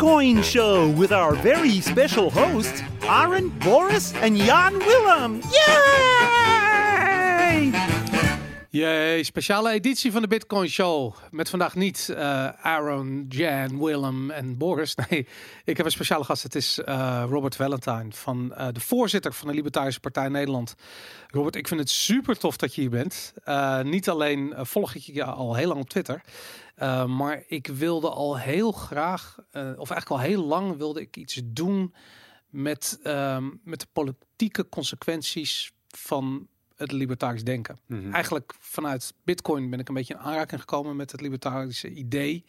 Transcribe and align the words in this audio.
Bitcoin 0.00 0.42
Show 0.42 0.88
with 0.88 1.12
our 1.12 1.34
very 1.34 1.78
special 1.80 2.30
hosts, 2.30 2.82
Aaron, 3.02 3.52
Boris, 3.58 4.14
and 4.22 4.38
Jan 4.38 4.78
Willem. 4.78 5.42
Yay! 5.52 6.70
Jee, 8.70 9.24
speciale 9.24 9.70
editie 9.70 10.12
van 10.12 10.22
de 10.22 10.28
Bitcoin 10.28 10.68
Show. 10.68 11.14
Met 11.30 11.48
vandaag 11.48 11.74
niet 11.74 12.08
eh, 12.08 12.48
Aaron, 12.48 13.26
Jan, 13.28 13.84
Willem 13.84 14.30
en 14.30 14.58
Boris. 14.58 14.94
Nee, 15.08 15.26
ik 15.64 15.76
heb 15.76 15.86
een 15.86 15.92
speciale 15.92 16.24
gast. 16.24 16.42
Het 16.42 16.54
is 16.54 16.78
eh, 16.78 17.24
Robert 17.28 17.56
Valentine, 17.56 18.06
van 18.10 18.54
eh, 18.54 18.68
de 18.72 18.80
voorzitter 18.80 19.32
van 19.32 19.48
de 19.48 19.54
Libertarische 19.54 20.00
Partij 20.00 20.28
Nederland. 20.28 20.74
Robert, 21.28 21.56
ik 21.56 21.68
vind 21.68 21.80
het 21.80 21.90
super 21.90 22.38
tof 22.38 22.56
dat 22.56 22.74
je 22.74 22.80
hier 22.80 22.90
bent. 22.90 23.34
niet 23.82 24.08
alleen 24.08 24.54
volg 24.56 24.94
ik 24.94 25.02
je 25.02 25.24
al 25.24 25.54
heel 25.54 25.68
lang 25.68 25.80
op 25.80 25.88
Twitter. 25.88 26.22
Maar 27.16 27.44
ik 27.46 27.66
wilde 27.66 28.10
al 28.10 28.38
heel 28.38 28.72
graag, 28.72 29.38
of 29.52 29.90
eigenlijk 29.90 30.10
al 30.10 30.20
heel 30.20 30.44
lang 30.44 30.76
wilde 30.76 31.00
ik 31.00 31.16
iets 31.16 31.40
doen 31.44 31.94
met, 32.50 32.98
ehm, 33.02 33.48
met 33.64 33.80
de 33.80 33.86
politieke 33.92 34.68
consequenties 34.68 35.72
van 35.88 36.48
het 36.76 36.92
libertarisch 36.92 37.44
denken. 37.44 37.78
Mhm. 37.86 38.12
Eigenlijk 38.12 38.54
vanuit 38.58 39.14
Bitcoin 39.24 39.70
ben 39.70 39.78
ik 39.78 39.88
een 39.88 39.94
beetje 39.94 40.14
in 40.14 40.20
aanraking 40.20 40.60
gekomen 40.60 40.96
met 40.96 41.12
het 41.12 41.20
libertarische 41.20 41.90
idee. 41.90 42.44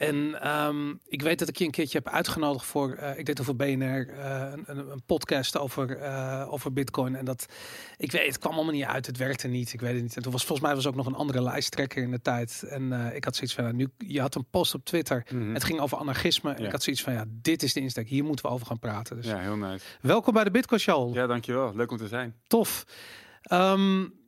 En 0.00 0.48
um, 0.48 1.00
ik 1.06 1.22
weet 1.22 1.38
dat 1.38 1.48
ik 1.48 1.56
je 1.56 1.64
een 1.64 1.70
keertje 1.70 1.98
heb 1.98 2.08
uitgenodigd 2.08 2.66
voor, 2.66 2.96
uh, 3.00 3.18
ik 3.18 3.26
deed 3.26 3.40
over 3.40 3.56
BNR, 3.56 4.08
uh, 4.08 4.52
een, 4.64 4.90
een, 4.90 5.02
podcast 5.06 5.58
over, 5.58 5.98
uh, 5.98 6.46
over 6.52 6.72
Bitcoin. 6.72 7.16
En 7.16 7.24
dat, 7.24 7.46
ik 7.96 8.12
weet, 8.12 8.26
het 8.26 8.38
kwam 8.38 8.52
allemaal 8.52 8.72
niet 8.72 8.84
uit, 8.84 9.06
het 9.06 9.16
werkte 9.16 9.48
niet, 9.48 9.72
ik 9.72 9.80
weet 9.80 9.92
het 9.92 10.02
niet. 10.02 10.16
En 10.16 10.22
toen 10.22 10.32
was 10.32 10.44
volgens 10.44 10.66
mij 10.66 10.76
was 10.76 10.86
ook 10.86 10.94
nog 10.94 11.06
een 11.06 11.14
andere 11.14 11.42
lijsttrekker 11.42 12.02
in 12.02 12.10
de 12.10 12.20
tijd. 12.20 12.62
En 12.68 12.92
ik 13.14 13.24
had 13.24 13.34
zoiets 13.36 13.54
van, 13.54 13.64
nou, 13.64 13.76
nu, 13.76 13.88
je 13.98 14.20
had 14.20 14.34
een 14.34 14.46
post 14.50 14.74
op 14.74 14.84
Twitter, 14.84 15.26
mm 15.32 15.54
het 15.54 15.64
ging 15.64 15.80
over 15.80 15.98
anarchisme. 15.98 16.52
En 16.52 16.64
ik 16.64 16.70
had 16.70 16.82
zoiets 16.82 17.02
van, 17.02 17.12
ja, 17.12 17.24
dit 17.28 17.62
is 17.62 17.72
de 17.72 17.80
insteek, 17.80 18.08
hier 18.08 18.24
moeten 18.24 18.44
we 18.44 18.50
over 18.50 18.66
gaan 18.66 18.78
praten. 18.78 19.16
Dus 19.16 19.26
ja, 19.26 19.38
heel 19.38 19.56
nice. 19.56 19.84
Welkom 20.00 20.34
bij 20.34 20.44
de 20.44 20.50
Bitcoin 20.50 20.80
Show. 20.80 21.14
Ja, 21.14 21.26
dankjewel. 21.26 21.74
Leuk 21.74 21.90
om 21.90 21.96
te 21.96 22.08
zijn. 22.08 22.34
Tof. 22.46 22.84
Um, 23.52 24.19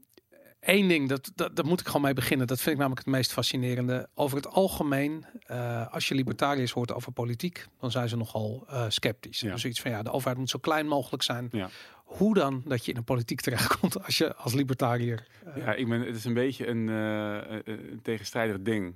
Eén 0.62 0.88
ding, 0.88 1.08
dat, 1.08 1.32
dat, 1.34 1.56
daar 1.56 1.66
moet 1.66 1.80
ik 1.80 1.86
gewoon 1.86 2.02
mee 2.02 2.12
beginnen. 2.12 2.46
Dat 2.46 2.60
vind 2.60 2.70
ik 2.70 2.76
namelijk 2.76 3.06
het 3.06 3.14
meest 3.14 3.32
fascinerende. 3.32 4.08
Over 4.14 4.36
het 4.36 4.46
algemeen, 4.46 5.24
uh, 5.50 5.92
als 5.92 6.08
je 6.08 6.14
libertariërs 6.14 6.72
hoort 6.72 6.92
over 6.92 7.12
politiek, 7.12 7.66
dan 7.80 7.90
zijn 7.90 8.08
ze 8.08 8.16
nogal 8.16 8.66
uh, 8.70 8.84
sceptisch. 8.88 9.40
Ja. 9.40 9.52
Dus 9.52 9.64
iets 9.64 9.80
van 9.80 9.90
ja, 9.90 10.02
de 10.02 10.10
overheid 10.10 10.38
moet 10.38 10.50
zo 10.50 10.58
klein 10.58 10.86
mogelijk 10.86 11.22
zijn. 11.22 11.48
Ja. 11.52 11.70
Hoe 12.04 12.34
dan 12.34 12.62
dat 12.64 12.84
je 12.84 12.92
in 12.92 12.96
de 12.96 13.04
politiek 13.04 13.40
terechtkomt 13.40 14.04
als 14.04 14.18
je 14.18 14.34
als 14.36 14.54
libertariër? 14.54 15.26
Uh... 15.46 15.56
Ja, 15.56 15.74
ik 15.74 15.88
ben, 15.88 16.00
het 16.00 16.16
is 16.16 16.24
een 16.24 16.34
beetje 16.34 16.66
een, 16.66 16.88
een 16.88 18.00
tegenstrijdig 18.02 18.62
ding. 18.62 18.94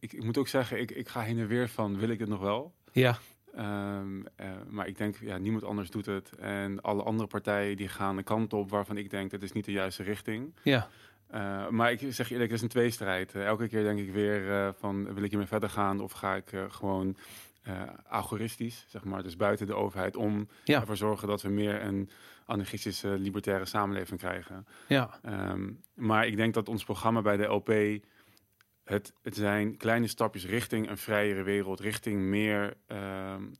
Ik, 0.00 0.12
ik, 0.12 0.24
moet 0.24 0.38
ook 0.38 0.48
zeggen, 0.48 0.80
ik, 0.80 0.90
ik 0.90 1.08
ga 1.08 1.20
heen 1.20 1.38
en 1.38 1.46
weer 1.46 1.68
van, 1.68 1.98
wil 1.98 2.08
ik 2.08 2.18
het 2.18 2.28
nog 2.28 2.40
wel? 2.40 2.74
Ja. 2.92 3.18
Um, 3.58 4.24
maar 4.68 4.86
ik 4.86 4.98
denk, 4.98 5.16
ja, 5.20 5.36
niemand 5.36 5.64
anders 5.64 5.90
doet 5.90 6.06
het. 6.06 6.32
En 6.38 6.80
alle 6.80 7.02
andere 7.02 7.28
partijen 7.28 7.76
die 7.76 7.88
gaan 7.88 8.16
een 8.16 8.24
kant 8.24 8.52
op 8.52 8.70
waarvan 8.70 8.96
ik 8.96 9.10
denk, 9.10 9.30
dat 9.30 9.42
is 9.42 9.52
niet 9.52 9.64
de 9.64 9.72
juiste 9.72 10.02
richting. 10.02 10.54
Ja. 10.62 10.88
Uh, 11.34 11.68
maar 11.68 11.92
ik 11.92 12.06
zeg 12.08 12.30
eerlijk, 12.30 12.50
het 12.50 12.58
is 12.58 12.62
een 12.62 12.68
tweestrijd. 12.68 13.34
Uh, 13.34 13.46
elke 13.46 13.68
keer 13.68 13.82
denk 13.82 13.98
ik 13.98 14.12
weer 14.12 14.72
van, 14.78 15.14
wil 15.14 15.22
ik 15.22 15.30
hiermee 15.30 15.48
verder 15.48 15.70
gaan 15.70 16.00
of 16.00 16.12
ga 16.12 16.34
ik 16.34 16.50
gewoon 16.68 17.16
agoristisch, 18.08 18.84
zeg 18.88 19.04
maar, 19.04 19.22
dus 19.22 19.36
buiten 19.36 19.66
de 19.66 19.74
overheid, 19.74 20.16
om 20.16 20.48
ja. 20.64 20.80
ervoor 20.80 20.96
zorgen 20.96 21.28
dat 21.28 21.42
we 21.42 21.48
meer 21.48 21.82
een 21.82 22.10
anarchistische, 22.46 23.08
libertaire 23.08 23.64
samenleving 23.64 24.20
krijgen. 24.20 24.66
Ja. 24.86 25.20
Um, 25.50 25.80
maar 25.94 26.26
ik 26.26 26.36
denk 26.36 26.54
dat 26.54 26.68
ons 26.68 26.84
programma 26.84 27.22
bij 27.22 27.36
de 27.36 27.44
LP 27.44 27.72
het, 28.88 29.12
het 29.22 29.34
zijn 29.36 29.76
kleine 29.76 30.06
stapjes 30.06 30.46
richting 30.46 30.88
een 30.88 30.98
vrijere 30.98 31.42
wereld, 31.42 31.80
richting 31.80 32.20
meer 32.20 32.76
uh, 32.88 32.98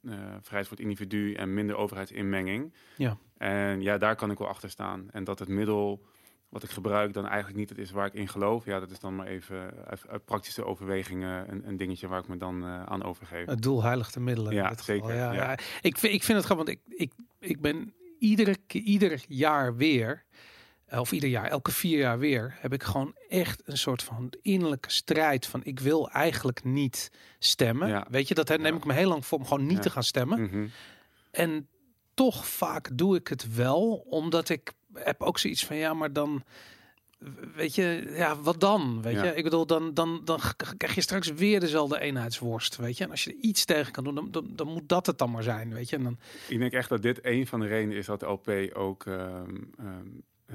uh, 0.02 0.12
vrijheid 0.40 0.68
voor 0.68 0.76
het 0.76 0.80
individu 0.80 1.34
en 1.34 1.54
minder 1.54 1.76
overheidsinmenging. 1.76 2.74
Ja. 2.96 3.16
En 3.36 3.82
ja, 3.82 3.98
daar 3.98 4.16
kan 4.16 4.30
ik 4.30 4.38
wel 4.38 4.48
achter 4.48 4.70
staan. 4.70 5.08
En 5.10 5.24
dat 5.24 5.38
het 5.38 5.48
middel 5.48 6.06
wat 6.48 6.62
ik 6.62 6.70
gebruik 6.70 7.12
dan 7.12 7.26
eigenlijk 7.26 7.58
niet 7.58 7.68
het 7.68 7.78
is 7.78 7.90
waar 7.90 8.06
ik 8.06 8.14
in 8.14 8.28
geloof. 8.28 8.64
Ja, 8.64 8.80
dat 8.80 8.90
is 8.90 9.00
dan 9.00 9.16
maar 9.16 9.26
even 9.26 9.72
uit, 9.86 10.24
praktische 10.24 10.64
overwegingen 10.64 11.50
een, 11.50 11.68
een, 11.68 11.76
dingetje 11.76 12.08
waar 12.08 12.20
ik 12.20 12.28
me 12.28 12.36
dan 12.36 12.64
uh, 12.64 12.82
aan 12.82 13.04
overgeef. 13.04 13.46
Het 13.46 13.62
doel 13.62 13.82
heiligt 13.82 14.14
de 14.14 14.20
middelen. 14.20 14.54
Ja, 14.54 14.74
zeker. 14.82 15.14
Ja, 15.14 15.32
ja. 15.32 15.58
Ik, 15.80 15.98
vind, 15.98 16.14
ik 16.14 16.22
vind 16.22 16.38
het 16.38 16.46
gewoon, 16.46 16.64
want 16.64 16.78
ik, 16.78 16.80
ik, 16.88 17.12
ik 17.38 17.60
ben 17.60 17.94
iedere, 18.18 18.56
ieder 18.68 19.24
jaar 19.28 19.76
weer 19.76 20.24
eh, 20.28 20.57
of 20.90 21.12
ieder 21.12 21.28
jaar, 21.28 21.44
elke 21.44 21.70
vier 21.70 21.98
jaar 21.98 22.18
weer, 22.18 22.56
heb 22.60 22.72
ik 22.72 22.82
gewoon 22.82 23.14
echt 23.28 23.62
een 23.64 23.78
soort 23.78 24.02
van 24.02 24.32
innerlijke 24.42 24.90
strijd 24.90 25.46
van 25.46 25.60
ik 25.64 25.80
wil 25.80 26.10
eigenlijk 26.10 26.64
niet 26.64 27.10
stemmen. 27.38 28.06
Weet 28.10 28.28
je, 28.28 28.34
dat 28.34 28.58
neem 28.58 28.76
ik 28.76 28.84
me 28.84 28.92
heel 28.92 29.08
lang 29.08 29.26
voor 29.26 29.38
om 29.38 29.46
gewoon 29.46 29.66
niet 29.66 29.82
te 29.82 29.90
gaan 29.90 30.04
stemmen. 30.04 30.40
Mhm. 30.42 30.66
En 31.30 31.68
toch 32.14 32.46
vaak 32.48 32.90
doe 32.92 33.16
ik 33.16 33.28
het 33.28 33.54
wel, 33.54 34.04
omdat 34.08 34.48
ik 34.48 34.72
heb 34.94 35.22
ook 35.22 35.38
zoiets 35.38 35.64
van 35.64 35.76
ja, 35.76 35.94
maar 35.94 36.12
dan 36.12 36.44
weet 37.54 37.74
je, 37.74 38.12
ja, 38.16 38.40
wat 38.40 38.60
dan? 38.60 39.02
Weet 39.02 39.20
je, 39.20 39.34
ik 39.34 39.44
bedoel, 39.44 39.66
dan, 39.66 39.94
dan, 39.94 40.20
dan 40.24 40.40
krijg 40.76 40.94
je 40.94 41.00
straks 41.00 41.32
weer 41.32 41.60
dezelfde 41.60 42.00
eenheidsworst, 42.00 42.76
weet 42.76 42.98
je. 42.98 43.04
En 43.04 43.10
als 43.10 43.24
je 43.24 43.30
er 43.30 43.36
iets 43.40 43.64
tegen 43.64 43.92
kan 43.92 44.04
doen, 44.04 44.14
dan, 44.14 44.30
dan, 44.30 44.52
dan 44.56 44.66
moet 44.66 44.88
dat 44.88 45.06
het 45.06 45.18
dan 45.18 45.30
maar 45.30 45.42
zijn, 45.42 45.74
weet 45.74 45.88
je. 45.88 45.96
En 45.96 46.02
dan... 46.02 46.18
Ik 46.48 46.58
denk 46.58 46.72
echt 46.72 46.88
dat 46.88 47.02
dit 47.02 47.18
een 47.22 47.46
van 47.46 47.60
de 47.60 47.66
redenen 47.66 47.96
is 47.96 48.06
dat 48.06 48.20
de 48.20 48.26
LP 48.26 48.76
ook 48.76 49.06
ehm, 49.06 49.18
ehm, 49.18 49.86
eh, 49.86 49.86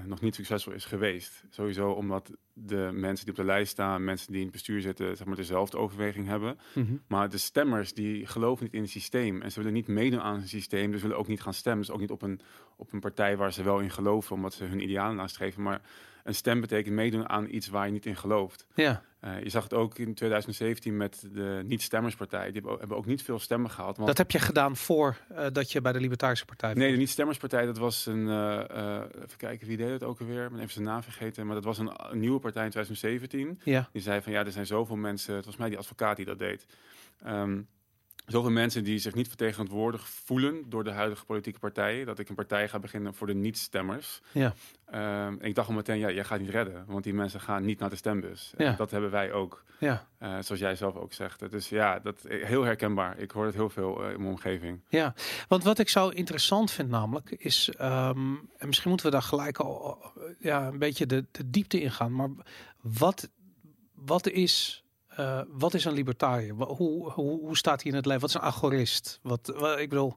nog 0.06 0.22
niet 0.22 0.36
succesvol 0.36 0.74
is 0.74 0.86
geweest. 0.86 1.44
Sowieso 1.50 1.92
omdat 1.92 2.32
de 2.54 2.90
mensen 2.94 3.26
die 3.26 3.34
op 3.34 3.40
de 3.40 3.46
lijst 3.46 3.72
staan, 3.72 4.04
mensen 4.04 4.28
die 4.28 4.38
in 4.38 4.44
het 4.44 4.54
bestuur 4.54 4.82
zitten, 4.82 5.18
zeg 5.18 5.28
maar 5.28 5.36
dezelfde 5.36 5.78
overweging 5.78 6.28
hebben. 6.28 6.58
Mhm. 6.74 6.96
Maar 7.08 7.30
de 7.30 7.38
stemmers 7.38 7.94
die 7.94 8.26
geloven 8.26 8.64
niet 8.64 8.74
in 8.74 8.82
het 8.82 8.90
systeem 8.90 9.42
en 9.42 9.52
ze 9.52 9.60
willen 9.60 9.74
niet 9.74 9.88
meedoen 9.88 10.22
aan 10.22 10.40
het 10.40 10.50
systeem, 10.50 10.92
dus 10.92 11.02
willen 11.02 11.18
ook 11.18 11.28
niet 11.28 11.42
gaan 11.42 11.54
stemmen. 11.54 11.86
Dus 11.86 11.96
ook 11.96 12.00
niet 12.00 12.12
op 12.12 12.22
een, 12.22 12.40
op 12.78 12.94
een 12.94 13.00
partij 13.00 13.38
waar 13.38 13.54
ze 13.54 13.64
wel 13.64 13.80
in 13.80 13.92
geloven, 13.92 14.36
omdat 14.36 14.54
ze 14.54 14.64
hun 14.64 14.84
idealen 14.84 15.16
nastreven. 15.16 15.62
Maar 15.62 15.82
een 16.24 16.36
stem 16.36 16.62
betekent 16.62 16.96
meedoen 16.96 17.30
aan 17.30 17.48
iets 17.50 17.68
waar 17.68 17.86
je 17.86 17.92
niet 17.92 18.06
in 18.06 18.16
gelooft. 18.16 18.66
Ja. 18.74 19.04
Uh, 19.22 19.44
je 19.44 19.50
zag 19.50 19.64
het 19.64 19.74
ook 19.74 19.98
in 19.98 20.14
2017 20.14 20.98
met 20.98 21.28
de 21.32 21.62
niet-stemmerspartij. 21.66 22.52
Die 22.52 22.62
hebben 22.80 22.98
ook 22.98 23.06
niet 23.06 23.24
veel 23.24 23.40
stemmen 23.40 23.72
gehad. 23.72 23.96
Want... 23.96 24.08
Dat 24.08 24.18
heb 24.18 24.32
je 24.32 24.40
gedaan 24.40 24.76
voor 24.76 25.18
uh, 25.32 25.46
dat 25.52 25.72
je 25.72 25.82
bij 25.82 25.92
de 25.92 26.00
Libertarische 26.00 26.46
Partij 26.46 26.74
Nee, 26.74 26.92
de 26.92 26.98
niet-stemmerspartij, 26.98 27.66
dat 27.66 27.78
was 27.78 28.06
een... 28.06 28.28
Uh, 28.28 29.04
even 29.16 29.38
kijken, 29.38 29.68
wie 29.68 29.78
deed 29.78 29.90
het 29.90 30.04
ook 30.04 30.20
alweer? 30.20 30.44
Ik 30.44 30.50
ben 30.50 30.60
even 30.60 30.74
zijn 30.74 30.86
naam 30.86 31.04
vergeten. 31.04 31.46
Maar 31.46 31.56
dat 31.56 31.64
was 31.64 31.78
een, 31.78 31.92
een, 32.12 32.20
nieuwe 32.20 32.40
partij 32.40 32.64
in 32.64 32.70
2017. 32.70 33.60
Ja. 33.64 33.90
Die 33.92 34.02
zei 34.02 34.22
van, 34.22 34.32
ja, 34.32 34.46
er 34.46 34.52
zijn 34.52 34.66
zoveel 34.66 34.96
mensen... 34.96 35.36
Het 35.36 35.46
was 35.46 35.58
mij 35.58 35.70
die 35.70 35.78
advocaat 35.78 36.16
die 36.16 36.26
dat 36.26 36.40
deed. 36.40 36.66
Um, 37.28 37.68
zoveel 38.26 38.52
mensen 38.52 38.84
die 38.84 38.98
zich 38.98 39.16
niet 39.16 39.28
vertegenwoordigd 39.28 40.10
voelen 40.10 40.70
door 40.70 40.84
de 40.84 40.92
huidige 40.92 41.26
politieke 41.26 41.60
partijen, 41.60 42.06
dat 42.06 42.20
ik 42.20 42.30
een 42.30 42.36
partij 42.36 42.70
ga 42.70 42.80
beginnen 42.80 43.14
voor 43.14 43.28
de 43.28 43.34
niet-stemmers. 43.34 44.22
Ja. 44.32 44.54
Um, 45.28 45.38
ik 45.42 45.56
dacht 45.56 45.68
al 45.68 45.74
meteen, 45.74 46.00
ja, 46.00 46.12
jij 46.12 46.24
gaat 46.24 46.40
niet 46.40 46.50
redden, 46.50 46.86
want 46.88 47.04
die 47.04 47.14
mensen 47.14 47.42
gaan 47.42 47.66
niet 47.66 47.80
naar 47.80 47.90
de 47.90 47.96
stembus. 47.96 48.54
Ja. 48.58 48.72
Dat 48.72 48.92
hebben 48.92 49.12
wij 49.12 49.32
ook. 49.32 49.64
Ja. 49.80 50.08
Uh, 50.20 50.38
zoals 50.40 50.62
jij 50.62 50.76
zelf 50.76 50.96
ook 50.96 51.14
zegt. 51.14 51.52
Dus 51.52 51.70
ja, 51.70 52.00
dat 52.00 52.26
heel 52.28 52.64
herkenbaar. 52.64 53.18
Ik 53.18 53.32
hoor 53.32 53.46
het 53.46 53.56
heel 53.56 53.70
veel 53.70 54.04
uh, 54.04 54.12
in 54.12 54.18
mijn 54.18 54.30
omgeving. 54.30 54.82
Ja, 54.88 55.14
want 55.48 55.64
wat 55.64 55.80
ik 55.80 55.90
zo 55.90 56.10
interessant 56.10 56.72
vind 56.72 56.90
namelijk 56.90 57.32
is, 57.32 57.68
um, 57.82 58.50
en 58.58 58.68
misschien 58.68 58.90
moeten 58.90 59.08
we 59.08 59.12
daar 59.12 59.22
gelijk 59.22 59.58
al 59.58 60.04
ja, 60.40 60.68
een 60.68 60.80
beetje 60.80 61.06
de, 61.06 61.26
de 61.32 61.50
diepte 61.50 61.82
in 61.82 61.92
gaan, 61.92 62.16
maar 62.16 62.30
wat, 62.82 63.30
wat 63.94 64.28
is 64.28 64.83
uh, 65.20 65.42
wat 65.48 65.74
is 65.74 65.86
een 65.86 65.94
libertariër? 65.94 66.54
Hoe, 66.54 67.12
hoe, 67.12 67.40
hoe 67.40 67.58
staat 67.58 67.82
hij 67.82 67.92
in 67.92 67.98
het 67.98 68.06
leven? 68.06 68.22
Wat 68.22 68.30
is 68.30 68.36
een 68.36 68.42
agorist? 68.42 69.20
Wat, 69.22 69.48
ik 69.80 69.90
bedoel. 69.90 70.16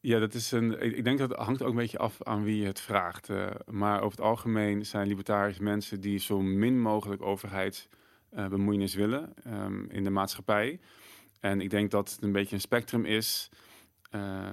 Ja, 0.00 0.18
dat 0.18 0.34
is 0.34 0.50
een. 0.50 0.82
Ik 0.96 1.04
denk 1.04 1.18
dat 1.18 1.28
het 1.28 1.38
hangt 1.38 1.62
ook 1.62 1.68
een 1.68 1.76
beetje 1.76 1.98
af 1.98 2.22
aan 2.22 2.44
wie 2.44 2.60
je 2.60 2.66
het 2.66 2.80
vraagt. 2.80 3.28
Uh, 3.28 3.46
maar 3.66 3.96
over 4.00 4.18
het 4.18 4.26
algemeen 4.26 4.86
zijn 4.86 5.08
libertariërs 5.08 5.58
mensen 5.58 6.00
die 6.00 6.18
zo 6.18 6.40
min 6.42 6.80
mogelijk 6.80 7.22
overheidsbemoeienis 7.22 8.92
uh, 8.92 8.98
willen 8.98 9.34
um, 9.46 9.86
in 9.90 10.04
de 10.04 10.10
maatschappij. 10.10 10.80
En 11.40 11.60
ik 11.60 11.70
denk 11.70 11.90
dat 11.90 12.10
het 12.10 12.22
een 12.22 12.32
beetje 12.32 12.54
een 12.54 12.60
spectrum 12.60 13.04
is. 13.04 13.50
Uh, 14.16 14.46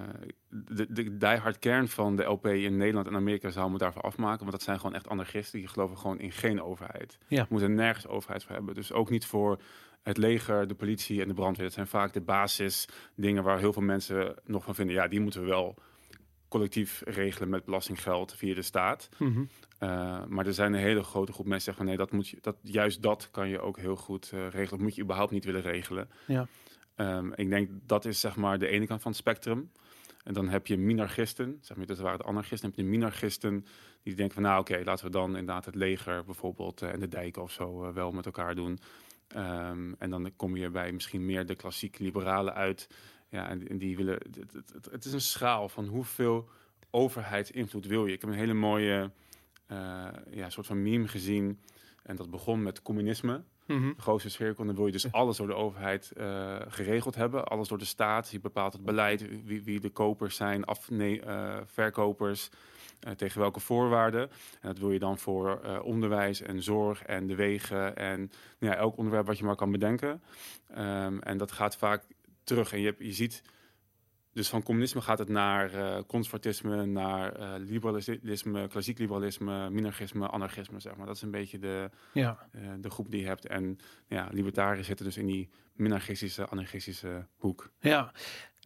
de, 0.49 0.91
de 0.93 1.17
diehard 1.17 1.59
kern 1.59 1.87
van 1.87 2.15
de 2.15 2.23
LP 2.23 2.47
in 2.47 2.77
Nederland 2.77 3.07
en 3.07 3.15
Amerika 3.15 3.49
zou 3.49 3.71
me 3.71 3.77
daarvoor 3.77 4.01
afmaken. 4.01 4.39
Want 4.39 4.51
dat 4.51 4.61
zijn 4.61 4.79
gewoon 4.79 4.95
echt 4.95 5.09
anarchisten. 5.09 5.59
Die 5.59 5.67
geloven 5.67 5.97
gewoon 5.97 6.19
in 6.19 6.31
geen 6.31 6.61
overheid. 6.61 7.17
Ja. 7.27 7.45
Moeten 7.49 7.75
nergens 7.75 8.07
overheid 8.07 8.43
voor 8.43 8.55
hebben. 8.55 8.73
Dus 8.73 8.91
ook 8.91 9.09
niet 9.09 9.25
voor 9.25 9.59
het 10.01 10.17
leger, 10.17 10.67
de 10.67 10.75
politie 10.75 11.21
en 11.21 11.27
de 11.27 11.33
brandweer. 11.33 11.65
Dat 11.65 11.73
zijn 11.73 11.87
vaak 11.87 12.13
de 12.13 12.21
basis 12.21 12.87
dingen 13.15 13.43
waar 13.43 13.59
heel 13.59 13.73
veel 13.73 13.81
mensen 13.81 14.35
nog 14.45 14.63
van 14.63 14.75
vinden. 14.75 14.95
Ja, 14.95 15.07
die 15.07 15.19
moeten 15.19 15.41
we 15.41 15.47
wel 15.47 15.75
collectief 16.53 17.01
regelen 17.05 17.49
met 17.49 17.65
belastinggeld 17.65 18.35
via 18.35 18.55
de 18.55 18.61
staat. 18.61 19.09
Mm 19.17 19.33
-hmm. 19.33 19.49
uh, 19.79 20.25
maar 20.27 20.45
er 20.45 20.53
zijn 20.53 20.73
een 20.73 20.79
hele 20.79 21.03
grote 21.03 21.33
groep 21.33 21.45
mensen 21.45 21.73
die 21.73 21.75
zeggen 21.75 21.75
van 21.75 21.85
nee, 21.85 21.97
dat 21.97 22.11
moet 22.11 22.27
je, 22.27 22.37
dat, 22.41 22.55
juist 22.61 23.01
dat 23.01 23.27
kan 23.31 23.49
je 23.49 23.59
ook 23.59 23.77
heel 23.77 23.95
goed 23.95 24.31
uh, 24.33 24.39
regelen. 24.39 24.69
Dat 24.69 24.79
moet 24.79 24.95
je 24.95 25.01
überhaupt 25.01 25.31
niet 25.31 25.45
willen 25.45 25.61
regelen. 25.61 26.09
Ja. 26.27 26.47
Um, 26.95 27.33
ik 27.33 27.49
denk 27.49 27.69
dat 27.85 28.05
is 28.05 28.19
zeg 28.19 28.35
maar 28.35 28.59
de 28.59 28.67
ene 28.67 28.87
kant 28.87 29.01
van 29.01 29.11
het 29.11 29.19
spectrum. 29.19 29.71
En 30.23 30.33
dan 30.33 30.49
heb 30.49 30.67
je 30.67 30.77
minarchisten, 30.77 31.57
zeg 31.61 31.77
maar, 31.77 31.85
dat 31.85 31.97
waren 31.97 32.17
de 32.19 32.23
anarchisten. 32.25 32.69
Heb 32.69 32.77
je 32.77 32.83
minarchisten 32.85 33.65
die 34.03 34.15
denken 34.15 34.33
van 34.33 34.43
nou 34.43 34.59
oké, 34.59 34.81
laten 34.83 35.05
we 35.05 35.11
dan 35.11 35.29
inderdaad 35.29 35.65
het 35.65 35.75
leger 35.75 36.23
bijvoorbeeld 36.23 36.81
uh, 36.81 36.93
en 36.93 36.99
de 36.99 37.07
dijken 37.07 37.41
of 37.41 37.51
zo 37.51 37.85
uh, 37.87 37.93
wel 37.93 38.11
met 38.11 38.25
elkaar 38.25 38.55
doen. 38.55 38.79
Ehm, 39.27 39.93
en 39.97 40.09
dan 40.09 40.31
kom 40.35 40.55
je 40.57 40.69
bij 40.69 40.91
misschien 40.91 41.25
meer 41.25 41.45
de 41.45 41.55
klassiek 41.55 41.99
liberalen 41.99 42.53
uit. 42.53 42.87
Ja, 43.29 43.49
en, 43.49 43.77
die 43.77 43.95
willen. 43.97 44.19
Het- 44.39 44.91
het 44.91 45.05
is 45.05 45.13
een 45.13 45.21
schaal 45.21 45.69
van 45.69 45.85
hoeveel 45.85 46.49
overheidsinvloed 46.91 47.85
wil 47.85 48.05
je. 48.05 48.13
Ik 48.13 48.21
heb 48.21 48.29
een 48.29 48.35
hele 48.35 48.53
mooie 48.53 49.11
eh, 49.67 50.07
ja, 50.31 50.49
soort 50.49 50.67
van 50.67 50.81
meme 50.83 51.07
gezien. 51.07 51.59
En 52.03 52.15
dat 52.15 52.29
begon 52.29 52.63
met 52.63 52.81
communisme. 52.81 53.43
Mhm. 53.67 53.93
De 53.95 54.01
grootste 54.01 54.29
cirkel. 54.29 54.65
Dan 54.65 54.75
wil 54.75 54.85
je 54.85 54.91
dus 54.91 55.11
alles 55.11 55.37
door 55.37 55.47
de 55.47 55.55
overheid 55.55 56.11
eh, 56.11 56.55
geregeld 56.67 57.15
hebben. 57.15 57.45
Alles 57.45 57.67
door 57.67 57.77
de 57.77 57.85
staat. 57.85 58.29
Die 58.29 58.39
bepaalt 58.39 58.73
het 58.73 58.83
beleid. 58.83 59.45
Wie, 59.45 59.63
wie 59.63 59.79
de 59.79 59.89
kopers 59.89 60.35
zijn, 60.35 60.65
af, 60.65 60.89
nee, 60.89 61.21
eh, 61.21 61.57
verkopers. 61.65 62.49
eh, 62.99 63.11
tegen 63.11 63.39
welke 63.39 63.59
voorwaarden. 63.59 64.21
En 64.61 64.67
dat 64.67 64.77
wil 64.77 64.91
je 64.91 64.99
dan 64.99 65.17
voor 65.17 65.81
onderwijs 65.83 66.41
en 66.41 66.63
zorg 66.63 67.03
en 67.03 67.27
de 67.27 67.35
wegen. 67.35 67.95
En 67.95 68.31
nou 68.59 68.73
ja, 68.73 68.75
elk 68.75 68.97
onderwerp 68.97 69.25
wat 69.25 69.37
je 69.37 69.43
maar 69.43 69.55
kan 69.55 69.71
bedenken. 69.71 70.21
Ehm, 70.73 71.17
en 71.19 71.37
dat 71.37 71.51
gaat 71.51 71.77
vaak 71.77 72.03
terug. 72.43 72.73
En 72.73 72.79
je, 72.79 72.85
hebt, 72.85 72.99
je 72.99 73.13
ziet... 73.13 73.41
Dus 74.33 74.49
van 74.49 74.63
communisme 74.63 75.01
gaat 75.01 75.19
het 75.19 75.29
naar 75.29 75.73
eh, 75.73 75.97
conservatisme, 76.07 76.85
naar 76.85 77.35
eh, 77.35 77.53
liberalisme, 77.57 78.67
klassiek 78.67 78.97
liberalisme, 78.99 79.69
minarchisme, 79.69 80.27
anarchisme, 80.29 80.79
zeg 80.79 80.95
maar. 80.95 81.05
Dat 81.05 81.15
is 81.15 81.21
een 81.21 81.31
beetje 81.31 81.59
de, 81.59 81.89
Ja. 82.13 82.47
eh, 82.51 82.61
de 82.79 82.89
groep 82.89 83.11
die 83.11 83.19
je 83.21 83.27
hebt. 83.27 83.45
En 83.47 83.77
ja, 84.07 84.27
libertariërs 84.31 84.87
zitten 84.87 85.05
dus 85.05 85.17
in 85.17 85.25
die 85.25 85.49
minarchistische, 85.73 86.47
anarchistische 86.49 87.27
hoek. 87.37 87.71
Ja, 87.79 88.11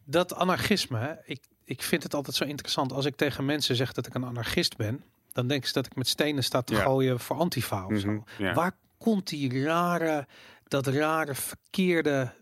dat 0.04 0.34
anarchisme, 0.34 1.22
ik, 1.24 1.44
ik 1.64 1.82
vind 1.82 2.02
het 2.02 2.14
altijd 2.14 2.36
zo 2.36 2.44
interessant. 2.44 2.92
Als 2.92 3.04
ik 3.04 3.16
tegen 3.16 3.44
mensen 3.44 3.76
zeg 3.76 3.92
dat 3.92 4.06
ik 4.06 4.14
een 4.14 4.24
anarchist 4.24 4.76
ben, 4.76 5.04
dan 5.32 5.46
denken 5.46 5.68
ze 5.68 5.74
dat 5.74 5.86
ik 5.86 5.96
met 5.96 6.08
stenen 6.08 6.44
sta 6.44 6.62
te 6.62 6.74
Ja. 6.74 6.82
gooien 6.82 7.20
voor 7.20 7.36
Antifa 7.36 7.86
of 7.86 7.98
zo. 7.98 8.10
Mhm, 8.10 8.20
ja. 8.42 8.54
Waar 8.54 8.76
komt 8.98 9.28
die 9.28 9.62
rare, 9.64 10.26
dat 10.64 10.86
rare, 10.86 11.34
verkeerde 11.34 12.32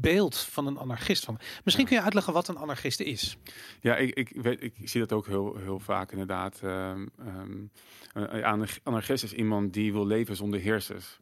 beeld 0.00 0.36
van 0.36 0.66
een 0.66 0.78
anarchist 0.78 1.24
van? 1.24 1.38
Misschien 1.64 1.86
kun 1.86 1.96
je 1.96 2.02
uitleggen 2.02 2.32
wat 2.32 2.48
een 2.48 2.56
anarchist 2.56 3.00
is. 3.00 3.36
Ja, 3.80 3.96
ik, 3.96 4.14
ik, 4.14 4.32
weet, 4.42 4.62
ik 4.62 4.74
zie 4.84 5.00
dat 5.00 5.12
ook 5.12 5.26
heel, 5.26 5.56
heel 5.56 5.78
vaak 5.78 6.10
inderdaad. 6.12 6.60
Ehm, 6.62 7.06
ehm, 7.18 7.64
een 8.12 8.44
anar- 8.44 8.78
anarchist 8.82 9.24
is 9.24 9.32
iemand 9.32 9.72
die 9.72 9.92
wil 9.92 10.06
leven 10.06 10.36
zonder 10.36 10.60
heersers. 10.60 11.20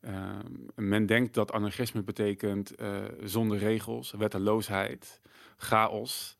Ehm, 0.00 0.50
men 0.74 1.06
denkt 1.06 1.34
dat 1.34 1.52
anarchisme 1.52 2.02
betekent 2.02 2.74
eh, 2.74 3.04
zonder 3.22 3.58
regels, 3.58 4.10
wetteloosheid, 4.10 5.20
chaos. 5.56 6.36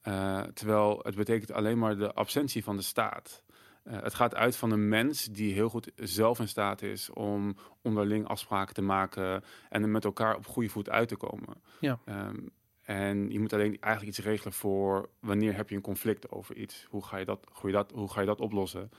Eh, 0.00 0.40
terwijl 0.40 1.00
het 1.02 1.14
betekent 1.14 1.52
alleen 1.52 1.78
maar 1.78 1.96
de 1.96 2.12
absentie 2.12 2.64
van 2.64 2.76
de 2.76 2.82
staat. 2.82 3.42
Eh, 3.82 4.02
het 4.02 4.14
gaat 4.14 4.34
uit 4.34 4.56
van 4.56 4.70
een 4.70 4.88
mens 4.88 5.24
die 5.24 5.52
heel 5.52 5.68
goed 5.68 5.90
zelf 5.96 6.38
in 6.38 6.48
staat 6.48 6.82
is 6.82 7.10
om 7.10 7.56
onderling 7.82 8.26
afspraken 8.26 8.74
te 8.74 8.82
maken 8.82 9.44
en 9.68 9.82
er 9.82 9.88
met 9.88 10.04
elkaar 10.04 10.36
op 10.36 10.46
goede 10.46 10.68
voet 10.68 10.90
uit 10.90 11.08
te 11.08 11.16
komen. 11.16 11.62
Ja. 11.80 11.98
Ehm, 12.04 12.36
en 12.82 13.30
je 13.30 13.40
moet 13.40 13.52
alleen 13.52 13.76
eigenlijk 13.80 14.16
iets 14.16 14.26
regelen 14.26 14.52
voor 14.52 15.08
wanneer 15.20 15.56
heb 15.56 15.68
je 15.68 15.76
een 15.76 15.82
conflict 15.82 16.30
over 16.30 16.56
iets. 16.56 16.86
Hoe 16.90 17.04
ga 17.04 17.16
je 17.16 17.24
dat, 17.24 17.46
hoe 17.52 17.70
je 17.70 17.76
dat, 17.76 17.90
hoe 17.94 18.10
ga 18.10 18.20
je 18.20 18.26
dat 18.26 18.40
oplossen? 18.40 18.90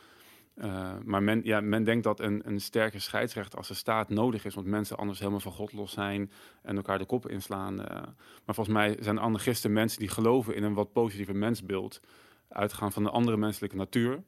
Eh, 0.53 0.93
maar 1.03 1.23
men, 1.23 1.41
ja, 1.43 1.61
men 1.61 1.83
denkt 1.83 2.03
dat 2.03 2.19
een, 2.19 2.41
een 2.45 2.61
sterke 2.61 2.99
scheidsrechter 2.99 3.57
als 3.57 3.67
de 3.67 3.73
staat 3.73 4.09
nodig 4.09 4.45
is, 4.45 4.55
want 4.55 4.67
mensen 4.67 4.97
anders 4.97 5.19
helemaal 5.19 5.39
van 5.39 5.51
God 5.51 5.73
los 5.73 5.91
zijn 5.91 6.31
en 6.61 6.75
elkaar 6.75 6.97
de 6.97 7.05
koppen 7.05 7.29
inslaan. 7.31 7.85
eh. 7.85 8.01
maar 8.45 8.55
volgens 8.55 8.75
mij 8.75 8.97
zijn 8.99 9.19
anarchisten 9.19 9.73
mensen 9.73 9.99
die 9.99 10.07
geloven 10.09 10.55
in 10.55 10.63
een 10.63 10.73
wat 10.73 10.93
positiever 10.93 11.35
mensbeeld, 11.35 11.99
uitgaan 12.47 12.91
van 12.91 13.03
de 13.03 13.09
andere 13.09 13.37
menselijke 13.37 13.75
natuur. 13.75 14.23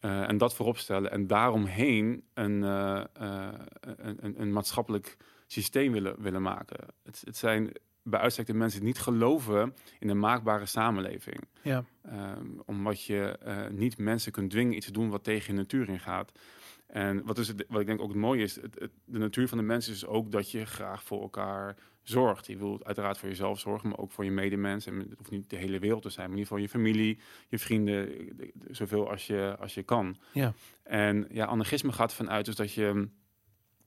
Eh, 0.00 0.28
en 0.28 0.38
dat 0.38 0.54
voorop 0.54 0.78
stellen 0.78 1.10
en 1.10 1.26
daaromheen 1.26 2.24
een, 2.34 2.64
eh, 2.64 3.04
eh, 3.12 3.48
een, 3.80 4.16
een, 4.24 4.40
een 4.40 4.52
maatschappelijk 4.52 5.16
systeem 5.46 5.92
willen, 5.92 6.22
willen 6.22 6.42
maken. 6.42 6.78
Het, 7.04 7.22
het 7.24 7.36
zijn 7.36 7.72
bij 8.02 8.20
uitstek 8.20 8.46
de 8.46 8.54
mensen 8.54 8.78
die 8.80 8.88
niet 8.88 8.98
geloven 8.98 9.74
in 9.98 10.08
een 10.08 10.18
maakbare 10.18 10.66
samenleving. 10.66 11.40
Ja, 11.62 11.84
Ehm, 12.02 12.46
omdat 12.66 13.02
je 13.04 13.38
niet 13.72 13.98
mensen 13.98 14.32
kunt 14.32 14.50
dwingen 14.50 14.76
iets 14.76 14.86
te 14.86 14.92
doen 14.92 15.10
wat 15.10 15.24
tegen 15.24 15.52
je 15.54 15.58
natuur 15.60 15.88
ingaat. 15.88 16.32
En 16.86 17.24
wat, 17.24 17.38
is 17.38 17.48
het, 17.48 17.64
wat 17.68 17.80
ik 17.80 17.86
denk 17.86 18.00
ook 18.00 18.08
het 18.08 18.16
mooie 18.16 18.42
is, 18.42 18.54
het, 18.60 18.78
het- 18.80 18.92
de 19.04 19.18
natuur 19.18 19.48
van 19.48 19.58
de 19.58 19.64
mensen 19.64 19.92
is 19.92 20.06
ook 20.06 20.32
dat 20.32 20.50
je 20.50 20.64
graag 20.64 21.02
voor 21.02 21.20
elkaar 21.22 21.76
zorgt. 22.08 22.46
Je 22.46 22.56
wilt 22.56 22.84
uiteraard 22.84 23.18
voor 23.18 23.28
jezelf 23.28 23.58
zorgen, 23.58 23.88
maar 23.88 23.98
ook 23.98 24.12
voor 24.12 24.24
je 24.24 24.30
medemens. 24.30 24.86
En 24.86 24.98
het 24.98 25.18
hoeft 25.18 25.30
niet 25.30 25.50
de 25.50 25.56
hele 25.56 25.78
wereld 25.78 26.02
te 26.02 26.10
zijn, 26.10 26.30
maar 26.30 26.38
in 26.38 26.42
ieder 26.44 26.56
geval 26.68 26.80
je 26.80 26.84
familie, 26.84 27.18
je 27.48 27.58
vrienden, 27.58 28.06
de- 28.36 28.52
de- 28.54 28.74
zoveel 28.74 29.10
als 29.10 29.26
je, 29.26 29.56
als 29.60 29.74
je 29.74 29.82
kan. 29.82 30.16
ja, 30.32 30.52
En 30.82 31.26
ja, 31.30 31.44
anarchisme 31.44 31.92
gaat 31.92 32.10
ervan 32.10 32.30
uit 32.30 32.44
dus 32.44 32.54
dat 32.54 32.72
je, 32.72 33.08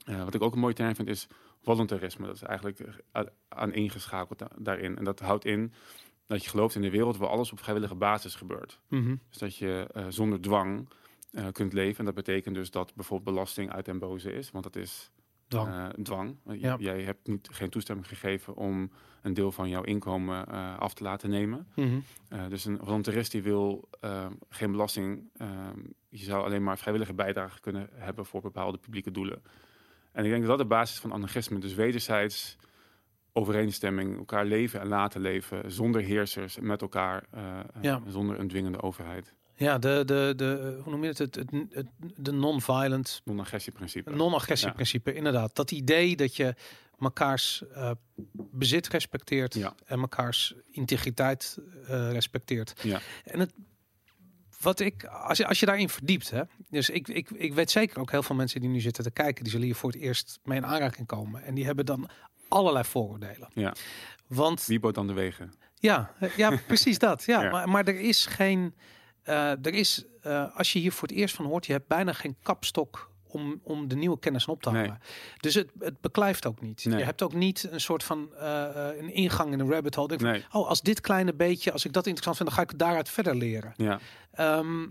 eh, 0.05 0.23
wat 0.23 0.33
ik 0.33 0.41
ook 0.41 0.53
een 0.53 0.59
mooi 0.59 0.73
term 0.73 0.95
vind, 0.95 1.07
is 1.07 1.27
voluntarisme. 1.61 2.25
Dat 2.25 2.35
is 2.35 2.41
eigenlijk 2.41 2.79
eh, 3.11 3.21
aan 3.47 3.73
ingeschakeld 3.73 4.39
da- 4.39 4.51
daarin. 4.57 4.97
En 4.97 5.03
dat 5.03 5.19
houdt 5.19 5.45
in 5.45 5.73
dat 6.25 6.43
je 6.43 6.49
gelooft 6.49 6.75
in 6.75 6.83
een 6.83 6.91
wereld 6.91 7.17
waar 7.17 7.29
alles 7.29 7.51
op 7.51 7.59
vrijwillige 7.59 7.95
basis 7.95 8.35
gebeurt. 8.35 8.79
Mhm. 8.87 9.15
Dus 9.29 9.37
dat 9.37 9.55
je 9.55 9.87
eh, 9.93 10.05
zonder 10.09 10.41
dwang 10.41 10.89
kunt 11.51 11.73
leven. 11.73 11.99
En 11.99 12.05
dat 12.05 12.13
betekent 12.13 12.55
dus 12.55 12.71
dat 12.71 12.95
bijvoorbeeld 12.95 13.35
belasting 13.35 13.71
uit 13.71 13.85
den 13.85 13.99
boze 13.99 14.33
is. 14.33 14.51
Want 14.51 14.63
dat 14.63 14.75
is 14.75 15.11
dwang. 15.49 15.67
eh, 15.67 15.85
dwang. 16.03 16.35
Ja. 16.45 16.75
j- 16.79 16.83
Jij 16.83 17.01
hebt 17.01 17.27
niet, 17.27 17.47
geen 17.51 17.69
toestemming 17.69 18.07
gegeven 18.07 18.55
om 18.55 18.91
een 19.21 19.33
deel 19.33 19.51
van 19.51 19.69
jouw 19.69 19.83
inkomen 19.83 20.47
eh, 20.47 20.77
af 20.77 20.93
te 20.93 21.03
laten 21.03 21.29
nemen. 21.29 21.67
Mhm. 21.75 21.99
Eh, 22.29 22.47
dus 22.49 22.65
een 22.65 22.79
voluntarist 22.81 23.31
die 23.31 23.41
wil 23.43 23.89
eh, 23.99 24.25
geen 24.49 24.71
belasting. 24.71 25.29
eh, 25.37 25.47
je 26.09 26.23
zou 26.23 26.43
alleen 26.45 26.63
maar 26.63 26.77
vrijwillige 26.77 27.13
bijdrage 27.13 27.59
kunnen 27.59 27.89
hebben 27.93 28.25
voor 28.25 28.41
bepaalde 28.41 28.77
publieke 28.77 29.11
doelen. 29.11 29.41
En 30.11 30.23
ik 30.23 30.29
denk 30.29 30.41
dat 30.41 30.49
dat 30.57 30.67
de 30.67 30.73
basis 30.75 30.95
is 30.95 31.01
van 31.01 31.11
anarchisme. 31.13 31.59
Dus 31.59 31.73
wederzijds 31.73 32.57
overeenstemming, 33.33 34.17
elkaar 34.17 34.45
leven 34.45 34.79
en 34.81 34.87
laten 34.87 35.21
leven 35.21 35.71
zonder 35.71 36.01
heersers, 36.01 36.59
met 36.59 36.81
elkaar, 36.81 37.25
eh, 37.31 37.59
eh, 37.59 37.65
Ja. 37.81 38.01
zonder 38.07 38.39
een 38.39 38.47
dwingende 38.47 38.81
overheid. 38.81 39.33
Ja, 39.59 39.77
de, 39.77 40.03
de, 40.05 40.33
de, 40.35 40.79
hoe 40.83 40.91
noem 40.91 41.01
je 41.03 41.07
het? 41.09 41.17
het, 41.17 41.35
het, 41.35 41.51
het 41.69 41.87
de 42.15 42.31
non-violent, 42.31 43.21
Non-agressieprincipe. 43.25 44.09
non-agressieprincipe. 44.15 45.13
Inderdaad, 45.13 45.55
dat 45.55 45.71
idee 45.71 46.15
dat 46.15 46.35
je 46.35 46.55
mekaars 46.97 47.63
eh, 47.73 47.91
bezit 48.33 48.87
respecteert 48.87 49.53
Ja. 49.53 49.73
en 49.85 49.99
mekaars 49.99 50.53
integriteit 50.71 51.57
eh, 51.87 52.11
respecteert. 52.11 52.73
Ja. 52.83 52.99
En 53.23 53.39
het, 53.39 53.53
wat 54.59 54.79
ik, 54.79 55.03
als 55.03 55.37
je, 55.37 55.47
als 55.47 55.59
je 55.59 55.65
daarin 55.65 55.89
verdiept, 55.89 56.29
hè, 56.29 56.41
dus 56.69 56.89
ik, 56.89 57.07
ik, 57.07 57.29
ik 57.29 57.53
weet 57.53 57.71
zeker 57.71 57.99
ook 57.99 58.11
heel 58.11 58.23
veel 58.23 58.35
mensen 58.35 58.61
die 58.61 58.69
nu 58.69 58.79
zitten 58.79 59.03
te 59.03 59.11
kijken, 59.11 59.43
die 59.43 59.51
zullen 59.51 59.65
hier 59.67 59.75
voor 59.75 59.91
het 59.91 60.01
eerst 60.01 60.39
mee 60.43 60.57
in 60.57 60.65
aanraking 60.65 61.07
komen. 61.07 61.43
En 61.43 61.55
die 61.55 61.65
hebben 61.65 61.85
dan 61.85 62.09
allerlei 62.47 62.83
vooroordelen. 62.85 63.49
Ja. 63.53 63.73
Want 64.27 64.65
Wie 64.65 64.79
bouwt 64.79 64.95
dan 64.95 65.07
de 65.07 65.13
wegen? 65.13 65.53
ja, 65.75 66.11
ja 66.35 66.59
precies 66.67 66.99
dat. 66.99 67.23
Ja, 67.23 67.41
Ja. 67.43 67.49
Maar, 67.51 67.69
maar 67.69 67.87
er 67.87 67.99
is 67.99 68.25
geen. 68.25 68.75
Eh, 69.29 69.65
er 69.65 69.73
is, 69.73 70.05
eh, 70.21 70.55
als 70.57 70.73
je 70.73 70.79
hier 70.79 70.91
voor 70.91 71.07
het 71.07 71.17
eerst 71.17 71.35
van 71.35 71.45
hoort, 71.45 71.65
je 71.65 71.71
hebt 71.71 71.87
bijna 71.87 72.13
geen 72.13 72.35
kapstok 72.43 73.11
om, 73.27 73.59
om 73.63 73.87
de 73.87 73.95
nieuwe 73.95 74.19
kennis 74.19 74.47
op 74.47 74.61
te 74.61 74.71
Nee. 74.71 74.81
halen. 74.81 75.01
Dus 75.37 75.53
het, 75.53 75.71
het 75.79 76.01
beklijft 76.01 76.45
ook 76.45 76.61
niet. 76.61 76.85
Nee. 76.85 76.97
Je 76.97 77.03
hebt 77.03 77.21
ook 77.21 77.33
niet 77.33 77.67
een 77.71 77.81
soort 77.81 78.03
van 78.03 78.33
eh, 78.35 78.87
een 78.97 79.13
ingang 79.13 79.51
in 79.53 79.59
een 79.59 79.69
rabbit 79.71 79.95
hole. 79.95 80.07
Denk 80.07 80.21
van, 80.21 80.29
Nee. 80.29 80.45
Oh, 80.51 80.67
als 80.67 80.81
dit 80.81 81.01
kleine 81.01 81.33
beetje, 81.33 81.71
als 81.71 81.85
ik 81.85 81.93
dat 81.93 82.05
interessant 82.05 82.37
vind, 82.37 82.49
dan 82.49 82.57
ga 82.57 82.63
ik 82.71 82.77
daaruit 82.79 83.09
verder 83.09 83.35
leren. 83.35 83.73
Ja, 83.77 83.99
Ehm, 84.31 84.87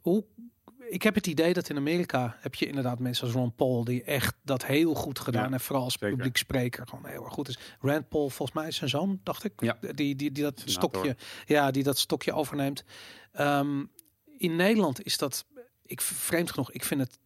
hoe, 0.00 0.24
ik 0.90 1.02
heb 1.02 1.14
het 1.14 1.26
idee 1.26 1.52
dat 1.52 1.68
in 1.68 1.76
Amerika 1.76 2.36
heb 2.40 2.54
je 2.54 2.66
inderdaad 2.66 2.98
mensen 2.98 3.24
als 3.26 3.34
Ron 3.34 3.54
Paul 3.54 3.84
die 3.84 4.02
echt 4.02 4.34
dat 4.42 4.64
heel 4.66 4.94
goed 4.94 5.18
gedaan 5.18 5.46
Ja, 5.48 5.52
en 5.52 5.60
vooral 5.60 5.84
als 5.84 5.92
zeker. 5.98 6.16
publiek 6.16 6.36
spreker 6.36 6.86
gewoon 6.88 7.06
heel 7.06 7.24
erg 7.24 7.32
goed 7.32 7.48
is. 7.48 7.58
Rand 7.80 8.08
Paul 8.08 8.30
volgens 8.30 8.58
mij 8.58 8.68
is 8.68 8.76
zijn 8.76 8.90
zoon, 8.90 9.20
dacht 9.22 9.44
ik, 9.44 9.52
Ja. 9.56 9.78
die, 9.80 9.92
die, 9.94 10.32
die 10.32 10.42
dat 10.42 10.58
Senator. 10.64 10.90
stokje, 10.90 11.16
ja, 11.46 11.70
die 11.70 11.82
dat 11.82 11.98
stokje 11.98 12.32
overneemt. 12.32 12.84
Ehm, 13.32 13.84
in 14.38 14.56
Nederland 14.56 15.04
is 15.04 15.18
dat, 15.18 15.46
ik 15.82 16.00
vreemd 16.00 16.50
genoeg, 16.50 16.72
ik 16.72 16.84
vind 16.84 17.00
het 17.00 17.18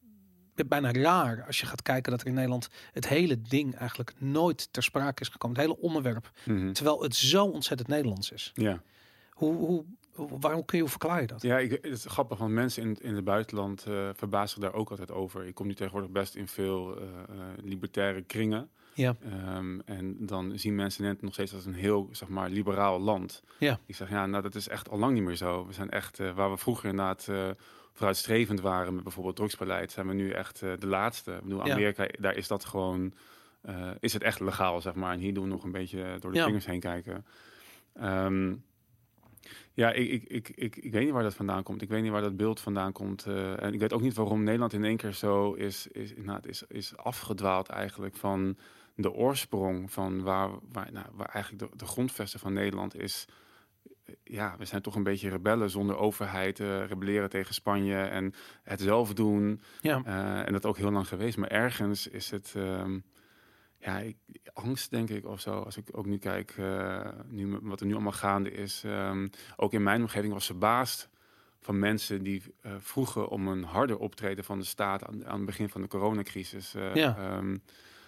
bijna 0.69 0.93
raar 0.93 1.45
als 1.47 1.61
je 1.61 1.67
gaat 1.67 1.83
kijken 1.83 2.11
dat 2.13 2.21
er 2.21 2.27
in 2.27 2.35
Nederland 2.35 2.69
het 2.93 3.09
hele 3.09 3.43
ding 3.43 3.75
eigenlijk 3.77 4.13
nooit 4.19 4.69
ter 4.73 4.83
sprake 4.83 5.23
is 5.23 5.29
gekomen, 5.29 5.57
het 5.57 5.67
hele 5.67 5.81
onderwerp, 5.81 6.31
Mhm. 6.45 6.73
terwijl 6.73 7.03
het 7.03 7.15
zo 7.17 7.45
ontzettend 7.45 7.89
Nederlands 7.89 8.31
is. 8.31 8.51
ja. 8.55 8.83
Hoe, 9.31 9.55
hoe- 9.55 9.85
waarom 10.15 10.65
kun 10.65 10.77
je, 10.77 10.83
hoe 10.83 10.91
verklaar 10.91 11.21
je 11.21 11.27
dat? 11.27 11.43
ja 11.43 11.59
ik, 11.59 11.71
het 11.71 11.85
is 11.85 12.05
grappig, 12.07 12.39
want 12.39 12.53
mensen 12.53 12.83
in, 12.83 12.97
in 13.01 13.15
het 13.15 13.25
buitenland 13.25 13.87
eh 13.87 14.09
verbazen 14.15 14.49
zich 14.49 14.71
daar 14.71 14.81
ook 14.81 14.91
altijd 14.91 15.11
over. 15.11 15.47
Ik 15.47 15.55
kom 15.55 15.67
nu 15.67 15.75
tegenwoordig 15.75 16.11
best 16.11 16.35
in 16.35 16.49
veel 16.49 16.97
eh, 16.97 17.03
eh, 17.03 17.41
libertaire 17.63 18.23
kringen. 18.23 18.71
Ja. 18.95 19.17
Ehm, 19.25 19.81
en 19.85 20.17
dan 20.19 20.59
zien 20.59 20.75
mensen 20.75 21.05
het 21.05 21.23
nog 21.23 21.33
steeds 21.33 21.55
als 21.55 21.67
een 21.67 21.75
heel, 21.75 22.09
zeg 22.11 22.29
maar, 22.29 22.49
liberaal 22.49 23.01
land. 23.01 23.43
Ja. 23.59 23.79
Ik 23.87 23.95
zeg, 23.95 24.11
ja, 24.11 24.27
nou, 24.27 24.43
dat 24.43 24.55
is 24.55 24.69
echt 24.69 24.89
al 24.89 24.99
lang 24.99 25.15
niet 25.15 25.23
meer 25.23 25.37
zo. 25.37 25.67
We 25.67 25.73
zijn 25.73 25.91
echt, 25.91 26.19
waar 26.35 26.51
we 26.51 26.57
vroeger 26.57 26.89
inderdaad 26.89 27.29
vooruitstrevend 27.93 28.61
waren 28.61 28.95
met 28.95 29.03
bijvoorbeeld 29.03 29.37
drugsbeleid, 29.37 29.93
zijn 29.93 30.09
we 30.09 30.15
nu 30.15 30.31
echt 30.31 30.59
de 30.61 30.87
laatste. 30.87 31.33
Ik 31.33 31.43
bedoel, 31.43 31.67
Ja. 31.67 31.73
Amerika, 31.73 32.07
daar 32.19 32.37
is 32.37 32.49
dat 32.49 32.65
gewoon, 32.65 33.13
is 34.01 34.13
het 34.13 34.23
echt 34.23 34.41
legaal, 34.41 34.81
zeg 34.81 34.95
maar. 34.95 35.13
En 35.13 35.19
hier 35.19 35.35
doen 35.35 35.45
we 35.45 35.51
nog 35.51 35.65
een 35.65 35.73
beetje 35.73 36.17
door 36.21 36.33
de 36.33 36.43
vingers 36.43 36.67
heen 36.67 36.81
kijken. 36.81 37.27
Ehm, 37.95 38.55
Ja, 39.73 39.93
ik, 39.93 40.11
ik, 40.11 40.29
ik, 40.29 40.49
ik, 40.49 40.77
ik 40.77 40.93
weet 40.93 41.05
niet 41.05 41.13
waar 41.13 41.23
dat 41.23 41.35
vandaan 41.35 41.63
komt. 41.63 41.83
Ik 41.83 41.89
weet 41.89 42.03
niet 42.03 42.11
waar 42.11 42.21
dat 42.21 42.37
beeld 42.37 42.61
vandaan 42.61 42.93
komt. 42.93 43.27
Uh, 43.27 43.63
en 43.63 43.73
ik 43.73 43.81
weet 43.81 43.93
ook 43.93 44.01
niet 44.01 44.15
waarom 44.15 44.43
Nederland 44.43 44.73
in 44.73 44.85
één 44.85 44.97
keer 44.97 45.13
zo 45.13 45.53
is, 45.53 45.87
is, 45.87 46.13
nou, 46.17 46.37
het 46.37 46.47
is, 46.47 46.63
is 46.69 46.97
afgedwaald 46.97 47.69
eigenlijk 47.69 48.17
van 48.17 48.57
de 48.95 49.13
oorsprong 49.13 49.93
van 49.93 50.23
waar, 50.23 50.51
waar, 50.73 50.93
nou, 50.93 51.07
waar 51.13 51.29
eigenlijk 51.29 51.71
de, 51.71 51.77
de 51.77 51.87
grondvesten 51.87 52.41
van 52.41 52.53
Nederland 52.53 52.97
is. 52.97 53.27
Ja, 54.25 54.55
we 54.59 54.65
zijn 54.65 54.83
toch 54.83 54.95
een 54.95 55.03
beetje 55.03 55.29
rebellen 55.29 55.71
zonder 55.71 55.97
overheid, 55.97 56.59
uh, 56.59 56.87
rebelleren 56.87 57.31
tegen 57.31 57.55
Spanje 57.55 57.97
en 57.97 58.35
het 58.63 58.81
zelf 58.81 59.15
doen. 59.15 59.61
Ja. 59.81 60.03
Uh, 60.07 60.47
en 60.47 60.53
dat 60.53 60.67
ook 60.67 60.77
heel 60.77 60.91
lang 60.91 61.09
geweest. 61.09 61.37
Maar 61.37 61.51
ergens 61.51 62.07
is 62.07 62.31
het. 62.31 62.55
Um, 62.57 63.05
ja, 63.85 63.99
ik, 63.99 64.17
angst 64.53 64.91
denk 64.91 65.11
ik 65.11 65.27
of 65.27 65.41
zo. 65.41 65.61
Als 65.61 65.77
ik 65.77 65.89
ook 65.93 66.07
nu 66.07 66.19
kijk, 66.19 66.57
uh, 66.57 67.09
nu, 67.29 67.59
wat 67.63 67.81
er 67.81 67.87
nu 67.87 67.93
allemaal 67.93 68.13
gaande 68.13 68.51
is. 68.51 68.83
Um, 68.87 69.31
ook 69.57 69.73
in 69.73 69.83
mijn 69.83 70.01
omgeving 70.01 70.33
was 70.33 70.47
verbaasd 70.47 71.09
van 71.61 71.79
mensen 71.79 72.23
die 72.23 72.43
uh, 72.63 72.73
vroegen 72.79 73.29
om 73.29 73.49
een 73.49 73.65
harder 73.65 73.99
optreden 73.99 74.45
van 74.45 74.59
de 74.59 74.65
staat 74.65 75.05
aan, 75.05 75.27
aan 75.27 75.37
het 75.37 75.47
begin 75.47 75.69
van 75.69 75.81
de 75.81 75.89
coronacrisis. 75.89 76.75
Uh, 76.75 76.95
ja. 76.95 77.37
um, 77.37 77.63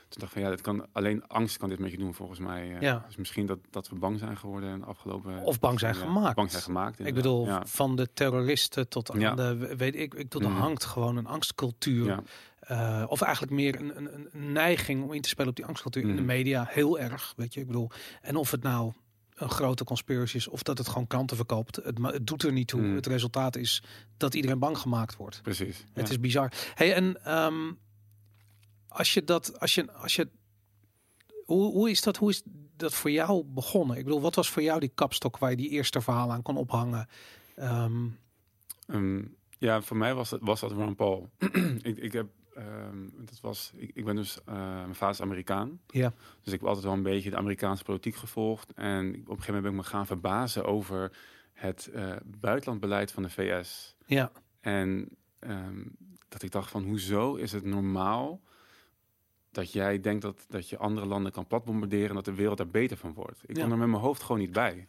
toen 0.08 0.20
dacht 0.20 0.22
ik 0.22 0.30
van 0.30 0.42
ja, 0.42 0.48
dat 0.48 0.60
kan, 0.60 0.86
alleen 0.92 1.26
angst 1.26 1.56
kan 1.56 1.68
dit 1.68 1.78
met 1.78 1.90
je 1.90 1.98
doen 1.98 2.14
volgens 2.14 2.38
mij. 2.38 2.76
ja. 2.80 3.04
Dus 3.06 3.16
misschien 3.16 3.46
dat, 3.46 3.58
dat 3.70 3.88
we 3.88 3.94
bang 3.94 4.18
zijn 4.18 4.36
geworden 4.36 4.70
in 4.72 4.78
de 4.78 4.84
afgelopen... 4.86 5.42
Of 5.42 5.58
bang 5.60 5.80
zijn 5.80 5.94
gemaakt. 5.94 6.34
Bang 6.36 6.50
zijn 6.50 6.62
gemaakt. 6.62 7.06
Ik 7.06 7.14
bedoel, 7.14 7.46
ja. 7.46 7.62
van 7.66 7.96
de 7.96 8.12
terroristen 8.12 8.88
tot 8.88 9.10
aan 9.10 9.20
Ja. 9.20 9.34
de... 9.34 9.74
Weet 9.76 9.94
ik, 9.94 10.14
ik 10.14 10.28
bedoel, 10.28 10.42
er 10.42 10.48
Mhm. 10.54 10.60
hangt 10.60 10.84
gewoon 10.84 11.16
een 11.16 11.26
angstcultuur. 11.26 12.18
Uh, 12.70 13.04
of 13.06 13.20
eigenlijk 13.20 13.52
meer 13.52 13.80
een, 13.80 13.96
een, 13.96 14.28
een 14.32 14.52
neiging 14.52 15.02
om 15.02 15.12
in 15.12 15.20
te 15.22 15.28
spelen 15.28 15.50
op 15.50 15.56
die 15.56 15.64
angstcultuur 15.64 16.02
in 16.02 16.08
de 16.08 16.14
Mhm. 16.14 16.24
media. 16.24 16.66
Heel 16.68 16.98
erg, 16.98 17.32
weet 17.36 17.54
je. 17.54 17.60
Ik 17.60 17.66
bedoel, 17.66 17.90
en 18.22 18.36
of 18.36 18.50
het 18.50 18.62
nou 18.62 18.92
een 19.34 19.50
grote 19.50 19.84
conspiracy 19.84 20.36
is 20.36 20.48
of 20.48 20.62
dat 20.62 20.78
het 20.78 20.88
gewoon 20.88 21.06
kranten 21.06 21.36
verkoopt. 21.36 21.76
Het, 21.76 21.98
het 22.02 22.26
doet 22.26 22.42
er 22.42 22.52
niet 22.52 22.66
toe. 22.68 22.80
Mhm. 22.80 22.94
Het 22.94 23.06
resultaat 23.06 23.56
is 23.56 23.82
dat 24.16 24.34
iedereen 24.34 24.58
bang 24.58 24.78
gemaakt 24.78 25.16
wordt. 25.16 25.42
Precies. 25.42 25.84
Het 25.92 26.06
ja. 26.06 26.12
is 26.12 26.20
bizar. 26.20 26.52
Hey, 26.74 26.94
en 26.94 27.24
ehm, 27.24 27.72
als 28.94 29.14
je 29.14 29.24
dat, 29.24 29.60
als 29.60 29.74
je, 29.74 29.92
als 29.92 30.16
je, 30.16 30.28
hoe, 31.44 31.72
hoe 31.72 31.90
is 31.90 32.02
dat, 32.02 32.16
hoe 32.16 32.30
is 32.30 32.42
dat 32.76 32.94
voor 32.94 33.10
jou 33.10 33.44
begonnen? 33.44 33.96
Ik 33.96 34.04
bedoel, 34.04 34.20
wat 34.20 34.34
was 34.34 34.50
voor 34.50 34.62
jou 34.62 34.80
die 34.80 34.92
kapstok 34.94 35.38
waar 35.38 35.50
je 35.50 35.56
die 35.56 35.70
eerste 35.70 36.00
verhaal 36.00 36.32
aan 36.32 36.42
kon 36.42 36.56
ophangen? 36.56 37.08
Ehm, 37.56 38.06
Ehm, 38.86 39.22
ja, 39.58 39.82
voor 39.82 39.96
mij 39.96 40.14
was, 40.14 40.30
het, 40.30 40.40
was 40.42 40.60
dat 40.60 40.72
Ron 40.72 40.94
Paul. 40.94 41.30
ik, 41.82 41.96
ik 41.96 42.12
heb, 42.12 42.26
ehm, 42.54 43.08
dat 43.12 43.40
was, 43.40 43.72
ik, 43.76 43.90
ik 43.94 44.04
ben 44.04 44.16
dus, 44.16 44.38
eh, 44.44 44.54
mijn 44.54 44.94
vader 44.94 45.14
is 45.14 45.20
Amerikaan. 45.20 45.80
Ja. 45.86 46.12
Dus 46.42 46.52
ik 46.52 46.58
heb 46.60 46.68
altijd 46.68 46.84
wel 46.84 46.94
een 46.94 47.02
beetje 47.02 47.30
de 47.30 47.36
Amerikaanse 47.36 47.84
politiek 47.84 48.16
gevolgd. 48.16 48.72
En 48.74 49.06
op 49.06 49.14
een 49.14 49.24
gegeven 49.24 49.54
moment 49.54 49.62
ben 49.62 49.72
ik 49.72 49.78
me 49.78 49.82
gaan 49.82 50.06
verbazen 50.06 50.64
over 50.64 51.16
het 51.52 51.86
eh, 51.86 52.16
buitenlandbeleid 52.40 53.12
van 53.12 53.22
de 53.22 53.30
VS. 53.30 53.96
ja, 54.06 54.32
En 54.60 55.08
dat 56.28 56.42
ik 56.42 56.50
dacht 56.50 56.70
van, 56.70 56.84
hoezo 56.84 57.34
is 57.34 57.52
het 57.52 57.64
normaal 57.64 58.40
dat 59.54 59.72
jij 59.72 60.00
denkt 60.00 60.22
dat, 60.22 60.46
dat 60.48 60.68
je 60.68 60.78
andere 60.78 61.06
landen 61.06 61.32
kan 61.32 61.46
platbombarderen 61.46 62.08
en 62.08 62.14
dat 62.14 62.24
de 62.24 62.34
wereld 62.34 62.56
daar 62.58 62.68
beter 62.68 62.96
van 62.96 63.14
wordt? 63.14 63.42
Ik 63.46 63.56
Ja. 63.56 63.62
kon 63.62 63.72
er 63.72 63.78
met 63.78 63.88
mijn 63.88 64.02
hoofd 64.02 64.22
gewoon 64.22 64.40
niet 64.40 64.52
bij. 64.52 64.88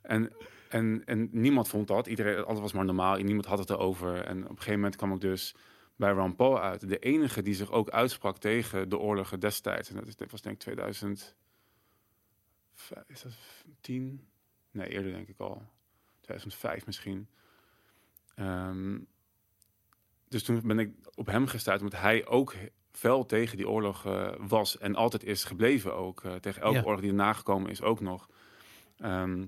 En, 0.00 0.32
en, 0.68 1.02
en 1.04 1.28
niemand 1.32 1.68
vond 1.68 1.88
dat. 1.88 2.06
Iedereen, 2.06 2.44
alles 2.44 2.60
was 2.60 2.72
maar 2.72 2.84
normaal. 2.84 3.16
en 3.16 3.24
Niemand 3.24 3.46
had 3.46 3.58
het 3.58 3.70
erover. 3.70 4.24
En 4.24 4.36
op 4.42 4.50
een 4.50 4.56
gegeven 4.56 4.74
moment 4.74 4.96
kwam 4.96 5.12
ik 5.12 5.20
dus 5.20 5.54
bij 5.96 6.10
Ron 6.12 6.36
Paul 6.36 6.60
uit. 6.60 6.88
De 6.88 6.98
enige 6.98 7.42
die 7.42 7.54
zich 7.54 7.70
ook 7.70 7.90
uitsprak 7.90 8.38
tegen 8.38 8.88
de 8.88 8.98
oorlogen 8.98 9.40
destijds. 9.40 9.88
En 9.88 9.94
dat, 9.96 10.06
is, 10.06 10.16
dat 10.16 10.30
was 10.30 10.42
denk 10.42 10.54
ik 10.54 10.60
2000. 10.60 11.36
Is 13.06 13.22
dat 13.22 13.32
10? 13.80 14.26
Nee, 14.70 14.88
eerder 14.88 15.12
denk 15.12 15.28
ik 15.28 15.38
al. 15.40 15.62
2005 16.20 16.86
misschien. 16.86 17.28
Ehm, 18.34 18.98
dus 20.28 20.42
toen 20.42 20.60
ben 20.64 20.78
ik 20.78 20.90
op 21.14 21.26
hem 21.26 21.46
gestuurd, 21.46 21.80
omdat 21.80 22.00
hij 22.00 22.26
ook 22.26 22.54
fel 22.98 23.26
tegen 23.26 23.56
die 23.56 23.68
oorlog 23.68 24.06
eh, 24.06 24.28
was 24.38 24.78
en 24.78 24.94
altijd 24.94 25.24
is 25.24 25.44
gebleven 25.44 25.94
ook. 25.96 26.24
eh, 26.24 26.34
tegen 26.34 26.62
elke 26.62 26.76
Ja. 26.78 26.82
oorlog 26.84 27.00
die 27.00 27.10
erna 27.10 27.32
gekomen 27.32 27.70
is 27.70 27.82
ook 27.82 28.00
nog. 28.00 28.28
Ehm 28.98 29.44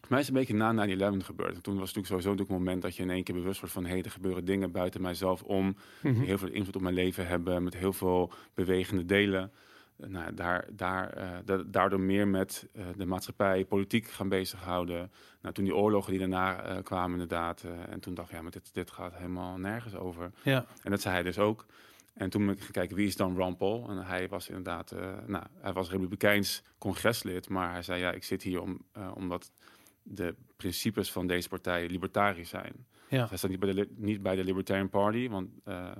voor 0.00 0.08
mij 0.10 0.20
is 0.20 0.26
het 0.26 0.36
een 0.36 0.40
beetje 0.46 0.72
na 0.72 0.72
9-11 0.72 1.24
gebeurd. 1.24 1.54
En 1.54 1.62
toen 1.62 1.78
was 1.78 1.88
het 1.88 1.96
natuurlijk 1.96 2.06
sowieso 2.06 2.28
natuurlijk 2.30 2.50
een 2.50 2.64
moment 2.64 2.82
dat 2.82 2.96
je 2.96 3.02
in 3.02 3.10
één 3.10 3.22
keer 3.24 3.34
bewust 3.34 3.60
wordt 3.60 3.74
van... 3.74 3.84
hé, 3.84 3.90
hey, 3.90 4.02
er 4.02 4.10
gebeuren 4.10 4.44
dingen 4.44 4.70
buiten 4.72 5.00
mijzelf 5.02 5.42
om... 5.42 5.76
Mhm. 6.02 6.14
die 6.14 6.24
heel 6.24 6.38
veel 6.38 6.48
invloed 6.48 6.76
op 6.76 6.82
mijn 6.82 6.94
leven 6.94 7.26
hebben... 7.26 7.62
met 7.64 7.74
heel 7.76 7.92
veel 7.92 8.32
bewegende 8.54 9.04
delen. 9.04 9.52
Eh, 10.00 10.08
nou, 10.08 10.34
daar, 10.34 10.68
daar, 10.72 11.14
da- 11.44 11.62
daardoor 11.66 12.00
meer 12.00 12.28
met 12.28 12.68
de 12.96 13.06
maatschappij, 13.06 13.64
politiek 13.64 14.08
gaan 14.08 14.28
bezighouden. 14.28 15.10
Nou, 15.42 15.54
toen 15.54 15.64
die 15.64 15.76
oorlogen 15.76 16.10
die 16.10 16.20
daarna 16.20 16.80
kwamen 16.82 17.12
inderdaad. 17.12 17.64
en 17.88 18.00
toen 18.00 18.14
dacht 18.14 18.28
ik, 18.30 18.34
ja, 18.36 18.42
maar 18.42 18.50
dit, 18.50 18.74
dit 18.74 18.90
gaat 18.90 19.14
helemaal 19.14 19.56
nergens 19.58 19.94
over. 19.94 20.30
ja, 20.42 20.64
En 20.82 20.90
dat 20.90 21.00
zei 21.00 21.14
hij 21.14 21.22
dus 21.22 21.38
ook. 21.38 21.66
En 22.14 22.30
toen 22.30 22.46
ben 22.46 22.54
ik 22.54 22.60
gaan 22.60 22.70
kijken, 22.70 22.96
wie 22.96 23.06
is 23.06 23.16
dan 23.16 23.36
Ron 23.36 23.56
Paul? 23.56 23.88
En 23.88 23.96
hij 23.96 24.28
was 24.28 24.48
inderdaad, 24.48 24.90
eh, 24.92 25.16
nou, 25.26 25.44
hij 25.60 25.72
was 25.72 25.90
republikeins 25.90 26.62
congreslid. 26.78 27.48
Maar 27.48 27.72
hij 27.72 27.82
zei, 27.82 28.00
ja, 28.00 28.12
ik 28.12 28.24
zit 28.24 28.42
hier 28.42 28.60
om, 28.60 28.84
eh, 28.92 29.10
omdat 29.14 29.52
de 30.02 30.34
principes 30.56 31.12
van 31.12 31.26
deze 31.26 31.48
partij 31.48 31.88
libertarisch 31.88 32.48
zijn. 32.48 32.86
ja, 33.08 33.26
Hij 33.28 33.36
staat 33.36 33.50
niet 33.50 33.60
bij 33.60 33.72
de, 33.72 33.88
niet 33.96 34.22
bij 34.22 34.36
de 34.36 34.44
Libertarian 34.44 34.88
Party, 34.88 35.28
want 35.28 35.48
eh, 35.64 35.90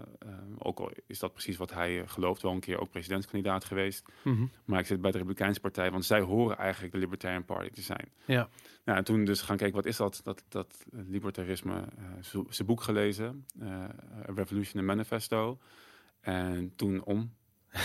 ook 0.59 0.81
al 0.81 0.90
is 1.07 1.19
dat 1.19 1.33
precies 1.33 1.57
wat 1.57 1.73
hij 1.73 2.07
gelooft, 2.07 2.43
wel 2.43 2.52
een 2.52 2.61
keer 2.61 2.81
ook 2.81 2.90
presidentskandidaat 2.90 3.64
geweest. 3.64 4.05
Mhm. 4.23 4.45
Maar 4.64 4.79
ik 4.81 4.87
zit 4.87 5.00
bij 5.00 5.11
de 5.11 5.19
Republikeinse 5.19 5.61
Partij, 5.61 5.90
want 5.90 6.05
zij 6.05 6.21
horen 6.21 6.57
eigenlijk 6.57 6.93
de 6.93 6.99
Libertarian 6.99 7.45
Party 7.45 7.71
te 7.71 7.83
zijn. 7.83 8.09
ja, 8.25 8.49
Nou, 8.85 8.99
en 8.99 9.05
toen 9.05 9.25
dus 9.25 9.40
gaan 9.40 9.57
kijken, 9.57 9.76
wat 9.76 9.87
is 9.87 9.97
dat, 9.97 10.21
dat, 10.25 10.45
dat 10.49 10.85
libertarisme? 10.90 11.85
zijn 12.49 12.67
boek 12.67 12.83
gelezen, 12.83 13.47
A 13.62 13.90
Revolution 14.35 14.79
and 14.79 14.87
Manifesto. 14.87 15.59
En 16.21 16.73
toen 16.77 17.05
om. 17.05 17.35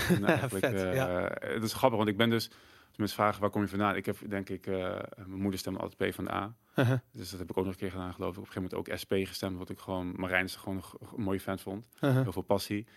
En 0.09 0.25
eigenlijk, 0.39 0.65
Vet, 0.65 0.73
eh, 0.73 0.93
ja. 0.93 1.31
Het 1.39 1.63
is 1.63 1.73
grappig, 1.73 1.97
want 1.97 2.09
ik 2.09 2.17
ben 2.17 2.29
dus... 2.29 2.49
Als 2.87 2.97
mensen 2.97 3.23
vragen, 3.23 3.41
waar 3.41 3.49
kom 3.49 3.61
je 3.61 3.67
vandaan? 3.67 3.95
Ik 3.95 4.05
heb, 4.05 4.17
denk 4.27 4.49
ik, 4.49 4.67
eh, 4.67 4.99
mijn 5.15 5.41
moeder 5.41 5.59
stemde 5.59 5.79
altijd 5.79 6.11
P 6.11 6.15
van 6.15 6.25
de 6.25 6.31
A. 6.31 6.55
Uh-huh. 6.75 6.99
Dus 7.11 7.29
dat 7.29 7.39
heb 7.39 7.49
ik 7.49 7.57
ook 7.57 7.63
nog 7.63 7.73
een 7.73 7.79
keer 7.79 7.91
gedaan, 7.91 8.13
geloof 8.13 8.31
ik. 8.31 8.37
Op 8.37 8.45
een 8.45 8.51
gegeven 8.51 8.69
moment 8.77 8.91
ook 8.91 8.97
SP 9.01 9.13
gestemd, 9.13 9.57
wat 9.57 9.69
ik 9.69 9.79
gewoon... 9.79 10.13
Marijn 10.15 10.45
is 10.45 10.55
gewoon 10.55 10.77
een, 10.77 11.07
een 11.15 11.23
mooie 11.23 11.39
fan 11.39 11.59
vond. 11.59 11.87
Uh-huh. 11.95 12.21
Heel 12.21 12.31
veel 12.31 12.41
passie. 12.41 12.87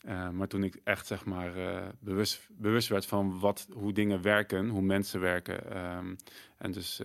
Eh, 0.00 0.28
maar 0.28 0.48
toen 0.48 0.64
ik 0.64 0.80
echt, 0.84 1.06
zeg 1.06 1.24
maar, 1.24 1.52
bewust, 2.00 2.48
bewust 2.50 2.88
werd 2.88 3.06
van 3.06 3.38
wat, 3.38 3.66
hoe 3.72 3.92
dingen 3.92 4.22
werken, 4.22 4.68
hoe 4.68 4.82
mensen 4.82 5.20
werken. 5.20 5.70
ehm, 5.70 6.14
en 6.58 6.72
dus 6.72 7.02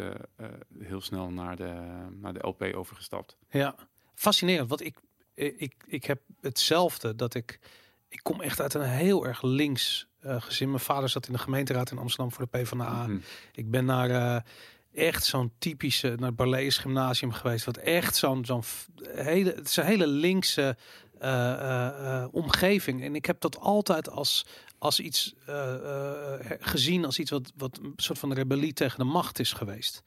heel 0.79 1.01
snel 1.01 1.29
naar 1.29 1.55
de, 1.55 1.73
naar 2.11 2.33
de 2.33 2.47
LP 2.47 2.61
overgestapt. 2.61 3.37
Ja, 3.49 3.75
fascinerend. 4.15 4.69
Want 4.69 4.81
ik, 4.81 4.97
ik, 5.33 5.73
ik 5.87 6.03
heb 6.05 6.21
hetzelfde 6.41 7.15
dat 7.15 7.33
ik. 7.33 7.59
Ik 8.07 8.19
kom 8.23 8.41
echt 8.41 8.61
uit 8.61 8.73
een 8.73 8.81
heel 8.81 9.25
erg 9.25 9.41
links 9.41 10.07
eh, 10.19 10.41
gezin. 10.41 10.69
Mijn 10.69 10.79
vader 10.79 11.09
zat 11.09 11.27
in 11.27 11.33
de 11.33 11.39
gemeenteraad 11.39 11.91
in 11.91 11.97
Amsterdam 11.97 12.31
voor 12.31 12.47
de 12.51 12.57
PvdA. 12.57 13.07
Mhm. 13.07 13.17
Ik 13.53 13.71
ben 13.71 13.85
naar 13.85 14.09
eh, 14.09 14.41
echt 14.93 15.25
zo'n 15.25 15.51
typische, 15.57 16.07
naar 16.07 16.27
het 16.27 16.35
Barlees 16.35 16.77
gymnasium 16.77 17.31
geweest. 17.31 17.65
Wat 17.65 17.77
echt 17.77 18.15
zo'n 18.15 18.45
zo'n 18.45 18.63
hele, 19.03 19.53
het 19.53 19.67
is 19.67 19.77
een 19.77 19.85
hele 19.85 20.07
linkse 20.07 20.77
eh, 21.19 21.51
eh, 21.53 22.21
eh, 22.21 22.27
omgeving. 22.31 23.03
En 23.03 23.15
ik 23.15 23.25
heb 23.25 23.41
dat 23.41 23.59
altijd 23.59 24.09
als, 24.09 24.45
als 24.77 24.99
iets 24.99 25.33
eh, 25.45 25.73
eh, 25.73 26.39
gezien, 26.59 27.05
als 27.05 27.19
iets 27.19 27.31
wat, 27.31 27.51
wat 27.55 27.79
een 27.81 27.93
soort 27.95 28.19
van 28.19 28.33
rebellie 28.33 28.73
tegen 28.73 28.97
de 28.97 29.03
macht 29.03 29.39
is 29.39 29.53
geweest. 29.53 30.03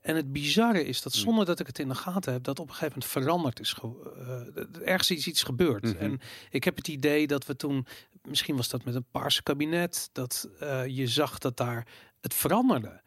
En 0.00 0.16
het 0.16 0.32
bizarre 0.32 0.84
is 0.84 1.02
dat 1.02 1.12
Hmm. 1.12 1.22
zonder 1.22 1.44
dat 1.44 1.60
ik 1.60 1.66
het 1.66 1.78
in 1.78 1.88
de 1.88 1.94
gaten 1.94 2.32
heb, 2.32 2.42
dat 2.44 2.58
op 2.58 2.68
een 2.68 2.74
gegeven 2.74 2.98
moment 2.98 3.12
veranderd 3.12 3.60
is. 3.60 3.74
eh, 3.80 4.88
ergens 4.88 5.10
is 5.10 5.26
iets 5.26 5.42
gebeurd. 5.42 5.82
Mhm. 5.82 5.96
En 5.96 6.20
ik 6.50 6.64
heb 6.64 6.76
het 6.76 6.88
idee 6.88 7.26
dat 7.26 7.46
we 7.46 7.56
toen, 7.56 7.86
misschien 8.22 8.56
was 8.56 8.68
dat 8.68 8.84
met 8.84 8.94
een 8.94 9.06
paarse 9.10 9.42
kabinet, 9.42 10.08
dat 10.12 10.48
eh, 10.58 10.86
je 10.86 11.06
zag 11.06 11.38
dat 11.38 11.56
daar 11.56 11.86
het 12.20 12.34
veranderde. 12.34 13.00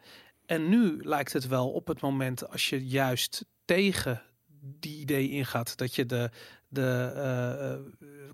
En 0.46 0.68
nu 0.68 0.98
lijkt 1.04 1.32
het 1.32 1.46
wel 1.46 1.70
op 1.70 1.86
het 1.86 2.00
moment 2.00 2.48
als 2.50 2.68
je 2.68 2.86
juist 2.86 3.44
tegen 3.64 4.22
die 4.60 4.98
idee 5.00 5.30
ingaat, 5.30 5.76
dat 5.76 5.94
je 5.94 6.06
de, 6.06 6.30
de 6.74 7.12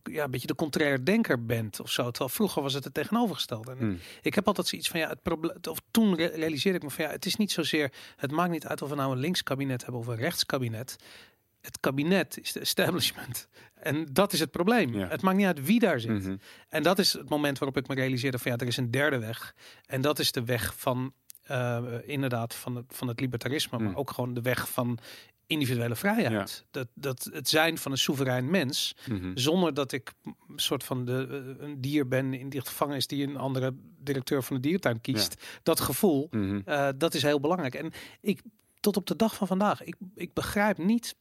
eh, 0.04 0.14
ja, 0.14 0.24
een 0.24 0.30
beetje 0.30 0.46
de 0.46 0.54
contraire 0.54 1.02
denker 1.02 1.44
bent 1.44 1.80
of 1.80 1.90
zo. 1.90 2.02
Terwijl 2.10 2.28
vroeger 2.30 2.62
was 2.62 2.74
het 2.74 2.84
het 2.84 2.94
tegenovergestelde. 2.94 3.70
En 3.70 3.78
Hmm. 3.78 3.98
ik 4.22 4.34
heb 4.34 4.46
altijd 4.46 4.66
zoiets 4.66 4.88
van 4.88 5.00
ja, 5.00 5.08
het 5.08 5.22
probleem. 5.22 5.56
Of 5.70 5.80
toen 5.90 6.14
re- 6.16 6.26
realiseerde 6.34 6.78
ik 6.78 6.84
me 6.84 6.90
van 6.90 7.04
ja, 7.04 7.10
het 7.10 7.26
is 7.26 7.36
niet 7.36 7.52
zozeer. 7.52 7.92
Het 8.16 8.30
maakt 8.30 8.50
niet 8.50 8.66
uit 8.66 8.82
of 8.82 8.88
we 8.88 8.94
nou 8.94 9.12
een 9.12 9.18
linkskabinet 9.18 9.82
hebben 9.82 10.00
of 10.00 10.06
een 10.06 10.16
rechtskabinet. 10.16 10.96
Het 11.60 11.80
kabinet 11.80 12.38
is 12.42 12.52
de 12.52 12.60
establishment. 12.60 13.48
En 13.74 14.06
dat 14.12 14.32
is 14.32 14.40
het 14.40 14.50
probleem. 14.50 14.94
Ja. 14.94 15.08
Het 15.08 15.22
maakt 15.22 15.36
niet 15.36 15.46
uit 15.46 15.64
wie 15.64 15.78
daar 15.80 16.00
zit. 16.00 16.10
Mhm. 16.10 16.36
En 16.68 16.82
dat 16.82 16.98
is 16.98 17.12
het 17.12 17.28
moment 17.28 17.58
waarop 17.58 17.76
ik 17.76 17.88
me 17.88 17.94
realiseerde 17.94 18.38
van 18.38 18.50
ja, 18.52 18.56
er 18.56 18.66
is 18.66 18.76
een 18.76 18.90
derde 18.90 19.18
weg. 19.18 19.54
En 19.86 20.00
dat 20.00 20.18
is 20.18 20.32
de 20.32 20.44
weg 20.44 20.74
van 20.76 21.12
eh, 21.42 21.78
inderdaad 22.04 22.54
van 22.54 22.76
het, 22.76 22.84
van 22.88 23.08
het 23.08 23.20
libertarisme, 23.20 23.78
maar 23.78 23.88
Mm. 23.90 23.96
ook 23.96 24.10
gewoon 24.10 24.34
de 24.34 24.40
weg 24.42 24.68
van 24.70 24.98
individuele 25.50 25.96
vrijheid. 25.96 26.64
Dat, 26.70 26.88
dat 26.94 27.28
het 27.32 27.48
zijn 27.48 27.78
van 27.78 27.92
een 27.92 27.98
soeverein 27.98 28.50
mens, 28.50 28.94
Mhm. 29.08 29.30
zonder 29.34 29.74
dat 29.74 29.92
ik 29.92 30.12
een 30.24 30.34
soort 30.56 30.84
van 30.84 31.04
de, 31.04 31.26
eh, 31.58 31.66
een 31.66 31.80
dier 31.80 32.08
ben 32.08 32.34
in 32.34 32.48
die 32.48 32.60
gevangenis 32.60 33.06
die 33.06 33.26
een 33.26 33.36
andere 33.36 33.74
directeur 33.98 34.42
van 34.42 34.56
de 34.56 34.62
diertuin 34.62 35.00
kiest. 35.00 35.42
Dat 35.62 35.80
gevoel, 35.80 36.28
Mhm. 36.30 36.60
eh, 36.64 36.88
dat 36.96 37.14
is 37.14 37.22
heel 37.22 37.40
belangrijk. 37.40 37.74
En 37.74 37.92
ik, 38.20 38.40
tot 38.80 38.96
op 38.96 39.06
de 39.06 39.16
dag 39.16 39.34
van 39.34 39.46
vandaag, 39.46 39.82
ik, 39.82 39.94
ik 40.14 40.32
begrijp 40.34 40.78
niet 40.78 41.16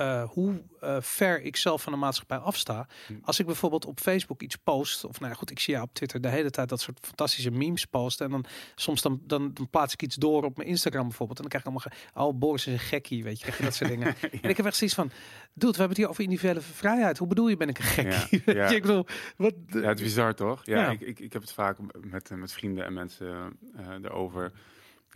uh, 0.00 0.24
hoe 0.24 0.62
uh, 0.82 0.96
ver 1.00 1.42
ik 1.42 1.56
zelf 1.56 1.82
van 1.82 1.92
de 1.92 1.98
maatschappij 1.98 2.38
afsta. 2.38 2.86
Hm. 3.06 3.12
Als 3.22 3.38
ik 3.38 3.46
bijvoorbeeld 3.46 3.84
op 3.84 4.00
Facebook 4.00 4.42
iets 4.42 4.56
post, 4.56 5.04
of 5.04 5.20
nou 5.20 5.32
ja, 5.32 5.38
goed, 5.38 5.50
ik 5.50 5.58
zie 5.58 5.74
ja 5.74 5.82
op 5.82 5.94
Twitter 5.94 6.20
de 6.20 6.28
hele 6.28 6.50
tijd 6.50 6.68
dat 6.68 6.80
soort 6.80 6.98
fantastische 7.00 7.50
memes 7.50 7.84
posten. 7.84 8.26
En 8.26 8.32
dan 8.32 8.44
soms 8.74 9.02
dan, 9.02 9.20
dan, 9.22 9.50
dan, 9.54 9.70
plaats 9.70 9.92
ik 9.92 10.02
iets 10.02 10.16
door 10.16 10.44
op 10.44 10.56
mijn 10.56 10.68
Instagram 10.68 11.02
bijvoorbeeld. 11.02 11.38
En 11.38 11.48
dan 11.48 11.60
krijg 11.60 11.76
ik 11.76 11.84
allemaal, 12.12 12.28
oh, 12.28 12.38
Boris 12.38 12.66
is 12.66 12.72
een 12.72 12.78
gekkie, 12.78 13.24
weet 13.24 13.38
je, 13.38 13.42
krijg 13.42 13.58
je 13.58 13.64
dat 13.64 13.74
soort 13.74 13.90
dingen. 13.90 14.14
En 14.42 14.50
ik 14.50 14.56
heb 14.56 14.66
echt 14.66 14.76
zoiets 14.76 14.96
van, 14.96 15.10
dude, 15.52 15.72
we 15.72 15.78
hebben 15.78 15.88
het 15.88 15.96
hier 15.96 16.08
over 16.08 16.22
individuele 16.22 16.60
vrijheid. 16.60 17.18
Hoe 17.18 17.28
bedoel 17.28 17.48
je, 17.48 17.56
ben 17.56 17.68
ik 17.68 17.78
een 17.78 17.84
gekkie? 17.84 18.42
Ja, 18.54 18.68
ik 18.80 18.82
bedoel, 18.82 19.06
wat... 19.36 19.54
Ja, 19.66 19.80
het 19.80 19.98
is 19.98 20.04
bizar 20.04 20.34
toch? 20.34 20.64
Ja, 20.64 20.90
Ik, 20.90 21.00
ik, 21.00 21.20
ik 21.20 21.32
heb 21.32 21.42
het 21.42 21.52
vaak 21.52 21.78
met, 22.00 22.30
met 22.30 22.52
vrienden 22.52 22.84
en 22.84 22.92
mensen 22.92 23.58
uh, 23.80 23.86
erover. 24.02 24.52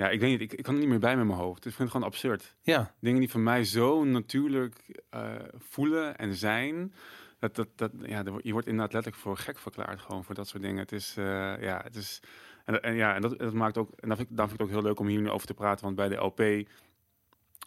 Ja, 0.01 0.09
ik 0.09 0.21
weet 0.21 0.31
niet, 0.31 0.41
ik, 0.41 0.59
ik 0.59 0.63
kan 0.65 0.73
het 0.73 0.83
niet 0.83 0.91
meer 0.91 1.01
bij 1.01 1.17
met 1.17 1.27
mijn 1.27 1.39
hoofd. 1.39 1.67
Ik 1.67 1.73
vind 1.75 1.79
het 1.79 1.91
gewoon 1.91 2.07
absurd. 2.07 2.57
Ja. 2.63 2.95
Dingen 3.01 3.21
die 3.21 3.31
voor 3.31 3.41
mij 3.41 3.65
zo 3.65 4.05
natuurlijk 4.05 5.03
uh, 5.15 5.35
voelen 5.57 6.19
en 6.19 6.35
zijn. 6.35 6.95
Dat, 7.39 7.55
dat, 7.55 7.69
dat, 7.77 7.93
ja, 8.03 8.23
je 8.43 8.53
wordt 8.53 8.67
inderdaad 8.67 8.93
letterlijk 8.93 9.23
voor 9.23 9.37
gek 9.37 9.59
verklaard 9.59 10.01
gewoon 10.01 10.25
voor 10.25 10.35
dat 10.35 10.49
soort 10.49 10.63
dingen. 10.63 10.79
Het 10.79 10.93
is, 10.93 11.17
uh, 11.19 11.25
ja, 11.63 11.81
het 11.85 11.97
is... 11.97 12.21
En, 12.65 12.83
en, 12.83 12.95
ja, 12.95 13.15
en 13.15 13.21
dat, 13.21 13.39
dat 13.39 13.53
maakt 13.53 13.79
ook... 13.79 13.91
En 13.97 14.09
dan 14.09 14.17
vind, 14.17 14.31
ik, 14.31 14.37
dan 14.37 14.49
vind 14.49 14.61
ik 14.61 14.67
het 14.67 14.77
ook 14.77 14.81
heel 14.81 14.89
leuk 14.89 15.01
om 15.01 15.07
hier 15.07 15.21
nu 15.21 15.31
over 15.31 15.47
te 15.47 15.55
praten. 15.55 15.85
Want 15.85 15.97
bij 15.97 16.09
de 16.09 16.17
LP... 16.17 16.41
Um, 16.41 16.67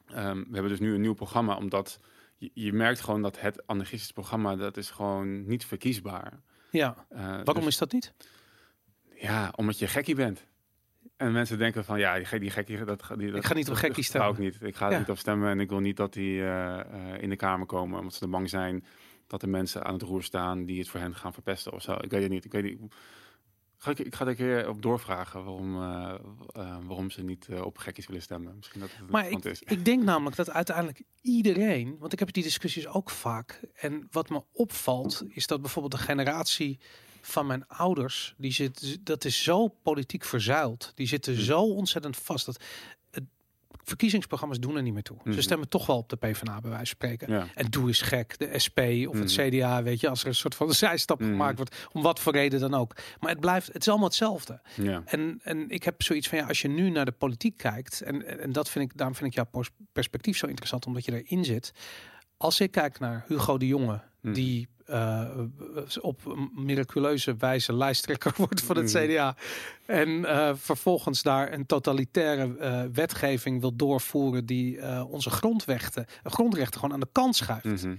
we 0.09 0.53
hebben 0.53 0.69
dus 0.69 0.79
nu 0.79 0.93
een 0.93 1.01
nieuw 1.01 1.13
programma, 1.13 1.55
omdat 1.55 1.99
je, 2.37 2.51
je 2.53 2.73
merkt 2.73 2.99
gewoon 2.99 3.21
dat 3.21 3.39
het 3.39 3.67
anarchistische 3.67 4.13
programma, 4.13 4.55
dat 4.55 4.77
is 4.77 4.89
gewoon 4.89 5.45
niet 5.45 5.65
verkiesbaar. 5.65 6.41
Ja, 6.71 7.05
uh, 7.11 7.19
waarom 7.19 7.55
dus, 7.55 7.65
is 7.65 7.77
dat 7.77 7.91
niet? 7.91 8.13
Ja, 9.15 9.53
omdat 9.55 9.79
je 9.79 9.87
gekkie 9.87 10.15
bent. 10.15 10.45
En 11.23 11.31
mensen 11.31 11.57
denken 11.57 11.85
van 11.85 11.99
ja, 11.99 12.19
die, 12.19 12.39
die 12.39 12.49
gekkie, 12.49 12.83
dat, 12.83 13.03
die, 13.17 13.27
dat, 13.27 13.37
ik 13.37 13.45
ga 13.45 13.53
niet 13.53 13.69
op 13.69 13.75
gekkie 13.75 14.03
stemmen. 14.03 14.29
Ga 14.29 14.35
ook 14.35 14.43
niet. 14.43 14.57
Ik 14.61 14.75
ga 14.75 14.91
er 14.91 14.99
niet 14.99 15.09
op 15.09 15.17
stemmen 15.17 15.49
en 15.49 15.59
ik 15.59 15.69
wil 15.69 15.79
niet 15.79 15.97
dat 15.97 16.13
die 16.13 16.37
uh, 16.37 16.79
in 17.19 17.29
de 17.29 17.35
Kamer 17.35 17.65
komen, 17.65 17.99
omdat 17.99 18.13
ze 18.13 18.23
er 18.23 18.29
bang 18.29 18.49
zijn 18.49 18.85
dat 19.27 19.41
er 19.41 19.49
mensen 19.49 19.83
aan 19.83 19.93
het 19.93 20.01
roer 20.01 20.23
staan 20.23 20.65
die 20.65 20.79
het 20.79 20.89
voor 20.89 20.99
hen 20.99 21.15
gaan 21.15 21.33
verpesten 21.33 21.73
of 21.73 21.81
zo. 21.81 21.93
Ik 22.01 22.09
weet 22.09 22.21
het 22.21 22.31
niet. 22.31 22.45
Ik 22.45 22.51
weet 22.51 22.63
niet. 22.63 22.79
Ga 23.77 23.91
ik, 23.91 23.99
ik 23.99 24.15
ga 24.15 24.23
er 24.23 24.29
een 24.29 24.35
keer 24.35 24.69
op 24.69 24.81
doorvragen 24.81 25.43
waarom, 25.43 25.75
uh, 25.75 26.13
waarom 26.85 27.09
ze 27.09 27.23
niet 27.23 27.47
op 27.63 27.77
gekkies 27.77 28.07
willen 28.07 28.21
stemmen. 28.21 28.55
Misschien 28.57 28.79
dat 28.79 28.89
het 28.97 29.09
maar 29.09 29.29
ik, 29.29 29.45
is. 29.45 29.61
ik 29.61 29.85
denk 29.85 30.03
namelijk 30.03 30.35
dat 30.35 30.51
uiteindelijk 30.51 31.01
iedereen, 31.21 31.95
want 31.99 32.13
ik 32.13 32.19
heb 32.19 32.33
die 32.33 32.43
discussies 32.43 32.87
ook 32.87 33.09
vaak. 33.09 33.59
En 33.73 34.07
wat 34.11 34.29
me 34.29 34.43
opvalt 34.51 35.23
is 35.27 35.47
dat 35.47 35.61
bijvoorbeeld 35.61 35.93
de 35.93 36.07
generatie 36.07 36.79
van 37.25 37.47
mijn 37.47 37.67
ouders, 37.67 38.33
die 38.37 38.51
zit, 38.51 38.99
dat 39.05 39.25
is 39.25 39.43
zo 39.43 39.67
politiek 39.67 40.23
verzuild. 40.23 40.91
Die 40.95 41.07
zitten 41.07 41.35
hm. 41.35 41.41
zo 41.41 41.61
ontzettend 41.61 42.17
vast. 42.17 42.45
Dat 42.45 42.63
het, 43.11 43.23
verkiezingsprogramma's 43.83 44.59
doen 44.59 44.75
er 44.75 44.81
niet 44.81 44.93
meer 44.93 45.03
toe. 45.03 45.17
Ze 45.23 45.29
mhm. 45.29 45.39
stemmen 45.39 45.69
toch 45.69 45.85
wel 45.85 45.97
op 45.97 46.09
de 46.09 46.15
PvdA 46.15 46.61
bij 46.61 46.69
wijze 46.69 46.75
van 46.75 46.85
spreken. 46.85 47.33
Ja. 47.33 47.47
En 47.55 47.65
doe 47.69 47.87
eens 47.87 48.01
gek, 48.01 48.37
de 48.37 48.59
SP 48.65 48.79
of 48.79 49.19
het 49.19 49.37
mhm. 49.37 49.49
CDA, 49.49 49.83
weet 49.83 49.99
je, 49.99 50.09
als 50.09 50.21
er 50.21 50.27
een 50.27 50.35
soort 50.35 50.55
van 50.55 50.73
zijstap 50.85 51.21
gemaakt 51.21 51.57
wordt, 51.57 51.87
om 51.91 52.01
wat 52.01 52.19
voor 52.19 52.33
reden 52.33 52.59
dan 52.59 52.73
ook. 52.73 52.95
Maar 53.19 53.29
het 53.29 53.39
blijft, 53.39 53.67
het 53.67 53.81
is 53.81 53.87
allemaal 53.87 54.07
hetzelfde. 54.07 54.61
Ja. 54.75 55.01
En, 55.05 55.39
en 55.43 55.69
ik 55.69 55.83
heb 55.83 56.01
zoiets 56.03 56.27
van, 56.27 56.37
ja, 56.37 56.47
als 56.47 56.61
je 56.61 56.67
nu 56.67 56.89
naar 56.89 57.05
de 57.05 57.11
politiek 57.11 57.57
kijkt, 57.57 58.01
en, 58.01 58.39
en 58.39 58.51
dat 58.51 58.69
vind 58.69 58.91
ik, 58.91 58.97
daarom 58.97 59.15
vind 59.15 59.35
ik 59.35 59.35
jouw 59.35 59.63
perspectief 59.91 60.37
zo 60.37 60.47
interessant, 60.47 60.85
omdat 60.85 61.05
je 61.05 61.23
erin 61.23 61.45
zit. 61.45 61.73
Als 62.37 62.59
ik 62.59 62.71
kijk 62.71 62.99
naar 62.99 63.25
Hugo 63.27 63.57
de 63.57 63.67
Jonge, 63.67 64.01
die 64.31 64.67
uh, 64.89 65.29
op 66.01 66.49
miraculeuze 66.55 67.35
wijze 67.35 67.73
lijsttrekker 67.73 68.33
wordt 68.47 68.61
van 68.61 68.77
het 68.77 68.93
mm. 68.93 69.01
CDA. 69.01 69.35
En 69.85 70.09
uh, 70.09 70.51
vervolgens 70.55 71.21
daar 71.21 71.53
een 71.53 71.65
totalitaire 71.65 72.55
uh, 72.59 72.83
wetgeving 72.93 73.61
wil 73.61 73.75
doorvoeren 73.75 74.45
die 74.45 75.03
onze 75.05 75.29
grondrechten, 75.29 76.05
grondrechten 76.23 76.79
gewoon 76.79 76.93
aan 76.93 76.99
de 76.99 77.09
kant 77.11 77.35
schuift. 77.35 77.65
Mm 77.65 77.75
-hmm. 77.75 77.97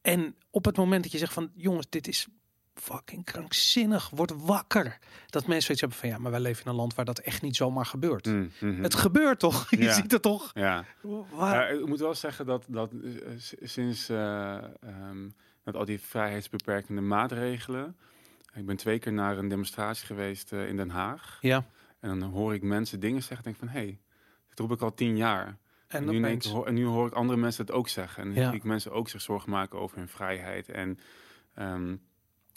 En 0.00 0.34
op 0.50 0.64
het 0.64 0.76
moment 0.76 1.02
dat 1.02 1.12
je 1.12 1.18
zegt 1.18 1.32
van 1.32 1.50
jongens, 1.54 1.86
dit 1.88 2.08
is 2.08 2.28
fucking 2.74 3.24
krankzinnig, 3.24 4.10
word 4.10 4.32
wakker. 4.36 4.98
Dat 5.26 5.46
mensen 5.46 5.62
zoiets 5.64 5.80
hebben 5.80 5.98
van 5.98 6.08
ja, 6.08 6.18
maar 6.18 6.30
wij 6.30 6.40
leven 6.40 6.64
in 6.64 6.70
een 6.70 6.76
land 6.76 6.94
waar 6.94 7.04
dat 7.04 7.18
echt 7.18 7.42
niet 7.42 7.56
zomaar 7.56 7.86
gebeurt. 7.86 8.26
Mm 8.26 8.50
-hmm. 8.58 8.82
Het 8.82 8.94
gebeurt 8.94 9.38
toch? 9.38 9.70
Je 9.70 9.92
ziet 9.92 10.12
het 10.12 10.22
toch? 10.22 10.50
Ja. 10.54 10.84
Waar... 11.30 11.54
ja. 11.54 11.80
Ik 11.80 11.86
moet 11.86 11.98
wel 11.98 12.14
zeggen 12.14 12.46
dat, 12.46 12.64
dat 12.68 12.90
sinds 13.62 14.08
um, 14.08 15.34
met 15.62 15.76
al 15.76 15.84
die 15.84 16.00
vrijheidsbeperkende 16.00 17.00
maatregelen. 17.00 17.96
Ik 18.54 18.66
ben 18.66 18.76
twee 18.76 18.98
keer 18.98 19.12
naar 19.12 19.38
een 19.38 19.48
demonstratie 19.48 20.06
geweest 20.06 20.52
uh, 20.52 20.68
in 20.68 20.76
Den 20.76 20.90
Haag. 20.90 21.38
Ja. 21.40 21.64
En 22.00 22.20
dan 22.20 22.30
hoor 22.30 22.54
ik 22.54 22.62
mensen 22.62 23.00
dingen 23.00 23.22
zeggen. 23.22 23.44
Denk 23.44 23.56
van, 23.56 23.68
hé, 23.68 23.78
hey, 23.78 23.98
dit 24.48 24.58
roep 24.58 24.72
ik 24.72 24.80
al 24.80 24.94
tien 24.94 25.16
jaar. 25.16 25.58
En, 25.86 26.04
nu, 26.04 26.26
ik, 26.28 26.44
en 26.44 26.74
nu 26.74 26.84
hoor 26.84 27.06
ik 27.06 27.12
andere 27.12 27.38
mensen 27.38 27.64
het 27.64 27.74
ook 27.74 27.88
zeggen. 27.88 28.22
En 28.22 28.34
ja. 28.34 28.48
zie 28.48 28.56
ik 28.56 28.64
mensen 28.64 28.92
ook 28.92 29.08
zich 29.08 29.20
zorgen 29.20 29.50
maken 29.50 29.78
over 29.78 29.98
hun 29.98 30.08
vrijheid. 30.08 30.68
En 30.68 30.98
um, 31.58 32.02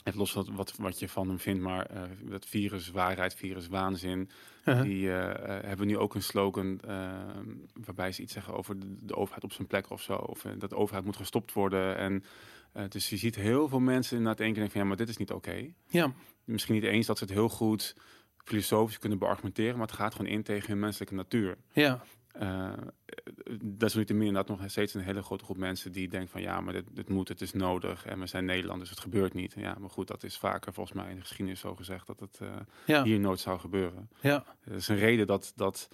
het 0.08 0.16
los 0.16 0.34
wat, 0.34 0.48
wat, 0.48 0.74
wat 0.78 1.00
je 1.00 1.10
van 1.10 1.28
hem 1.28 1.40
vindt, 1.40 1.62
maar 1.62 1.92
uh, 1.94 2.02
dat 2.30 2.46
virus 2.46 2.92
waarheid, 2.92 3.36
virus 3.36 3.68
waanzin. 3.68 4.20
Uh 4.20 4.76
-huh. 4.76 4.84
Die 4.84 5.04
uh, 5.04 5.16
hebben 5.46 5.88
nu 5.88 5.98
ook 5.98 6.16
een 6.16 6.24
slogan 6.24 6.80
waarbij 7.86 8.12
ze 8.12 8.22
iets 8.22 8.34
zeggen 8.34 8.54
over 8.54 8.80
de, 8.80 8.98
de, 9.00 9.16
overheid 9.16 9.44
op 9.44 9.52
zijn 9.52 9.68
plek 9.68 9.90
of 9.90 10.02
zo. 10.02 10.14
Of 10.14 10.46
dat 10.58 10.70
de 10.70 10.76
overheid 10.76 11.06
moet 11.06 11.16
gestopt 11.16 11.54
worden. 11.54 11.98
En 11.98 12.24
dus 12.90 13.10
je 13.10 13.18
ziet 13.18 13.36
heel 13.36 13.68
veel 13.68 13.80
mensen 13.80 14.18
inderdaad 14.18 14.40
één 14.40 14.54
keer 14.54 14.62
denken 14.62 14.72
van 14.72 14.82
ja, 14.82 14.88
maar 14.88 14.98
dit 14.98 15.10
is 15.10 15.18
niet 15.18 15.32
oké. 15.32 15.50
Okay. 15.50 15.74
Ja. 15.88 16.14
Misschien 16.44 16.76
niet 16.76 16.84
eens 16.84 17.06
dat 17.06 17.18
ze 17.18 17.24
het 17.24 17.34
heel 17.34 17.50
goed 17.50 17.96
filosofisch 18.48 19.00
kunnen 19.00 19.18
beargumenteren, 19.18 19.78
maar 19.78 19.88
het 19.88 19.96
gaat 19.96 20.16
gewoon 20.16 20.32
in 20.32 20.44
tegen 20.44 20.70
hun 20.70 20.80
menselijke 20.80 21.14
natuur. 21.16 21.58
Ja. 21.72 22.04
Uh, 22.42 22.74
dat 23.62 23.90
is 23.90 23.96
niet 23.96 24.10
meer 24.10 24.28
inderdaad 24.28 24.58
nog 24.58 24.70
steeds 24.70 24.94
een 24.94 25.02
hele 25.02 25.24
grote 25.24 25.44
groep 25.44 25.58
mensen 25.58 25.92
die 25.92 26.08
denken 26.08 26.30
van 26.30 26.42
ja, 26.42 26.62
maar 26.62 26.74
dit, 26.74 26.86
dit 26.92 27.10
moet, 27.10 27.28
het 27.28 27.42
is 27.42 27.54
nodig 27.54 28.06
en 28.06 28.20
we 28.20 28.28
zijn 28.28 28.46
Nederlanders, 28.46 28.90
het 28.90 29.00
gebeurt 29.00 29.34
niet. 29.34 29.54
Ja, 29.58 29.76
maar 29.80 29.90
goed, 29.90 30.08
dat 30.08 30.24
is 30.24 30.38
vaker 30.38 30.74
volgens 30.74 30.96
mij 30.96 31.10
in 31.10 31.16
de 31.16 31.22
geschiedenis 31.22 31.60
zo 31.60 31.76
gezegd 31.76 32.08
dat 32.08 32.20
het 32.20 32.40
uh, 32.42 32.50
ja. 32.86 33.04
hier 33.04 33.20
nooit 33.20 33.40
zou 33.40 33.60
gebeuren. 33.60 34.10
Ja. 34.22 34.44
Dat 34.66 34.78
is 34.78 34.88
een 34.88 34.98
reden 34.98 35.28
dat, 35.28 35.54
dat 35.56 35.90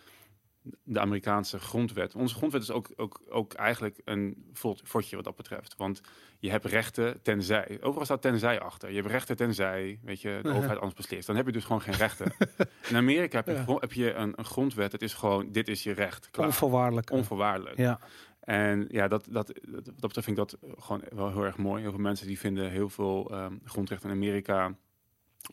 de 0.83 0.99
Amerikaanse 0.99 1.59
grondwet. 1.59 2.15
Onze 2.15 2.35
grondwet 2.35 2.61
is 2.61 2.71
ook, 2.71 2.89
ook, 2.95 3.21
ook 3.29 3.53
eigenlijk 3.53 4.01
een 4.05 4.51
fortje 4.83 5.15
wat 5.15 5.25
dat 5.25 5.35
betreft. 5.35 5.75
Want 5.77 6.01
je 6.39 6.49
hebt 6.49 6.65
rechten 6.65 7.21
tenzij. 7.21 7.77
Overal 7.81 8.05
staat 8.05 8.21
tenzij 8.21 8.59
achter. 8.59 8.89
Je 8.89 8.95
hebt 8.95 9.07
rechten 9.07 9.35
tenzij, 9.35 9.99
weet 10.03 10.21
je, 10.21 10.39
de 10.41 10.49
overheid 10.49 10.77
anders 10.77 10.93
beslist. 10.93 11.27
Dan 11.27 11.35
heb 11.35 11.45
je 11.45 11.51
dus 11.51 11.63
gewoon 11.65 11.81
geen 11.81 11.95
rechten. 11.95 12.33
In 12.89 12.95
Amerika 12.95 13.43
heb 13.45 13.47
je, 13.47 13.77
heb 13.79 13.93
je 13.93 14.13
een, 14.13 14.33
een, 14.35 14.45
grondwet. 14.45 14.91
Het 14.91 15.01
is 15.01 15.13
gewoon, 15.13 15.51
dit 15.51 15.67
is 15.67 15.83
je 15.83 15.91
recht. 15.91 16.29
Klaar. 16.29 16.45
Onvoorwaardelijk. 16.45 17.11
Onvoorwaardelijk. 17.11 17.77
Ja. 17.77 17.99
En 18.39 18.87
ja, 18.89 19.07
dat, 19.07 19.27
dat, 19.29 19.53
dat, 19.99 20.13
dat 20.13 20.23
vind 20.23 20.27
ik 20.27 20.35
dat 20.35 20.57
gewoon 20.77 21.01
wel 21.09 21.31
heel 21.31 21.43
erg 21.43 21.57
mooi. 21.57 21.81
Heel 21.81 21.91
veel 21.91 21.99
mensen 21.99 22.27
die 22.27 22.39
vinden 22.39 22.69
heel 22.69 22.89
veel 22.89 23.33
um, 23.33 23.61
grondrechten 23.65 24.09
in 24.09 24.15
Amerika 24.15 24.75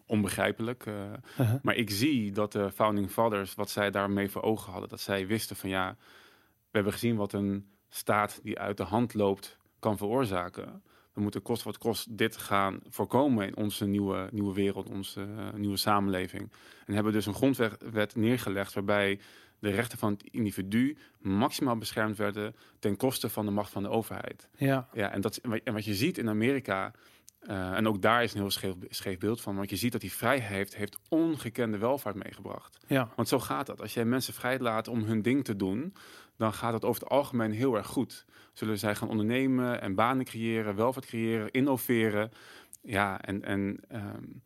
onbegrijpelijk. 0.06 0.86
Uh, 0.86 0.94
uh 0.94 1.12
-huh. 1.36 1.54
Maar 1.62 1.74
ik 1.74 1.90
zie 1.90 2.32
dat 2.32 2.52
de 2.52 2.70
Founding 2.70 3.10
Fathers, 3.10 3.54
wat 3.54 3.70
zij 3.70 3.90
daarmee 3.90 4.30
voor 4.30 4.42
ogen 4.42 4.72
hadden, 4.72 4.88
dat 4.88 5.00
zij 5.00 5.26
wisten 5.26 5.56
van 5.56 5.68
ja, 5.70 5.96
we 6.46 6.70
hebben 6.70 6.92
gezien 6.92 7.16
wat 7.16 7.32
een 7.32 7.68
staat 7.88 8.40
die 8.42 8.58
uit 8.58 8.76
de 8.76 8.82
hand 8.82 9.14
loopt 9.14 9.58
kan 9.78 9.96
veroorzaken. 9.96 10.82
We 11.12 11.20
moeten 11.20 11.42
kost 11.42 11.62
wat 11.62 11.78
kost 11.78 12.18
dit 12.18 12.36
gaan 12.36 12.80
voorkomen 12.88 13.46
in 13.46 13.56
onze 13.56 13.86
nieuwe, 13.86 14.28
nieuwe 14.32 14.54
wereld, 14.54 14.88
onze 14.88 15.20
uh, 15.20 15.52
nieuwe 15.52 15.76
samenleving. 15.76 16.52
En 16.86 16.94
hebben 16.94 17.12
dus 17.12 17.26
een 17.26 17.34
grondwet 17.34 18.16
neergelegd 18.16 18.74
waarbij 18.74 19.20
de 19.58 19.70
rechten 19.70 19.98
van 19.98 20.12
het 20.12 20.22
individu 20.22 20.96
maximaal 21.18 21.76
beschermd 21.76 22.16
werden 22.16 22.54
ten 22.78 22.96
koste 22.96 23.28
van 23.28 23.44
de 23.44 23.50
macht 23.50 23.72
van 23.72 23.82
de 23.82 23.88
overheid. 23.88 24.48
Ja. 24.56 24.88
Ja, 24.92 25.12
en, 25.12 25.20
dat, 25.20 25.36
en 25.36 25.72
wat 25.72 25.84
je 25.84 25.94
ziet 25.94 26.18
in 26.18 26.28
Amerika, 26.28 26.92
uh, 27.48 27.76
en 27.76 27.88
ook 27.88 28.02
daar 28.02 28.22
is 28.22 28.32
een 28.32 28.40
heel 28.40 28.50
scheef, 28.50 28.74
scheef, 28.88 29.18
beeld 29.18 29.40
van. 29.40 29.56
Want 29.56 29.70
je 29.70 29.76
ziet 29.76 29.92
dat 29.92 30.00
die 30.00 30.12
vrijheid 30.12 30.52
heeft, 30.52 30.76
heeft 30.76 30.98
ongekende 31.08 31.78
welvaart 31.78 32.16
meegebracht. 32.16 32.78
Ja. 32.86 33.08
Want 33.16 33.28
zo 33.28 33.38
gaat 33.38 33.66
dat. 33.66 33.80
Als 33.80 33.94
jij 33.94 34.04
mensen 34.04 34.34
vrij 34.34 34.58
laat 34.58 34.88
om 34.88 35.02
hun 35.02 35.22
ding 35.22 35.44
te 35.44 35.56
doen, 35.56 35.94
dan 36.36 36.52
gaat 36.52 36.72
het 36.72 36.84
over 36.84 37.02
het 37.02 37.10
algemeen 37.10 37.52
heel 37.52 37.76
erg 37.76 37.86
goed. 37.86 38.24
Zullen 38.52 38.78
zij 38.78 38.94
gaan 38.94 39.08
ondernemen 39.08 39.80
en 39.80 39.94
banen 39.94 40.24
creëren, 40.24 40.76
welvaart 40.76 41.06
creëren, 41.06 41.50
innoveren. 41.50 42.30
Ja, 42.82 43.20
en, 43.20 43.44
en 43.44 43.80
um, 43.92 44.42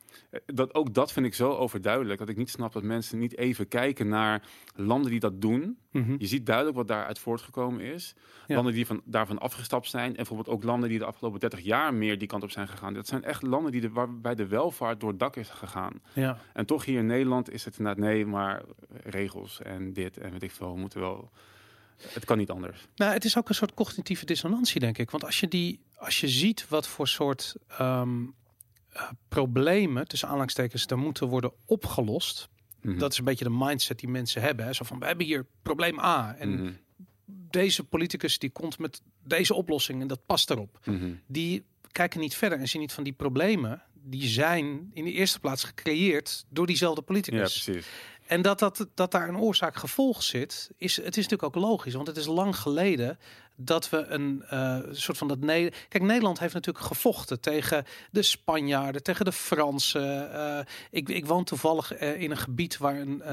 dat, 0.47 0.75
ook 0.75 0.95
dat 0.95 1.13
vind 1.13 1.27
ik 1.27 1.35
zo 1.35 1.53
overduidelijk. 1.53 2.19
Dat 2.19 2.29
ik 2.29 2.37
niet 2.37 2.51
snap 2.51 2.73
dat 2.73 2.83
mensen 2.83 3.19
niet 3.19 3.37
even 3.37 3.69
kijken 3.69 4.09
naar 4.09 4.43
landen 4.75 5.11
die 5.11 5.21
dat 5.21 5.41
doen. 5.41 5.79
Mm 5.91 6.03
-hmm. 6.03 6.17
Je 6.19 6.27
ziet 6.27 6.47
duidelijk 6.47 6.77
wat 6.77 6.89
daaruit 6.89 7.19
voortgekomen 7.19 7.81
is. 7.81 8.15
Ja. 8.47 8.55
Landen 8.55 8.75
die 8.75 8.87
van, 8.87 9.03
daarvan 9.05 9.39
afgestapt 9.39 9.89
zijn. 9.89 10.09
En 10.09 10.15
bijvoorbeeld 10.15 10.49
ook 10.49 10.63
landen 10.65 10.89
die 10.89 10.99
de 10.99 11.05
afgelopen 11.05 11.41
30 11.41 11.61
jaar 11.61 11.95
meer 11.95 12.19
die 12.19 12.29
kant 12.29 12.43
op 12.43 12.51
zijn 12.51 12.69
gegaan. 12.69 12.95
Dat 12.95 13.07
zijn 13.07 13.25
echt 13.25 13.43
landen 13.43 13.73
die 13.73 13.81
de, 13.81 13.91
waarbij 13.91 14.35
de 14.35 14.47
welvaart 14.47 15.01
door 15.01 15.11
het 15.11 15.19
dak 15.19 15.37
is 15.37 15.49
gegaan. 15.49 16.01
Ja. 16.13 16.39
En 16.53 16.67
toch 16.67 16.85
hier 16.85 16.99
in 16.99 17.07
Nederland 17.07 17.51
is 17.51 17.65
het 17.65 17.79
inderdaad 17.79 18.05
nee, 18.05 18.27
maar 18.27 18.63
regels 19.03 19.63
en 19.63 19.93
dit 19.93 20.19
en 20.19 20.31
weet 20.33 20.43
ik 20.43 20.51
veel. 20.51 20.75
We 20.75 20.81
moeten 20.81 21.01
wel 21.01 21.31
het 22.13 22.25
kan 22.25 22.39
niet 22.39 22.51
anders. 22.51 22.87
Nou, 22.97 23.13
het 23.13 23.25
is 23.25 23.37
ook 23.39 23.49
een 23.49 23.55
soort 23.55 23.75
cognitieve 23.75 24.25
dissonantie, 24.25 24.81
denk 24.81 24.99
ik. 24.99 25.11
Want 25.11 25.25
als 25.25 25.41
je, 25.41 25.49
die, 25.49 25.81
als 25.97 26.21
je 26.21 26.29
ziet 26.29 26.69
wat 26.69 26.89
voor 26.89 27.09
soort 27.09 27.55
um, 27.81 28.35
uh, 28.97 29.03
problemen, 29.29 30.09
tussen 30.09 30.29
aanhalingstekens, 30.29 30.87
er 30.87 30.99
moeten 30.99 31.27
worden 31.29 31.53
opgelost. 31.65 32.49
Mhm. 32.81 32.99
Dat 32.99 33.13
is 33.13 33.19
een 33.19 33.25
beetje 33.25 33.45
de 33.45 33.51
mindset 33.51 33.99
die 33.99 34.09
mensen 34.09 34.43
hebben. 34.43 34.65
Hè. 34.65 34.73
Zo 34.73 34.85
van, 34.85 34.99
we 34.99 35.07
hebben 35.07 35.27
hier 35.27 35.47
probleem 35.63 35.99
A. 35.99 36.35
En 36.39 36.51
Mhm. 36.63 36.73
deze 37.27 37.85
politicus 37.85 38.39
die 38.39 38.51
komt 38.51 38.79
met 38.79 39.03
deze 39.25 39.55
oplossing 39.55 40.01
en 40.01 40.07
dat 40.07 40.27
past 40.27 40.51
erop. 40.51 40.79
Mhm. 40.85 41.13
Die 41.27 41.65
kijken 41.93 42.21
niet 42.21 42.35
verder 42.37 42.59
en 42.59 42.69
zien 42.69 42.81
niet 42.81 42.93
van 42.93 43.05
die 43.05 43.13
problemen. 43.13 43.83
Die 44.07 44.29
zijn 44.29 44.91
in 44.93 45.05
de 45.05 45.13
eerste 45.13 45.41
plaats 45.41 45.65
gecreëerd 45.65 46.45
door 46.49 46.67
diezelfde 46.67 47.01
Ja, 47.01 47.07
politicus. 47.07 47.63
precies. 47.63 47.87
En 48.35 48.43
dat, 48.43 48.59
dat, 48.59 48.87
dat 48.95 49.11
daar 49.11 49.29
een 49.29 49.39
oorzaak-gevolg 49.39 50.23
zit, 50.23 50.71
is, 50.77 50.97
het 50.97 51.17
is 51.17 51.29
natuurlijk 51.29 51.57
ook 51.57 51.63
logisch. 51.63 51.95
Want 51.95 52.07
het 52.07 52.17
is 52.17 52.27
lang 52.27 52.57
geleden 52.57 53.19
dat 53.57 53.91
we 53.91 54.07
een 54.07 54.45
eh, 54.49 54.79
soort 54.91 55.19
van 55.19 55.29
dat... 55.29 55.39
Ne 55.39 55.73
Kijk, 55.89 56.05
Nederland 56.05 56.39
heeft 56.39 56.55
natuurlijk 56.55 56.85
gevochten 56.85 57.41
tegen 57.41 57.85
de 58.11 58.23
Spanjaarden, 58.23 59.03
tegen 59.03 59.25
de 59.25 59.33
Fransen. 59.33 60.33
Eh, 60.33 60.59
ik, 60.91 61.09
ik 61.09 61.27
woon 61.27 61.45
toevallig 61.45 61.93
eh, 61.93 62.21
in 62.21 62.31
een 62.31 62.37
gebied 62.37 62.79
waar 62.79 62.97
een, 62.97 63.33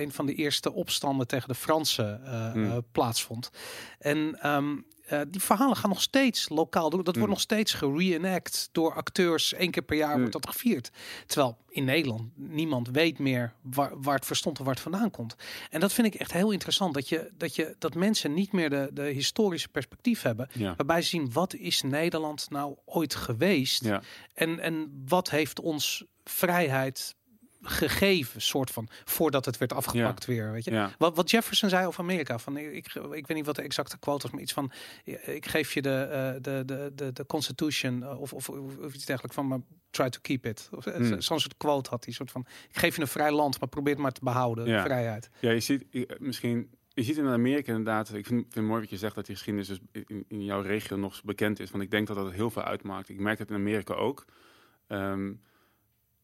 een 0.00 0.12
van 0.12 0.26
de 0.26 0.34
eerste 0.34 0.72
opstanden 0.72 1.26
tegen 1.26 1.48
de 1.48 1.54
Fransen 1.54 2.20
Hmm. 2.52 2.84
plaatsvond. 2.92 3.50
En 3.98 4.40
ehm, 4.40 4.76
eh, 5.10 5.20
die 5.28 5.40
verhalen 5.40 5.76
gaan 5.76 5.90
nog 5.90 6.02
steeds 6.02 6.48
lokaal 6.48 6.90
door. 6.90 7.04
Dat 7.04 7.04
wordt 7.04 7.18
Hmm. 7.18 7.28
nog 7.28 7.40
steeds 7.40 7.72
gereenact 7.72 8.68
door 8.72 8.94
acteurs. 8.94 9.54
Eén 9.58 9.70
keer 9.70 9.82
per 9.82 9.96
jaar 9.96 10.10
Hmm. 10.10 10.18
wordt 10.18 10.32
dat 10.32 10.48
gevierd. 10.48 10.90
Terwijl 11.26 11.58
in 11.68 11.84
Nederland 11.84 12.22
niemand 12.34 12.88
weet 12.88 13.18
meer 13.18 13.52
waar, 13.62 14.00
waar 14.00 14.14
het 14.14 14.26
verstond 14.26 14.58
of 14.58 14.64
waar 14.64 14.74
het 14.74 14.82
vandaan 14.82 15.10
komt. 15.10 15.36
En 15.70 15.80
dat 15.80 15.92
vind 15.92 16.06
ik 16.06 16.14
echt 16.14 16.32
heel 16.32 16.50
interessant. 16.50 16.94
Dat, 16.94 17.08
je, 17.08 17.30
dat, 17.34 17.54
je, 17.54 17.74
dat 17.78 17.94
mensen 17.94 18.34
niet 18.34 18.52
meer 18.52 18.70
de, 18.70 18.90
de 18.92 19.02
historische 19.02 19.68
perspectief 19.68 20.22
hebben. 20.22 20.48
Ja. 20.52 20.74
Waarbij 20.76 21.02
ze 21.02 21.08
zien 21.08 21.32
wat 21.32 21.54
is 21.54 21.82
Nederland 21.82 22.50
nou 22.50 22.76
ooit 22.84 23.14
geweest. 23.14 23.84
Ja. 23.84 24.02
En, 24.34 24.58
en 24.60 25.02
wat 25.08 25.30
heeft 25.30 25.60
ons 25.60 26.04
vrijheid 26.24 27.14
gegeven, 27.62 28.40
soort 28.40 28.70
van, 28.70 28.88
voordat 29.04 29.44
het 29.44 29.58
werd 29.58 29.72
afgepakt 29.72 30.24
weer. 30.24 30.52
Weet 30.52 30.64
je? 30.64 30.70
Ja. 30.70 30.90
Wat, 30.98 31.16
wat 31.16 31.30
Jefferson 31.30 31.68
zei 31.68 31.86
over 31.86 32.00
Amerika, 32.00 32.38
van 32.38 32.56
ik, 32.56 32.94
ik, 32.94 33.26
weet 33.26 33.36
niet 33.36 33.46
wat 33.46 33.56
de 33.56 33.62
exacte 33.62 33.98
quote 33.98 34.22
was, 34.22 34.30
maar 34.30 34.42
iets 34.42 34.52
van 34.52 34.72
ik 35.24 35.46
geef 35.46 35.72
je 35.72 35.82
de, 35.82 35.90
eh, 35.90 36.32
de, 36.42 36.62
de, 36.66 36.92
de, 36.94 37.12
de 37.12 37.26
Constitution 37.26 38.02
eh, 38.02 38.20
of, 38.20 38.32
of, 38.32 38.48
of, 38.48 38.94
iets 38.94 39.04
dergelijks 39.04 39.36
van, 39.36 39.46
maar 39.46 39.58
try 39.90 40.08
to 40.08 40.18
keep 40.22 40.46
it. 40.46 40.68
Of, 40.72 40.86
eh, 40.86 40.94
Hmm. 40.94 41.20
Zo'n 41.20 41.40
soort 41.40 41.56
quote 41.56 41.90
had 41.90 42.04
hij, 42.04 42.14
soort 42.14 42.30
van 42.30 42.46
ik 42.68 42.78
geef 42.78 42.96
je 42.96 43.00
een 43.00 43.08
vrij 43.08 43.32
land, 43.32 43.60
maar 43.60 43.68
probeer 43.68 43.92
het 43.92 44.02
maar 44.02 44.12
te 44.12 44.24
behouden, 44.24 44.66
Ja. 44.66 44.84
vrijheid. 44.84 45.30
Ja, 45.40 45.50
je 45.50 45.60
ziet 45.60 45.84
misschien. 46.18 46.70
Je 46.92 47.02
ziet 47.02 47.16
in 47.16 47.26
Amerika 47.26 47.70
inderdaad, 47.72 48.08
ik 48.08 48.26
vind, 48.26 48.40
vind 48.40 48.54
het 48.54 48.64
mooi 48.64 48.80
wat 48.80 48.90
je 48.90 48.96
zegt 48.96 49.14
dat 49.14 49.26
die 49.26 49.34
geschiedenis 49.34 49.68
dus 49.68 49.78
in, 49.92 50.24
in 50.28 50.44
jouw 50.44 50.60
regio 50.60 50.96
nog 50.96 51.22
bekend 51.24 51.60
is. 51.60 51.70
Want 51.70 51.82
ik 51.82 51.90
denk 51.90 52.06
dat 52.06 52.16
dat 52.16 52.32
heel 52.32 52.50
veel 52.50 52.62
uitmaakt. 52.62 53.08
Ik 53.08 53.18
merk 53.18 53.38
het 53.38 53.48
in 53.48 53.54
Amerika 53.54 53.94
ook. 53.94 54.24
Ehm, 54.86 55.32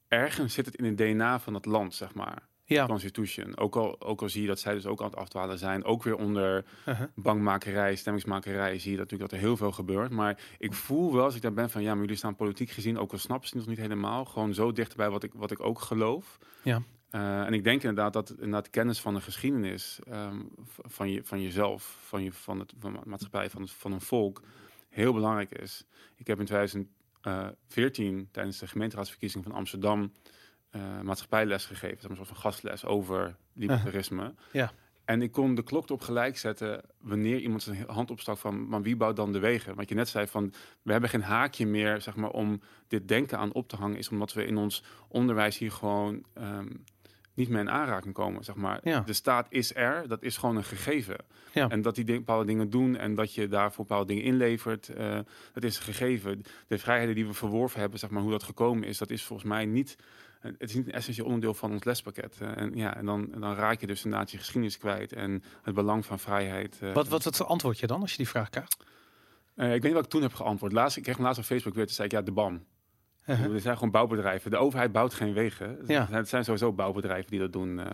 ergens 0.09 0.55
zit 0.55 0.66
het 0.66 0.77
in 0.77 0.85
het 0.85 0.97
DNA 0.97 1.40
van 1.40 1.55
het 1.55 1.64
land, 1.64 1.95
zeg 1.95 2.14
maar. 2.14 2.49
Ja, 2.69 2.87
Constitution. 2.87 3.57
Ook 3.57 3.77
al, 3.77 4.01
ook 4.01 4.23
al 4.23 4.29
zie 4.29 4.42
je 4.42 4.49
dat 4.49 4.61
zij 4.61 4.75
dus 4.75 4.87
ook 4.87 5.01
aan 5.01 5.07
het 5.07 5.16
afdwalen 5.16 5.59
zijn. 5.59 5.85
Ook 5.85 6.03
weer 6.03 6.16
onder 6.16 6.64
uh-huh. 6.88 7.07
bankmakerij, 7.14 7.97
stemmingsmakerij, 7.97 8.79
zie 8.79 8.90
je 8.90 8.97
dat 8.97 9.05
natuurlijk 9.05 9.31
dat 9.31 9.40
er 9.40 9.47
heel 9.47 9.57
veel 9.57 9.73
gebeurt. 9.73 10.11
Maar 10.11 10.40
ik 10.59 10.73
voel 10.73 11.12
wel 11.12 11.25
als 11.25 11.35
ik 11.35 11.42
daar 11.42 11.53
ben 11.53 11.71
van 11.71 11.83
ja, 11.83 11.92
maar 11.92 12.01
jullie 12.01 12.16
staan 12.16 12.37
politiek 12.37 12.71
gezien, 12.71 12.99
ook 12.99 13.12
al 13.12 13.19
snappen 13.19 13.49
ze 13.49 13.57
het 13.57 13.66
nog 13.66 13.77
niet 13.77 13.87
helemaal, 13.87 14.25
gewoon 14.25 14.55
zo 14.55 14.73
dicht 14.73 14.97
bij 14.97 15.11
wat 15.11 15.23
ik, 15.23 15.33
wat 15.35 15.51
ik 15.51 15.61
ook 15.61 15.81
geloof. 15.81 16.38
Ja. 16.62 16.83
Eh, 17.11 17.47
en 17.47 17.53
ik 17.53 17.64
denk 17.64 17.83
inderdaad 17.83 18.12
dat 18.12 18.31
inderdaad 18.31 18.71
kennis 18.71 19.01
van 19.01 19.14
de 19.14 19.21
geschiedenis 19.21 19.99
ehm, 20.09 20.40
van, 20.66 21.11
je, 21.11 21.25
van 21.25 21.42
jezelf, 21.42 21.99
van, 22.01 22.23
je, 22.23 22.33
van, 22.33 22.59
het, 22.59 22.73
van 22.79 22.92
de 22.92 22.99
maatschappij, 23.05 23.51
van, 23.51 23.62
het, 23.62 23.71
van 23.71 23.92
een 23.92 24.01
volk, 24.01 24.42
heel 24.88 25.12
belangrijk 25.12 25.51
is. 25.51 25.85
Ik 26.16 26.27
heb 26.27 26.38
in 26.38 26.47
2014 27.27 28.29
tijdens 28.33 28.59
de 28.59 28.67
gemeenteraadsverkiezing 28.67 29.45
van 29.45 29.53
Amsterdam 29.53 30.12
eh, 30.71 31.01
maatschappijles 31.01 31.65
gegeven, 31.65 32.11
een 32.11 32.17
soort 32.17 32.29
van 32.29 32.37
gastles 32.37 32.85
over 32.85 33.37
libertarisme. 33.53 34.35
Ja. 34.53 34.73
En 35.05 35.23
ik 35.23 35.33
kon 35.33 35.55
de 35.55 35.62
klok 35.62 35.85
erop 35.85 36.01
gelijk 36.01 36.39
zetten 36.39 36.83
wanneer 37.01 37.39
iemand 37.39 37.62
zijn 37.62 37.85
hand 37.87 38.11
opstak 38.11 38.39
van, 38.39 38.69
maar 38.69 38.83
wie 38.83 38.97
bouwt 38.97 39.17
dan 39.17 39.33
de 39.33 39.39
wegen? 39.39 39.75
Wat 39.75 39.89
je 39.89 39.95
net 39.95 40.09
zei 40.09 40.27
van, 40.27 40.53
we 40.83 40.93
hebben 40.93 41.11
geen 41.11 41.23
haakje 41.23 41.67
meer, 41.67 42.01
zeg 42.01 42.17
maar, 42.17 42.31
om 42.31 42.61
dit 42.89 43.09
denken 43.09 43.39
aan 43.39 43.53
op 43.53 43.69
te 43.69 43.77
hangen, 43.77 43.99
is 43.99 44.09
omdat 44.09 44.33
we 44.33 44.47
in 44.47 44.57
ons 44.57 44.83
onderwijs 45.09 45.59
hier 45.59 45.73
gewoon 45.73 46.25
ehm, 46.35 46.69
niet 47.37 47.49
meer 47.49 47.61
in 47.61 47.70
aanraking 47.70 48.14
komen, 48.14 48.44
zeg 48.44 48.55
maar. 48.55 48.81
Ja. 48.83 49.01
De 49.01 49.12
staat 49.12 49.46
is 49.51 49.75
er, 49.75 50.09
dat 50.09 50.22
is 50.22 50.37
gewoon 50.37 50.57
een 50.57 50.64
gegeven. 50.64 51.16
Ja. 51.53 51.68
En 51.68 51.83
dat 51.83 51.94
die 51.94 52.05
bepaalde 52.05 52.44
dingen 52.44 52.70
doen 52.70 52.96
en 52.96 53.14
dat 53.14 53.35
je 53.35 53.49
daarvoor 53.49 53.85
bepaalde 53.85 54.07
dingen 54.07 54.22
inlevert, 54.22 54.88
eh, 54.88 55.18
dat 55.53 55.62
is 55.62 55.77
een 55.77 55.83
gegeven. 55.83 56.42
De 56.66 56.79
vrijheden 56.79 57.14
die 57.14 57.27
we 57.27 57.33
verworven 57.33 57.81
hebben, 57.81 57.99
zeg 57.99 58.11
maar, 58.11 58.22
hoe 58.22 58.31
dat 58.31 58.42
gekomen 58.42 58.88
is, 58.88 58.99
dat 58.99 59.11
is 59.11 59.25
volgens 59.25 59.49
mij 59.49 59.66
niet 59.66 59.96
het 60.40 60.68
is 60.68 60.75
niet 60.75 60.87
een 60.87 60.92
essentieel 60.92 61.27
onderdeel 61.27 61.55
van 61.55 61.72
ons 61.72 61.85
lespakket. 61.85 62.38
Eh, 62.40 62.57
en 62.57 62.75
ja, 62.75 62.96
en 62.96 63.07
dan, 63.07 63.33
en 63.33 63.40
dan 63.40 63.55
raak 63.55 63.81
je 63.81 63.87
dus 63.87 64.05
inderdaad 64.05 64.31
je 64.31 64.38
geschiedenis 64.38 64.79
kwijt 64.79 65.12
en 65.12 65.42
het 65.62 65.75
belang 65.75 66.07
van 66.07 66.18
vrijheid. 66.18 66.79
eh. 66.81 66.92
Wat, 66.92 67.09
wat, 67.09 67.25
wat 67.25 67.44
antwoord 67.44 67.79
je 67.79 67.87
dan 67.87 68.01
als 68.01 68.11
je 68.11 68.16
die 68.16 68.29
vraag 68.29 68.49
krijgt? 68.49 68.77
Ik 69.57 69.62
weet 69.64 69.83
niet 69.83 69.92
wat 69.92 70.05
ik 70.05 70.11
toen 70.11 70.22
heb 70.22 70.35
geantwoord. 70.35 70.72
Laatst, 70.72 70.96
ik 70.96 71.03
kreeg 71.03 71.16
hem 71.16 71.25
laatst 71.25 71.40
op 71.40 71.46
Facebook 71.46 71.75
weer, 71.75 71.87
toen 71.87 71.94
zei 71.94 72.09
ik 72.09 72.14
ja, 72.14 72.22
de 72.22 72.33
BAM. 72.33 72.64
Er 73.27 73.61
zijn 73.61 73.75
gewoon 73.75 73.91
bouwbedrijven. 73.91 74.51
De 74.51 74.57
overheid 74.57 74.93
bouwt 74.93 75.15
geen 75.15 75.33
wegen. 75.33 75.79
Ja. 75.87 76.07
Het 76.11 76.29
zijn 76.29 76.45
sowieso 76.45 76.73
bouwbedrijven 76.73 77.31
die 77.31 77.41
dat 77.41 77.53
doen. 77.53 77.79
eh. 77.79 77.87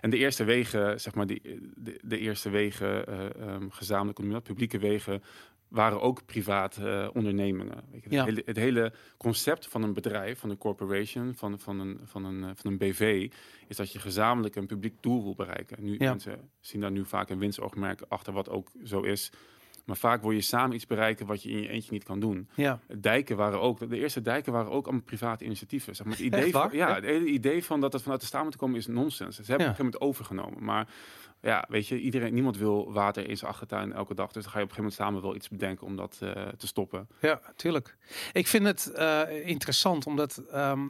en 0.00 0.10
de 0.10 0.16
eerste 0.16 0.44
wegen, 0.44 1.00
zeg 1.00 1.14
maar, 1.14 1.26
die, 1.26 1.42
de, 1.76 1.98
de 2.02 2.18
eerste 2.18 2.50
wegen, 2.50 3.06
eh 3.06 3.24
ehm, 3.40 3.68
gezamenlijk, 3.68 4.42
publieke 4.42 4.78
wegen, 4.78 5.22
waren 5.68 6.00
ook 6.00 6.26
privaat 6.26 6.76
eh, 6.76 7.08
ondernemingen. 7.12 7.84
Weet 7.92 8.04
je, 8.04 8.10
Ja. 8.10 8.16
het, 8.16 8.26
hele, 8.28 8.42
het 8.44 8.56
hele 8.56 8.92
concept 9.16 9.68
van 9.68 9.82
een 9.82 9.92
bedrijf, 9.94 10.38
van 10.38 10.50
een 10.50 10.58
corporation, 10.58 11.34
van, 11.34 11.58
van, 11.58 11.80
een, 11.80 12.00
van, 12.04 12.24
een, 12.24 12.56
van 12.56 12.70
een 12.70 12.78
BV, 12.78 13.30
is 13.68 13.76
dat 13.76 13.92
je 13.92 13.98
gezamenlijk 13.98 14.56
een 14.56 14.66
publiek 14.66 14.94
doel 15.00 15.22
wil 15.22 15.34
bereiken. 15.34 15.84
Nu, 15.84 15.94
Ja. 15.98 16.10
Mensen 16.10 16.50
zien 16.60 16.80
daar 16.80 16.90
nu 16.90 17.04
vaak 17.04 17.30
een 17.30 17.38
winstoogmerk 17.38 18.00
achter, 18.08 18.32
wat 18.32 18.48
ook 18.48 18.68
zo 18.84 19.00
is. 19.00 19.30
Maar 19.86 19.96
vaak 19.96 20.22
wil 20.22 20.30
je 20.30 20.40
samen 20.40 20.74
iets 20.74 20.86
bereiken 20.86 21.26
wat 21.26 21.42
je 21.42 21.48
in 21.50 21.62
je 21.62 21.68
eentje 21.68 21.92
niet 21.92 22.04
kan 22.04 22.20
doen. 22.20 22.48
Ja, 22.54 22.80
Dijken 22.98 23.36
waren 23.36 23.60
ook, 23.60 23.90
de 23.90 23.98
eerste 23.98 24.22
dijken 24.22 24.52
waren 24.52 24.70
ook 24.70 24.84
allemaal 24.84 25.04
private 25.04 25.44
initiatieven. 25.44 25.96
Zeg 25.96 26.06
maar, 26.06 26.16
het 26.16 26.24
idee 26.24 26.50
van, 26.52 26.68
ja, 26.72 26.94
het 26.94 27.04
hele 27.04 27.26
idee 27.26 27.64
van 27.64 27.80
dat 27.80 27.92
het 27.92 28.02
vanuit 28.02 28.20
de 28.20 28.26
staat 28.26 28.44
moet 28.44 28.56
komen 28.56 28.76
is 28.76 28.86
nonsens. 28.86 29.36
Ze 29.36 29.42
hebben 29.44 29.66
Ja. 29.66 29.72
op 29.72 29.78
een 29.78 29.84
gegeven 29.84 30.00
moment 30.00 30.18
overgenomen. 30.20 30.64
Maar 30.64 30.88
ja, 31.42 31.64
weet 31.68 31.88
je, 31.88 32.00
iedereen, 32.00 32.34
niemand 32.34 32.56
wil 32.56 32.92
water 32.92 33.28
in 33.28 33.36
zijn 33.36 33.50
achtertuin 33.50 33.92
elke 33.92 34.14
dag. 34.14 34.32
Dus 34.32 34.42
dan 34.42 34.52
ga 34.52 34.58
je 34.58 34.64
op 34.64 34.70
een 34.70 34.76
gegeven 34.76 35.00
moment 35.00 35.00
samen 35.00 35.22
wel 35.22 35.34
iets 35.36 35.48
bedenken 35.48 35.86
om 35.86 35.96
dat 35.96 36.18
eh, 36.20 36.48
te 36.48 36.66
stoppen. 36.66 37.08
Ja, 37.20 37.40
tuurlijk. 37.56 37.96
Ik 38.32 38.46
vind 38.46 38.64
het 38.66 38.86
eh, 38.92 39.46
interessant 39.48 40.06
omdat 40.06 40.36
ehm, 40.50 40.86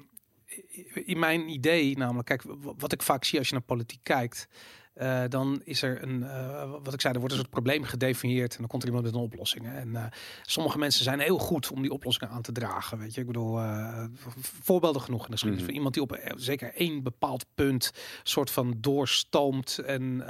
in 0.95 1.19
mijn 1.19 1.49
idee, 1.49 1.97
namelijk, 1.99 2.27
kijk, 2.27 2.43
wat 2.79 2.93
ik 2.93 3.03
vaak 3.03 3.25
zie 3.25 3.39
als 3.39 3.49
je 3.49 3.55
naar 3.55 3.63
politiek 3.63 4.01
kijkt, 4.03 4.49
eh, 4.97 5.23
dan 5.29 5.61
is 5.65 5.83
er 5.83 6.03
een, 6.03 6.23
eh, 6.23 6.71
wat 6.83 6.93
ik 6.95 7.01
zei, 7.01 7.13
er 7.15 7.19
wordt 7.21 7.35
een 7.35 7.41
soort 7.41 7.51
probleem 7.53 7.83
gedefinieerd 7.85 8.53
en 8.53 8.59
dan 8.59 8.67
komt 8.69 8.83
er 8.83 8.89
iemand 8.89 9.07
met 9.07 9.15
een 9.15 9.21
oplossing. 9.21 9.65
hè. 9.65 9.77
En 9.79 9.97
eh, 9.97 10.05
sommige 10.43 10.79
mensen 10.79 11.05
zijn 11.05 11.19
heel 11.21 11.39
goed 11.39 11.71
om 11.71 11.83
die 11.83 11.91
oplossingen 11.91 12.35
aan 12.35 12.43
te 12.43 12.53
dragen. 12.53 12.99
Weet 12.99 13.15
je, 13.15 13.21
ik 13.21 13.27
bedoel, 13.27 13.59
voorbeelden 14.63 15.03
genoeg 15.03 15.21
in 15.21 15.27
de 15.27 15.33
geschiedenis 15.33 15.63
Mhm. 15.67 15.67
van 15.67 15.75
iemand 15.75 15.95
die 15.95 16.03
op 16.03 16.41
zeker 16.41 16.75
één 16.75 17.03
bepaald 17.03 17.45
punt 17.55 17.93
soort 18.23 18.51
van 18.51 18.75
doorstoomt 18.81 19.79
en 19.79 20.21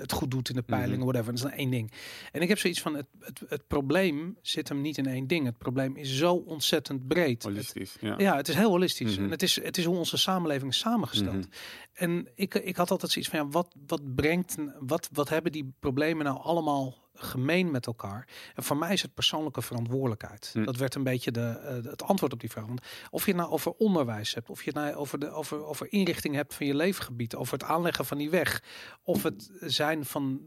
het 0.00 0.12
goed 0.12 0.30
doet 0.30 0.48
in 0.48 0.54
de 0.54 0.62
peilingen, 0.62 0.96
Mhm. 0.98 1.04
whatever. 1.06 1.26
Dat 1.34 1.44
is 1.44 1.50
dan 1.50 1.58
één 1.58 1.70
ding. 1.70 1.92
En 2.32 2.40
ik 2.42 2.48
heb 2.48 2.58
zoiets 2.58 2.80
van, 2.80 2.94
het, 2.94 3.06
het, 3.20 3.42
het 3.48 3.66
probleem 3.66 4.36
zit 4.42 4.68
hem 4.68 4.80
niet 4.80 4.98
in 4.98 5.06
één 5.06 5.26
ding. 5.26 5.46
Het 5.46 5.58
probleem 5.58 5.96
is 5.96 6.16
zo 6.16 6.34
ontzettend 6.34 7.08
breed. 7.08 7.42
Het- 7.42 7.52
Holistisch, 7.52 7.96
ja. 8.00 8.14
ja, 8.18 8.36
het 8.36 8.48
is 8.48 8.54
heel 8.54 8.70
holistisch. 8.70 9.14
Mhm. 9.16 9.24
En 9.24 9.30
het 9.30 9.42
is, 9.42 9.62
het 9.62 9.78
is 9.78 9.84
hoe 9.84 9.96
onze 9.96 10.16
samenleving 10.16 10.70
is 10.70 10.78
samengesteld. 10.78 11.46
En 11.92 12.28
ik, 12.34 12.54
ik 12.54 12.76
had 12.76 12.90
altijd 12.90 13.12
zoiets 13.12 13.30
van, 13.30 13.38
ja, 13.40 13.48
wat, 13.48 13.74
wat 13.92 14.14
brengt, 14.14 14.56
wat, 14.78 15.08
wat 15.12 15.28
hebben 15.28 15.52
die 15.52 15.74
problemen 15.80 16.24
nou 16.24 16.38
allemaal 16.42 16.94
gemeen 17.14 17.70
met 17.70 17.86
elkaar? 17.86 18.28
En 18.54 18.62
voor 18.62 18.76
mij 18.76 18.92
is 18.92 19.02
het 19.02 19.14
persoonlijke 19.14 19.62
verantwoordelijkheid. 19.62 20.50
Hm. 20.52 20.64
Dat 20.64 20.76
werd 20.76 20.94
een 20.94 21.02
beetje 21.02 21.30
de, 21.30 21.40
eh, 21.40 21.90
het 21.90 22.02
antwoord 22.02 22.32
op 22.32 22.40
die 22.40 22.50
vraag. 22.50 22.66
Want 22.66 22.86
of 23.10 23.24
je 23.24 23.30
het 23.30 23.40
nou 23.40 23.52
over 23.52 23.72
onderwijs 23.72 24.34
hebt, 24.34 24.50
of 24.50 24.62
je 24.62 24.70
het 24.70 24.78
nou 24.78 24.94
over, 24.94 25.18
de, 25.18 25.30
over, 25.30 25.64
over 25.64 25.92
inrichting 25.92 26.34
hebt 26.34 26.54
van 26.54 26.66
je 26.66 26.74
leefgebied, 26.74 27.34
over 27.34 27.52
het 27.52 27.64
aanleggen 27.64 28.04
van 28.04 28.18
die 28.18 28.30
weg, 28.30 28.62
of 29.02 29.22
het 29.22 29.50
zijn 29.60 30.04
van 30.04 30.40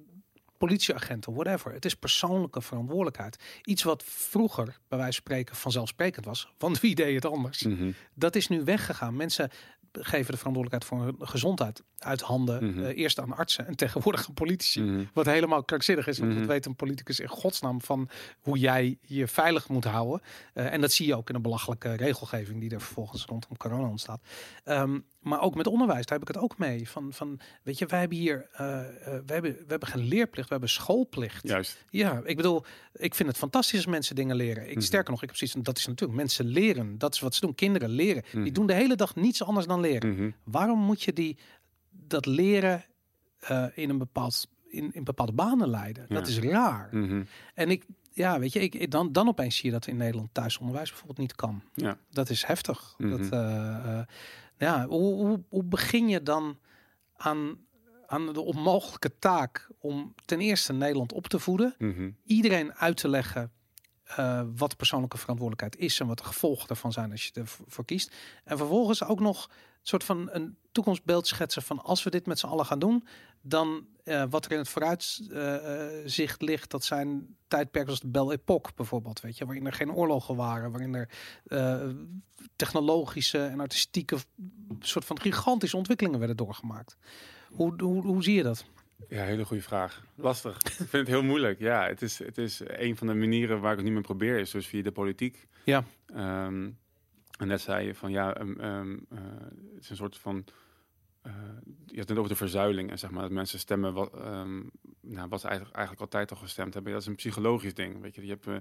politieagenten, 0.58 1.34
whatever. 1.34 1.74
Het 1.74 1.86
is 1.86 1.96
persoonlijke 1.96 2.62
verantwoordelijkheid. 2.62 3.44
Iets 3.64 3.84
wat 3.84 4.04
vroeger, 4.06 4.66
bij 4.88 4.98
wijze 4.98 5.14
van 5.14 5.24
spreken, 5.24 5.56
vanzelfsprekend 5.56 6.26
was. 6.26 6.54
Want 6.58 6.80
wie 6.80 6.96
deed 6.96 7.16
het 7.16 7.26
anders? 7.26 7.64
Mhm. 7.64 7.92
Dat 8.14 8.36
is 8.36 8.48
nu 8.48 8.64
weggegaan. 8.64 9.16
Mensen 9.16 9.50
geven 10.02 10.32
de 10.32 10.38
verantwoordelijkheid 10.38 10.86
voor 10.86 11.04
hun 11.04 11.28
gezondheid 11.28 11.84
uit 11.98 12.22
handen. 12.22 12.70
Mhm. 12.70 12.84
eh, 12.84 12.98
eerst 12.98 13.20
aan 13.20 13.36
artsen 13.36 13.68
en 13.68 13.76
tegenwoordig 13.76 14.28
aan 14.28 14.34
politici. 14.34 14.82
Mhm. 14.82 15.04
Wat 15.14 15.26
helemaal 15.26 15.64
krankzinnig 15.64 16.08
is. 16.08 16.20
Want 16.20 16.36
dat 16.38 16.46
weet 16.46 16.66
een 16.66 16.76
politicus 16.76 17.20
in 17.20 17.28
godsnaam 17.28 17.82
van 17.82 18.10
hoe 18.40 18.58
jij 18.58 18.98
je 19.02 19.28
veilig 19.28 19.70
moet 19.70 19.84
houden. 19.84 20.22
Eh, 20.54 20.74
en 20.74 20.82
dat 20.82 20.92
zie 20.92 21.08
je 21.08 21.16
ook 21.16 21.28
in 21.28 21.36
de 21.36 21.42
belachelijke 21.42 21.94
regelgeving 21.94 22.60
die 22.60 22.70
er 22.70 22.82
vervolgens 22.82 23.26
rondom 23.26 23.58
corona 23.58 23.88
ontstaat. 23.88 24.22
Ehm, 24.64 25.00
maar 25.26 25.42
ook 25.42 25.56
met 25.56 25.68
onderwijs, 25.68 26.06
daar 26.06 26.20
heb 26.20 26.30
ik 26.30 26.36
het 26.36 26.44
ook 26.44 26.58
mee. 26.58 26.90
Van, 26.90 27.14
van 27.14 27.40
weet 27.64 27.78
je, 27.78 27.86
wij 27.86 28.00
hebben 28.00 28.18
hier, 28.18 28.48
eh, 28.52 28.68
we, 29.26 29.34
hebben, 29.34 29.52
we 29.54 29.66
hebben 29.68 29.88
geen 29.88 30.04
leerplicht, 30.04 30.48
we 30.48 30.52
hebben 30.54 30.70
schoolplicht. 30.70 31.48
Juist. 31.48 31.86
Ja, 31.90 32.22
ik 32.24 32.36
bedoel, 32.36 32.66
ik 32.94 33.16
vind 33.16 33.30
het 33.30 33.38
fantastisch 33.38 33.76
als 33.78 33.86
mensen 33.86 34.16
dingen 34.16 34.36
leren. 34.36 34.64
Ik, 34.70 34.76
Mhm. 34.76 34.84
Sterker 34.84 35.12
nog, 35.12 35.22
ik 35.24 35.30
heb 35.30 35.38
precies, 35.38 35.64
dat 35.64 35.78
is 35.78 35.88
natuurlijk 35.88 36.20
mensen 36.20 36.46
leren. 36.46 36.98
Dat 36.98 37.14
is 37.14 37.20
wat 37.20 37.34
ze 37.36 37.42
doen. 37.42 37.56
Kinderen 37.56 37.90
leren. 37.90 38.24
Mhm. 38.32 38.44
Die 38.44 38.52
doen 38.52 38.68
de 38.68 38.74
hele 38.74 38.96
dag 38.96 39.16
niets 39.16 39.44
anders 39.44 39.68
dan 39.68 39.80
leren. 39.80 40.10
Mhm. 40.14 40.30
Waarom 40.44 40.80
moet 40.80 41.02
je 41.04 41.14
die 41.14 41.38
dat 41.90 42.26
leren 42.26 42.84
eh, 43.40 43.66
in 43.74 43.90
een 43.90 43.98
bepaald 43.98 44.48
in, 44.68 44.94
in 44.94 45.04
bepaalde 45.04 45.32
banen 45.32 45.70
leiden. 45.70 46.06
Dat 46.10 46.28
is 46.28 46.40
raar. 46.40 46.90
Mhm. 46.92 47.24
En 47.54 47.70
ik, 47.70 47.86
ja, 48.12 48.40
weet 48.40 48.54
je, 48.54 48.60
ik, 48.60 48.92
dan, 48.92 49.12
dan 49.12 49.28
opeens 49.28 49.56
zie 49.56 49.66
je 49.66 49.72
dat 49.72 49.88
in 49.88 49.98
Nederland 49.98 50.30
thuisonderwijs 50.34 50.90
bijvoorbeeld 50.90 51.20
niet 51.20 51.36
kan. 51.36 51.64
Ja. 51.74 51.98
Dat 52.10 52.30
is 52.30 52.44
heftig. 52.46 52.94
Mhm. 52.98 53.10
Dat, 53.10 53.30
ja, 54.58 54.86
hoe, 54.88 55.14
hoe, 55.14 55.44
hoe 55.50 55.64
begin 55.64 56.08
je 56.10 56.24
dan 56.24 56.58
aan, 57.16 57.58
aan 58.08 58.34
de 58.34 58.42
onmogelijke 58.42 59.18
taak 59.20 59.70
om 59.80 60.14
ten 60.26 60.40
eerste 60.40 60.74
Nederland 60.74 61.14
op 61.14 61.28
te 61.28 61.40
voeden, 61.40 61.76
Mhm. 61.78 62.10
iedereen 62.24 62.74
uit 62.74 62.98
te 62.98 63.08
leggen 63.10 63.52
eh, 64.06 64.42
wat 64.56 64.70
de 64.70 64.76
persoonlijke 64.76 65.18
verantwoordelijkheid 65.18 65.84
is 65.84 66.00
en 66.00 66.08
wat 66.08 66.18
de 66.18 66.24
gevolgen 66.24 66.68
daarvan 66.68 66.92
zijn 66.92 67.12
als 67.12 67.26
je 67.26 67.32
ervoor 67.34 67.86
kiest. 67.86 68.16
En 68.44 68.58
vervolgens 68.58 69.04
ook 69.04 69.20
nog 69.20 69.46
een 69.46 69.52
soort 69.82 70.04
van 70.04 70.30
een 70.32 70.58
toekomstbeeld 70.72 71.28
schetsen 71.28 71.62
van 71.62 71.84
als 71.84 72.04
we 72.04 72.10
dit 72.10 72.26
met 72.26 72.40
z'n 72.40 72.48
allen 72.48 72.66
gaan 72.66 72.80
doen, 72.80 73.08
dan 73.48 73.88
eh, 74.04 74.24
wat 74.30 74.46
er 74.46 74.52
in 74.52 74.58
het 74.58 74.70
vooruitzicht 74.70 76.42
ligt, 76.42 76.72
dat 76.72 76.84
zijn 76.84 77.36
tijdperken 77.48 77.92
als 77.92 78.00
de 78.00 78.08
Belle 78.08 78.34
Époque 78.34 78.72
bijvoorbeeld, 78.76 79.22
weet 79.22 79.38
je, 79.38 79.46
waarin 79.46 79.66
er 79.66 79.74
geen 79.74 79.92
oorlogen 79.92 80.36
waren, 80.36 80.72
waarin 80.72 80.94
er 80.94 81.10
eh, 81.46 81.90
technologische 82.56 83.46
en 83.46 83.60
artistieke 83.60 84.18
soort 84.80 85.06
van 85.06 85.20
gigantische 85.20 85.78
ontwikkelingen 85.78 86.20
werden 86.20 86.38
doorgemaakt. 86.38 86.98
Hoe, 87.52 87.74
hoe, 87.82 88.02
hoe 88.02 88.24
zie 88.24 88.36
je 88.36 88.44
dat? 88.44 88.66
Ja, 89.10 89.24
hele 89.24 89.46
goede 89.46 89.64
vraag. 89.64 90.04
Lastig. 90.16 90.58
ik 90.58 90.72
vind 90.72 90.92
het 90.92 91.08
heel 91.08 91.24
moeilijk. 91.24 91.60
Ja, 91.60 91.88
het 91.88 92.02
is, 92.02 92.20
het 92.20 92.38
is 92.38 92.62
een 92.66 92.98
van 92.98 93.08
de 93.08 93.14
manieren 93.14 93.62
waar 93.62 93.72
ik 93.72 93.78
het 93.78 93.88
nu 93.88 93.94
mee 93.94 94.02
probeer, 94.02 94.40
is 94.40 94.52
dus 94.52 94.68
via 94.68 94.82
de 94.82 94.92
politiek. 94.92 95.48
Ja. 95.64 95.84
Ehm, 96.06 96.70
en 97.40 97.48
net 97.48 97.62
zei 97.62 97.86
je 97.86 97.96
van 97.96 98.12
ja, 98.12 98.34
ehm, 98.34 98.60
ehm, 98.60 98.98
eh, 99.10 99.20
het 99.74 99.84
is 99.84 99.90
een 99.90 99.96
soort 99.96 100.18
van. 100.18 100.46
Eh, 101.26 101.32
je 101.86 101.96
hebt 101.96 102.10
het 102.10 102.18
over 102.18 102.30
de 102.30 102.36
verzuiling 102.38 102.90
en 102.92 103.00
zeg 103.00 103.12
maar 103.12 103.22
dat 103.22 103.32
mensen 103.32 103.60
stemmen 103.60 103.94
wat, 103.94 104.14
ehm, 104.14 104.62
nou, 105.02 105.30
wat 105.30 105.40
ze 105.42 105.48
eigenlijk, 105.48 105.76
eigenlijk 105.76 106.02
altijd 106.02 106.32
al 106.32 106.38
gestemd 106.38 106.74
hebben. 106.74 106.92
Dat 106.92 107.02
is 107.02 107.08
een 107.08 107.16
psychologisch 107.16 107.74
ding. 107.74 108.02
Weet 108.02 108.16
je, 108.16 108.22
je 108.26 108.30
hebt 108.30 108.48
eh, 108.48 108.56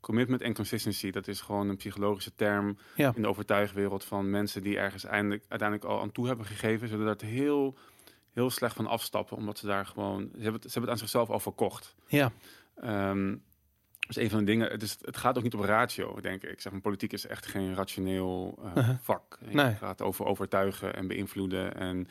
commitment 0.00 0.40
en 0.40 0.54
consistency. 0.54 1.10
Dat 1.10 1.28
is 1.28 1.40
gewoon 1.40 1.68
een 1.68 1.76
psychologische 1.76 2.34
term 2.34 2.78
Ja. 2.96 3.12
in 3.14 3.22
de 3.22 3.28
overtuigwereld 3.28 4.04
van 4.04 4.30
mensen 4.30 4.62
die 4.62 4.78
ergens 4.78 5.04
eindelijk, 5.04 5.44
uiteindelijk 5.48 5.88
al 5.90 6.00
aan 6.00 6.12
toe 6.12 6.26
hebben 6.26 6.46
gegeven, 6.46 6.88
zullen 6.88 7.06
daar 7.06 7.28
heel, 7.28 7.78
heel 8.32 8.50
slecht 8.50 8.76
van 8.76 8.86
afstappen, 8.86 9.36
omdat 9.36 9.58
ze 9.58 9.66
daar 9.66 9.86
gewoon, 9.86 10.20
ze 10.20 10.42
hebben 10.42 10.52
het, 10.60 10.62
ze 10.62 10.68
hebben 10.78 10.82
het 10.82 10.90
aan 10.90 10.98
zichzelf 11.08 11.30
al 11.30 11.40
verkocht. 11.40 11.94
Ja, 12.06 12.32
Ehm 12.76 13.34
dus 14.06 14.16
een 14.16 14.30
van 14.30 14.38
de 14.38 14.44
dingen, 14.44 14.70
het, 14.70 14.82
is, 14.82 14.96
het 15.00 15.16
gaat 15.16 15.36
ook 15.36 15.42
niet 15.42 15.54
op 15.54 15.60
ratio, 15.60 16.20
denk 16.20 16.42
ik. 16.42 16.60
Zeg 16.60 16.72
maar, 16.72 16.80
politiek 16.80 17.12
is 17.12 17.26
echt 17.26 17.46
geen 17.46 17.74
rationeel 17.74 18.58
eh, 18.64 18.70
Uh-huh. 18.76 18.96
vak. 19.00 19.38
Het 19.44 19.52
Nee. 19.54 19.74
gaat 19.74 20.02
over 20.02 20.24
overtuigen 20.24 20.94
en 20.94 21.06
beïnvloeden. 21.06 21.74
En 21.74 22.08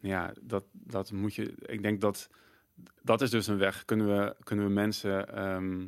ja, 0.00 0.32
dat, 0.40 0.64
dat 0.72 1.12
moet 1.12 1.34
je. 1.34 1.54
Ik 1.66 1.82
denk 1.82 2.00
dat 2.00 2.28
dat 3.02 3.20
is 3.20 3.30
dus 3.30 3.46
een 3.46 3.58
weg. 3.58 3.84
Kunnen 3.84 4.06
we, 4.06 4.36
kunnen 4.44 4.64
we 4.66 4.70
mensen. 4.72 5.34
ehm, 5.36 5.82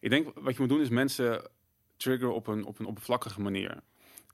ik 0.00 0.10
denk 0.10 0.28
wat 0.40 0.52
je 0.54 0.60
moet 0.60 0.68
doen 0.68 0.80
is 0.80 0.88
mensen 0.88 1.42
triggeren 1.96 2.34
op 2.34 2.46
een, 2.46 2.64
op 2.64 2.78
een 2.78 2.86
oppervlakkige 2.86 3.40
manier. 3.40 3.80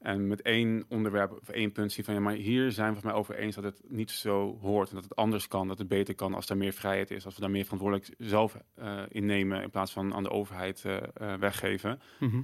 En 0.04 0.26
met 0.26 0.42
één 0.42 0.84
onderwerp 0.88 1.32
of 1.40 1.48
één 1.48 1.72
punt 1.72 1.92
zien 1.92 2.04
van 2.04 2.14
ja, 2.14 2.20
maar 2.20 2.34
hier 2.34 2.72
zijn 2.72 2.88
we 2.88 2.94
het 2.94 3.04
mij 3.04 3.14
over 3.14 3.34
eens 3.34 3.54
dat 3.54 3.64
het 3.64 3.80
niet 3.88 4.10
zo 4.10 4.58
hoort 4.60 4.88
en 4.88 4.94
dat 4.94 5.04
het 5.04 5.16
anders 5.16 5.48
kan, 5.48 5.68
dat 5.68 5.78
het 5.78 5.88
beter 5.88 6.14
kan 6.14 6.34
als 6.34 6.48
er 6.48 6.56
meer 6.56 6.72
vrijheid 6.72 7.10
is, 7.10 7.24
als 7.24 7.34
we 7.34 7.40
daar 7.40 7.50
meer 7.50 7.64
verantwoordelijk 7.64 8.14
zelf 8.18 8.56
eh 8.74 9.02
innemen 9.08 9.62
in 9.62 9.70
plaats 9.70 9.92
van 9.92 10.14
aan 10.14 10.22
de 10.22 10.30
overheid 10.30 10.84
eh, 10.84 10.96
eh, 10.96 11.38
weggeven. 11.38 12.00
Mhm. 12.18 12.40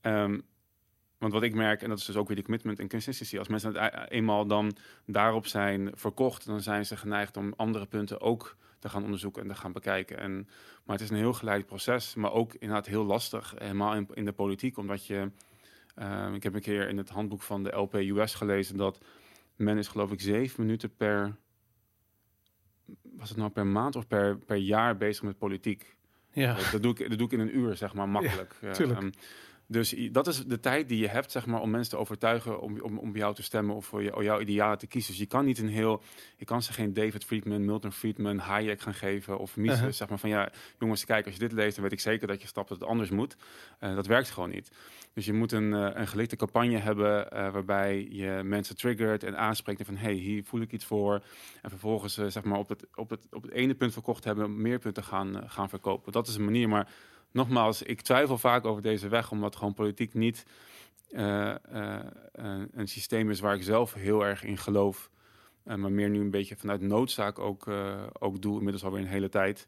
Ehm, 0.00 0.40
want 1.18 1.32
wat 1.32 1.42
ik 1.42 1.54
merk, 1.54 1.82
en 1.82 1.88
dat 1.88 1.98
is 1.98 2.04
dus 2.04 2.16
ook 2.16 2.26
weer 2.26 2.36
die 2.36 2.44
commitment 2.44 2.78
en 2.78 2.88
consistency, 2.88 3.38
als 3.38 3.48
mensen 3.48 3.74
het 3.74 3.94
e- 3.94 4.14
eenmaal 4.16 4.46
dan 4.46 4.76
daarop 5.06 5.46
zijn 5.46 5.90
verkocht, 5.94 6.46
dan 6.46 6.60
zijn 6.60 6.86
ze 6.86 6.96
geneigd 6.96 7.36
om 7.36 7.52
andere 7.56 7.86
punten 7.86 8.20
ook 8.20 8.56
te 8.78 8.88
gaan 8.88 9.04
onderzoeken 9.04 9.42
en 9.42 9.48
te 9.48 9.54
gaan 9.54 9.72
bekijken. 9.72 10.18
En, 10.18 10.48
maar 10.84 10.96
het 10.96 11.04
is 11.04 11.10
een 11.10 11.16
heel 11.16 11.32
geleid 11.32 11.66
proces, 11.66 12.14
maar 12.14 12.32
ook 12.32 12.54
inderdaad 12.54 12.86
heel 12.86 13.04
lastig, 13.04 13.54
helemaal 13.58 13.94
in, 13.94 14.08
in 14.14 14.24
de 14.24 14.32
politiek, 14.32 14.76
omdat 14.78 15.06
je, 15.06 15.30
ehm, 15.94 16.34
ik 16.34 16.42
heb 16.42 16.54
een 16.54 16.60
keer 16.60 16.88
in 16.88 16.96
het 16.96 17.08
handboek 17.08 17.42
van 17.42 17.62
de 17.62 17.76
LP 17.76 17.94
US 17.94 18.34
gelezen 18.34 18.76
dat 18.76 19.00
men 19.56 19.78
is 19.78 19.88
geloof 19.88 20.12
ik 20.12 20.20
zeven 20.20 20.64
minuten 20.64 20.96
per, 20.96 21.36
was 23.02 23.28
het 23.28 23.38
nou 23.38 23.50
per 23.50 23.66
maand 23.66 23.96
of 23.96 24.06
per, 24.06 24.38
per 24.38 24.56
jaar 24.56 24.96
bezig 24.96 25.22
met 25.22 25.38
politiek. 25.38 25.96
ja. 26.32 26.56
Dat 26.72 26.82
doe, 26.82 26.92
ik, 26.92 27.08
dat 27.08 27.18
doe 27.18 27.26
ik 27.26 27.32
in 27.32 27.40
een 27.40 27.56
uur, 27.56 27.76
zeg 27.76 27.94
maar, 27.94 28.08
makkelijk. 28.08 28.56
Ja, 28.60 28.72
tuurlijk. 28.72 29.00
ehm, 29.00 29.10
dus 29.66 29.94
dat 30.12 30.26
is 30.26 30.44
de 30.44 30.60
tijd 30.60 30.88
die 30.88 30.98
je 30.98 31.08
hebt, 31.08 31.30
zeg 31.30 31.46
maar, 31.46 31.60
om 31.60 31.70
mensen 31.70 31.90
te 31.90 31.98
overtuigen 31.98 32.60
om, 32.60 32.80
om, 32.80 32.98
om 32.98 33.12
bij 33.12 33.20
jou 33.20 33.34
te 33.34 33.42
stemmen 33.42 33.76
of 33.76 33.86
voor 33.86 34.02
je, 34.02 34.22
jouw 34.22 34.40
idealen 34.40 34.78
te 34.78 34.86
kiezen. 34.86 35.10
Dus 35.10 35.20
je 35.20 35.26
kan 35.26 35.44
niet 35.44 35.58
een 35.58 35.68
heel, 35.68 36.02
je 36.36 36.44
kan 36.44 36.62
ze 36.62 36.72
geen 36.72 36.92
David 36.92 37.24
Friedman, 37.24 37.64
Milton 37.64 37.92
Friedman, 37.92 38.38
Hayek 38.38 38.80
gaan 38.80 38.94
geven 38.94 39.38
of 39.38 39.56
Mises, 39.56 39.72
Uh-huh. 39.74 39.92
zeg 39.92 40.08
maar 40.08 40.18
van 40.18 40.30
ja, 40.30 40.52
jongens, 40.78 41.04
kijk, 41.04 41.24
als 41.24 41.34
je 41.34 41.40
dit 41.40 41.52
leest, 41.52 41.74
dan 41.74 41.82
weet 41.82 41.92
ik 41.92 42.00
zeker 42.00 42.26
dat 42.26 42.40
je 42.40 42.46
stapt 42.46 42.68
dat 42.68 42.80
het 42.80 42.88
anders 42.88 43.10
moet. 43.10 43.36
Eh, 43.78 43.94
dat 43.94 44.06
werkt 44.06 44.30
gewoon 44.30 44.50
niet. 44.50 44.70
Dus 45.12 45.24
je 45.24 45.32
moet 45.32 45.52
een, 45.52 45.74
eh, 45.74 45.90
een 45.94 46.06
gelikte 46.06 46.36
campagne 46.36 46.76
hebben 46.76 47.30
eh, 47.30 47.52
waarbij 47.52 48.08
je 48.10 48.40
mensen 48.44 48.76
triggert 48.76 49.22
en 49.22 49.38
aanspreekt 49.38 49.78
en 49.78 49.86
van 49.86 49.96
hey, 49.96 50.12
hier 50.12 50.44
voel 50.44 50.60
ik 50.60 50.72
iets 50.72 50.84
voor. 50.84 51.22
En 51.62 51.70
vervolgens 51.70 52.14
zeg 52.14 52.44
maar 52.44 52.58
op 52.58 52.68
het, 52.68 52.86
op, 52.94 53.10
het, 53.10 53.26
op 53.30 53.42
het 53.42 53.50
ene 53.50 53.74
punt 53.74 53.92
verkocht 53.92 54.24
hebben, 54.24 54.62
meer 54.62 54.78
punten 54.78 55.04
gaan, 55.04 55.42
gaan 55.46 55.68
verkopen. 55.68 56.12
Dat 56.12 56.26
is 56.26 56.34
een 56.34 56.44
manier, 56.44 56.68
maar 56.68 56.88
nogmaals, 57.34 57.82
ik 57.82 58.00
twijfel 58.00 58.38
vaak 58.38 58.64
over 58.64 58.82
deze 58.82 59.08
weg, 59.08 59.30
omdat 59.30 59.56
gewoon 59.56 59.74
politiek 59.74 60.14
niet 60.14 60.46
eh, 61.10 61.50
eh, 61.50 62.04
een, 62.72 62.88
systeem 62.88 63.30
is 63.30 63.40
waar 63.40 63.54
ik 63.54 63.62
zelf 63.62 63.94
heel 63.94 64.24
erg 64.24 64.44
in 64.44 64.58
geloof. 64.58 65.10
Eh, 65.64 65.76
maar 65.76 65.92
meer 65.92 66.10
nu 66.10 66.20
een 66.20 66.30
beetje 66.30 66.56
vanuit 66.56 66.80
noodzaak 66.80 67.38
ook, 67.38 67.68
ook 68.18 68.42
doe, 68.42 68.56
inmiddels 68.56 68.84
alweer 68.84 69.00
een 69.00 69.06
hele 69.06 69.28
tijd. 69.28 69.66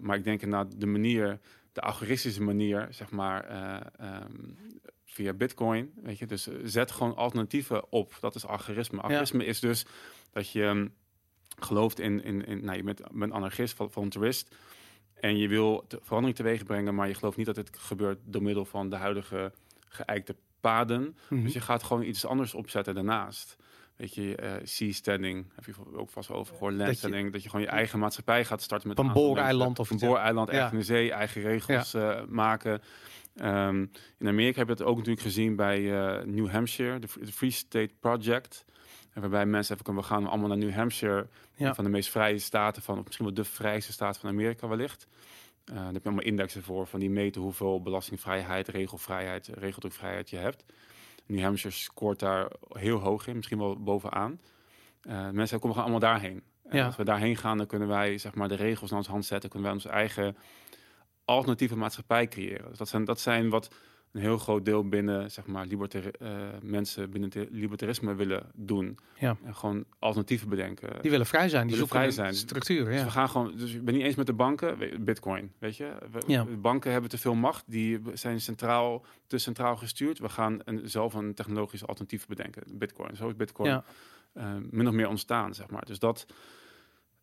Maar 0.00 0.16
ik 0.16 0.24
denk 0.24 0.42
inderdaad 0.42 0.80
de 0.80 0.86
manier, 0.86 1.40
de 1.72 1.80
algoritmische 1.80 2.42
manier, 2.42 2.86
zeg 2.90 3.10
maar, 3.10 3.44
eh, 3.44 3.80
ehm, 3.98 4.32
via 5.04 5.32
Bitcoin, 5.32 5.92
weet 6.02 6.18
je, 6.18 6.26
dus 6.26 6.48
zet 6.62 6.90
gewoon 6.90 7.16
alternatieven 7.16 7.92
op. 7.92 8.16
Dat 8.20 8.34
is 8.34 8.46
algoritme. 8.46 9.00
Algoritme 9.00 9.44
is 9.44 9.60
dus 9.60 9.86
dat 10.32 10.50
je 10.50 10.64
ehm, 10.64 10.88
gelooft 11.58 12.00
in, 12.00 12.24
in, 12.24 12.46
in 12.46 12.64
nou, 12.64 12.76
je 12.76 12.82
bent, 12.82 13.00
bent 13.12 13.32
anarchist, 13.32 13.74
vol- 13.74 13.88
voluntarist, 13.88 14.54
en 15.24 15.36
je 15.36 15.48
wil 15.48 15.84
verandering 16.00 16.36
teweeg 16.36 16.64
brengen, 16.64 16.94
maar 16.94 17.08
je 17.08 17.14
gelooft 17.14 17.36
niet 17.36 17.46
dat 17.46 17.56
het 17.56 17.70
gebeurt 17.78 18.18
door 18.24 18.42
middel 18.42 18.64
van 18.64 18.88
de 18.90 18.96
huidige 18.96 19.52
geëikte 19.88 20.36
paden. 20.60 21.16
Mhm. 21.28 21.42
Dus 21.42 21.52
je 21.52 21.60
gaat 21.60 21.82
gewoon 21.82 22.02
iets 22.02 22.26
anders 22.26 22.54
opzetten 22.54 22.94
daarnaast. 22.94 23.56
Weet 23.96 24.14
je, 24.14 24.36
eh 24.36 24.52
seasteading, 24.62 25.46
heb 25.54 25.64
je 25.64 25.72
ook 25.96 26.10
vast 26.10 26.28
wel 26.28 26.38
over 26.38 26.54
gehoord, 26.54 26.74
landsteading, 26.74 27.32
dat 27.32 27.42
je 27.42 27.48
gewoon 27.48 27.64
je 27.64 27.70
eigen 27.72 27.98
maatschappij 27.98 28.44
gaat 28.44 28.62
starten 28.62 28.88
met 28.88 28.98
een 28.98 29.12
booreiland 29.12 29.78
of 29.78 29.90
een 29.90 29.98
booreiland, 29.98 30.48
echt 30.48 30.58
Ja. 30.58 30.70
in 30.70 30.78
de 30.78 30.84
zee, 30.84 31.12
eigen 31.12 31.42
regels 31.42 31.94
eh, 31.94 32.20
maken. 32.28 32.80
Ehm, 33.36 33.86
in 34.18 34.28
Amerika 34.28 34.58
heb 34.58 34.68
je 34.68 34.74
dat 34.74 34.86
ook 34.86 34.96
natuurlijk 34.96 35.26
gezien 35.26 35.56
bij 35.56 35.92
eh, 35.92 36.24
New 36.24 36.48
Hampshire, 36.50 36.98
de 36.98 37.08
Free 37.32 37.50
State 37.50 37.90
Project. 38.00 38.64
En 39.14 39.20
waarbij 39.20 39.46
mensen 39.46 39.72
even 39.72 39.84
kunnen, 39.84 40.02
we 40.02 40.08
gaan 40.08 40.26
allemaal 40.26 40.48
naar 40.48 40.56
New 40.58 40.72
Hampshire, 40.74 41.26
Ja. 41.54 41.74
van 41.74 41.84
de 41.84 41.90
meest 41.90 42.10
vrije 42.10 42.38
staten 42.38 42.82
van, 42.82 42.98
of 42.98 43.04
misschien 43.04 43.24
wel 43.24 43.34
de 43.34 43.44
vrijste 43.44 43.92
staat 43.92 44.18
van 44.18 44.28
Amerika 44.30 44.68
wellicht. 44.68 45.06
Eh 45.64 45.74
daar 45.74 45.84
heb 45.84 45.94
je 45.94 46.00
allemaal 46.04 46.24
indexen 46.24 46.62
voor, 46.62 46.86
van 46.86 47.00
die 47.00 47.10
meten 47.10 47.40
hoeveel 47.40 47.82
belastingvrijheid, 47.82 48.68
regelvrijheid, 48.68 49.46
regeldrukvrijheid 49.46 50.30
je 50.30 50.36
hebt. 50.36 50.64
New 51.26 51.42
Hampshire 51.42 51.74
scoort 51.76 52.18
daar 52.18 52.48
heel 52.68 52.98
hoog 52.98 53.26
in, 53.26 53.36
misschien 53.36 53.58
wel 53.58 53.82
bovenaan. 53.82 54.40
Eh, 55.02 55.30
mensen 55.30 55.58
komen 55.60 55.76
gewoon 55.76 55.90
allemaal 55.90 56.10
daarheen. 56.10 56.42
En 56.64 56.76
Ja. 56.76 56.86
als 56.86 56.96
we 56.96 57.04
daarheen 57.04 57.36
gaan, 57.36 57.56
dan 57.58 57.66
kunnen 57.66 57.88
wij 57.88 58.18
zeg 58.18 58.34
maar, 58.34 58.48
de 58.48 58.54
regels 58.54 58.90
naar 58.90 58.98
onze 58.98 59.10
hand 59.10 59.24
zetten. 59.24 59.50
Kunnen 59.50 59.68
wij 59.68 59.76
onze 59.78 59.88
eigen 59.88 60.36
alternatieve 61.24 61.76
maatschappij 61.76 62.28
creëren. 62.28 62.68
Dus 62.68 62.78
dat 62.78 62.88
zijn, 62.88 63.04
dat 63.04 63.20
zijn 63.20 63.48
wat 63.50 63.74
een 64.14 64.20
heel 64.20 64.38
groot 64.38 64.64
deel 64.64 64.88
binnen 64.88 65.30
zeg 65.30 65.46
maar, 65.46 65.66
libertar 65.66 66.02
eh, 66.06 66.30
mensen 66.62 67.10
binnen 67.10 67.30
het 67.34 67.48
libertarisme 67.50 68.14
willen 68.14 68.46
doen. 68.54 68.98
Ja. 69.18 69.36
En 69.44 69.54
gewoon 69.54 69.84
alternatieven 69.98 70.48
bedenken. 70.48 71.02
Die 71.02 71.10
willen 71.10 71.26
vrij 71.26 71.48
zijn, 71.48 71.66
die 71.66 71.76
Willen 71.76 71.88
zoeken 71.88 72.12
vrij 72.12 72.24
zijn. 72.24 72.34
structuur. 72.34 72.84
Dus 72.84 72.94
Ja. 72.98 73.04
we 73.04 73.10
gaan 73.10 73.28
gewoon, 73.28 73.52
dus 73.56 73.72
ik 73.74 73.84
ben 73.84 73.94
niet 73.94 74.02
eens 74.02 74.14
met 74.14 74.26
de 74.26 74.32
banken, 74.32 74.78
Bitcoin, 75.04 75.52
weet 75.58 75.76
je. 75.76 75.92
We- 76.12 76.22
Ja. 76.26 76.44
de 76.44 76.56
banken 76.56 76.92
hebben 76.92 77.10
te 77.10 77.18
veel 77.18 77.34
macht, 77.34 77.64
die 77.66 78.00
zijn 78.12 78.40
centraal, 78.40 79.04
te 79.26 79.38
centraal 79.38 79.76
gestuurd. 79.76 80.18
We 80.18 80.28
gaan 80.28 80.58
een, 80.64 80.80
zelf 80.88 81.14
een 81.14 81.34
technologisch 81.34 81.86
alternatief 81.86 82.26
bedenken, 82.26 82.62
Bitcoin. 82.72 83.16
Zo 83.16 83.28
is 83.28 83.36
Bitcoin 83.36 83.70
Ja. 83.70 83.84
eh, 84.32 84.52
min 84.70 84.88
of 84.88 84.94
meer 84.94 85.08
ontstaan, 85.08 85.54
zeg 85.54 85.70
maar. 85.70 85.84
Dus 85.84 85.98
dat, 85.98 86.26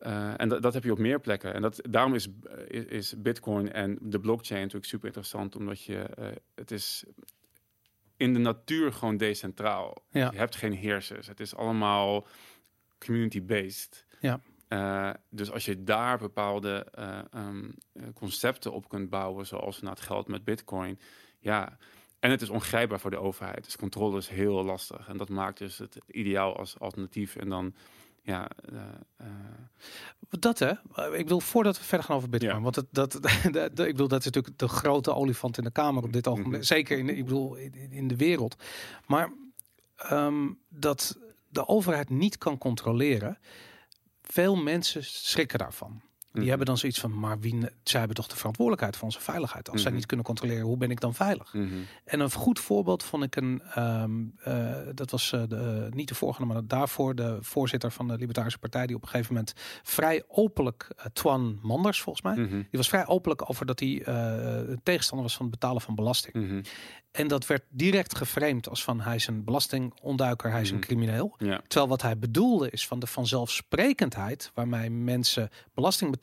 eh, 0.01 0.33
en 0.37 0.49
dat, 0.49 0.61
dat 0.61 0.73
heb 0.73 0.83
je 0.83 0.91
op 0.91 0.97
meer 0.97 1.19
plekken. 1.19 1.53
En 1.53 1.61
dat, 1.61 1.79
daarom 1.89 2.13
is, 2.13 2.27
eh, 2.27 2.65
is, 2.67 2.85
is 2.85 3.21
Bitcoin 3.21 3.71
en 3.71 3.97
de 4.01 4.19
blockchain 4.19 4.61
natuurlijk 4.61 4.89
super 4.89 5.05
interessant, 5.05 5.55
omdat 5.55 5.83
je, 5.83 5.97
eh, 5.99 6.27
het 6.55 6.71
is 6.71 7.05
in 8.17 8.33
de 8.33 8.39
natuur 8.39 8.93
gewoon 8.93 9.17
decentraal. 9.17 10.05
Ja. 10.09 10.31
Je 10.31 10.37
hebt 10.37 10.55
geen 10.55 10.73
heersers. 10.73 11.27
Het 11.27 11.39
is 11.39 11.55
allemaal 11.55 12.27
community-based. 12.99 14.05
Ja. 14.19 14.39
Dus 15.29 15.51
als 15.51 15.65
je 15.65 15.83
daar 15.83 16.17
bepaalde 16.17 16.87
eh, 16.91 17.19
ehm, 17.31 17.69
eh, 17.93 18.03
concepten 18.13 18.73
op 18.73 18.89
kunt 18.89 19.09
bouwen, 19.09 19.45
zoals 19.45 19.81
na 19.81 19.89
het 19.89 20.01
geld 20.01 20.27
met 20.27 20.43
Bitcoin, 20.43 20.99
ja. 21.39 21.77
En 22.19 22.31
het 22.31 22.41
is 22.41 22.49
ongrijpbaar 22.49 22.99
voor 22.99 23.11
de 23.11 23.19
overheid. 23.19 23.63
Dus 23.63 23.77
controle 23.77 24.17
is 24.17 24.27
heel 24.27 24.63
lastig. 24.63 25.07
En 25.07 25.17
dat 25.17 25.29
maakt 25.29 25.57
dus 25.57 25.77
het 25.77 25.97
ideaal 26.07 26.57
als 26.57 26.79
alternatief. 26.79 27.35
En 27.35 27.49
dan 27.49 27.73
ja, 28.21 28.49
uh, 28.73 28.79
dat 30.29 30.59
hè. 30.59 30.71
Ik 31.15 31.23
bedoel, 31.23 31.39
voordat 31.39 31.77
we 31.77 31.83
verder 31.83 32.05
gaan 32.07 32.15
over 32.15 32.29
Bitcoin, 32.29 32.53
Ja. 32.55 32.61
want 32.61 32.83
dat, 32.91 33.11
de- 33.51 33.69
ik 33.69 33.75
bedoel, 33.75 34.07
dat 34.07 34.19
is 34.19 34.25
natuurlijk 34.25 34.57
de 34.59 34.67
grote 34.67 35.13
olifant 35.13 35.57
in 35.57 35.63
de 35.63 35.71
kamer 35.71 36.03
op 36.03 36.13
dit 36.13 36.27
ogenblik, 36.27 36.53
Mhm. 36.57 36.63
zeker 36.67 36.97
in, 36.97 37.05
de- 37.05 37.15
ik 37.15 37.23
bedoel, 37.23 37.55
in, 37.55 37.91
in 37.91 38.07
de 38.07 38.15
wereld. 38.15 38.55
Maar 39.07 39.33
ehm, 39.95 40.49
dat 40.69 41.17
de 41.47 41.67
overheid 41.67 42.09
niet 42.09 42.37
kan 42.37 42.57
controleren, 42.57 43.37
veel 44.21 44.55
mensen 44.55 45.03
schrikken 45.03 45.59
daarvan. 45.59 46.01
Die 46.31 46.39
Mhm. 46.41 46.49
hebben 46.49 46.67
dan 46.67 46.77
zoiets 46.77 46.99
van, 46.99 47.19
maar 47.19 47.39
wie, 47.39 47.59
zij 47.83 47.99
hebben 47.99 48.17
toch 48.17 48.27
de 48.27 48.35
verantwoordelijkheid 48.35 48.95
voor 48.95 49.05
onze 49.05 49.19
veiligheid. 49.21 49.69
Als 49.69 49.79
zij 49.81 49.89
Mhm. 49.89 49.99
niet 49.99 50.05
kunnen 50.07 50.25
controleren, 50.25 50.63
hoe 50.65 50.77
ben 50.77 50.91
ik 50.91 50.99
dan 50.99 51.13
veilig? 51.13 51.53
Mhm. 51.53 51.67
En 52.03 52.19
een 52.19 52.31
goed 52.31 52.59
voorbeeld 52.59 53.03
vond 53.03 53.23
ik 53.23 53.35
een, 53.35 53.61
ehm, 53.73 54.11
eh, 54.43 54.75
dat 54.93 55.11
was 55.11 55.31
eh, 55.31 55.43
de, 55.47 55.87
niet 55.93 56.07
de 56.07 56.15
voorganger, 56.15 56.53
maar 56.53 56.67
daarvoor 56.67 57.15
de 57.15 57.37
voorzitter 57.41 57.91
van 57.91 58.07
de 58.07 58.17
Libertarische 58.17 58.59
Partij, 58.59 58.87
die 58.87 58.95
op 58.95 59.01
een 59.01 59.07
gegeven 59.07 59.33
moment 59.33 59.53
vrij 59.83 60.23
openlijk, 60.27 60.87
eh, 60.97 61.05
Twan 61.13 61.59
Manders 61.61 62.01
volgens 62.01 62.25
mij, 62.25 62.47
die 62.47 62.67
was 62.71 62.89
vrij 62.89 63.07
openlijk 63.07 63.49
over 63.49 63.65
dat 63.65 63.79
hij 63.79 64.01
eh, 64.03 64.75
tegenstander 64.83 65.27
was 65.27 65.35
van 65.35 65.45
het 65.45 65.59
betalen 65.59 65.81
van 65.81 65.95
belasting. 65.95 66.65
En 67.11 67.27
dat 67.27 67.47
werd 67.47 67.63
direct 67.69 68.15
geframed 68.17 68.69
als 68.69 68.83
van 68.83 69.01
hij 69.01 69.15
is 69.15 69.27
een 69.27 69.43
belastingontduiker, 69.43 70.51
hij 70.51 70.61
is 70.61 70.71
een 70.71 70.79
crimineel. 70.79 71.35
Ja. 71.37 71.61
Terwijl 71.67 71.87
wat 71.89 72.01
hij 72.01 72.17
bedoelde 72.17 72.69
is 72.69 72.87
van 72.87 72.99
de 72.99 73.07
vanzelfsprekendheid 73.07 74.51
waarmee 74.53 74.89
mensen 74.89 75.49
belasting 75.73 76.11
betalen, 76.11 76.20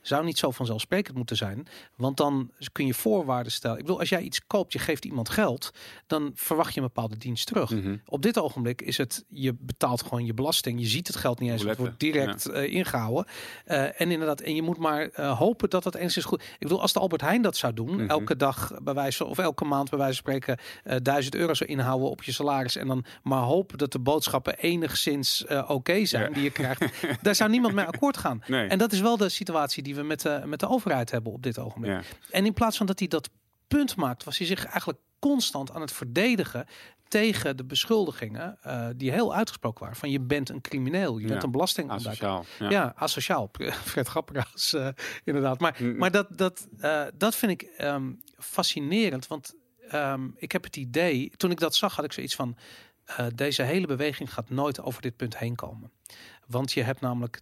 zou 0.00 0.24
niet 0.24 0.38
zo 0.38 0.50
vanzelfsprekend 0.50 1.16
moeten 1.16 1.36
zijn. 1.36 1.66
Want 1.96 2.16
dan 2.16 2.50
kun 2.72 2.86
je 2.86 2.94
voorwaarden 2.94 3.52
stellen. 3.52 3.76
Ik 3.76 3.82
bedoel, 3.82 3.98
als 4.00 4.08
jij 4.08 4.20
iets 4.22 4.46
koopt, 4.46 4.72
je 4.72 4.78
geeft 4.78 5.04
iemand 5.04 5.28
geld, 5.28 5.70
dan 6.06 6.30
verwacht 6.34 6.74
je 6.74 6.80
een 6.80 6.86
bepaalde 6.86 7.16
dienst 7.16 7.46
terug. 7.46 7.70
Mhm. 7.70 7.96
Op 8.06 8.22
dit 8.22 8.38
ogenblik 8.38 8.82
is 8.82 8.96
het, 8.96 9.24
je 9.28 9.54
betaalt 9.60 10.02
gewoon 10.02 10.24
je 10.26 10.34
belasting. 10.34 10.80
Je 10.80 10.86
ziet 10.86 11.06
het 11.06 11.16
geld 11.16 11.40
niet 11.40 11.50
eens, 11.50 11.62
het 11.62 11.78
wordt 11.78 12.00
direct 12.00 12.46
eh, 12.46 12.72
ingehouden. 12.74 13.24
Eh, 13.64 14.00
en 14.00 14.10
inderdaad, 14.10 14.40
en 14.40 14.54
je 14.54 14.62
moet 14.62 14.78
maar 14.78 15.08
eh, 15.08 15.38
hopen 15.38 15.70
dat 15.70 15.84
het 15.84 15.94
enigszins 15.94 16.24
goed... 16.24 16.42
Ik 16.42 16.58
bedoel, 16.58 16.80
als 16.80 16.92
de 16.92 17.00
Albert 17.00 17.20
Heijn 17.20 17.42
dat 17.42 17.56
zou 17.56 17.72
doen, 17.74 17.88
Mhm. 17.96 18.08
elke 18.08 18.36
dag 18.36 18.72
bij 18.82 18.94
wijze 18.94 19.24
of 19.24 19.38
elke 19.38 19.64
maand 19.64 19.90
bij 19.90 19.98
wijze 19.98 20.22
van 20.22 20.32
spreken, 20.32 20.58
duizend 21.02 21.34
euro 21.34 21.54
zou 21.54 21.70
inhouden 21.70 22.10
op 22.10 22.22
je 22.22 22.32
salaris 22.32 22.76
en 22.76 22.86
dan 22.86 23.04
maar 23.22 23.42
hopen 23.42 23.78
dat 23.78 23.92
de 23.92 23.98
boodschappen 23.98 24.58
enigszins 24.58 25.44
oké 25.66 26.04
zijn 26.04 26.22
Ja. 26.28 26.34
die 26.34 26.42
je 26.42 26.50
krijgt. 26.50 26.82
Daar 27.22 27.34
zou 27.34 27.50
niemand 27.50 27.74
mee 27.74 27.84
akkoord 27.84 28.16
gaan. 28.16 28.42
Nee. 28.46 28.68
En 28.68 28.78
dat 28.78 28.92
is 28.92 29.00
wel 29.00 29.16
de 29.16 29.28
situatie 29.44 29.82
die 29.82 29.94
we 29.94 30.02
met 30.02 30.20
de, 30.20 30.42
met 30.44 30.60
de 30.60 30.68
overheid 30.68 31.10
hebben 31.10 31.32
op 31.32 31.42
dit 31.42 31.58
ogenblik. 31.58 31.92
ja. 31.92 32.02
En 32.30 32.46
in 32.46 32.52
plaats 32.52 32.76
van 32.76 32.86
dat 32.86 32.98
hij 32.98 33.08
dat 33.08 33.28
punt 33.68 33.96
maakt, 33.96 34.24
was 34.24 34.38
hij 34.38 34.46
zich 34.46 34.64
eigenlijk 34.66 34.98
constant 35.18 35.72
aan 35.72 35.80
het 35.80 35.92
verdedigen 35.92 36.66
tegen 37.08 37.56
de 37.56 37.64
beschuldigingen 37.64 38.58
eh, 38.62 38.88
die 38.96 39.10
heel 39.12 39.34
uitgesproken 39.34 39.80
waren. 39.80 39.96
Van 39.96 40.10
je 40.10 40.20
bent 40.20 40.48
een 40.48 40.60
crimineel, 40.60 41.16
je 41.18 41.22
Ja, 41.26 41.28
bent 41.32 41.42
een 41.42 41.50
belastingontduiker. 41.50 42.28
Asociaal. 42.28 42.70
Ja. 42.70 42.92
asociaal. 42.96 43.50
Fred 43.92 44.08
Grapperhaus, 44.08 44.72
eh 44.74 44.88
inderdaad. 45.24 45.60
Maar, 45.60 45.76
Mm. 45.80 45.96
maar 45.96 46.10
dat, 46.10 46.26
dat, 46.38 46.68
eh, 46.78 47.02
dat 47.14 47.34
vind 47.36 47.52
ik 47.52 47.62
ehm, 47.62 48.12
fascinerend. 48.38 49.26
Want 49.26 49.54
ehm, 49.88 50.28
ik 50.36 50.52
heb 50.52 50.64
het 50.64 50.76
idee, 50.76 51.30
toen 51.36 51.50
ik 51.50 51.60
dat 51.60 51.74
zag, 51.74 51.96
had 51.96 52.04
ik 52.04 52.12
zoiets 52.12 52.34
van... 52.34 52.56
deze 53.34 53.62
hele 53.62 53.86
beweging 53.86 54.32
gaat 54.34 54.50
nooit 54.50 54.80
over 54.80 55.02
dit 55.02 55.16
punt 55.16 55.38
heen 55.38 55.54
komen. 55.54 55.90
Want 56.46 56.72
je 56.72 56.82
hebt 56.82 57.00
namelijk 57.00 57.40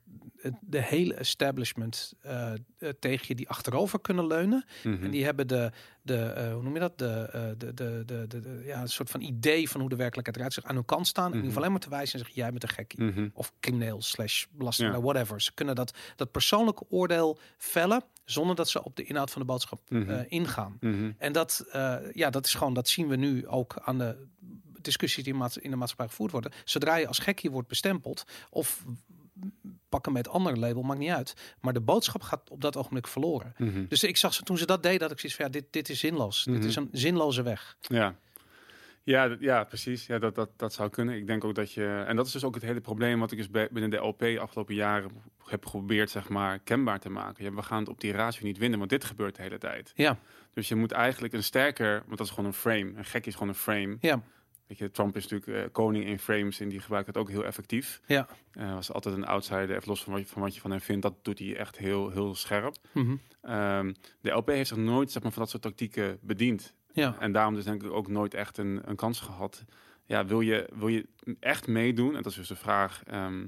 de 0.60 0.82
hele 0.82 1.14
establishment 1.14 2.14
eh, 2.20 2.52
eh, 2.52 2.58
tegen 2.98 3.24
je 3.28 3.34
die 3.34 3.48
achterover 3.48 4.00
kunnen 4.00 4.26
leunen. 4.26 4.64
Mhm. 4.84 5.04
En 5.04 5.10
die 5.10 5.24
hebben 5.24 5.46
de, 5.46 5.70
de 6.02 6.16
eh, 6.24 6.52
hoe 6.52 6.62
noem 6.62 6.74
je 6.74 6.80
dat? 6.80 6.98
De, 6.98 7.54
de, 7.58 7.74
de, 7.74 8.26
de, 8.28 8.62
ja, 8.66 8.80
een 8.80 8.88
soort 8.88 9.10
van 9.10 9.20
idee 9.20 9.68
van 9.70 9.80
hoe 9.80 9.88
de 9.88 9.96
werkelijkheid 9.96 10.36
eruit 10.36 10.52
ziet 10.52 10.64
aan 10.64 10.74
hun 10.74 10.84
kant 10.84 11.06
staan. 11.06 11.24
En 11.24 11.30
die 11.30 11.36
Mhm. 11.36 11.44
hoeven 11.44 11.60
alleen 11.62 11.72
maar 11.72 11.82
te 11.84 11.96
wijzen 11.96 12.12
en 12.12 12.18
zeggen, 12.18 12.36
jij 12.42 12.50
bent 12.50 12.62
een 12.62 12.68
gekkie 12.68 13.02
Mhm. 13.02 13.28
of 13.32 13.52
crimineel 13.60 14.02
slash 14.02 14.44
belasting, 14.50 14.92
Ja. 14.92 15.00
whatever. 15.00 15.40
Ze 15.40 15.52
kunnen 15.54 15.74
dat, 15.74 15.96
dat 16.16 16.30
persoonlijke 16.30 16.84
oordeel 16.88 17.38
vellen 17.56 18.02
zonder 18.24 18.56
dat 18.56 18.68
ze 18.68 18.84
op 18.84 18.96
de 18.96 19.04
inhoud 19.04 19.30
van 19.30 19.40
de 19.40 19.46
boodschap 19.46 19.80
ingaan. 20.28 20.78
En 21.18 21.32
dat, 21.32 21.64
ja, 22.12 22.30
dat 22.30 22.46
is 22.46 22.54
gewoon, 22.54 22.74
dat 22.74 22.88
zien 22.88 23.08
we 23.08 23.16
nu 23.16 23.46
ook 23.46 23.76
aan 23.84 23.98
de 23.98 24.26
discussies 24.80 25.24
die 25.24 25.34
in 25.62 25.70
de 25.70 25.76
maatschappij 25.76 26.08
gevoerd 26.08 26.32
worden. 26.32 26.52
Zodra 26.64 26.96
je 26.96 27.06
als 27.06 27.18
gekkie 27.18 27.50
wordt 27.50 27.68
bestempeld 27.68 28.24
of 28.50 28.84
pakken 29.88 30.12
met 30.12 30.28
ander 30.28 30.58
label, 30.58 30.82
maakt 30.82 30.98
niet 31.00 31.10
uit. 31.10 31.54
Maar 31.60 31.72
de 31.72 31.80
boodschap 31.80 32.22
gaat 32.22 32.50
op 32.50 32.60
dat 32.60 32.76
ogenblik 32.76 33.06
verloren. 33.06 33.54
Mhm. 33.58 33.84
Dus 33.88 34.02
ik 34.04 34.16
zag 34.16 34.34
ze 34.34 34.42
toen 34.42 34.58
ze 34.58 34.66
dat 34.66 34.82
deden, 34.82 34.98
dat 35.00 35.10
ik 35.10 35.18
zoiets 35.20 35.38
van 35.38 35.46
ja, 35.46 35.52
dit, 35.52 35.64
dit 35.70 35.88
is 35.88 35.98
zinloos. 36.00 36.44
Dit 36.44 36.58
Mhm. 36.58 36.66
is 36.66 36.76
een 36.76 36.88
zinloze 36.92 37.42
weg. 37.42 37.76
Ja. 37.80 38.14
Ja, 39.02 39.36
ja, 39.40 39.64
precies. 39.64 40.06
Ja, 40.06 40.18
dat, 40.18 40.34
dat, 40.34 40.50
dat 40.56 40.72
zou 40.72 40.88
kunnen. 40.90 41.16
Ik 41.16 41.26
denk 41.26 41.44
ook 41.44 41.54
dat 41.54 41.72
je... 41.72 42.04
En 42.06 42.16
dat 42.16 42.26
is 42.26 42.32
dus 42.32 42.44
ook 42.44 42.54
het 42.54 42.62
hele 42.64 42.80
probleem 42.80 43.20
wat 43.20 43.30
ik 43.32 43.38
dus 43.38 43.50
bij- 43.50 43.68
binnen 43.70 43.90
de 43.90 43.96
LP 43.96 44.22
afgelopen 44.38 44.74
jaren 44.74 45.10
heb 45.44 45.66
geprobeerd, 45.66 46.10
zeg 46.10 46.28
maar, 46.28 46.58
kenbaar 46.58 47.00
te 47.00 47.08
maken. 47.08 47.44
Ja, 47.44 47.52
we 47.52 47.62
gaan 47.62 47.78
het 47.78 47.88
op 47.88 48.00
die 48.00 48.12
ratio 48.12 48.46
niet 48.46 48.58
winnen, 48.58 48.78
want 48.78 48.90
dit 48.90 49.04
gebeurt 49.04 49.36
de 49.36 49.42
hele 49.42 49.58
tijd. 49.58 49.92
Ja, 49.94 50.18
Dus 50.54 50.68
je 50.68 50.74
moet 50.74 50.92
eigenlijk 50.92 51.34
een 51.34 51.42
sterker... 51.44 52.02
Want 52.06 52.18
dat 52.18 52.26
is 52.26 52.32
gewoon 52.32 52.46
een 52.46 52.56
frame. 52.56 52.92
Een 52.96 53.04
gek 53.04 53.26
is 53.26 53.32
gewoon 53.32 53.48
een 53.48 53.54
frame. 53.54 53.96
ja, 54.00 54.22
Weet 54.68 54.78
je, 54.78 54.90
Trump 54.90 55.16
is 55.16 55.26
natuurlijk 55.28 55.64
eh, 55.66 55.72
koning 55.72 56.04
in 56.04 56.18
frames 56.18 56.60
en 56.60 56.68
die 56.68 56.80
gebruikt 56.80 57.06
het 57.06 57.16
ook 57.16 57.28
heel 57.28 57.44
effectief. 57.44 58.00
ja. 58.06 58.28
Eh 58.52 58.74
was 58.74 58.92
altijd 58.92 59.14
een 59.14 59.26
outsider, 59.26 59.70
even 59.70 59.88
los 59.88 60.04
van 60.04 60.12
wat, 60.12 60.22
je, 60.22 60.28
van 60.28 60.42
wat 60.42 60.54
je 60.54 60.60
van 60.60 60.70
hem 60.70 60.80
vindt. 60.80 61.02
Dat 61.02 61.14
doet 61.22 61.38
hij 61.38 61.56
echt 61.56 61.78
heel, 61.78 62.10
heel 62.10 62.34
scherp. 62.34 62.76
Mhm. 62.92 63.16
Ehm, 63.42 63.92
de 64.20 64.30
LP 64.30 64.48
heeft 64.48 64.68
zich 64.68 64.76
nooit 64.76 65.10
zeg 65.12 65.22
maar, 65.22 65.32
van 65.32 65.42
dat 65.42 65.50
soort 65.50 65.62
tactieken 65.62 66.18
bediend. 66.22 66.74
ja. 66.92 67.16
En 67.20 67.32
daarom 67.32 67.54
dus 67.54 67.64
denk 67.64 67.82
ik 67.82 67.90
ook 67.90 68.08
nooit 68.08 68.34
echt 68.34 68.58
een, 68.58 68.80
een 68.84 68.96
kans 68.96 69.20
gehad. 69.20 69.64
Ja, 70.04 70.26
wil 70.26 70.40
je, 70.40 70.68
wil 70.74 70.88
je 70.88 71.06
echt 71.40 71.66
meedoen? 71.66 72.16
En 72.16 72.22
dat 72.22 72.32
is 72.32 72.38
dus 72.38 72.48
de 72.48 72.56
vraag. 72.56 73.02
ehm, 73.06 73.46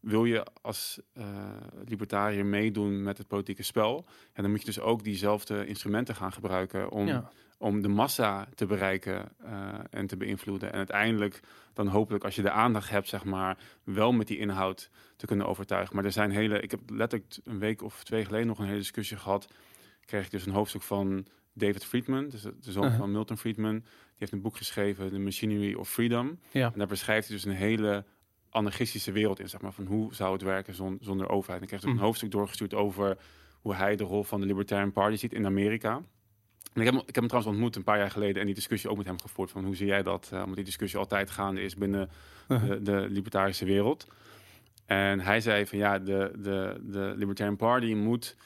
wil 0.00 0.24
je 0.24 0.46
als 0.62 1.00
eh, 1.12 1.26
libertariër 1.84 2.46
meedoen 2.46 3.02
met 3.02 3.18
het 3.18 3.26
politieke 3.26 3.62
spel? 3.62 4.06
En 4.32 4.42
dan 4.42 4.50
moet 4.50 4.60
je 4.60 4.66
dus 4.66 4.80
ook 4.80 5.04
diezelfde 5.04 5.66
instrumenten 5.66 6.14
gaan 6.14 6.32
gebruiken 6.32 6.90
om, 6.90 7.06
ja. 7.06 7.30
Om 7.58 7.82
de 7.82 7.88
massa 7.88 8.48
te 8.54 8.66
bereiken 8.66 9.28
eh, 9.44 9.74
en 9.90 10.06
te 10.06 10.16
beïnvloeden. 10.16 10.70
En 10.72 10.78
uiteindelijk 10.78 11.40
dan 11.72 11.86
hopelijk 11.86 12.24
als 12.24 12.34
je 12.36 12.42
de 12.42 12.50
aandacht 12.50 12.90
hebt, 12.90 13.08
zeg 13.08 13.24
maar, 13.24 13.58
wel 13.84 14.12
met 14.12 14.26
die 14.26 14.38
inhoud 14.38 14.90
te 15.16 15.26
kunnen 15.26 15.46
overtuigen. 15.46 15.94
Maar 15.96 16.04
er 16.04 16.12
zijn 16.12 16.30
hele, 16.30 16.60
ik 16.60 16.70
heb 16.70 16.80
letterlijk 16.90 17.36
een 17.44 17.58
week 17.58 17.82
of 17.82 18.04
twee 18.04 18.24
geleden 18.24 18.46
nog 18.46 18.58
een 18.58 18.66
hele 18.66 18.78
discussie 18.78 19.16
gehad. 19.16 19.48
Kreeg 20.04 20.24
ik 20.24 20.30
dus 20.30 20.46
een 20.46 20.52
hoofdstuk 20.52 20.82
van 20.82 21.26
David 21.52 21.84
Friedman, 21.84 22.28
dus 22.28 22.42
de 22.42 22.54
zoon 22.60 22.82
Uh-huh. 22.84 22.98
van 22.98 23.10
Milton 23.12 23.38
Friedman. 23.38 23.72
Die 23.78 24.16
heeft 24.26 24.32
een 24.32 24.40
boek 24.42 24.56
geschreven, 24.56 25.10
The 25.10 25.18
Machinery 25.18 25.74
of 25.74 25.88
Freedom. 25.90 26.38
Ja. 26.50 26.66
En 26.72 26.78
daar 26.78 26.86
beschrijft 26.86 27.28
hij 27.28 27.36
dus 27.36 27.44
een 27.44 27.52
hele 27.52 28.04
anarchistische 28.50 29.12
wereld 29.12 29.40
in, 29.40 29.48
zeg 29.48 29.60
maar, 29.60 29.72
van 29.72 29.86
hoe 29.86 30.14
zou 30.14 30.32
het 30.32 30.42
werken 30.42 30.74
zon- 30.74 30.98
zonder 31.00 31.28
overheid. 31.28 31.56
En 31.58 31.62
ik 31.62 31.68
kreeg 31.68 31.80
dus 31.80 31.90
een 31.90 32.04
hoofdstuk 32.04 32.30
doorgestuurd 32.30 32.74
over 32.74 33.18
hoe 33.60 33.74
hij 33.74 33.96
de 33.96 34.04
rol 34.04 34.22
van 34.24 34.40
de 34.40 34.46
Libertarian 34.46 34.92
Party 34.92 35.16
ziet 35.16 35.32
in 35.32 35.46
Amerika. 35.46 36.02
En 36.80 36.84
ik 36.86 36.90
heb, 36.90 36.94
hem- 36.94 37.08
ik 37.08 37.14
heb 37.14 37.24
hem 37.24 37.26
trouwens 37.26 37.54
ontmoet 37.54 37.76
een 37.76 37.84
paar 37.84 37.98
jaar 37.98 38.10
geleden 38.10 38.40
en 38.40 38.46
die 38.46 38.54
discussie 38.54 38.90
ook 38.90 38.96
met 38.96 39.06
hem 39.06 39.20
gevoerd 39.20 39.50
van 39.50 39.64
hoe 39.64 39.76
zie 39.76 39.86
jij 39.86 40.02
dat? 40.02 40.28
Eh, 40.32 40.38
omdat 40.40 40.56
die 40.56 40.64
discussie 40.64 40.98
altijd 40.98 41.30
gaande 41.30 41.62
is 41.62 41.74
binnen 41.76 42.10
de, 42.48 42.78
de 42.82 43.06
libertarische 43.08 43.64
wereld. 43.64 44.06
En 44.86 45.20
hij 45.20 45.40
zei 45.40 45.66
van 45.66 45.78
ja, 45.78 45.98
de, 45.98 46.32
de, 46.38 46.80
de 46.82 47.12
Libertarian 47.16 47.56
Party 47.56 47.94
moet 47.94 48.36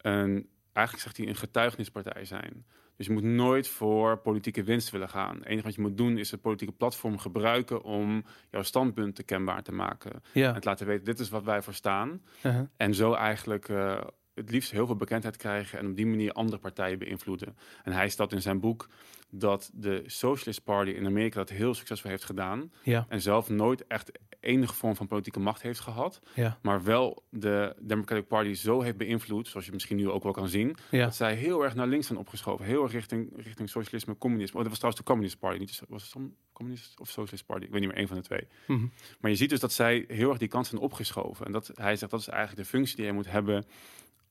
een, 0.00 0.48
eigenlijk 0.72 1.04
zegt 1.06 1.16
hij, 1.16 1.28
een 1.28 1.36
getuigenispartij 1.36 2.24
zijn. 2.24 2.64
Dus 2.96 3.06
je 3.08 3.12
moet 3.14 3.22
nooit 3.22 3.68
voor 3.68 4.18
politieke 4.18 4.62
winst 4.62 4.90
willen 4.90 5.08
gaan. 5.08 5.36
Het 5.36 5.46
enige 5.46 5.62
wat 5.64 5.74
je 5.74 5.80
moet 5.80 5.96
doen 5.96 6.18
is 6.18 6.30
het 6.30 6.40
politieke 6.40 6.72
platform 6.76 7.18
gebruiken 7.18 7.82
om 7.82 8.24
jouw 8.50 8.62
standpunten 8.62 9.24
kenbaar 9.24 9.62
te 9.62 9.72
maken. 9.72 10.22
ja. 10.32 10.54
En 10.54 10.60
te 10.60 10.68
laten 10.68 10.86
weten, 10.86 11.04
dit 11.04 11.18
is 11.18 11.28
wat 11.28 11.44
wij 11.44 11.62
voor 11.62 11.74
staan. 11.74 12.22
Uh-huh. 12.42 12.62
En 12.76 12.94
zo 12.94 13.12
eigenlijk 13.12 13.68
eh, 13.68 14.00
het 14.40 14.50
liefst 14.50 14.70
heel 14.70 14.86
veel 14.86 14.96
bekendheid 14.96 15.36
krijgen 15.36 15.78
en 15.78 15.86
op 15.86 15.96
die 15.96 16.06
manier 16.06 16.32
andere 16.32 16.58
partijen 16.58 16.98
beïnvloeden. 16.98 17.56
En 17.84 17.92
hij 17.92 18.08
stelt 18.08 18.32
in 18.32 18.42
zijn 18.42 18.60
boek 18.60 18.88
dat 19.30 19.70
de 19.74 20.02
Socialist 20.06 20.64
Party 20.64 20.90
in 20.90 21.06
Amerika 21.06 21.38
dat 21.38 21.48
heel 21.48 21.74
succesvol 21.74 22.10
heeft 22.10 22.24
gedaan. 22.24 22.72
ja. 22.82 23.06
En 23.08 23.20
zelf 23.20 23.48
nooit 23.48 23.86
echt 23.86 24.10
enige 24.40 24.74
vorm 24.74 24.96
van 24.96 25.06
politieke 25.06 25.40
macht 25.40 25.62
heeft 25.62 25.80
gehad. 25.80 26.20
Ja. 26.34 26.58
Maar 26.62 26.82
wel 26.82 27.22
de 27.30 27.76
Democratic 27.80 28.26
Party 28.26 28.52
zo 28.52 28.80
heeft 28.80 28.96
beïnvloed, 28.96 29.48
zoals 29.48 29.66
je 29.66 29.72
misschien 29.72 29.96
nu 29.96 30.10
ook 30.10 30.22
wel 30.22 30.32
kan 30.32 30.48
zien. 30.48 30.76
Ja. 30.90 31.04
Dat 31.04 31.14
zij 31.14 31.34
heel 31.34 31.64
erg 31.64 31.74
naar 31.74 31.86
links 31.86 32.06
zijn 32.06 32.18
opgeschoven. 32.18 32.64
Heel 32.64 32.82
erg 32.82 32.92
richting, 32.92 33.32
richting 33.36 33.68
socialisme, 33.70 34.18
communisme. 34.18 34.56
Oh, 34.56 34.60
dat 34.60 34.68
was 34.68 34.78
trouwens 34.78 35.04
de 35.04 35.10
Communist 35.10 35.38
Party. 35.38 35.58
Niet, 35.58 35.82
was 35.88 36.02
het 36.02 36.12
dan 36.12 36.34
Communist 36.52 37.00
of 37.00 37.08
Socialist 37.08 37.46
Party? 37.46 37.64
Ik 37.64 37.70
weet 37.70 37.80
niet 37.80 37.88
meer, 37.88 37.98
één 37.98 38.08
van 38.08 38.16
de 38.16 38.22
twee. 38.22 38.46
Mhm. 38.66 38.86
Maar 39.20 39.30
je 39.30 39.36
ziet 39.36 39.50
dus 39.50 39.60
dat 39.60 39.72
zij 39.72 40.04
heel 40.08 40.28
erg 40.28 40.38
die 40.38 40.48
kant 40.48 40.66
zijn 40.66 40.80
opgeschoven. 40.80 41.46
En 41.46 41.52
dat, 41.52 41.70
hij 41.74 41.96
zegt 41.96 42.10
dat 42.10 42.20
is 42.20 42.28
eigenlijk 42.28 42.62
de 42.62 42.68
functie 42.68 42.96
die 42.96 43.04
je 43.04 43.12
moet 43.12 43.30
hebben 43.30 43.64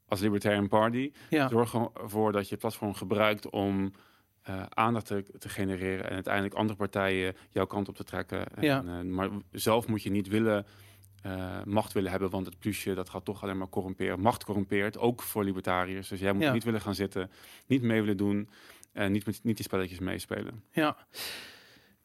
als 0.09 0.19
Libertarian 0.19 0.67
Party. 0.67 1.11
Ja. 1.29 1.47
Zorg 1.49 1.73
ervoor 1.73 2.31
dat 2.31 2.49
je 2.49 2.57
platform 2.57 2.93
gebruikt 2.93 3.49
om 3.49 3.93
eh, 4.41 4.63
aandacht 4.69 5.05
te, 5.05 5.23
te 5.39 5.49
genereren 5.49 6.05
en 6.05 6.13
uiteindelijk 6.13 6.53
andere 6.53 6.77
partijen 6.77 7.35
jouw 7.49 7.65
kant 7.65 7.89
op 7.89 7.95
te 7.95 8.03
trekken. 8.03 8.45
Ja. 8.59 8.77
En, 8.77 8.87
eh, 8.89 9.03
maar 9.15 9.29
zelf 9.51 9.87
moet 9.87 10.03
je 10.03 10.11
niet 10.11 10.27
willen, 10.27 10.65
eh, 11.21 11.63
macht 11.63 11.93
willen 11.93 12.11
hebben, 12.11 12.29
want 12.29 12.45
het 12.45 12.59
plusje 12.59 12.93
dat 12.93 13.09
gaat 13.09 13.25
toch 13.25 13.43
alleen 13.43 13.57
maar 13.57 13.69
corrumperen. 13.69 14.19
Macht 14.19 14.43
corrumpeert, 14.43 14.97
ook 14.97 15.21
voor 15.21 15.43
libertariërs. 15.43 16.07
Dus 16.07 16.19
jij 16.19 16.33
moet 16.33 16.43
Ja. 16.43 16.53
niet 16.53 16.63
willen 16.63 16.81
gaan 16.81 16.95
zitten, 16.95 17.31
niet 17.65 17.81
mee 17.81 17.99
willen 18.01 18.17
doen 18.17 18.49
en 18.93 19.11
niet, 19.11 19.25
met, 19.25 19.39
niet 19.43 19.55
die 19.55 19.65
spelletjes 19.65 19.99
meespelen. 19.99 20.63
Ja. 20.71 20.97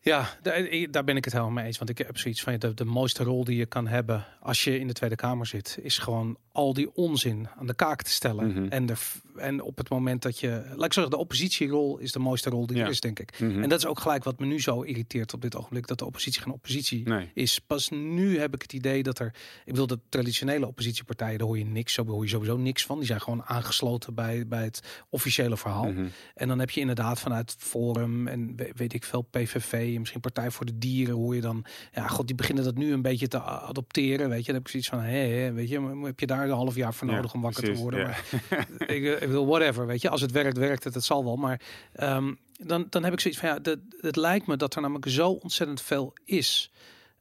Ja, 0.01 0.29
daar, 0.43 0.87
daar 0.91 1.05
ben 1.05 1.17
ik 1.17 1.25
het 1.25 1.33
helemaal 1.33 1.55
mee 1.55 1.65
eens. 1.67 1.79
Want 1.79 1.91
ik 1.91 1.99
heb 1.99 2.19
zoiets 2.19 2.43
van 2.43 2.59
de, 2.59 2.75
de 2.75 2.85
mooiste 2.85 3.25
rol 3.25 3.45
die 3.45 3.57
je 3.57 3.67
kan 3.67 3.87
hebben 3.87 4.27
als 4.41 4.65
je 4.65 4.79
in 4.79 4.87
de 4.87 4.93
Tweede 4.93 5.17
Kamer 5.17 5.47
zit, 5.47 5.79
is 5.83 5.99
gewoon 5.99 6.37
al 6.55 6.73
die 6.75 6.95
onzin 6.95 7.49
aan 7.59 7.67
de 7.67 7.75
kaak 7.75 8.03
te 8.03 8.11
stellen. 8.11 8.47
Mhm. 8.49 8.67
en, 8.69 8.87
de, 8.87 8.95
en 9.37 9.63
op 9.63 9.77
het 9.79 9.89
moment 9.89 10.23
dat 10.23 10.39
je, 10.39 10.63
laat 10.77 10.85
ik 10.85 10.93
zeggen, 10.93 11.11
de 11.13 11.19
oppositierol 11.19 11.99
is 11.99 12.13
de 12.13 12.19
mooiste 12.19 12.51
rol 12.51 12.67
die 12.67 12.77
Ja. 12.77 12.85
er 12.85 12.91
is, 12.91 13.01
denk 13.01 13.19
ik. 13.21 13.41
Mhm. 13.41 13.63
En 13.63 13.69
dat 13.69 13.79
is 13.79 13.87
ook 13.87 14.01
gelijk 14.01 14.25
wat 14.25 14.39
me 14.39 14.47
nu 14.47 14.61
zo 14.61 14.81
irriteert 14.83 15.35
op 15.35 15.43
dit 15.43 15.57
ogenblik, 15.57 15.87
dat 15.87 15.99
de 15.99 16.05
oppositie 16.05 16.43
geen 16.43 16.53
oppositie 16.53 17.09
Nee. 17.09 17.31
is. 17.35 17.59
Pas 17.59 17.89
nu 17.91 18.39
heb 18.39 18.55
ik 18.55 18.63
het 18.63 18.73
idee 18.73 19.03
dat 19.03 19.19
er, 19.19 19.27
ik 19.65 19.73
bedoel, 19.73 19.87
de 19.87 19.99
traditionele 20.09 20.67
oppositiepartijen, 20.67 21.39
daar 21.39 21.47
hoor 21.47 21.59
je 21.59 21.65
niks, 21.65 21.95
daar 21.97 22.07
hoor 22.07 22.23
je 22.25 22.29
sowieso 22.31 22.57
niks 22.57 22.85
van. 22.87 22.97
Die 22.99 23.07
zijn 23.07 23.21
gewoon 23.21 23.43
aangesloten 23.45 24.15
bij, 24.15 24.47
bij 24.47 24.65
het 24.65 25.05
officiële 25.11 25.57
verhaal. 25.57 25.93
Mhm. 25.93 26.07
En 26.35 26.49
dan 26.49 26.59
heb 26.59 26.71
je 26.71 26.81
inderdaad 26.81 27.21
vanuit 27.21 27.55
Forum 27.59 28.27
en 28.29 28.53
we- 28.57 28.73
weet 28.77 28.93
ik 28.95 29.05
veel, 29.05 29.23
PVV, 29.23 29.73
en 29.95 29.99
misschien 29.99 30.21
Partij 30.21 30.51
voor 30.51 30.67
de 30.67 30.79
Dieren, 30.79 31.15
hoor 31.15 31.35
je 31.35 31.41
dan, 31.41 31.65
ja, 31.93 32.07
god, 32.09 32.27
die 32.27 32.37
beginnen 32.37 32.65
dat 32.65 32.75
nu 32.77 32.93
een 32.93 33.03
beetje 33.03 33.29
te 33.29 33.41
adopteren, 33.41 34.29
weet 34.29 34.39
je. 34.41 34.45
Dan 34.47 34.55
heb 34.55 34.65
ik 34.65 34.69
zoiets 34.71 34.89
van, 34.89 35.01
hé, 35.01 35.53
weet 35.53 35.69
je, 35.69 35.79
maar 35.81 36.07
heb 36.07 36.21
je 36.21 36.27
daar 36.27 36.44
een 36.51 36.57
half 36.57 36.75
jaar 36.75 36.95
voor 36.95 37.09
Ja, 37.09 37.15
nodig 37.15 37.35
om 37.35 37.41
wakker 37.41 37.63
precies, 37.63 37.77
te 37.79 37.83
worden? 37.83 38.01
ja. 38.01 38.17
Maar 38.51 38.89
ik, 38.97 39.05
eh, 39.05 39.23
ik 39.23 39.29
wil 39.29 39.47
whatever, 39.47 39.87
weet 39.87 40.01
je. 40.01 40.09
Als 40.09 40.21
het 40.21 40.31
werkt, 40.31 40.57
werkt 40.59 40.85
het, 40.85 40.95
het 40.95 41.05
zal 41.05 41.25
wel. 41.25 41.37
Maar 41.37 41.61
ehm, 41.93 42.35
dan, 42.59 42.87
dan 42.91 43.05
heb 43.05 43.13
ik 43.13 43.21
zoiets 43.21 43.41
van, 43.41 43.49
ja, 43.49 43.59
dat, 43.59 43.79
het 44.01 44.17
lijkt 44.17 44.47
me 44.47 44.57
dat 44.57 44.75
er 44.75 44.81
namelijk 44.83 45.09
zo 45.09 45.31
ontzettend 45.31 45.81
veel 45.81 46.13
is 46.25 46.71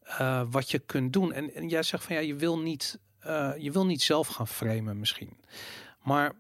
eh, 0.04 0.42
wat 0.50 0.72
je 0.72 0.80
kunt 0.80 1.14
doen. 1.14 1.34
En, 1.34 1.56
en 1.56 1.68
jij 1.68 1.84
zegt 1.84 2.04
van, 2.04 2.16
ja, 2.16 2.22
je 2.22 2.36
wil 2.36 2.60
niet, 2.60 3.00
eh, 3.20 3.52
je 3.58 3.72
wil 3.72 3.86
niet 3.86 4.02
zelf 4.02 4.28
gaan 4.28 4.48
framen 4.48 5.00
misschien. 5.00 5.38
Maar 6.02 6.34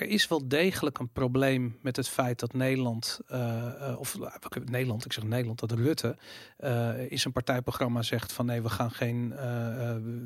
er 0.00 0.06
is 0.08 0.28
wel 0.28 0.48
degelijk 0.48 0.98
een 0.98 1.08
probleem 1.12 1.76
met 1.82 1.96
het 1.96 2.08
feit 2.08 2.38
dat 2.38 2.52
Nederland, 2.52 3.20
eh, 3.26 3.96
of 3.98 4.14
eh, 4.20 4.62
Nederland, 4.64 5.04
ik 5.04 5.12
zeg 5.12 5.24
Nederland, 5.24 5.58
dat 5.58 5.72
Rutte 5.72 6.16
eh, 6.56 7.10
in 7.10 7.18
zijn 7.18 7.32
partijprogramma 7.32 8.02
zegt 8.02 8.32
van 8.32 8.46
nee, 8.46 8.62
we 8.62 8.68
gaan 8.68 8.90
geen 8.90 9.34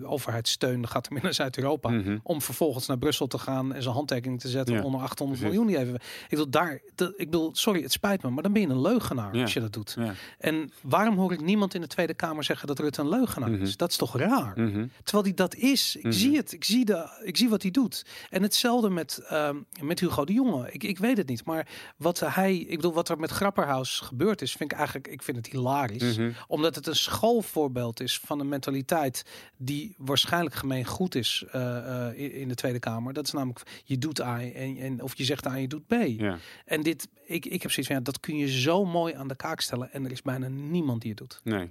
overheidssteun, 0.04 0.80
dat 0.80 0.90
gaat 0.90 1.06
er 1.06 1.12
meer 1.12 1.22
naar 1.22 1.34
Zuid-Europa. 1.34 1.88
Mhm. 1.90 2.18
Om 2.22 2.42
vervolgens 2.42 2.86
naar 2.86 2.98
Brussel 2.98 3.26
te 3.26 3.38
gaan 3.38 3.72
en 3.74 3.82
zijn 3.82 3.94
handtekening 3.94 4.40
te 4.40 4.48
zetten 4.48 4.74
Ja, 4.74 4.82
onder 4.82 5.00
800 5.00 5.40
precies. 5.40 5.58
miljoen. 5.58 5.66
Die 5.66 5.86
even. 5.86 6.00
Ik 6.28 6.36
wil 6.36 6.50
daar, 6.50 6.80
dat, 6.94 7.12
ik 7.16 7.30
bedoel, 7.30 7.50
sorry, 7.54 7.82
het 7.82 7.92
spijt 7.92 8.22
me, 8.22 8.30
maar 8.30 8.42
dan 8.42 8.52
ben 8.52 8.62
je 8.62 8.68
een 8.68 8.80
leugenaar 8.80 9.34
Ja. 9.36 9.42
als 9.42 9.52
je 9.52 9.60
dat 9.60 9.72
doet. 9.72 9.94
Ja. 9.98 10.12
En 10.38 10.72
waarom 10.82 11.16
hoor 11.18 11.32
ik 11.32 11.40
niemand 11.40 11.74
in 11.74 11.80
de 11.80 11.86
Tweede 11.86 12.14
Kamer 12.14 12.44
zeggen 12.44 12.66
dat 12.66 12.78
Rutte 12.78 13.00
een 13.00 13.08
leugenaar 13.08 13.50
Mhm. 13.50 13.62
is? 13.62 13.76
Dat 13.76 13.90
is 13.90 13.96
toch 13.96 14.16
raar? 14.16 14.52
Mhm. 14.60 14.86
Terwijl 15.02 15.24
hij 15.24 15.34
dat 15.34 15.54
is. 15.54 15.96
Ik 15.96 16.12
zie 16.12 16.36
het. 16.36 16.52
Ik 16.52 16.64
zie, 16.64 16.84
de, 16.84 17.20
ik 17.24 17.36
zie 17.36 17.48
wat 17.48 17.62
hij 17.62 17.70
doet. 17.70 18.04
En 18.30 18.42
hetzelfde 18.42 18.90
met, 18.90 19.18
ehm, 19.28 19.56
met 19.80 20.00
Hugo 20.00 20.24
de 20.24 20.32
Jonge. 20.32 20.72
Ik, 20.72 20.84
ik 20.84 20.98
weet 20.98 21.16
het 21.16 21.28
niet. 21.28 21.44
Maar 21.44 21.68
wat 21.96 22.20
hij, 22.20 22.56
ik 22.56 22.76
bedoel, 22.76 22.92
wat 22.92 23.08
er 23.08 23.18
met 23.18 23.30
Grapperhaus 23.30 24.00
gebeurd 24.00 24.42
is, 24.42 24.52
vind 24.52 24.72
ik 24.72 24.78
eigenlijk, 24.78 25.08
ik 25.08 25.22
vind 25.22 25.36
het 25.36 25.46
hilarisch. 25.46 26.16
Mhm. 26.16 26.30
Omdat 26.46 26.74
het 26.74 26.86
een 26.86 26.96
schoolvoorbeeld 26.96 28.00
is 28.00 28.18
van 28.18 28.40
een 28.40 28.48
mentaliteit 28.48 29.24
die 29.56 29.94
waarschijnlijk 29.98 30.54
gemeen 30.54 30.84
goed 30.84 31.14
is 31.14 31.44
eh, 31.50 32.06
eh, 32.08 32.18
in, 32.18 32.32
in 32.32 32.48
de 32.48 32.54
Tweede 32.54 32.78
Kamer. 32.78 33.12
Dat 33.12 33.26
is 33.26 33.32
namelijk, 33.32 33.62
je 33.84 33.98
doet 33.98 34.20
A 34.20 34.42
en, 34.42 34.76
en 34.76 35.02
of 35.02 35.16
je 35.16 35.24
zegt 35.24 35.46
A 35.46 35.54
en 35.54 35.60
je 35.60 35.68
doet 35.68 35.86
B. 35.86 35.94
Ja. 36.06 36.38
En 36.64 36.82
dit, 36.82 37.08
ik, 37.26 37.46
ik 37.46 37.62
heb 37.62 37.70
zoiets 37.70 37.86
van, 37.86 37.96
ja, 37.96 38.02
dat 38.02 38.20
kun 38.20 38.36
je 38.36 38.60
zo 38.60 38.84
mooi 38.84 39.14
aan 39.14 39.28
de 39.28 39.36
kaak 39.36 39.60
stellen. 39.60 39.92
En 39.92 40.04
er 40.04 40.10
is 40.10 40.22
bijna 40.22 40.48
niemand 40.48 41.00
die 41.00 41.10
het 41.10 41.18
doet. 41.18 41.40
Nee. 41.44 41.70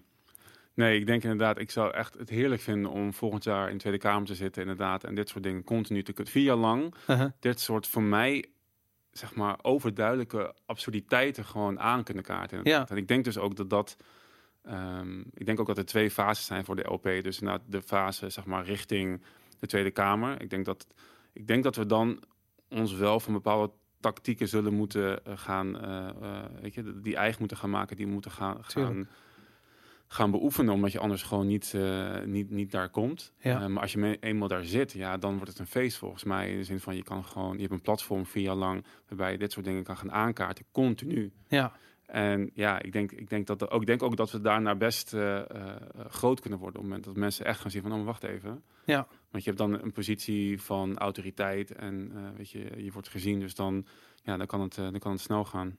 Nee, 0.74 1.00
ik 1.00 1.06
denk 1.06 1.24
inderdaad, 1.24 1.60
ik 1.60 1.72
zou 1.72 1.94
echt 1.94 2.18
het 2.18 2.30
heerlijk 2.30 2.62
vinden 2.62 2.92
om 2.92 3.14
volgend 3.14 3.44
jaar 3.44 3.68
in 3.68 3.74
de 3.74 3.80
Tweede 3.80 4.00
Kamer 4.00 4.28
te 4.28 4.36
zitten, 4.36 4.62
inderdaad, 4.62 5.04
en 5.04 5.16
dit 5.16 5.30
soort 5.30 5.44
dingen 5.44 5.64
continu 5.64 6.04
te 6.04 6.14
kunnen. 6.14 6.34
Vier 6.34 6.44
jaar 6.44 6.56
lang 6.56 6.94
dit 7.40 7.60
soort 7.60 7.88
voor 7.88 8.04
mij, 8.04 8.46
zeg 9.12 9.36
maar, 9.36 9.58
overduidelijke 9.62 10.56
absurditeiten 10.66 11.46
gewoon 11.46 11.80
aan 11.80 12.04
kunnen 12.04 12.24
kaarten. 12.24 12.58
inderdaad. 12.58 12.92
En 12.92 12.98
ik 12.98 13.08
denk 13.08 13.24
dus 13.24 13.38
ook 13.38 13.56
dat 13.56 13.70
dat, 13.70 13.98
ehm, 14.64 15.20
ik 15.20 15.46
denk 15.46 15.60
ook 15.60 15.68
dat 15.68 15.78
er 15.78 15.86
twee 15.86 16.12
fases 16.12 16.46
zijn 16.46 16.66
voor 16.66 16.76
de 16.76 16.92
LP. 16.92 17.04
Dus 17.04 17.40
inderdaad 17.40 17.66
de 17.68 17.82
fase, 17.82 18.30
zeg 18.30 18.46
maar, 18.46 18.66
richting 18.66 19.22
de 19.60 19.68
Tweede 19.68 19.92
Kamer. 19.92 20.42
Ik 20.42 20.50
denk 20.50 20.66
dat, 20.66 20.88
ik 21.34 21.48
denk 21.48 21.64
dat 21.64 21.76
we 21.76 21.86
dan 21.86 22.24
ons 22.70 22.94
wel 22.94 23.20
van 23.20 23.34
bepaalde 23.34 23.72
tactieken 24.00 24.48
zullen 24.48 24.74
moeten 24.74 25.26
eh, 25.26 25.34
gaan, 25.38 25.82
eh, 25.82 26.10
eh, 26.10 26.46
weet 26.62 26.74
je, 26.74 27.00
die 27.02 27.16
eigen 27.16 27.40
moeten 27.40 27.58
gaan 27.58 27.70
maken, 27.70 27.96
die 27.96 28.08
moeten 28.08 28.32
gaan, 28.32 28.58
gaan. 28.62 29.08
Gaan 30.14 30.32
beoefenen, 30.32 30.74
omdat 30.74 30.92
je 30.92 31.00
anders 31.00 31.24
gewoon 31.24 31.48
niet, 31.48 31.74
eh, 31.74 32.22
niet, 32.26 32.50
niet 32.50 32.72
daar 32.72 32.90
komt. 32.90 33.34
Ja. 33.38 33.62
Eh, 33.62 33.68
maar 33.68 33.82
als 33.82 33.92
je 33.92 33.98
me- 33.98 34.18
eenmaal 34.20 34.48
daar 34.48 34.64
zit, 34.66 34.92
ja, 34.92 35.18
dan 35.18 35.34
wordt 35.36 35.50
het 35.50 35.60
een 35.60 35.68
feest 35.68 35.98
volgens 35.98 36.24
mij. 36.24 36.52
In 36.52 36.58
de 36.58 36.64
zin 36.64 36.80
van 36.80 36.96
je 36.96 37.04
kan 37.04 37.24
gewoon, 37.24 37.54
je 37.56 37.60
hebt 37.62 37.74
een 37.74 37.82
platform 37.82 38.26
vier 38.26 38.44
jaar 38.44 38.56
lang 38.56 38.86
waarbij 39.08 39.32
je 39.32 39.38
dit 39.38 39.52
soort 39.52 39.66
dingen 39.66 39.84
kan 39.84 39.98
gaan 39.98 40.12
aankaarten, 40.12 40.66
continu. 40.72 41.32
Ja, 41.48 41.72
En 42.06 42.52
ja, 42.54 42.82
ik 42.82 42.92
denk, 42.92 43.12
ik 43.12 43.30
denk, 43.30 43.48
dat, 43.48 43.70
ook, 43.72 43.82
ik 43.82 43.88
denk 43.88 44.04
ook 44.04 44.18
dat 44.18 44.32
we 44.32 44.42
daarna 44.42 44.76
best 44.76 45.14
eh, 45.14 45.42
groot 46.08 46.40
kunnen 46.40 46.60
worden. 46.60 46.78
Op 46.78 46.82
het 46.86 46.90
moment 46.92 47.04
dat 47.04 47.16
mensen 47.16 47.46
echt 47.46 47.60
gaan 47.60 47.72
zien 47.72 47.82
van, 47.82 47.94
oh, 47.94 48.06
wacht 48.06 48.24
even. 48.24 48.64
ja. 48.86 49.08
Want 49.32 49.44
je 49.44 49.50
hebt 49.50 49.62
dan 49.62 49.82
een 49.82 49.92
positie 49.92 50.62
van 50.62 50.98
autoriteit 50.98 51.72
en 51.72 52.12
weet 52.38 52.50
je, 52.50 52.84
je 52.84 52.92
wordt 52.92 53.08
gezien. 53.10 53.40
Dus 53.40 53.56
dan, 53.56 53.86
ja, 54.24 54.38
dan, 54.38 54.48
kan 54.48 54.62
het, 54.62 54.76
dan 54.76 55.00
kan 55.00 55.12
het 55.12 55.22
snel 55.22 55.46
gaan. 55.46 55.78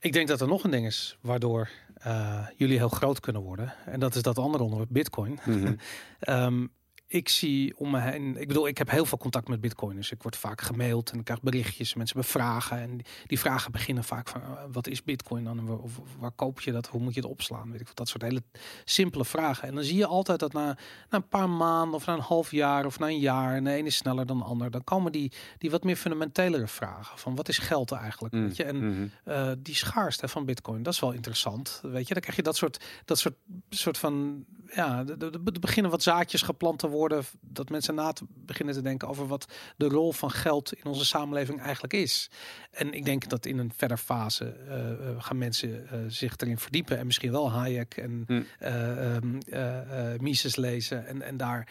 Ik 0.00 0.12
denk 0.12 0.28
dat 0.28 0.40
er 0.40 0.48
nog 0.48 0.64
een 0.64 0.70
ding 0.70 0.86
is 0.86 1.18
waardoor 1.20 1.68
eh, 1.94 2.46
jullie 2.56 2.76
heel 2.76 2.88
groot 2.88 3.20
kunnen 3.20 3.42
worden. 3.42 3.74
En 3.86 4.00
dat 4.00 4.14
is 4.14 4.22
dat 4.22 4.38
andere 4.38 4.64
onderwerp, 4.64 4.92
Bitcoin. 4.92 5.40
Ehm, 6.20 6.66
ik 7.12 7.28
zie 7.28 7.78
om 7.78 7.90
me 7.90 8.00
heen. 8.00 8.36
Ik 8.36 8.48
bedoel, 8.48 8.68
ik 8.68 8.78
heb 8.78 8.90
heel 8.90 9.04
veel 9.04 9.18
contact 9.18 9.48
met 9.48 9.60
Bitcoiners. 9.60 10.10
Ik 10.10 10.22
word 10.22 10.36
vaak 10.36 10.60
gemaild 10.60 11.10
en 11.10 11.18
ik 11.18 11.24
krijg 11.24 11.42
berichtjes. 11.42 11.94
Mensen 11.94 12.16
hebben 12.16 12.32
vragen. 12.32 12.78
En 12.78 13.00
die, 13.26 13.38
vragen 13.38 13.72
beginnen 13.72 14.04
vaak 14.04 14.28
van: 14.28 14.40
eh, 14.42 14.48
wat 14.72 14.86
is 14.86 15.02
Bitcoin 15.02 15.44
dan? 15.44 15.80
Of, 15.80 16.00
waar 16.18 16.30
koop 16.30 16.60
je 16.60 16.72
dat? 16.72 16.86
Hoe 16.86 17.00
moet 17.00 17.14
je 17.14 17.20
het 17.20 17.30
opslaan? 17.30 17.70
Weet 17.70 17.80
ik 17.80 17.86
wat. 17.86 17.96
Dat 17.96 18.08
soort 18.08 18.22
hele 18.22 18.42
simpele 18.84 19.24
vragen. 19.24 19.68
En 19.68 19.74
dan 19.74 19.84
zie 19.84 19.96
je 19.96 20.06
altijd 20.06 20.40
dat 20.40 20.52
na, 20.52 20.66
na 20.66 20.76
een 21.18 21.28
paar 21.28 21.48
maanden 21.48 21.94
of 21.94 22.06
na 22.06 22.12
een 22.12 22.20
half 22.20 22.50
jaar 22.50 22.86
of 22.86 22.98
na 22.98 23.06
een 23.06 23.18
jaar. 23.18 23.54
En 23.54 23.64
de 23.64 23.72
ene 23.72 23.86
is 23.86 23.96
sneller 23.96 24.26
dan 24.26 24.38
de 24.38 24.44
ander. 24.44 24.70
Dan 24.70 24.84
komen 24.84 25.12
die, 25.12 25.32
die 25.58 25.70
wat 25.70 25.84
meer 25.84 25.96
fundamentelere 25.96 26.68
vragen. 26.68 27.18
Van 27.18 27.34
wat 27.34 27.48
is 27.48 27.58
geld 27.58 27.92
eigenlijk? 27.92 28.34
Mm, 28.34 28.46
Weet 28.46 28.56
je? 28.56 28.64
En 28.64 28.76
mhm. 28.76 29.06
eh, 29.24 29.52
die 29.58 29.74
schaarste 29.74 30.28
van 30.28 30.44
Bitcoin, 30.44 30.82
dat 30.82 30.92
is 30.92 31.00
wel 31.00 31.12
interessant. 31.12 31.80
Weet 31.82 32.08
je, 32.08 32.12
dan 32.12 32.22
krijg 32.22 32.36
je 32.36 32.42
dat 32.42 32.56
soort, 32.56 32.84
dat 33.04 33.18
soort, 33.18 33.36
soort 33.70 33.98
van, 33.98 34.44
ja, 34.74 35.04
er 35.18 35.60
beginnen 35.60 35.90
wat 35.90 36.02
zaadjes 36.02 36.42
geplant 36.42 36.78
te 36.78 36.88
worden, 36.88 36.99
dat 37.40 37.68
mensen 37.68 37.94
na 37.94 38.12
te 38.12 38.24
beginnen 38.28 38.74
te 38.74 38.82
denken 38.82 39.08
over 39.08 39.26
wat 39.26 39.52
de 39.76 39.88
rol 39.88 40.12
van 40.12 40.30
geld 40.30 40.72
in 40.72 40.84
onze 40.84 41.04
samenleving 41.04 41.60
eigenlijk 41.60 41.92
is. 41.92 42.30
En 42.70 42.92
ik 42.92 43.04
denk 43.04 43.28
dat 43.28 43.46
in 43.46 43.58
een 43.58 43.72
verder 43.76 43.96
fase 43.96 44.44
eh, 44.44 44.90
eh, 44.90 44.96
gaan 45.18 45.38
mensen 45.38 45.88
eh, 45.88 45.98
zich 46.08 46.36
erin 46.36 46.58
verdiepen 46.58 46.98
en 46.98 47.06
misschien 47.06 47.30
wel 47.30 47.50
Hayek 47.50 47.96
en 47.96 48.24
Hm. 48.26 48.42
eh, 48.58 49.14
ehm, 49.16 49.38
eh, 49.48 50.12
eh, 50.12 50.20
Mises 50.20 50.56
lezen 50.56 51.06
en, 51.06 51.22
en 51.22 51.36
daar 51.36 51.68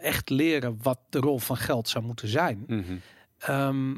echt 0.00 0.30
leren 0.30 0.78
wat 0.82 0.98
de 1.08 1.18
rol 1.18 1.38
van 1.38 1.56
geld 1.56 1.88
zou 1.88 2.04
moeten 2.04 2.28
zijn. 2.28 2.64
Mhm. 2.66 2.96
Ehm, 3.38 3.94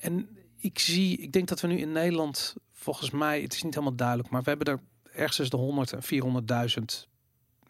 en 0.00 0.28
ik 0.56 0.78
zie, 0.78 1.18
ik 1.18 1.32
denk 1.32 1.48
dat 1.48 1.60
we 1.60 1.66
nu 1.66 1.78
in 1.78 1.92
Nederland, 1.92 2.54
volgens 2.72 3.10
mij, 3.10 3.42
het 3.42 3.52
is 3.54 3.62
niet 3.62 3.74
helemaal 3.74 3.96
duidelijk, 3.96 4.30
maar 4.30 4.42
we 4.42 4.48
hebben 4.48 4.66
er 4.66 4.80
ergens 5.12 5.50
de 5.50 5.56
100 5.56 5.92
en 5.92 6.02
400.000 6.02 7.08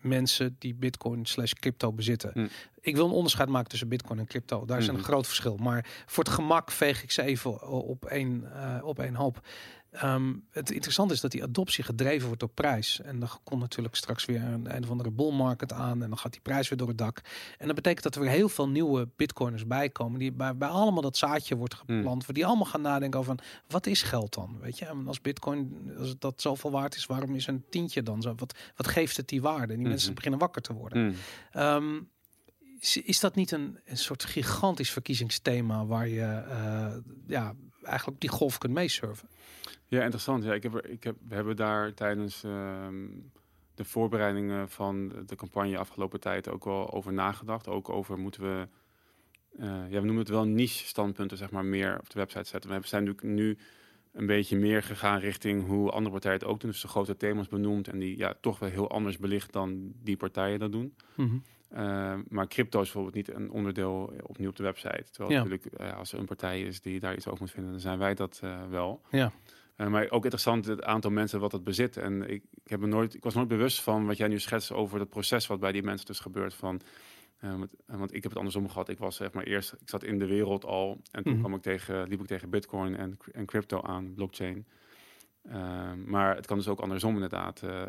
mensen 0.05 0.57
die 0.59 0.75
Bitcoin 0.75 1.27
slash 1.27 1.53
crypto 1.53 1.93
bezitten. 1.93 2.31
Hm. 2.33 2.47
Ik 2.81 2.97
wil 2.97 3.05
een 3.05 3.13
onderscheid 3.13 3.49
maken 3.49 3.69
tussen 3.69 3.89
Bitcoin 3.89 4.19
en 4.19 4.27
crypto. 4.27 4.65
Daar 4.65 4.79
is 4.79 4.87
een 4.87 5.03
groot 5.03 5.27
verschil. 5.27 5.57
Maar 5.57 5.87
voor 6.07 6.25
het 6.25 6.33
gemak 6.33 6.71
veeg 6.71 7.03
ik 7.03 7.11
ze 7.11 7.23
even 7.23 7.69
op 7.69 8.05
één, 8.05 8.53
eh, 8.53 8.85
op 8.85 8.99
één 8.99 9.15
hoop. 9.15 9.41
Ehm, 9.95 10.35
het 10.51 10.71
interessante 10.71 11.15
is 11.15 11.21
dat 11.21 11.31
die 11.31 11.43
adoptie 11.43 11.85
gedreven 11.85 12.27
wordt 12.27 12.41
door 12.41 12.49
prijs. 12.55 13.01
En 13.01 13.19
dan 13.19 13.29
komt 13.45 13.61
natuurlijk 13.61 13.95
straks 13.97 14.25
weer 14.25 14.43
een, 14.43 14.77
een 14.77 14.83
of 14.83 14.91
andere 14.91 15.11
bull 15.11 15.33
market 15.33 15.73
aan. 15.73 16.03
En 16.03 16.09
dan 16.09 16.19
gaat 16.19 16.33
die 16.33 16.41
prijs 16.41 16.69
weer 16.69 16.79
door 16.79 16.89
het 16.89 16.99
dak. 16.99 17.21
En 17.59 17.67
dat 17.67 17.75
betekent 17.77 18.03
dat 18.03 18.15
er 18.15 18.21
weer 18.21 18.31
heel 18.31 18.49
veel 18.49 18.69
nieuwe 18.69 19.09
bitcoiners 19.17 19.67
bijkomen. 19.67 20.19
Die 20.19 20.33
bij, 20.33 20.57
bij 20.57 20.69
allemaal 20.69 21.03
dat 21.03 21.17
zaadje 21.17 21.57
wordt 21.57 21.75
geplant. 21.75 22.27
Waar 22.27 22.35
die 22.35 22.47
allemaal 22.47 22.65
gaan 22.67 22.81
nadenken 22.81 23.19
over 23.21 23.35
van, 23.37 23.47
wat 23.69 23.87
is 23.87 24.03
geld 24.03 24.35
dan? 24.35 24.59
Weet 24.61 24.79
je, 24.79 24.85
en 24.85 25.07
als 25.09 25.21
bitcoin, 25.21 25.91
als 25.99 26.09
het 26.09 26.21
dat 26.21 26.41
zoveel 26.41 26.71
waard 26.71 26.95
is, 26.97 27.07
waarom 27.07 27.35
is 27.35 27.47
een 27.47 27.65
tientje 27.71 28.03
dan 28.03 28.23
zo? 28.23 28.35
Wat, 28.37 28.59
wat 28.77 28.87
geeft 28.89 29.17
het 29.17 29.29
die 29.29 29.43
waarde? 29.43 29.73
En 29.73 29.79
die 29.79 29.89
mensen 29.89 30.07
Mhm. 30.07 30.15
beginnen 30.15 30.41
wakker 30.41 30.63
te 30.63 30.73
worden. 30.73 31.07
Mhm. 31.07 31.15
Ehm, 31.53 32.01
is, 32.79 32.97
is 32.97 33.21
dat 33.21 33.35
niet 33.35 33.51
een, 33.51 33.79
een 33.85 33.99
soort 33.99 34.25
gigantisch 34.25 34.91
verkiezingsthema 34.91 35.87
waar 35.87 36.09
je 36.09 36.21
eh, 36.23 36.95
ja, 37.27 37.55
eigenlijk 37.85 38.21
die 38.21 38.31
golf 38.31 38.59
kunt 38.59 38.73
meesurfen? 38.73 39.29
Ja, 39.87 40.03
interessant. 40.03 40.45
Ja, 40.45 40.55
ik 40.55 40.63
heb 40.63 40.87
ik 40.87 41.05
heb, 41.05 41.17
we 41.29 41.35
hebben 41.35 41.57
daar 41.57 41.95
tijdens 41.95 42.45
ehm, 42.45 43.07
de 43.75 43.85
voorbereidingen 43.85 44.69
van 44.69 45.13
de, 45.27 45.37
campagne 45.37 45.79
afgelopen 45.79 46.21
tijd 46.21 46.49
ook 46.49 46.65
wel 46.65 46.93
over 46.93 47.13
nagedacht. 47.13 47.69
Ook 47.69 47.89
over 47.89 48.19
moeten 48.19 48.43
we, 48.43 48.69
eh, 49.59 49.67
ja, 49.67 50.01
we 50.01 50.07
noemen 50.07 50.19
het 50.19 50.29
wel 50.29 50.45
niche 50.45 50.87
standpunten, 50.87 51.37
zeg 51.37 51.51
maar, 51.51 51.65
meer 51.65 51.99
op 52.01 52.11
de 52.11 52.19
website 52.19 52.49
zetten. 52.49 52.71
We 52.81 52.87
zijn 52.87 53.05
natuurlijk 53.05 53.35
nu 53.35 53.59
een 54.13 54.27
beetje 54.27 54.57
meer 54.57 54.83
gegaan 54.83 55.19
richting 55.19 55.67
hoe 55.67 55.91
andere 55.91 56.11
partijen 56.11 56.39
het 56.39 56.49
ook 56.49 56.61
doen. 56.61 56.71
Dus 56.71 56.81
de 56.81 56.89
grote 56.89 57.17
thema's 57.17 57.49
benoemd 57.49 57.89
en 57.89 57.99
die 57.99 58.19
ja, 58.19 58.35
toch 58.41 58.59
wel 58.59 58.69
heel 58.69 58.91
anders 58.91 59.19
belicht 59.19 59.53
dan 59.53 59.93
die 60.03 60.17
partijen 60.17 60.59
dat 60.59 60.73
doen. 60.73 60.95
Mhm. 61.15 61.37
Uh, 61.77 62.15
maar 62.29 62.49
crypto 62.49 62.81
is 62.81 62.93
bijvoorbeeld 62.93 63.15
niet 63.15 63.37
een 63.37 63.51
onderdeel 63.51 64.13
opnieuw 64.23 64.49
op 64.49 64.57
de 64.57 64.63
website. 64.63 65.05
Terwijl 65.11 65.31
Ja. 65.31 65.45
natuurlijk, 65.45 65.81
uh, 65.81 65.97
als 65.97 66.13
er 66.13 66.19
een 66.19 66.27
partij 66.27 66.63
is 66.63 66.81
die 66.81 67.01
daar 67.01 67.15
iets 67.15 67.27
over 67.27 67.41
moet 67.41 67.51
vinden, 67.51 67.73
dan 67.73 67.81
zijn 67.81 67.99
wij 67.99 68.15
dat 68.15 68.41
uh, 68.45 68.67
wel. 68.71 69.01
Ja. 69.11 69.33
Eh, 69.77 69.87
maar 69.87 70.11
ook 70.11 70.23
interessant 70.23 70.65
het 70.65 70.83
aantal 70.83 71.11
mensen 71.11 71.41
wat 71.41 71.53
het 71.53 71.65
bezit. 71.65 71.97
En 71.97 72.23
ik, 72.23 72.43
ik, 72.65 72.71
heb 72.71 72.81
me 72.81 72.87
nooit, 72.87 73.15
ik 73.15 73.23
was 73.23 73.35
nooit 73.35 73.49
bewust 73.49 73.81
van 73.81 74.07
wat 74.07 74.17
jij 74.17 74.29
nu 74.29 74.39
schetst 74.39 74.73
over 74.73 75.01
het 75.01 75.09
proces 75.09 75.47
wat 75.47 75.61
bij 75.61 75.73
die 75.73 75.83
mensen 75.83 76.07
dus 76.07 76.21
gebeurt. 76.21 76.55
Van, 76.55 76.81
want, 77.41 77.71
want, 77.87 78.15
ik 78.15 78.23
heb 78.23 78.31
het 78.31 78.37
andersom 78.37 78.69
gehad. 78.69 78.89
Ik 78.89 78.99
was 78.99 79.17
zeg 79.17 79.33
maar 79.33 79.45
eerst, 79.45 79.73
ik 79.73 79.89
zat 79.89 80.05
in 80.05 80.19
de 80.19 80.27
wereld 80.27 80.65
al 80.65 81.01
en 81.11 81.23
toen 81.23 81.33
mm 81.33 81.39
kwam 81.39 81.55
ik 81.55 81.63
tegen, 81.63 82.09
liep 82.09 82.21
ik 82.21 82.27
tegen 82.27 82.51
Bitcoin 82.51 82.97
en, 82.97 83.19
en 83.33 83.47
crypto 83.47 83.83
aan, 83.83 84.15
blockchain. 84.15 84.67
Ehm, 85.51 86.11
maar 86.11 86.37
het 86.37 86.47
kan 86.47 86.57
dus 86.57 86.69
ook 86.69 86.81
andersom 86.81 87.15
inderdaad. 87.15 87.61
Uh, 87.65 87.83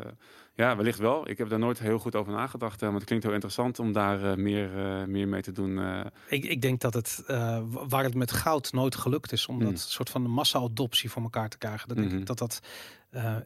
ja, 0.54 0.76
wellicht 0.76 0.98
wel. 0.98 1.28
Ik 1.28 1.38
heb 1.38 1.48
daar 1.48 1.58
nooit 1.58 1.78
heel 1.78 1.98
goed 1.98 2.14
over 2.14 2.32
nagedacht. 2.32 2.82
Uh, 2.82 2.88
maar 2.88 2.96
het 2.96 3.06
klinkt 3.06 3.24
heel 3.24 3.34
interessant 3.34 3.78
om 3.78 3.92
daar 3.92 4.22
uh, 4.22 4.34
meer, 4.34 4.68
meer 5.08 5.28
mee 5.28 5.42
te 5.42 5.52
doen. 5.52 5.80
Ik, 6.28 6.44
ik, 6.44 6.62
denk 6.62 6.80
dat 6.80 6.94
het, 6.94 7.22
waar 7.88 8.04
het 8.04 8.14
met 8.14 8.32
goud 8.32 8.72
nooit 8.72 8.94
gelukt 8.94 9.32
is... 9.32 9.46
om 9.46 9.54
mm. 9.54 9.64
dat 9.64 9.78
soort 9.78 10.10
van 10.10 10.22
massa-adoptie 10.22 11.10
voor 11.10 11.22
elkaar 11.22 11.48
te 11.48 11.58
krijgen... 11.58 11.88
dan 11.88 11.96
denk 11.96 12.08
mm 12.08 12.12
-hmm. 12.12 12.22
ik 12.22 12.26
dat 12.26 12.38
dat 12.38 12.60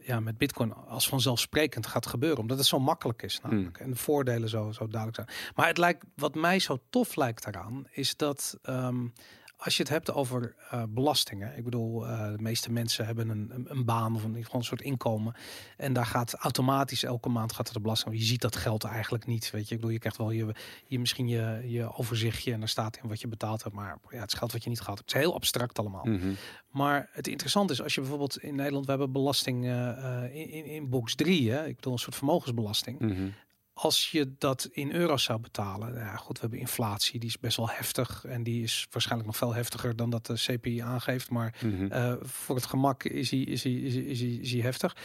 ja, 0.01 0.19
met 0.19 0.37
bitcoin 0.37 0.73
als 0.73 1.07
vanzelfsprekend 1.07 1.87
gaat 1.87 2.05
gebeuren. 2.05 2.39
Omdat 2.39 2.57
het 2.57 2.67
zo 2.67 2.79
makkelijk 2.79 3.21
is 3.21 3.39
namelijk. 3.41 3.79
Mm. 3.79 3.85
En 3.85 3.91
de 3.91 3.97
voordelen 3.97 4.49
zo, 4.49 4.71
zo 4.71 4.87
duidelijk 4.87 5.15
zijn. 5.15 5.53
Maar 5.55 5.67
het 5.67 5.77
lijkt, 5.77 6.05
wat 6.15 6.35
mij 6.35 6.59
zo 6.59 6.77
tof 6.89 7.15
lijkt 7.15 7.43
daaraan... 7.43 7.87
is 7.91 8.15
dat... 8.15 8.57
Um, 8.69 9.13
als 9.63 9.77
je 9.77 9.83
het 9.83 9.91
hebt 9.91 10.13
over 10.13 10.55
uh, 10.73 10.83
belastingen. 10.89 11.57
Ik 11.57 11.63
bedoel, 11.63 12.07
uh, 12.07 12.31
de 12.31 12.41
meeste 12.41 12.71
mensen 12.71 13.05
hebben 13.05 13.29
een, 13.29 13.65
een, 13.67 13.85
baan 13.85 14.15
of 14.15 14.23
een, 14.23 14.45
een 14.51 14.63
soort 14.63 14.81
inkomen. 14.81 15.35
En 15.77 15.93
daar 15.93 16.05
gaat 16.05 16.33
automatisch 16.33 17.03
elke 17.03 17.29
maand 17.29 17.53
gaat 17.53 17.67
er 17.67 17.73
de 17.73 17.79
belasting. 17.79 18.15
Je 18.15 18.23
ziet 18.23 18.41
dat 18.41 18.55
geld 18.55 18.83
eigenlijk 18.83 19.25
niet. 19.25 19.51
Weet 19.51 19.67
je, 19.67 19.73
ik 19.75 19.79
bedoel, 19.79 19.93
je 19.93 19.99
krijgt 19.99 20.17
wel 20.17 20.31
je, 20.31 20.55
je 20.87 20.99
misschien 20.99 21.27
je, 21.27 21.61
je 21.65 21.93
overzichtje 21.93 22.53
en 22.53 22.59
daar 22.59 22.69
staat 22.69 22.99
in 23.03 23.09
wat 23.09 23.21
je 23.21 23.27
betaald 23.27 23.63
hebt. 23.63 23.75
Maar 23.75 23.97
ja, 24.09 24.19
het 24.19 24.31
is 24.31 24.37
geld 24.37 24.51
wat 24.51 24.63
je 24.63 24.69
niet 24.69 24.81
gehad 24.81 24.97
hebt. 24.97 25.11
Het 25.11 25.19
is 25.19 25.25
heel 25.25 25.35
abstract 25.35 25.79
allemaal. 25.79 26.05
Mm 26.05 26.19
-hmm. 26.19 26.35
Maar 26.69 27.09
het 27.11 27.27
interessante 27.27 27.73
is 27.73 27.81
als 27.81 27.95
je 27.95 28.01
bijvoorbeeld 28.01 28.43
in 28.43 28.55
Nederland, 28.55 28.85
we 28.85 28.91
hebben 28.91 29.11
belasting 29.11 29.65
uh, 29.65 30.23
in, 30.31 30.49
in, 30.49 30.65
in 30.65 30.89
box 30.89 31.15
3. 31.15 31.51
Hè? 31.51 31.65
Ik 31.65 31.75
bedoel, 31.75 31.93
een 31.93 31.99
soort 31.99 32.15
vermogensbelasting. 32.15 32.99
Mm 32.99 33.09
-hmm 33.09 33.33
als 33.81 34.11
je 34.11 34.35
dat 34.37 34.69
in 34.71 34.91
euro's 34.91 35.23
zou 35.23 35.39
betalen, 35.39 35.93
ja 35.93 36.15
goed, 36.15 36.35
we 36.35 36.41
hebben 36.41 36.59
inflatie, 36.59 37.19
die 37.19 37.29
is 37.29 37.39
best 37.39 37.57
wel 37.57 37.69
heftig 37.69 38.25
en 38.25 38.43
die 38.43 38.63
is 38.63 38.87
waarschijnlijk 38.91 39.29
nog 39.29 39.37
veel 39.37 39.53
heftiger 39.53 39.95
dan 39.95 40.09
dat 40.09 40.25
de 40.25 40.33
CPI 40.33 40.79
aangeeft, 40.79 41.29
maar 41.29 41.55
mm 41.63 41.77
-hmm. 41.77 41.91
uh, 41.91 42.13
voor 42.21 42.55
het 42.55 42.65
gemak 42.65 43.03
is 43.03 43.31
hij 43.31 43.39
is 43.39 43.63
hij 43.63 43.73
is 43.73 43.93
hij, 43.93 44.03
is 44.03 44.19
hij, 44.19 44.29
is 44.29 44.51
hij 44.51 44.61
heftig. 44.61 44.95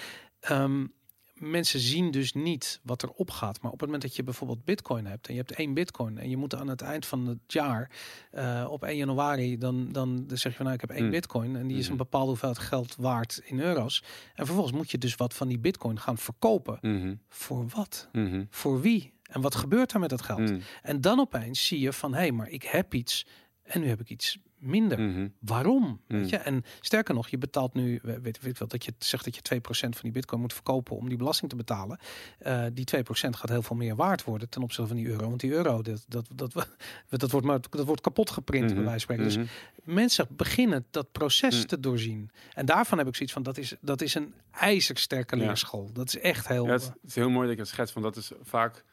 Um, 0.51 0.93
mensen 1.39 1.81
zien 1.81 2.11
dus 2.11 2.33
niet 2.33 2.81
wat 2.83 3.03
er 3.03 3.11
opgaat. 3.11 3.61
Maar 3.61 3.73
op 3.73 3.81
het 3.81 3.87
moment 3.87 4.03
dat 4.03 4.17
je 4.17 4.23
bijvoorbeeld 4.23 4.65
bitcoin 4.65 5.07
hebt 5.07 5.27
en 5.27 5.35
je 5.35 5.41
hebt 5.41 5.53
één 5.53 5.75
bitcoin 5.75 6.19
en 6.19 6.31
je 6.31 6.37
moet 6.37 6.55
aan 6.55 6.69
het 6.69 6.81
eind 6.81 7.07
van 7.07 7.27
het 7.27 7.39
jaar 7.47 7.91
uh, 8.35 8.67
op 8.71 8.85
1 8.85 8.97
januari 8.97 9.59
dan, 9.59 9.93
dan 9.93 10.25
zeg 10.29 10.53
je 10.53 10.57
van 10.57 10.65
nou 10.65 10.75
ik 10.75 10.81
heb 10.81 10.91
één 10.91 11.05
mm. 11.05 11.11
bitcoin 11.11 11.57
en 11.57 11.67
die 11.67 11.79
is 11.79 11.87
een 11.87 11.93
mhm. 11.93 12.03
bepaalde 12.03 12.29
hoeveelheid 12.29 12.59
geld 12.59 12.97
waard 12.99 13.41
in 13.45 13.61
euro's. 13.61 14.03
En 14.35 14.45
vervolgens 14.45 14.77
moet 14.77 14.91
je 14.91 14.99
dus 14.99 15.15
wat 15.15 15.35
van 15.35 15.49
die 15.49 15.59
bitcoin 15.59 16.01
gaan 16.01 16.19
verkopen. 16.19 16.79
Mm 16.81 17.01
-hmm. 17.01 17.21
Voor 17.29 17.69
wat? 17.69 18.09
Mm 18.13 18.31
-hmm. 18.31 18.47
Voor 18.51 18.81
wie? 18.81 19.15
En 19.23 19.41
wat 19.41 19.55
gebeurt 19.55 19.93
er 19.93 20.01
met 20.01 20.11
dat 20.11 20.23
geld? 20.23 20.53
En 20.83 21.01
dan 21.01 21.21
opeens 21.21 21.67
zie 21.67 21.81
je 21.81 21.93
van 21.93 22.13
hé, 22.13 22.19
hey, 22.19 22.33
maar 22.33 22.49
ik 22.49 22.63
heb 22.63 22.95
iets 22.95 23.27
en 23.63 23.81
nu 23.81 23.89
heb 23.89 24.01
ik 24.01 24.11
iets 24.11 24.39
minder. 24.59 24.99
Mm 25.01 25.33
Waarom? 25.41 26.01
Weet 26.07 26.21
Mm. 26.23 26.27
je? 26.29 26.37
En 26.37 26.65
sterker 26.81 27.15
nog, 27.15 27.29
je 27.29 27.39
betaalt 27.39 27.75
nu, 27.75 28.01
weet, 28.03 28.39
ik 28.45 28.57
wel, 28.59 28.69
dat 28.69 28.85
je 28.85 28.95
zegt 28.99 29.25
dat 29.25 29.35
je 29.35 29.43
2% 29.43 29.61
van 29.95 30.01
die 30.03 30.11
bitcoin 30.13 30.41
moet 30.41 30.53
verkopen 30.53 30.97
om 30.97 31.09
die 31.09 31.19
belasting 31.19 31.51
te 31.51 31.57
betalen. 31.57 31.99
Uh, 32.47 32.65
die 32.73 32.85
2% 32.85 33.37
gaat 33.37 33.49
heel 33.49 33.63
veel 33.63 33.77
meer 33.77 33.97
waard 33.97 34.25
worden 34.25 34.49
ten 34.49 34.63
opzichte 34.63 34.89
van 34.89 34.97
die 34.97 35.07
euro. 35.09 35.29
Want 35.29 35.41
die 35.41 35.51
euro, 35.53 35.83
dat, 35.83 36.05
dat, 36.09 36.27
dat, 36.35 36.53
dat, 37.09 37.31
wordt, 37.31 37.47
maar, 37.47 37.61
dat 37.71 37.85
wordt 37.87 38.01
kapot 38.01 38.31
geprint, 38.31 38.65
Mhm. 38.67 38.75
bij 38.75 38.85
wijze 38.85 39.07
van 39.07 39.17
spreken. 39.17 39.43
Dus 39.45 39.51
mensen 39.95 40.27
beginnen 40.31 40.87
dat 40.91 41.13
proces 41.13 41.67
te 41.67 41.81
doorzien. 41.81 42.31
En 42.55 42.67
daarvan 42.67 42.99
heb 42.99 43.07
ik 43.07 43.15
zoiets 43.15 43.35
van, 43.35 43.43
dat 43.43 43.59
is, 43.59 43.75
dat 43.81 44.01
is 44.03 44.15
een 44.15 44.35
ijzersterke 44.51 45.37
Ja. 45.37 45.47
leerschool. 45.47 45.91
Dat 45.93 46.09
is 46.09 46.19
echt 46.19 46.49
heel... 46.49 46.65
Ja, 46.67 46.73
het, 46.73 46.81
is, 46.81 46.87
het 46.87 46.97
is 47.05 47.15
heel 47.15 47.31
mooi 47.31 47.47
dat 47.47 47.57
je 47.57 47.63
het 47.63 47.71
schetst, 47.71 47.95
want 47.95 48.07
dat 48.07 48.17
is 48.17 48.31
vaak 48.43 48.85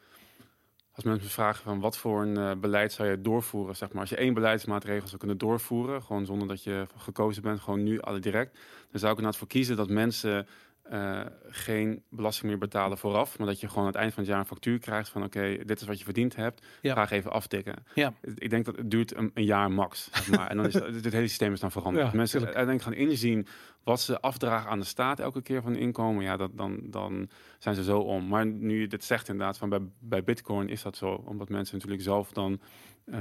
als 0.94 1.04
mensen 1.04 1.24
me 1.24 1.30
vragen 1.30 1.62
van 1.62 1.80
wat 1.80 1.96
voor 1.96 2.22
een 2.22 2.36
eh, 2.36 2.50
beleid 2.56 2.92
zou 2.92 3.08
je 3.08 3.20
doorvoeren, 3.20 3.76
zeg 3.76 3.92
maar. 3.92 4.00
Als 4.00 4.10
je 4.10 4.16
één 4.16 4.34
beleidsmaatregel 4.34 5.06
zou 5.06 5.18
kunnen 5.18 5.38
doorvoeren, 5.38 6.02
gewoon 6.02 6.26
zonder 6.26 6.48
dat 6.48 6.62
je 6.62 6.86
gekozen 6.96 7.42
bent, 7.42 7.60
gewoon 7.60 7.82
nu 7.82 8.00
alle 8.00 8.18
direct, 8.18 8.52
dan 8.90 9.00
zou 9.00 9.02
ik 9.02 9.02
er 9.02 9.08
inderdaad 9.08 9.36
voor 9.36 9.48
kiezen 9.48 9.76
dat 9.76 9.88
mensen 9.88 10.46
eh, 10.84 11.20
geen 11.48 12.02
belasting 12.10 12.50
meer 12.50 12.58
betalen 12.58 12.98
vooraf, 12.98 13.38
maar 13.38 13.46
dat 13.46 13.60
je 13.60 13.68
gewoon 13.68 13.82
aan 13.84 13.90
het 13.90 13.96
eind 14.00 14.12
van 14.14 14.22
het 14.22 14.32
jaar 14.32 14.40
een 14.40 14.46
factuur 14.46 14.78
krijgt 14.78 15.08
van 15.08 15.24
oké, 15.24 15.56
dit 15.64 15.80
is 15.80 15.86
wat 15.86 15.98
je 15.98 16.04
verdiend 16.04 16.36
hebt, 16.36 16.66
Ja. 16.80 16.92
graag 16.92 17.10
even 17.10 17.30
aftikken. 17.32 17.74
Ja. 17.94 18.12
Ik 18.34 18.50
denk 18.50 18.64
dat 18.64 18.76
het 18.76 18.90
duurt 18.90 19.16
een, 19.16 19.30
een 19.34 19.44
jaar 19.44 19.70
max, 19.72 20.08
zeg 20.12 20.30
maar. 20.30 20.48
en 20.48 20.56
dan 20.56 20.66
is 20.66 20.74
het, 20.80 21.04
het 21.04 21.12
hele 21.12 21.28
systeem 21.28 21.52
is 21.52 21.60
dan 21.60 21.70
veranderd. 21.70 22.10
Ja, 22.10 22.16
mensen 22.16 22.44
uiteindelijk 22.44 22.82
gaan 22.84 22.92
inzien 22.94 23.46
wat 23.84 24.00
ze 24.00 24.20
afdragen 24.20 24.70
aan 24.70 24.78
de 24.78 24.84
staat 24.84 25.20
elke 25.20 25.42
keer 25.42 25.62
van 25.62 25.74
inkomen, 25.76 26.24
ja, 26.24 26.36
dat, 26.36 26.50
dan, 26.56 26.80
dan 26.82 27.28
zijn 27.58 27.74
ze 27.74 27.84
zo 27.84 27.98
om. 27.98 28.28
Maar 28.28 28.46
nu 28.46 28.80
je 28.80 28.86
dit 28.86 29.04
zegt 29.04 29.28
inderdaad, 29.28 29.58
van 29.58 29.68
bij, 29.68 29.80
bij 29.98 30.24
Bitcoin 30.24 30.68
is 30.68 30.82
dat 30.82 30.96
zo, 30.96 31.08
omdat 31.26 31.48
mensen 31.48 31.74
natuurlijk 31.74 32.02
zelf 32.02 32.32
dan 32.32 32.60
eh, 33.04 33.18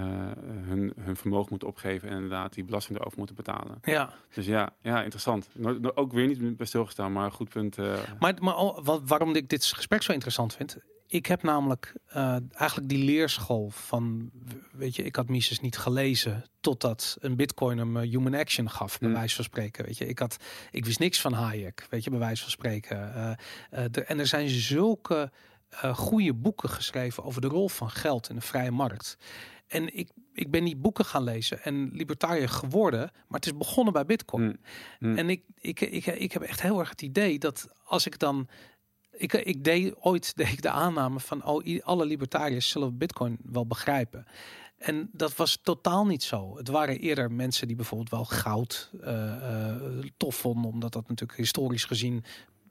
hun, 0.68 0.94
hun 1.00 1.16
vermogen 1.16 1.48
moeten 1.50 1.68
opgeven 1.68 2.10
en 2.10 2.16
inderdaad 2.16 2.54
die 2.54 2.64
belasting 2.64 3.00
erover 3.00 3.18
moeten 3.18 3.36
betalen. 3.36 3.78
Ja, 3.82 4.14
Dus 4.34 4.46
ja, 4.46 4.70
ja 4.82 5.02
interessant. 5.04 5.48
Ook 5.96 6.12
weer 6.14 6.28
niet 6.28 6.58
bij 6.58 6.66
stilgestaan, 6.66 7.12
maar 7.12 7.32
goed 7.32 7.50
punt. 7.50 7.78
eh, 7.78 7.94
maar, 8.20 8.34
maar 8.40 8.56
wat, 8.84 9.02
waarom 9.06 9.36
ik 9.36 9.50
dit 9.50 9.66
gesprek 9.66 10.02
zo 10.02 10.12
interessant 10.12 10.56
vind. 10.56 10.78
Ik 11.08 11.26
heb 11.26 11.44
namelijk 11.44 11.94
eh, 12.08 12.36
eigenlijk 12.52 12.90
die 12.90 13.04
leerschool 13.06 13.70
van, 13.70 14.32
weet 14.72 14.96
je, 14.96 15.04
ik 15.04 15.16
had 15.16 15.30
Mises 15.30 15.60
niet 15.60 15.78
gelezen 15.78 16.44
totdat 16.62 17.18
een 17.20 17.36
bitcoin 17.36 17.78
hem 17.78 17.98
human 17.98 18.34
action 18.34 18.70
gaf, 18.70 19.00
bij 19.00 19.08
Hmm. 19.10 19.18
wijze 19.18 19.36
van 19.36 19.44
spreken. 19.44 19.86
Weet 19.86 19.98
je, 19.98 20.08
ik 20.08 20.20
had, 20.20 20.38
ik 20.72 20.86
wist 20.86 21.00
niks 21.00 21.22
van 21.22 21.34
Hayek, 21.34 21.88
weet 21.90 22.04
je, 22.04 22.10
bij 22.10 22.20
wijze 22.20 22.42
van 22.42 22.52
spreken. 22.52 23.14
En 24.08 24.20
er 24.20 24.28
zijn 24.28 24.50
zulke 24.50 25.32
goede 25.94 26.34
boeken 26.34 26.70
geschreven 26.70 27.24
over 27.24 27.42
de 27.42 27.48
rol 27.48 27.70
van 27.70 27.90
geld 27.90 28.30
in 28.30 28.36
de 28.36 28.42
vrije 28.42 28.72
markt. 28.72 29.18
En 29.74 29.96
ik, 29.96 30.10
ik 30.34 30.52
ben 30.52 30.64
die 30.64 30.76
boeken 30.76 31.06
gaan 31.06 31.24
lezen 31.24 31.64
en 31.64 31.90
libertariër 31.94 32.50
geworden, 32.50 33.00
maar 33.00 33.40
het 33.40 33.46
is 33.46 33.58
begonnen 33.58 33.94
bij 33.94 34.06
bitcoin. 34.06 34.44
Mm. 34.44 34.58
Mm. 35.00 35.18
En 35.18 35.30
ik, 35.30 35.44
ik, 35.60 35.82
ik, 35.82 36.06
ik 36.06 36.32
heb 36.32 36.42
echt 36.42 36.62
heel 36.62 36.80
erg 36.80 36.90
het 36.90 37.02
idee 37.02 37.40
dat 37.40 37.68
als 37.84 38.06
ik 38.06 38.20
dan. 38.20 38.48
Ik, 39.12 39.34
ik 39.34 39.64
deed 39.64 39.96
ooit 39.96 40.36
deed 40.36 40.48
ik 40.48 40.62
de 40.62 40.70
aanname 40.70 41.20
van 41.20 41.46
oh, 41.46 41.84
alle 41.84 42.06
libertariërs 42.06 42.70
zullen 42.70 42.98
bitcoin 42.98 43.38
wel 43.44 43.68
begrijpen. 43.68 44.26
En 44.78 45.10
dat 45.12 45.36
was 45.36 45.60
totaal 45.62 46.06
niet 46.06 46.24
zo. 46.24 46.58
Het 46.58 46.68
waren 46.68 47.00
eerder 47.00 47.32
mensen 47.32 47.68
die 47.68 47.76
bijvoorbeeld 47.76 48.10
wel 48.10 48.26
goud 48.26 48.92
eh, 49.02 49.70
eh, 49.70 50.04
tof 50.18 50.36
vonden, 50.36 50.72
omdat 50.72 50.92
dat 50.92 51.08
natuurlijk 51.08 51.40
historisch 51.40 51.86
gezien 51.86 52.14
een 52.14 52.24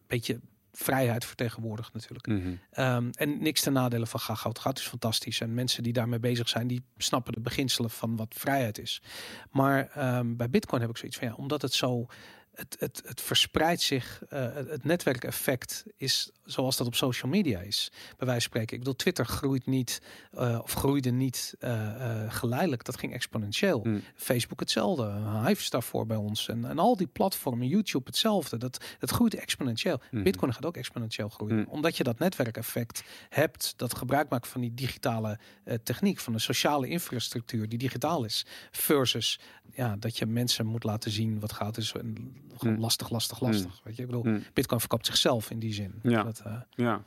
beetje 0.07 0.41
vrijheid 0.73 1.25
vertegenwoordigt 1.25 1.93
natuurlijk. 1.93 2.27
Mhm. 2.27 2.55
Ehm, 2.71 3.09
en 3.13 3.43
niks 3.43 3.61
ten 3.61 3.73
nadele 3.73 4.07
van 4.07 4.21
ga- 4.21 4.35
goud. 4.35 4.59
Goud 4.59 4.79
is 4.79 4.87
fantastisch. 4.87 5.41
En 5.41 5.55
mensen 5.55 5.83
die 5.83 5.93
daarmee 5.93 6.19
bezig 6.21 6.49
zijn, 6.49 6.67
die 6.67 6.85
snappen 6.97 7.33
de 7.33 7.41
beginselen 7.41 7.91
van 7.91 8.17
wat 8.17 8.35
vrijheid 8.39 8.79
is. 8.79 9.03
Maar 9.51 9.89
ehm, 9.89 10.37
bij 10.37 10.51
Bitcoin 10.51 10.81
heb 10.81 10.91
ik 10.91 10.97
zoiets 10.97 11.17
van 11.19 11.29
ja, 11.29 11.35
omdat 11.35 11.63
het 11.63 11.73
zo. 11.75 12.07
Het, 12.53 12.77
het, 12.79 13.03
het 13.05 13.21
verspreidt 13.21 13.81
zich, 13.81 14.23
het- 14.29 14.69
het 14.69 14.85
netwerkeffect 14.85 15.85
is 15.97 16.31
zoals 16.53 16.77
dat 16.77 16.87
op 16.87 16.95
social 16.95 17.31
media 17.31 17.61
is. 17.61 17.91
Bij 17.93 18.27
wijze 18.27 18.33
van 18.33 18.41
spreken. 18.41 18.73
Ik 18.73 18.79
bedoel, 18.79 18.97
Twitter 18.97 19.27
groeit 19.27 19.67
niet, 19.67 20.03
eh, 20.33 20.59
of 20.63 20.73
groeide 20.73 21.11
niet 21.11 21.55
eh, 21.59 22.23
eh, 22.23 22.33
geleidelijk. 22.33 22.85
Dat 22.85 22.97
ging 22.97 23.13
exponentieel. 23.13 23.81
Mm. 23.83 24.03
Facebook 24.15 24.61
hetzelfde. 24.61 25.13
Hive 25.47 25.71
daarvoor 25.71 26.07
bij 26.07 26.17
ons. 26.17 26.49
En, 26.49 26.65
en 26.65 26.79
al 26.79 26.97
die 26.97 27.07
platformen, 27.07 27.67
YouTube 27.67 28.05
hetzelfde. 28.07 28.57
Dat, 28.57 28.85
dat 28.99 29.11
groeit 29.11 29.35
exponentieel. 29.35 30.01
Mhm. 30.11 30.23
Bitcoin 30.23 30.55
gaat 30.55 30.65
ook 30.65 30.77
exponentieel 30.77 31.29
groeien. 31.29 31.57
Mm. 31.57 31.67
Omdat 31.69 31.97
je 31.97 32.03
dat 32.03 32.19
netwerkeffect 32.19 33.03
hebt, 33.29 33.75
dat 33.77 33.97
gebruik 33.97 34.29
maakt 34.29 34.49
van 34.49 34.61
die 34.61 34.75
digitale 34.75 35.39
techniek, 35.83 36.19
van 36.19 36.33
de 36.33 36.39
sociale 36.39 36.89
infrastructuur 36.89 37.69
die 37.69 37.79
digitaal 37.79 38.25
is. 38.25 38.47
Versus 38.71 39.41
ja, 39.75 39.97
dat 39.97 40.19
je 40.19 40.27
mensen 40.27 40.67
moet 40.67 40.85
laten 40.85 41.11
zien 41.11 41.41
wat 41.41 41.53
goud 41.53 41.77
is. 41.77 41.93
En 41.93 42.35
gewoon 42.57 42.81
lastig, 42.81 43.11
lastig, 43.11 43.41
lastig. 43.41 43.81
Weet 43.85 43.97
je, 43.97 44.03
ik 44.03 44.09
bedoel. 44.09 44.41
Bitcoin 44.53 44.81
verkoopt 44.81 45.07
zichzelf 45.07 45.51
in 45.51 45.59
die 45.59 45.73
zin. 45.73 45.95
Ja. 46.03 46.23
Dat, 46.23 46.42
eh, 46.45 46.61
Ja. 46.71 47.03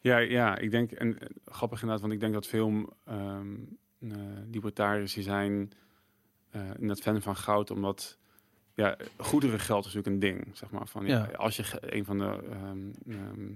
Ja, 0.00 0.18
ja, 0.18 0.58
ik 0.58 0.70
denk, 0.70 0.92
en 0.92 1.18
eh, 1.18 1.26
grappig 1.44 1.80
inderdaad, 1.80 2.00
want 2.00 2.12
ik 2.12 2.20
denk 2.20 2.32
dat 2.32 2.46
veel 2.46 2.96
ehm 3.04 3.54
eh, 3.98 4.16
libertariërs 4.50 5.14
die 5.14 5.22
zijn 5.22 5.72
eh 6.50 6.70
net 6.78 7.00
fan 7.00 7.22
van 7.22 7.36
goud, 7.36 7.70
omdat 7.70 8.18
ja, 8.74 8.96
goederengeld 9.16 9.86
is 9.86 9.94
natuurlijk 9.94 10.24
een 10.24 10.30
ding, 10.30 10.56
zeg 10.56 10.70
maar. 10.70 10.88
Van, 10.88 11.06
ja. 11.06 11.28
Ja. 11.30 11.36
Als 11.36 11.56
je 11.56 11.64
een 11.80 12.04
van 12.04 12.18
de 12.18 12.38
ehm, 12.50 12.90
ehm, 13.08 13.50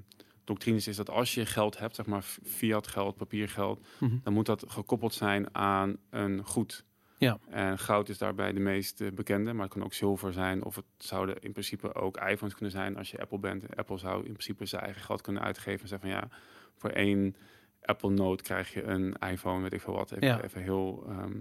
doctrines 0.45 0.89
is 0.89 0.97
dat 0.97 1.11
als 1.11 1.35
je 1.35 1.47
geld 1.47 1.79
hebt, 1.79 1.95
zeg 1.95 2.07
maar 2.07 2.23
fiat 2.45 2.87
geld, 2.87 3.17
papiergeld, 3.17 3.87
mhm. 3.99 4.17
dan 4.23 4.33
moet 4.33 4.47
dat 4.47 4.65
gekoppeld 4.69 5.15
zijn 5.15 5.55
aan 5.55 5.97
een 6.11 6.45
goed. 6.45 6.85
Ja. 7.19 7.39
En 7.49 7.79
goud 7.79 8.09
is 8.09 8.19
daarbij 8.19 8.53
de 8.53 8.61
meest 8.61 9.01
eh, 9.01 9.11
bekende, 9.13 9.53
maar 9.53 9.65
het 9.65 9.73
kan 9.73 9.85
ook 9.85 9.95
zilver 9.95 10.33
zijn. 10.33 10.65
Of 10.65 10.75
het 10.77 10.85
zouden 10.99 11.41
in 11.41 11.53
principe 11.53 11.95
ook 11.95 12.17
iPhones 12.17 12.55
kunnen 12.55 12.71
zijn 12.71 12.97
als 12.97 13.11
je 13.11 13.21
Apple 13.21 13.39
bent. 13.39 13.77
Apple 13.77 13.99
zou 13.99 14.17
in 14.25 14.33
principe 14.33 14.67
zijn 14.67 14.83
eigen 14.83 15.03
geld 15.03 15.21
kunnen 15.21 15.43
uitgeven 15.43 15.81
en 15.83 15.89
zeggen 15.89 16.09
van 16.11 16.19
ja, 16.19 16.29
voor 16.77 16.91
één 16.91 17.37
Apple 17.83 18.11
Note 18.11 18.43
krijg 18.43 18.73
je 18.73 18.83
een 18.83 19.15
iPhone, 19.31 19.63
weet 19.63 19.73
ik 19.73 19.81
veel 19.81 19.95
wat. 19.95 20.11
Even, 20.13 20.27
Ja. 20.27 20.43
even 20.43 20.63
heel 20.63 21.05
ehm 21.09 21.33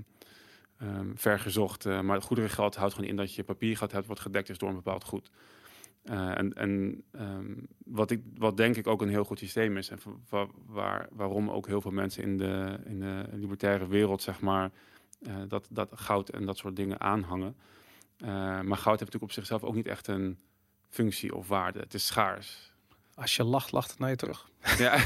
ehm, 0.77 1.11
ver 1.15 1.39
gezocht. 1.39 1.85
eh, 1.85 2.01
maar 2.01 2.15
het 2.15 2.23
goedere 2.25 2.49
geld 2.49 2.75
houdt 2.75 2.93
gewoon 2.93 3.09
in 3.09 3.15
dat 3.15 3.33
je 3.35 3.43
papiergeld 3.43 3.91
hebt 3.91 4.07
wat 4.07 4.19
gedekt 4.19 4.49
is 4.49 4.57
door 4.57 4.69
een 4.69 4.75
bepaald 4.75 5.03
goed. 5.03 5.29
Uh, 6.03 6.37
en 6.37 6.53
en 6.53 7.03
um, 7.11 7.67
wat, 7.85 8.11
ik, 8.11 8.21
wat 8.37 8.57
denk 8.57 8.75
ik 8.75 8.87
ook 8.87 9.01
een 9.01 9.09
heel 9.09 9.23
goed 9.23 9.39
systeem 9.39 9.77
is. 9.77 9.89
En 9.89 9.99
waar, 10.29 10.47
waar, 10.65 11.07
waarom 11.11 11.49
ook 11.49 11.67
heel 11.67 11.81
veel 11.81 11.91
mensen 11.91 12.23
in 12.23 12.37
de, 12.37 12.77
in 12.85 12.99
de 12.99 13.23
libertaire 13.33 13.87
wereld, 13.87 14.21
zeg 14.21 14.41
maar, 14.41 14.71
uh, 15.27 15.35
dat, 15.47 15.67
dat 15.69 15.89
goud 15.93 16.29
en 16.29 16.45
dat 16.45 16.57
soort 16.57 16.75
dingen 16.75 16.99
aanhangen. 16.99 17.55
Uh, 18.17 18.29
maar 18.61 18.77
goud 18.77 18.99
heeft 18.99 18.99
natuurlijk 18.99 19.23
op 19.23 19.31
zichzelf 19.31 19.63
ook 19.63 19.75
niet 19.75 19.87
echt 19.87 20.07
een 20.07 20.39
functie 20.89 21.35
of 21.35 21.47
waarde. 21.47 21.79
Het 21.79 21.93
is 21.93 22.05
schaars. 22.05 22.73
Als 23.15 23.35
je 23.35 23.43
lacht, 23.43 23.71
lacht 23.71 23.89
het 23.89 23.99
naar 23.99 24.09
je 24.09 24.15
terug. 24.15 24.49
Ja, 24.77 24.97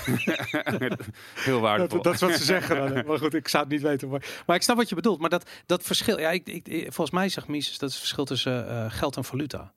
heel 1.48 1.60
waardevol. 1.60 2.02
Dat, 2.02 2.04
dat, 2.04 2.14
is 2.14 2.20
wat 2.20 2.32
ze 2.32 2.44
zeggen. 2.44 2.94
Dan. 2.94 3.06
Maar 3.06 3.18
goed, 3.18 3.34
ik 3.34 3.48
zou 3.48 3.64
het 3.64 3.72
niet 3.72 3.82
weten. 3.82 4.10
Maar, 4.10 4.44
maar 4.46 4.56
ik 4.56 4.62
snap 4.62 4.78
wat 4.78 4.90
je 4.90 4.96
bedoelt. 4.96 5.20
Maar 5.20 5.30
dat, 5.30 5.50
dat 5.66 5.84
verschil, 5.84 6.20
ja, 6.20 6.30
ik, 6.30 6.48
ik, 6.48 6.82
volgens 6.82 7.12
mij 7.12 7.30
zegt 7.30 7.48
Mises 7.48 7.78
dat 7.78 7.90
het 7.90 8.00
verschil 8.00 8.26
tussen 8.26 8.66
uh, 8.68 8.92
geld 8.92 9.18
en 9.18 9.24
valuta. 9.24 9.74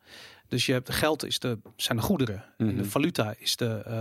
Dus 0.53 0.67
je 0.67 0.73
hebt 0.73 0.91
geld 0.93 1.25
is 1.25 1.39
de, 1.39 1.59
zijn 1.77 1.97
de 1.99 2.03
goederen. 2.05 2.35
Mm 2.37 2.43
-hmm. 2.57 2.69
En 2.69 2.75
de 2.75 2.81
Mhm. 2.81 2.91
valuta 2.91 3.35
is 3.39 3.57
de, 3.57 3.83
uh, 3.87 3.93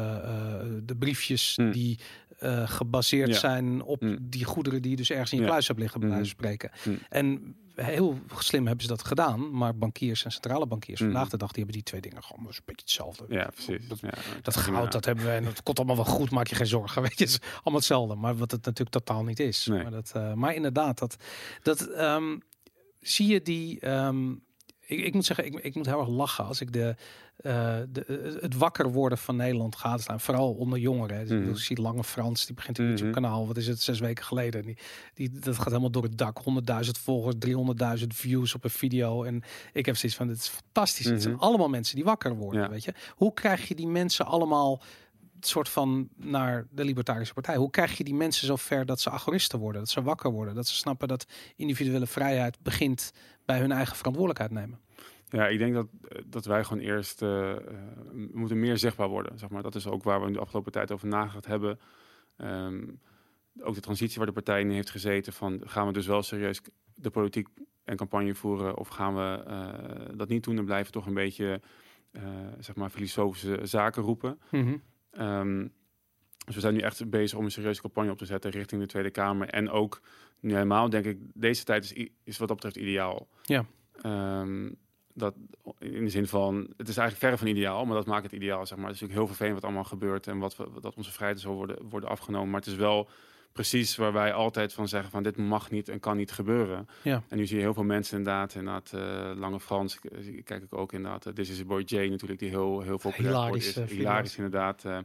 uh, 0.71 0.81
de 0.83 0.95
briefjes 0.95 1.57
Mm. 1.57 1.71
die 1.71 1.99
uh, 2.43 2.69
gebaseerd 2.69 3.29
Ja. 3.29 3.35
zijn 3.39 3.81
op 3.83 4.01
Mm. 4.01 4.17
die 4.21 4.43
goederen 4.45 4.81
die 4.81 4.91
je 4.91 4.97
dus 4.97 5.09
ergens 5.09 5.31
in 5.31 5.37
je 5.37 5.43
Ja. 5.43 5.49
kluis 5.49 5.67
hebt 5.67 5.79
liggen, 5.79 5.99
bij 5.99 6.09
Mhm. 6.09 6.17
wijze 6.17 6.35
van 6.35 6.43
spreken. 6.43 6.71
Mm. 6.83 6.99
En 7.09 7.55
heel 7.75 8.19
slim 8.37 8.65
hebben 8.65 8.83
ze 8.85 8.89
dat 8.91 9.03
gedaan. 9.05 9.57
Maar 9.57 9.75
bankiers 9.77 10.25
en 10.25 10.31
centrale 10.31 10.67
bankiers 10.67 10.99
Mm. 11.01 11.11
vandaag 11.11 11.29
de 11.29 11.37
dag, 11.37 11.47
die 11.51 11.57
hebben 11.63 11.73
die 11.75 11.83
twee 11.83 12.01
dingen 12.01 12.23
gewoon 12.23 12.45
een 12.45 12.51
beetje 12.65 12.81
hetzelfde. 12.81 13.25
Ja, 13.29 13.49
precies. 13.53 13.87
Dat, 13.87 13.99
Ja, 13.99 14.09
dat 14.41 14.57
goud, 14.57 14.91
dat 14.91 15.05
hebben 15.05 15.25
we 15.25 15.31
en 15.31 15.43
dat 15.43 15.63
komt 15.63 15.77
allemaal 15.77 15.95
wel 15.95 16.05
goed, 16.05 16.29
maak 16.31 16.47
je 16.47 16.55
geen 16.55 16.67
zorgen. 16.67 17.01
Weet 17.07 17.17
je, 17.17 17.23
het 17.23 17.33
is 17.33 17.39
allemaal 17.53 17.73
hetzelfde. 17.75 18.15
Maar 18.15 18.35
wat 18.37 18.51
het 18.51 18.65
natuurlijk 18.65 18.89
totaal 19.05 19.23
niet 19.23 19.39
is. 19.39 19.65
Nee. 19.65 19.81
Maar, 19.81 19.91
dat, 19.91 20.13
uh, 20.15 20.33
maar 20.33 20.55
inderdaad, 20.55 20.99
dat, 20.99 21.15
dat 21.63 21.81
ehm, 21.87 22.37
zie 22.99 23.27
je 23.27 23.41
die. 23.41 23.79
ehm, 23.79 24.33
ik, 24.91 25.05
ik 25.05 25.13
moet 25.13 25.25
zeggen, 25.25 25.45
ik, 25.45 25.53
ik 25.59 25.75
moet 25.75 25.85
heel 25.85 25.99
erg 25.99 26.07
lachen 26.09 26.45
als 26.45 26.61
ik 26.61 26.73
de, 26.73 26.95
uh, 27.41 27.77
de, 27.89 28.37
het 28.41 28.55
wakker 28.57 28.91
worden 28.91 29.17
van 29.17 29.35
Nederland 29.35 29.75
gaat 29.75 30.01
staan. 30.01 30.19
Vooral 30.19 30.51
onder 30.53 30.79
jongeren. 30.79 31.27
Dus 31.27 31.39
Mhm. 31.39 31.49
Ik 31.49 31.57
zie 31.57 31.81
Lange 31.81 32.03
Frans, 32.03 32.45
die 32.45 32.55
begint 32.55 32.77
een 32.77 32.83
Mhm. 32.83 32.93
YouTube 32.93 33.13
kanaal. 33.13 33.47
Wat 33.47 33.57
is 33.57 33.67
het, 33.67 33.81
zes 33.81 33.99
weken 33.99 34.25
geleden. 34.25 34.61
Die, 34.63 34.77
die, 35.13 35.29
dat 35.39 35.55
gaat 35.55 35.65
helemaal 35.65 35.91
door 35.91 36.03
het 36.03 36.17
dak. 36.17 36.39
100.000 36.43 36.97
volgers, 36.99 37.35
300.000 37.39 38.07
views 38.13 38.55
op 38.55 38.63
een 38.63 38.69
video. 38.69 39.23
En 39.23 39.43
ik 39.73 39.85
heb 39.85 39.95
zoiets 39.97 40.17
van, 40.17 40.27
dit 40.27 40.37
is 40.37 40.47
fantastisch. 40.47 41.05
Het 41.05 41.21
zijn 41.21 41.33
Mhm. 41.33 41.43
allemaal 41.43 41.69
mensen 41.69 41.95
die 41.95 42.03
wakker 42.05 42.35
worden, 42.35 42.61
Ja. 42.61 42.69
weet 42.69 42.83
je. 42.83 42.93
Hoe 43.15 43.33
krijg 43.33 43.67
je 43.67 43.75
die 43.75 43.87
mensen 43.87 44.25
allemaal 44.25 44.81
soort 45.47 45.69
van 45.69 46.09
naar 46.15 46.67
de 46.69 46.83
Libertarische 46.83 47.33
Partij? 47.33 47.55
Hoe 47.55 47.69
krijg 47.69 47.97
je 47.97 48.03
die 48.03 48.13
mensen 48.13 48.47
zo 48.47 48.55
ver 48.55 48.85
dat 48.85 48.99
ze 48.99 49.09
agoristen 49.09 49.59
worden, 49.59 49.81
dat 49.81 49.89
ze 49.89 50.01
wakker 50.01 50.31
worden, 50.31 50.55
dat 50.55 50.67
ze 50.67 50.75
snappen 50.75 51.07
dat 51.07 51.25
individuele 51.55 52.07
vrijheid 52.07 52.57
begint 52.61 53.11
bij 53.45 53.59
hun 53.59 53.71
eigen 53.71 53.95
verantwoordelijkheid 53.95 54.51
nemen? 54.51 54.79
Ja, 55.29 55.47
ik 55.47 55.57
denk 55.57 55.73
dat, 55.73 55.87
dat 56.25 56.45
wij 56.45 56.63
gewoon 56.63 56.83
eerst 56.83 57.21
uh, 57.21 57.29
we 57.29 58.29
moeten 58.33 58.59
meer 58.59 58.77
zichtbaar 58.77 59.07
worden. 59.07 59.39
Zeg 59.39 59.49
maar. 59.49 59.63
Dat 59.63 59.75
is 59.75 59.87
ook 59.87 60.03
waar 60.03 60.25
we 60.25 60.31
de 60.31 60.39
afgelopen 60.39 60.71
tijd 60.71 60.91
over 60.91 61.07
nagedacht 61.07 61.45
hebben. 61.45 61.79
Um, 62.37 62.99
ook 63.59 63.75
de 63.75 63.81
transitie 63.81 64.17
waar 64.17 64.25
de 64.25 64.33
partij 64.33 64.61
in 64.61 64.69
heeft 64.69 64.89
gezeten. 64.89 65.33
Van 65.33 65.61
gaan 65.65 65.87
we 65.87 65.93
dus 65.93 66.07
wel 66.07 66.21
serieus 66.21 66.61
de 66.95 67.09
politiek 67.09 67.47
en 67.83 67.95
campagne 67.95 68.35
voeren 68.35 68.77
of 68.77 68.87
gaan 68.87 69.15
we 69.15 69.43
uh, 69.47 70.17
dat 70.17 70.29
niet 70.29 70.43
doen 70.43 70.57
en 70.57 70.65
blijven 70.65 70.91
toch 70.91 71.05
een 71.05 71.13
beetje 71.13 71.61
uh, 72.11 72.23
zeg 72.59 72.75
maar 72.75 72.89
filosofische 72.89 73.59
zaken 73.63 74.03
roepen. 74.03 74.39
Mm 74.51 74.63
-hmm. 74.63 74.81
Um, 75.19 75.73
dus 76.45 76.55
we 76.55 76.61
zijn 76.61 76.73
nu 76.73 76.79
echt 76.79 77.09
bezig 77.09 77.37
om 77.37 77.45
een 77.45 77.51
serieuze 77.51 77.81
campagne 77.81 78.11
op 78.11 78.17
te 78.17 78.25
zetten 78.25 78.51
richting 78.51 78.81
de 78.81 78.87
Tweede 78.87 79.09
Kamer. 79.09 79.49
En 79.49 79.69
ook 79.69 80.01
nu 80.39 80.53
helemaal 80.53 80.89
denk 80.89 81.05
ik, 81.05 81.17
deze 81.33 81.63
tijd 81.63 81.83
is, 81.83 82.09
is 82.23 82.37
wat 82.37 82.47
dat 82.47 82.61
betreft 82.61 82.87
ideaal. 82.87 83.27
Ja. 83.41 83.65
Um, 84.05 84.75
dat 85.13 85.35
in 85.79 86.03
de 86.03 86.09
zin 86.09 86.27
van, 86.27 86.55
het 86.77 86.87
is 86.87 86.97
eigenlijk 86.97 87.17
verre 87.17 87.37
van 87.37 87.47
ideaal, 87.47 87.85
maar 87.85 87.95
dat 87.95 88.05
maakt 88.05 88.23
het 88.23 88.31
ideaal, 88.31 88.65
zeg 88.65 88.77
maar. 88.77 88.87
Het 88.87 88.95
is 88.95 89.01
natuurlijk 89.01 89.27
heel 89.27 89.35
vervelend 89.35 89.55
wat 89.55 89.63
allemaal 89.63 89.89
gebeurt 89.89 90.27
en 90.27 90.37
wat 90.37 90.55
we, 90.55 90.67
dat 90.81 90.95
onze 90.95 91.11
vrijheden 91.11 91.41
zo 91.41 91.53
worden, 91.53 91.89
worden 91.89 92.09
afgenomen. 92.09 92.49
Maar 92.49 92.59
het 92.59 92.69
is 92.69 92.75
wel 92.75 93.09
precies 93.51 93.95
waar 93.95 94.13
wij 94.13 94.33
altijd 94.33 94.73
van 94.73 94.87
zeggen 94.87 95.11
van 95.11 95.23
dit 95.23 95.37
mag 95.37 95.71
niet 95.71 95.89
en 95.89 95.99
kan 95.99 96.17
niet 96.17 96.31
gebeuren. 96.31 96.87
Ja. 97.01 97.23
En 97.27 97.37
nu 97.37 97.45
zie 97.45 97.55
je 97.55 97.61
heel 97.61 97.73
veel 97.73 97.83
mensen 97.83 98.17
inderdaad, 98.17 98.55
inderdaad 98.55 98.91
uh, 98.95 99.31
Lange 99.39 99.59
Frans, 99.59 99.99
kijk 100.43 100.63
ik 100.63 100.73
ook 100.73 100.93
inderdaad, 100.93 101.25
uh, 101.25 101.33
This 101.33 101.49
is 101.49 101.59
a 101.59 101.65
Boy 101.65 101.81
J 101.85 101.95
natuurlijk, 101.95 102.39
die 102.39 102.49
heel, 102.49 102.81
heel 102.81 102.97
populair 102.97 103.33
hilarisch, 103.33 103.77
is. 103.77 103.91
hilarisch 103.91 104.35
inderdaad. 104.35 104.83
Uh, 104.85 104.97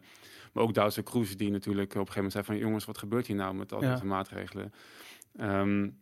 maar 0.52 0.64
ook 0.64 0.74
Duitse 0.74 1.02
Kroes, 1.02 1.36
die 1.36 1.50
natuurlijk 1.50 1.90
op 1.90 2.00
een 2.00 2.06
gegeven 2.06 2.14
moment 2.14 2.32
zei 2.32 2.44
van 2.44 2.58
jongens, 2.58 2.84
wat 2.84 2.98
gebeurt 2.98 3.26
hier 3.26 3.36
nou 3.36 3.54
met 3.54 3.72
al 3.72 3.80
deze 3.80 3.92
ja. 3.92 4.04
maatregelen? 4.04 4.72
Um, 5.40 5.98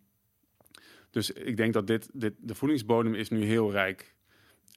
dus 1.10 1.30
ik 1.30 1.56
denk 1.56 1.72
dat 1.72 1.86
dit, 1.86 2.10
dit, 2.12 2.34
de 2.38 2.54
voedingsbodem 2.54 3.14
is 3.14 3.28
nu 3.30 3.44
heel 3.44 3.70
rijk. 3.70 4.13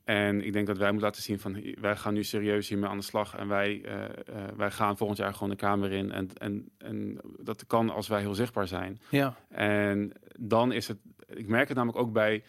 En 0.08 0.42
ik 0.42 0.54
denk 0.54 0.68
dat 0.68 0.78
wij 0.78 0.92
moeten 0.92 1.08
laten 1.08 1.24
zien 1.24 1.40
van 1.40 1.76
wij 1.80 1.96
gaan 1.96 2.14
nu 2.14 2.24
serieus 2.24 2.70
hiermee 2.70 2.90
aan 2.90 2.98
de 2.98 3.04
slag. 3.04 3.36
En 3.36 3.48
wij, 3.48 3.82
uh, 3.86 3.94
uh, 3.94 4.44
wij 4.56 4.72
gaan 4.72 4.98
volgend 4.98 5.20
jaar 5.20 5.34
gewoon 5.34 5.50
de 5.50 5.56
Kamer 5.56 5.92
in. 5.92 6.12
En, 6.12 6.30
en, 6.38 6.70
en 6.78 7.20
dat 7.40 7.68
kan 7.68 7.90
als 7.90 8.08
wij 8.08 8.20
heel 8.20 8.36
zichtbaar 8.36 8.68
zijn. 8.68 9.00
Ja. 9.10 9.36
En 9.50 10.12
dan 10.40 10.72
is 10.72 10.88
het, 10.88 10.98
ik 11.28 11.48
merk 11.48 11.68
het 11.68 11.78
namelijk 11.78 12.00
ook 12.04 12.14
bij 12.14 12.44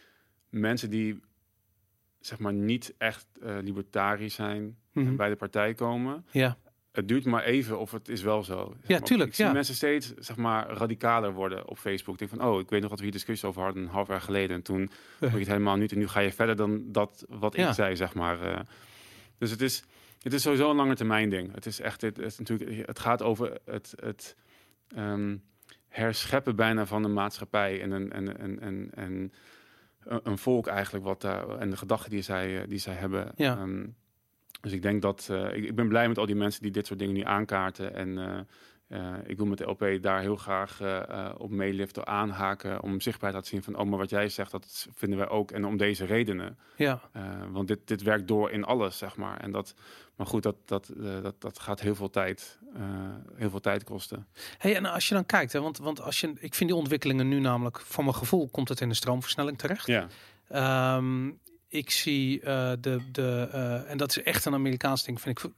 mensen 0.49 0.91
die 0.91 1.21
zeg 2.21 2.39
maar 2.39 2.53
niet 2.53 2.95
echt 2.99 3.27
uh, 3.43 3.57
libertarisch 3.63 4.35
zijn 4.35 4.77
Mhm. 4.99 5.07
mm 5.07 5.07
-hmm. 5.07 5.17
bij 5.17 5.29
de 5.29 5.37
partij 5.37 5.75
komen. 5.75 6.25
Ja. 6.31 6.57
Het 6.93 7.09
duurt 7.09 7.25
maar 7.25 7.43
even 7.45 7.79
of 7.79 7.91
het 7.91 8.09
is 8.09 8.23
wel 8.23 8.45
zo. 8.45 8.75
Zeg 8.79 8.89
Ja, 8.89 8.99
maar. 8.99 9.07
tuurlijk. 9.07 9.29
Ik 9.29 9.35
zie 9.37 9.45
ja. 9.45 9.53
mensen 9.53 9.75
steeds 9.75 10.15
zeg 10.15 10.37
maar, 10.37 10.69
radicaler 10.69 11.33
worden 11.33 11.69
op 11.69 11.79
Facebook. 11.79 12.15
Ik 12.21 12.29
denk 12.29 12.41
van, 12.41 12.51
oh, 12.51 12.61
ik 12.61 12.71
weet 12.71 12.81
nog 12.81 12.91
wat 12.91 12.99
we 12.99 13.05
hier 13.05 13.15
discussie 13.15 13.49
over 13.49 13.63
hadden 13.63 13.83
een 13.83 13.89
half 13.89 14.09
jaar 14.09 14.21
geleden. 14.21 14.57
En 14.57 14.63
toen 14.63 14.91
vond 15.19 15.33
je 15.33 15.39
het 15.39 15.47
helemaal 15.49 15.77
niet. 15.77 15.93
En 15.93 15.99
nu 15.99 16.09
ga 16.09 16.21
je 16.21 16.33
verder 16.33 16.57
dan 16.57 16.83
dat 16.93 17.25
wat 17.29 17.57
Ja. 17.57 17.69
ik 17.69 17.75
zei, 17.75 17.97
zeg 17.97 18.15
maar. 18.15 18.47
Uh, 18.47 18.59
dus 19.39 19.51
het 19.51 19.61
is, 19.61 19.85
het 20.23 20.33
is 20.33 20.43
sowieso 20.43 20.71
een 20.71 20.77
lange 20.77 20.95
termijn 20.95 21.31
ding. 21.31 21.55
Het 21.55 21.67
is 21.67 21.81
echt, 21.81 22.01
het, 22.01 22.17
het, 22.17 22.27
is 22.27 22.39
natuurlijk, 22.39 22.87
het 22.87 22.99
gaat 22.99 23.23
over 23.23 23.59
het, 23.65 23.93
het 23.97 24.37
um, 24.97 25.43
herscheppen 25.89 26.57
bijna 26.57 26.87
van 26.87 27.03
de 27.03 27.09
maatschappij. 27.09 27.83
En 27.83 27.91
een, 27.91 28.13
en, 28.13 28.39
en, 28.39 28.61
en, 28.61 28.91
en 28.95 29.33
een 30.05 30.39
volk 30.39 30.67
eigenlijk. 30.67 31.05
Wat 31.05 31.21
daar, 31.21 31.49
en 31.59 31.71
de 31.71 31.77
gedachten 31.77 32.11
die 32.11 32.23
zij, 32.23 32.67
die 32.67 32.79
zij 32.79 32.95
hebben. 32.95 33.33
Ja. 33.37 33.61
Um, 33.61 33.97
dus 34.61 34.73
ik 34.73 34.83
denk 34.83 35.03
dat 35.03 35.29
uh, 35.31 35.57
ik, 35.57 35.65
ik, 35.65 35.75
ben 35.75 35.89
blij 35.89 36.09
met 36.09 36.19
al 36.19 36.27
die 36.27 36.35
mensen 36.35 36.63
die 36.63 36.71
dit 36.71 36.87
soort 36.87 36.99
dingen 36.99 37.15
nu 37.15 37.23
aankaarten. 37.23 37.95
En 37.95 38.09
uh, 38.09 38.39
uh, 38.89 39.15
ik 39.27 39.37
wil 39.37 39.47
met 39.47 39.59
de 39.59 39.65
LP 39.65 39.99
daar 40.01 40.21
heel 40.21 40.37
graag 40.37 40.81
op 41.39 41.51
meeliften, 41.51 42.07
aanhaken. 42.07 42.83
Om 42.83 43.01
zichtbaar 43.01 43.31
te 43.31 43.37
laten 43.37 43.51
zien 43.51 43.63
van, 43.63 43.77
oh, 43.77 43.87
maar 43.87 43.99
wat 43.99 44.11
jij 44.11 44.29
zegt, 44.29 44.51
dat 44.51 44.89
vinden 44.95 45.19
wij 45.19 45.29
ook. 45.29 45.51
En 45.51 45.65
om 45.65 45.77
deze 45.77 46.05
redenen. 46.05 46.59
Ja. 46.77 47.01
Want 47.51 47.69
dit, 47.69 47.79
dit 47.85 48.03
werkt 48.03 48.29
door 48.29 48.51
in 48.51 48.65
alles, 48.65 48.99
zeg 48.99 49.17
maar. 49.17 49.41
En 49.41 49.51
dat, 49.51 49.75
maar 50.17 50.27
goed, 50.27 50.43
dat, 50.43 50.57
dat, 50.65 50.93
dat, 51.23 51.41
dat 51.41 51.59
gaat 51.59 51.81
heel 51.81 51.95
veel 51.95 52.11
tijd, 52.11 52.59
heel 53.35 53.51
veel 53.51 53.61
tijd 53.61 53.85
kosten. 53.85 54.27
Hey, 54.59 54.77
en 54.77 54.85
als 54.85 55.09
je 55.09 55.15
dan 55.15 55.27
kijkt, 55.27 55.53
hè, 55.53 55.61
want, 55.61 55.79
want 55.79 56.01
als 56.01 56.21
je, 56.21 56.33
ik 56.39 56.55
vind 56.55 56.71
die 56.71 56.79
ontwikkelingen 56.79 57.29
nu 57.29 57.41
namelijk, 57.41 57.81
voor 57.81 58.05
mijn 58.05 58.17
gevoel, 58.17 58.49
komt 58.49 58.69
het 58.69 58.81
in 58.81 58.89
de 58.89 58.95
stroomversnelling 58.95 59.59
terecht. 59.59 59.87
Ja. 59.87 60.09
Um, 60.97 61.39
ik 61.69 61.91
zie 61.91 62.41
uh, 62.41 62.45
de, 62.81 63.01
de 63.13 63.49
uh, 63.53 63.91
en 63.91 63.97
dat 63.97 64.11
is 64.11 64.23
echt 64.23 64.45
een 64.45 64.55
Amerikaans 64.55 65.05
ding, 65.05 65.21
vind 65.21 65.39
ik 65.39 65.51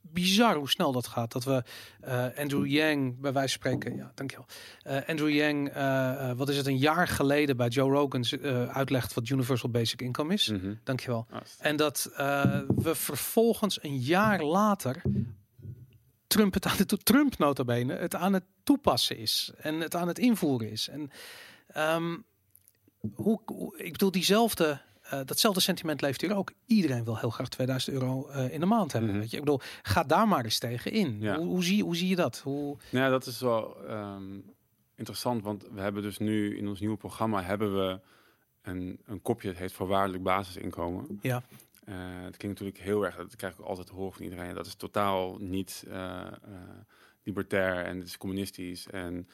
bizar 0.00 0.56
hoe 0.56 0.70
snel 0.70 0.92
dat 0.92 1.06
gaat. 1.06 1.32
Dat 1.32 1.44
we 1.44 1.62
uh, 2.04 2.26
Andrew 2.36 2.66
Yang, 2.66 3.20
bij 3.20 3.32
wijze 3.32 3.58
van 3.58 3.72
spreken, 3.72 3.96
ja, 3.96 4.12
dankjewel. 4.14 4.46
Uh, 4.86 5.08
Andrew 5.08 5.30
Yang, 5.30 5.76
uh, 5.76 6.32
wat 6.32 6.48
is 6.48 6.56
het, 6.56 6.66
een 6.66 6.78
jaar 6.78 7.08
geleden 7.08 7.56
bij 7.56 7.68
Joe 7.68 7.90
Rogan 7.90 8.24
uitlegt 8.68 9.14
wat 9.14 9.28
Universal 9.28 9.70
Basic 9.70 10.02
Income 10.02 10.32
is. 10.32 10.48
Mm 10.48 10.60
-hmm. 10.60 10.80
Dankjewel. 10.84 11.26
Ah, 11.30 11.40
en 11.58 11.76
dat 11.76 12.10
we 12.76 12.94
vervolgens 12.94 13.82
een 13.82 13.98
jaar 13.98 14.42
later 14.42 15.02
Trump 16.26 16.54
het 16.54 16.66
aan 16.66 16.76
het 16.76 17.04
Trump 17.04 17.38
notabene 17.38 17.94
het 17.94 18.14
aan 18.14 18.32
het 18.32 18.44
toepassen 18.62 19.16
is 19.16 19.52
en 19.56 19.80
het 19.80 19.94
aan 19.94 20.08
het 20.08 20.18
invoeren 20.18 20.70
is. 20.70 20.88
En 20.88 21.10
um, 21.76 22.24
hoe, 23.14 23.40
hoe, 23.44 23.78
ik 23.78 23.92
bedoel 23.92 24.10
diezelfde 24.10 24.80
uh, 25.18 25.20
datzelfde 25.24 25.60
sentiment 25.60 26.00
leeft 26.00 26.20
hier 26.20 26.36
ook. 26.36 26.52
Iedereen 26.66 27.04
wil 27.04 27.18
heel 27.18 27.30
graag 27.30 27.48
2000 27.48 27.94
euro 27.94 28.30
uh, 28.30 28.52
in 28.52 28.60
de 28.60 28.66
maand 28.66 28.92
hebben. 28.92 29.10
Mhm. 29.10 29.18
Weet 29.18 29.30
je? 29.30 29.36
Ik 29.36 29.44
bedoel, 29.44 29.60
ga 29.82 30.02
daar 30.02 30.28
maar 30.28 30.44
eens 30.44 30.58
tegen 30.58 30.92
in. 30.92 31.16
Ja. 31.20 31.36
Hoe, 31.36 31.46
hoe, 31.46 31.64
zie, 31.64 31.82
hoe 31.82 31.96
zie 31.96 32.08
je 32.08 32.16
dat? 32.16 32.40
Hoe... 32.44 32.76
Ja, 32.90 33.08
dat 33.08 33.26
is 33.26 33.40
wel 33.40 33.76
um, 33.90 34.44
interessant, 34.94 35.42
want 35.42 35.66
we 35.72 35.80
hebben 35.80 36.02
dus 36.02 36.18
nu 36.18 36.56
in 36.56 36.68
ons 36.68 36.80
nieuwe 36.80 36.96
programma 36.96 37.42
hebben 37.42 37.74
we 37.74 38.00
een, 38.62 39.00
een 39.06 39.22
kopje, 39.22 39.48
het 39.48 39.58
heet 39.58 39.72
voorwaardelijk 39.72 40.22
basisinkomen. 40.22 41.18
Ja. 41.22 41.42
Uh, 41.88 41.94
het 42.24 42.36
klinkt 42.36 42.60
natuurlijk 42.60 42.78
heel 42.78 43.04
erg, 43.04 43.16
dat 43.16 43.36
krijg 43.36 43.58
ik 43.58 43.64
altijd 43.64 43.86
te 43.86 43.92
horen 43.92 44.12
van 44.12 44.22
iedereen. 44.22 44.54
Dat 44.54 44.66
is 44.66 44.74
totaal 44.74 45.36
niet 45.38 45.84
libertair 47.22 47.84
en 47.84 47.98
het 47.98 48.06
is 48.06 48.16
communistisch. 48.16 48.86
En, 48.90 49.28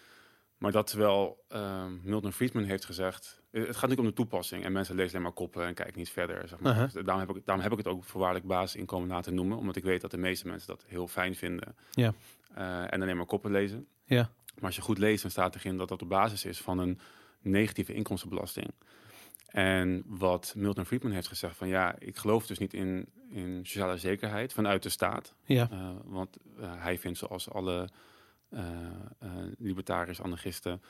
maar 0.61 0.72
dat 0.72 0.86
terwijl 0.86 1.44
um, 1.48 2.00
Milton 2.04 2.32
Friedman 2.32 2.64
heeft 2.64 2.84
gezegd, 2.84 3.40
het 3.50 3.62
gaat 3.62 3.66
natuurlijk 3.66 4.00
om 4.00 4.06
de 4.06 4.12
toepassing. 4.12 4.64
En 4.64 4.72
mensen 4.72 4.94
lezen 4.94 5.11
alleen 5.11 5.22
maar 5.22 5.32
koppen 5.32 5.66
en 5.66 5.74
kijken 5.74 5.98
niet 5.98 6.11
verder. 6.11 6.48
Zeg 6.48 6.58
maar. 6.58 6.72
Uh 6.72 6.78
-huh. 6.78 6.92
dus 6.92 7.04
daarom, 7.04 7.26
heb 7.26 7.36
ik, 7.36 7.46
daarom 7.46 7.64
heb 7.64 7.72
ik 7.72 7.78
het 7.78 7.86
ook 7.86 8.04
voorwaardelijk 8.04 8.48
basisinkomen 8.48 9.08
laten 9.08 9.34
noemen. 9.34 9.58
Omdat 9.58 9.76
ik 9.76 9.84
weet 9.84 10.00
dat 10.00 10.11
de 10.11 10.16
meeste 10.16 10.48
mensen 10.48 10.68
dat 10.68 10.84
heel 10.86 11.08
fijn 11.08 11.34
vinden. 11.34 11.76
Ja. 11.90 12.14
Uh, 12.58 12.92
en 12.92 13.02
alleen 13.02 13.16
maar 13.16 13.26
koppen 13.26 13.50
lezen. 13.50 13.86
Ja. 14.04 14.30
Maar 14.54 14.64
als 14.64 14.76
je 14.76 14.82
goed 14.82 14.98
leest, 14.98 15.22
dan 15.22 15.30
staat 15.30 15.54
erin 15.54 15.76
dat 15.76 15.88
dat 15.88 16.02
op 16.02 16.08
basis 16.08 16.44
is 16.44 16.61
van 16.61 16.78
een 16.78 16.98
negatieve 17.40 17.94
inkomstenbelasting. 17.94 18.70
En 19.46 20.02
wat 20.06 20.54
Milton 20.56 20.86
Friedman 20.86 21.12
heeft 21.12 21.28
gezegd 21.28 21.56
van 21.56 21.68
ja, 21.68 21.94
ik 21.98 22.16
geloof 22.16 22.46
dus 22.46 22.58
niet 22.58 22.74
in, 22.74 23.08
in 23.28 23.61
sociale 23.66 23.96
zekerheid 23.96 24.52
vanuit 24.52 24.82
de 24.82 24.88
staat. 24.88 25.34
Ja. 25.44 25.68
Uh, 25.72 25.90
want 26.04 26.36
hij 26.61 26.98
vindt 26.98 27.18
zoals 27.18 27.50
alle 27.50 27.88
libertariërs, 29.59 30.22
anarchisten, 30.22 30.82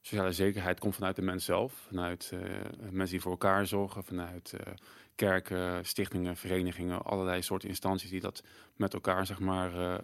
sociale 0.00 0.32
zekerheid 0.32 0.80
komt 0.80 0.94
vanuit 0.94 1.16
de 1.16 1.22
mens 1.22 1.44
zelf. 1.44 1.72
Vanuit 1.72 2.32
mensen 2.90 3.10
die 3.10 3.20
voor 3.20 3.30
elkaar 3.30 3.66
zorgen, 3.66 4.04
vanuit 4.04 4.52
kerken, 5.14 5.84
stichtingen, 5.84 6.36
verenigingen, 6.36 7.02
allerlei 7.02 7.42
soorten 7.42 7.68
instanties 7.68 8.10
die 8.10 8.20
dat 8.20 8.42
met 8.76 8.94
elkaar, 8.94 9.26
zeg 9.26 9.38
maar, 9.38 10.00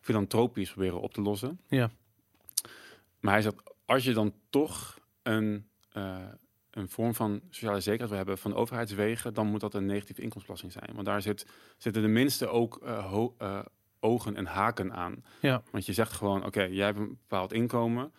filantropisch 0.00 0.70
proberen 0.70 1.00
op 1.00 1.12
te 1.14 1.20
lossen. 1.20 1.60
Ja. 1.68 1.90
Maar 3.20 3.32
hij 3.32 3.42
zegt, 3.42 3.62
als 3.84 4.04
je 4.04 4.12
dan 4.12 4.34
toch 4.50 4.98
een 5.22 5.68
uh, 5.96 6.28
een 6.78 6.88
vorm 6.88 7.14
van 7.14 7.40
sociale 7.50 7.80
zekerheid 7.80 8.10
we 8.10 8.16
hebben 8.16 8.38
van 8.38 8.54
overheidswegen, 8.54 9.34
dan 9.34 9.46
moet 9.46 9.60
dat 9.60 9.74
een 9.74 9.86
negatieve 9.86 10.22
inkomstenbelasting 10.22 10.72
zijn. 10.72 10.94
Want 10.94 11.06
daar 11.06 11.22
zit, 11.22 11.46
zitten 11.76 12.02
de 12.02 12.08
minste 12.08 12.48
ook 12.48 12.80
uh, 12.84 13.24
uh, 13.38 13.60
ogen 14.00 14.36
en 14.36 14.46
haken 14.46 14.92
aan. 14.92 15.24
Ja. 15.40 15.62
Want 15.70 15.86
je 15.86 15.92
zegt 15.92 16.12
gewoon, 16.12 16.44
oké, 16.44 16.62
jij 16.62 16.86
hebt 16.86 16.98
een 16.98 17.08
bepaald 17.08 17.52
inkomen, 17.52 18.12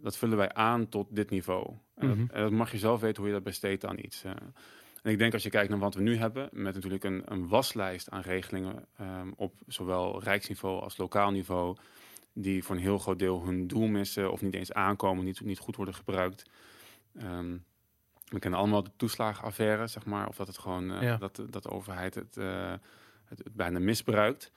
dat 0.00 0.16
vullen 0.16 0.36
wij 0.36 0.52
aan 0.52 0.88
tot 0.88 1.06
dit 1.10 1.30
niveau. 1.30 1.74
En, 1.94 2.08
Mhm. 2.08 2.18
dat, 2.26 2.30
en 2.36 2.42
dat 2.42 2.50
mag 2.50 2.72
je 2.72 2.78
zelf 2.78 3.00
weten 3.00 3.16
hoe 3.16 3.26
je 3.26 3.34
dat 3.34 3.44
besteedt 3.44 3.86
aan 3.86 3.98
iets. 3.98 4.24
en 4.24 5.12
ik 5.12 5.18
denk 5.18 5.32
als 5.32 5.42
je 5.42 5.50
kijkt 5.50 5.70
naar 5.70 5.78
wat 5.78 5.94
we 5.94 6.02
nu 6.02 6.16
hebben, 6.16 6.48
met 6.52 6.74
natuurlijk 6.74 7.04
een, 7.04 7.22
een 7.24 7.48
waslijst 7.48 8.10
aan 8.10 8.20
regelingen 8.20 8.84
um, 9.00 9.32
op 9.36 9.54
zowel 9.66 10.22
rijksniveau 10.22 10.80
als 10.80 10.96
lokaal 10.96 11.30
niveau, 11.30 11.76
die 12.32 12.64
voor 12.64 12.74
een 12.76 12.80
heel 12.82 12.98
groot 12.98 13.18
deel 13.18 13.44
hun 13.44 13.66
doel 13.66 13.86
missen 13.86 14.32
of 14.32 14.42
niet 14.42 14.54
eens 14.54 14.72
aankomen, 14.72 15.24
niet, 15.24 15.40
niet 15.40 15.58
goed 15.58 15.76
worden 15.76 15.94
gebruikt. 15.94 16.50
Um, 17.22 17.64
we 18.28 18.38
kennen 18.38 18.60
allemaal 18.60 18.82
de 18.82 18.90
toeslagenaffaire, 18.96 19.86
zeg 19.86 20.04
maar. 20.06 20.28
Of 20.28 20.36
dat 20.36 20.46
het 20.46 20.58
gewoon 20.58 20.90
uh, 20.92 21.02
Ja. 21.02 21.16
dat, 21.16 21.42
dat 21.50 21.62
de 21.62 21.70
overheid 21.70 22.14
het, 22.14 22.34
het, 22.34 23.38
het 23.44 23.54
bijna 23.54 23.78
misbruikt. 23.78 24.52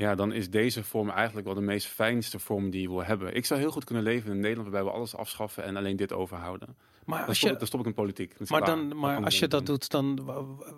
Ja, 0.00 0.14
dan 0.14 0.32
is 0.32 0.50
deze 0.50 0.84
vorm 0.84 1.10
eigenlijk 1.10 1.46
wel 1.46 1.56
de 1.56 1.60
meest 1.60 1.86
fijnste 1.86 2.38
vorm 2.38 2.70
die 2.70 2.80
je 2.82 2.88
wil 2.88 3.04
hebben. 3.04 3.34
Ik 3.34 3.44
zou 3.46 3.60
heel 3.60 3.70
goed 3.70 3.84
kunnen 3.84 4.04
leven 4.04 4.30
in 4.30 4.40
Nederland 4.40 4.68
waarbij 4.70 4.90
we 4.90 4.96
alles 4.96 5.16
afschaffen 5.16 5.64
en 5.64 5.76
alleen 5.76 5.96
dit 5.96 6.12
overhouden. 6.12 6.76
Maar 7.04 7.18
Dan 7.18 7.28
als 7.28 7.36
stop, 7.36 7.48
je, 7.48 7.52
ik- 7.54 7.58
dan 7.58 7.68
stop 7.68 7.80
ik 7.80 7.86
in 7.86 7.94
politiek. 7.94 8.38
Maar 8.38 8.46
klaar. 8.62 8.76
dan, 8.76 8.98
maar 8.98 9.24
als 9.24 9.38
je 9.38 9.48
dat 9.48 9.66
doet, 9.66 9.90
dan, 9.90 10.10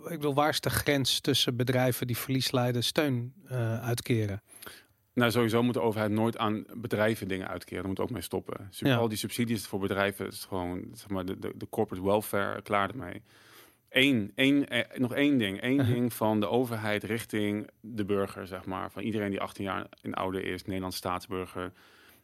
ik 0.05 0.09
bedoel, 0.19 0.35
waar 0.35 0.49
is 0.49 0.61
de 0.61 0.71
grens 0.71 1.21
tussen 1.21 1.57
bedrijven 1.57 2.07
die 2.07 2.17
verlies 2.17 2.51
lijden 2.53 2.85
steun 2.85 3.33
eh, 3.49 3.81
uitkeren? 3.87 4.43
Nou, 5.15 5.31
sowieso 5.31 5.63
moet 5.63 5.75
de 5.75 5.81
overheid 5.81 6.11
nooit 6.11 6.39
aan 6.39 6.65
bedrijven 6.77 7.29
dingen 7.29 7.49
uitkeren. 7.49 7.79
Daar 7.79 7.89
moet 7.89 8.01
ook 8.01 8.11
mee 8.11 8.23
stoppen. 8.23 8.71
Al 8.85 9.09
die 9.09 9.19
subsidies 9.19 9.67
voor 9.67 9.79
bedrijven 9.79 10.27
is 10.27 10.45
gewoon 10.45 10.85
zeg 10.93 11.09
maar, 11.09 11.25
de, 11.25 11.39
de, 11.39 11.53
de 11.57 11.67
corporate 11.71 12.05
welfare, 12.07 12.63
klaar 12.63 12.91
ermee. 12.91 13.23
Eén, 13.93 14.33
één, 14.35 14.69
eh, 14.69 14.99
nog 14.99 15.15
één 15.15 15.39
ding. 15.39 15.63
Eén 15.63 15.73
Uh-huh. 15.79 15.95
ding 15.95 16.13
van 16.13 16.41
de 16.41 16.49
overheid 16.49 17.05
richting 17.05 17.69
de 17.81 18.05
burger, 18.05 18.47
zeg 18.47 18.65
maar. 18.65 18.91
Van 18.91 19.03
iedereen 19.03 19.31
die 19.31 19.41
18 19.41 19.65
jaar 19.65 19.87
en 20.03 20.15
ouder 20.15 20.45
is, 20.45 20.65
Nederlands 20.65 20.97
staatsburger. 20.97 21.73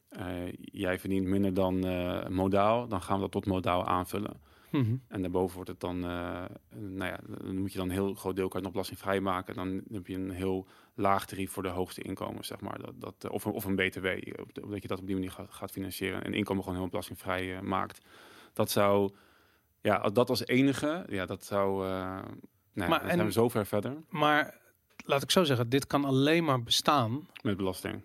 Eh, 0.09 0.27
jij 0.61 0.99
verdient 0.99 1.27
minder 1.27 1.55
dan 1.55 1.85
eh, 1.87 2.27
modaal, 2.29 2.89
dan 2.89 3.03
gaan 3.03 3.14
we 3.14 3.21
dat 3.23 3.31
tot 3.33 3.47
modaal 3.47 3.87
aanvullen. 3.87 4.41
Mhm. 4.71 4.97
En 5.09 5.21
daarboven 5.21 5.55
wordt 5.55 5.71
het 5.71 5.81
dan, 5.81 6.01
nou 6.01 7.05
ja, 7.05 7.19
dan 7.43 7.59
moet 7.59 7.73
je 7.73 7.79
dan 7.79 7.87
een 7.87 7.93
heel 7.95 8.14
groot 8.14 8.37
deel 8.37 8.49
kan 8.49 8.62
belastingvrij 8.71 9.21
maken. 9.21 9.55
Dan 9.55 9.83
heb 9.93 10.07
je 10.07 10.14
een 10.14 10.31
heel 10.31 10.66
laag 10.95 11.27
tarief 11.27 11.51
voor 11.53 11.62
de 11.62 11.69
hoogste 11.69 12.03
inkomens, 12.03 12.47
zeg 12.47 12.61
maar. 12.61 12.79
Dat, 12.81 12.95
dat, 13.21 13.31
of, 13.33 13.45
een, 13.45 13.53
of 13.53 13.64
een 13.64 13.77
BTW, 13.77 14.03
de- 14.03 14.66
dat 14.69 14.83
je 14.83 14.89
dat 14.89 14.99
op 15.01 15.07
die 15.07 15.14
manier 15.14 15.31
gaat, 15.31 15.51
gaat 15.51 15.71
financieren. 15.71 16.25
En 16.25 16.35
inkomen 16.35 16.62
gewoon 16.62 16.79
heel 16.79 16.89
belastingvrij 16.89 17.62
maakt. 17.62 18.05
Dat 18.53 18.71
zou, 18.71 19.11
ja, 19.81 19.97
als 19.97 20.12
dat 20.12 20.29
als 20.31 20.47
enige, 20.47 21.05
ja, 21.09 21.26
dat 21.26 21.45
zou, 21.45 21.85
eh 21.87 21.91
nou, 21.91 22.24
ja, 22.72 22.89
Maar 22.89 22.99
dan 23.01 23.09
en- 23.09 23.14
zijn 23.14 23.26
we 23.26 23.33
zo 23.33 23.49
ver 23.49 23.66
verder 23.66 23.97
Maar 24.09 24.59
laat 25.05 25.22
ik 25.22 25.31
zo 25.31 25.45
zeggen, 25.45 25.68
dit 25.68 25.87
kan 25.87 26.05
alleen 26.05 26.45
maar 26.45 26.62
bestaan 26.62 27.29
met 27.43 27.57
belasting. 27.57 28.03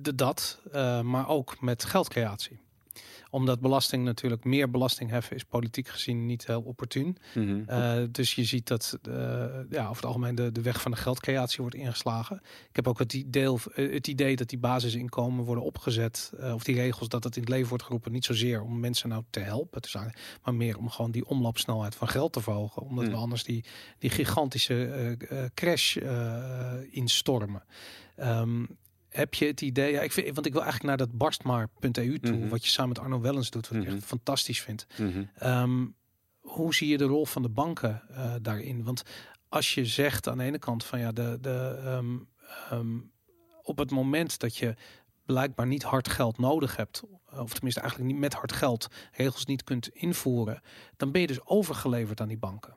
de, 0.00 0.14
dat, 0.14 0.60
eh, 0.72 1.00
maar 1.00 1.28
ook 1.28 1.60
met 1.60 1.84
geldcreatie. 1.84 2.60
Omdat 3.36 3.60
belasting 3.60 4.04
natuurlijk, 4.04 4.44
meer 4.44 4.70
belasting 4.70 5.10
heffen 5.10 5.36
is 5.36 5.44
politiek 5.44 5.88
gezien 5.88 6.26
niet 6.26 6.46
heel 6.46 6.60
opportun. 6.60 7.16
Mhm. 7.34 7.62
Eh, 7.66 8.02
dus 8.10 8.34
je 8.34 8.44
ziet 8.44 8.66
dat 8.66 8.98
eh, 9.02 9.14
ja, 9.70 9.82
over 9.82 9.96
het 9.96 10.04
algemeen 10.04 10.34
de, 10.34 10.52
de 10.52 10.62
weg 10.62 10.80
van 10.80 10.90
de 10.90 10.96
geldcreatie 10.96 11.60
wordt 11.60 11.74
ingeslagen. 11.74 12.36
Ik 12.68 12.76
heb 12.76 12.88
ook 12.88 12.98
het 12.98 13.12
idee, 13.12 13.56
eh, 13.74 13.92
het 13.92 14.06
idee 14.06 14.36
dat 14.36 14.48
die 14.48 14.58
basisinkomen 14.58 15.44
worden 15.44 15.64
opgezet, 15.64 16.32
of 16.54 16.64
die 16.64 16.74
regels 16.74 17.08
dat 17.08 17.24
het 17.24 17.36
in 17.36 17.42
het 17.42 17.50
leven 17.50 17.68
wordt 17.68 17.84
geroepen, 17.84 18.12
niet 18.12 18.24
zozeer 18.24 18.62
om 18.62 18.80
mensen 18.80 19.08
nou 19.08 19.22
te 19.30 19.40
helpen, 19.40 19.82
te 19.82 19.88
zijn, 19.88 20.14
maar 20.44 20.54
meer 20.54 20.78
om 20.78 20.90
gewoon 20.90 21.10
die 21.10 21.26
omloopsnelheid 21.26 21.94
van 21.94 22.08
geld 22.08 22.32
te 22.32 22.40
verhogen. 22.40 22.82
Omdat 22.82 23.04
Hmm. 23.04 23.12
we 23.12 23.20
anders 23.20 23.44
die, 23.44 23.64
die 23.98 24.10
gigantische 24.10 25.16
crash 25.54 25.96
instormen. 26.90 27.62
Ehm, 28.16 28.64
heb 29.16 29.34
je 29.34 29.46
het 29.46 29.60
idee, 29.60 29.92
ja, 29.92 30.00
ik 30.00 30.12
vind, 30.12 30.34
want 30.34 30.46
ik 30.46 30.52
wil 30.52 30.62
eigenlijk 30.62 30.98
naar 30.98 31.06
dat 31.06 31.16
barstmaar.eu 31.18 32.18
toe, 32.18 32.36
Mhm. 32.36 32.48
wat 32.48 32.64
je 32.64 32.70
samen 32.70 32.88
met 32.88 32.98
Arno 32.98 33.20
Wellens 33.20 33.50
doet, 33.50 33.68
wat 33.68 33.78
ik 33.78 33.86
Mhm. 33.86 33.96
echt 33.96 34.04
fantastisch 34.04 34.62
vind. 34.62 34.86
Mhm. 34.98 35.24
Ehm, 35.38 35.86
hoe 36.40 36.74
zie 36.74 36.88
je 36.88 36.96
de 36.98 37.04
rol 37.04 37.26
van 37.26 37.42
de 37.42 37.48
banken 37.48 38.02
eh, 38.10 38.34
daarin? 38.42 38.84
Want 38.84 39.02
als 39.48 39.74
je 39.74 39.84
zegt 39.86 40.28
aan 40.28 40.38
de 40.38 40.44
ene 40.44 40.58
kant 40.58 40.84
van 40.84 40.98
ja, 40.98 41.12
de, 41.12 41.38
de, 41.40 41.80
ehm, 41.84 42.16
ehm, 42.70 42.98
op 43.62 43.78
het 43.78 43.90
moment 43.90 44.38
dat 44.38 44.56
je 44.56 44.74
blijkbaar 45.24 45.66
niet 45.66 45.82
hard 45.82 46.08
geld 46.08 46.38
nodig 46.38 46.76
hebt, 46.76 47.02
of 47.32 47.52
tenminste 47.52 47.80
eigenlijk 47.80 48.10
niet 48.12 48.20
met 48.20 48.34
hard 48.34 48.52
geld 48.52 48.88
regels 49.12 49.44
niet 49.44 49.64
kunt 49.64 49.88
invoeren, 49.88 50.60
dan 50.96 51.12
ben 51.12 51.20
je 51.20 51.26
dus 51.26 51.46
overgeleverd 51.46 52.20
aan 52.20 52.28
die 52.28 52.38
banken. 52.38 52.76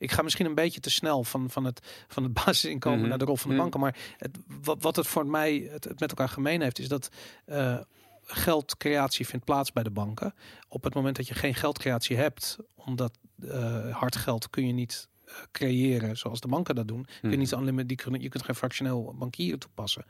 Ik 0.00 0.10
ga 0.12 0.22
misschien 0.22 0.46
een 0.46 0.54
beetje 0.54 0.80
te 0.80 0.90
snel 0.90 1.24
van, 1.24 1.50
van, 1.50 1.64
het, 1.64 2.04
van 2.08 2.22
het 2.22 2.32
basisinkomen 2.44 2.98
Mhm. 3.00 3.08
naar 3.08 3.18
de 3.18 3.24
rol 3.24 3.36
van 3.36 3.48
de 3.50 3.54
Mhm. 3.54 3.62
banken. 3.62 3.80
Maar 3.80 3.96
het, 4.18 4.38
wat, 4.62 4.82
wat 4.82 4.96
het 4.96 5.06
voor 5.06 5.26
mij 5.26 5.68
het, 5.70 5.84
het 5.84 6.00
met 6.00 6.10
elkaar 6.10 6.28
gemeen 6.28 6.60
heeft, 6.62 6.78
is 6.78 6.88
dat 6.88 7.08
eh, 7.44 7.78
geldcreatie 8.24 9.26
vindt 9.26 9.44
plaats 9.44 9.72
bij 9.72 9.82
de 9.82 9.90
banken. 9.90 10.34
Op 10.68 10.84
het 10.84 10.94
moment 10.94 11.16
dat 11.16 11.28
je 11.28 11.34
geen 11.34 11.54
geldcreatie 11.54 12.16
hebt, 12.16 12.56
omdat 12.74 13.18
eh, 13.48 13.96
hard 13.96 14.16
geld 14.16 14.50
kun 14.50 14.66
je 14.66 14.72
niet 14.72 15.08
eh, 15.24 15.34
creëren 15.52 16.16
zoals 16.18 16.40
de 16.40 16.48
banken 16.48 16.74
dat 16.74 16.88
doen. 16.88 17.04
Kun 17.04 17.14
je, 17.20 17.28
Mhm. 17.28 17.38
niet 17.38 17.52
unlimited, 17.52 17.88
die 17.88 17.96
kunnen, 17.96 18.20
je 18.20 18.28
kunt 18.28 18.44
geen 18.44 18.54
fractioneel 18.54 19.14
bankier 19.18 19.58
toepassen. 19.58 20.04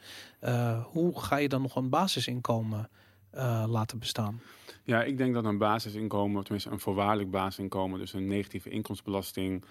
Hoe 0.84 1.20
ga 1.20 1.36
je 1.36 1.48
dan 1.48 1.62
nog 1.62 1.76
een 1.76 1.88
basisinkomen 1.88 2.90
eh, 3.30 3.64
laten 3.68 3.98
bestaan? 3.98 4.40
Ja, 4.84 5.02
ik 5.02 5.16
denk 5.16 5.34
dat 5.34 5.44
een 5.44 5.58
basisinkomen, 5.58 6.36
of 6.36 6.42
tenminste 6.42 6.70
een 6.70 6.80
voorwaardelijk 6.80 7.30
basisinkomen, 7.30 7.98
dus 7.98 8.12
een 8.12 8.26
negatieve 8.26 8.70
inkomstenbelasting, 8.70 9.64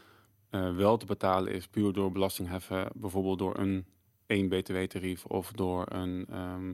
eh, 0.49 0.76
wel 0.76 0.97
te 0.97 1.05
betalen 1.05 1.53
is 1.53 1.68
puur 1.68 1.93
door 1.93 2.12
belastingheffen, 2.12 2.88
bijvoorbeeld 2.93 3.39
door 3.39 3.57
een 3.57 3.86
1 4.28 4.47
btw-tarief 4.49 5.26
of 5.26 5.51
door 5.51 5.86
een, 5.89 6.26
ehm, 6.30 6.74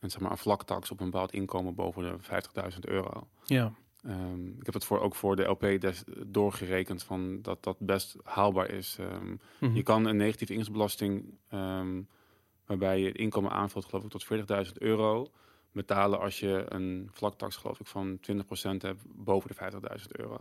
een, 0.00 0.10
zeg 0.10 0.20
maar 0.20 0.30
een 0.30 0.38
vlaktax 0.38 0.90
op 0.90 1.00
een 1.00 1.10
bepaald 1.10 1.32
inkomen 1.32 1.74
boven 1.74 2.02
de 2.02 2.16
50.000 2.18 2.86
euro. 2.86 3.28
Ja, 3.44 3.72
Ehm, 4.04 4.46
ik 4.46 4.64
heb 4.64 4.74
het 4.74 4.84
voor, 4.84 5.00
ook 5.00 5.14
voor 5.14 5.36
de 5.36 5.42
LP 5.44 5.80
des, 5.80 6.04
doorgerekend 6.26 7.02
van 7.02 7.42
dat 7.42 7.62
dat 7.62 7.76
best 7.78 8.16
haalbaar 8.22 8.70
is. 8.70 8.96
Ehm, 9.00 9.36
Mhm. 9.60 9.74
je 9.76 9.82
kan 9.82 10.04
een 10.04 10.16
negatieve 10.16 10.52
inkomstenbelasting, 10.52 11.24
waarbij 12.66 12.98
je 13.00 13.06
het 13.06 13.16
inkomen 13.16 13.50
aanvult, 13.50 13.84
geloof 13.84 14.04
ik, 14.04 14.10
tot 14.10 14.24
40.000 14.24 14.78
euro 14.80 15.30
betalen 15.74 16.20
als 16.20 16.40
je 16.40 16.64
een 16.68 17.08
vlaktax, 17.12 17.56
geloof 17.56 17.80
ik, 17.80 17.86
van 17.86 18.18
20% 18.32 18.40
hebt 18.78 19.00
boven 19.04 19.50
de 19.56 19.72
50.000 20.00 20.06
euro. 20.08 20.36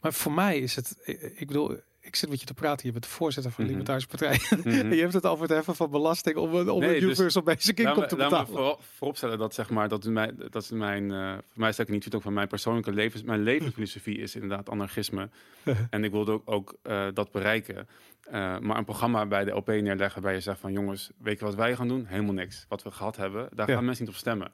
Maar 0.00 0.12
voor 0.12 0.32
mij 0.32 0.58
is 0.58 0.76
het, 0.76 0.96
ik 1.36 1.46
bedoel, 1.46 1.76
ik 2.06 2.16
zit 2.16 2.28
met 2.30 2.40
je 2.40 2.46
te 2.46 2.54
praten. 2.54 2.86
Je 2.86 2.92
bent 2.92 3.04
de 3.04 3.10
voorzitter 3.10 3.52
van 3.52 3.64
de 3.64 3.70
Mhm. 3.70 3.78
Libertarische 3.80 4.08
Partij. 4.16 4.58
Mhm. 4.82 4.92
je 4.94 5.00
hebt 5.00 5.12
het 5.12 5.26
over 5.26 5.42
het 5.42 5.52
heffen 5.52 5.74
van 5.74 5.90
belasting 5.90 6.36
om, 6.36 6.54
een- 6.54 6.68
om 6.70 6.80
Nee, 6.80 6.88
een 6.88 6.94
dus- 6.94 7.02
universal 7.02 7.42
basic 7.42 7.78
income 7.78 8.00
me, 8.00 8.06
te 8.06 8.16
laat 8.16 8.30
me 8.30 8.36
betalen. 8.38 8.46
voorop, 8.58 8.82
vooropstellen 8.96 9.38
dat 9.38 9.54
zeg 9.54 9.70
maar 9.70 9.88
dat 9.88 10.04
is 10.04 10.10
mijn 10.10 10.36
dat 10.50 10.62
is 10.62 10.70
mijn 10.70 11.10
voor 11.10 11.42
mij 11.60 11.68
is 11.68 11.76
dat 11.76 11.88
niet 11.88 12.14
ook 12.14 12.22
van 12.22 12.32
mijn 12.32 12.48
persoonlijke 12.48 12.92
levens 12.92 13.22
mijn 13.22 13.42
levensfilosofie 13.42 14.18
is 14.18 14.34
inderdaad 14.34 14.70
anarchisme 14.70 15.28
en 15.90 16.04
ik 16.04 16.10
wilde 16.10 16.32
ook, 16.32 16.42
ook 16.44 16.74
eh, 16.82 17.06
dat 17.14 17.30
bereiken. 17.30 17.88
Eh, 18.30 18.58
maar 18.58 18.76
een 18.78 18.84
programma 18.84 19.26
bij 19.26 19.44
de 19.44 19.50
LP 19.50 19.66
neerleggen 19.66 20.22
waar 20.22 20.32
je 20.32 20.40
zegt 20.40 20.60
van 20.60 20.72
jongens 20.72 21.10
weet 21.18 21.38
je 21.38 21.44
wat 21.44 21.54
wij 21.54 21.76
gaan 21.76 21.88
doen 21.88 22.04
helemaal 22.06 22.34
niks 22.34 22.66
wat 22.68 22.82
we 22.82 22.90
gehad 22.90 23.16
hebben 23.16 23.48
daar 23.54 23.68
Ja. 23.68 23.74
gaan 23.74 23.84
mensen 23.84 24.04
niet 24.04 24.12
op 24.12 24.18
stemmen. 24.18 24.50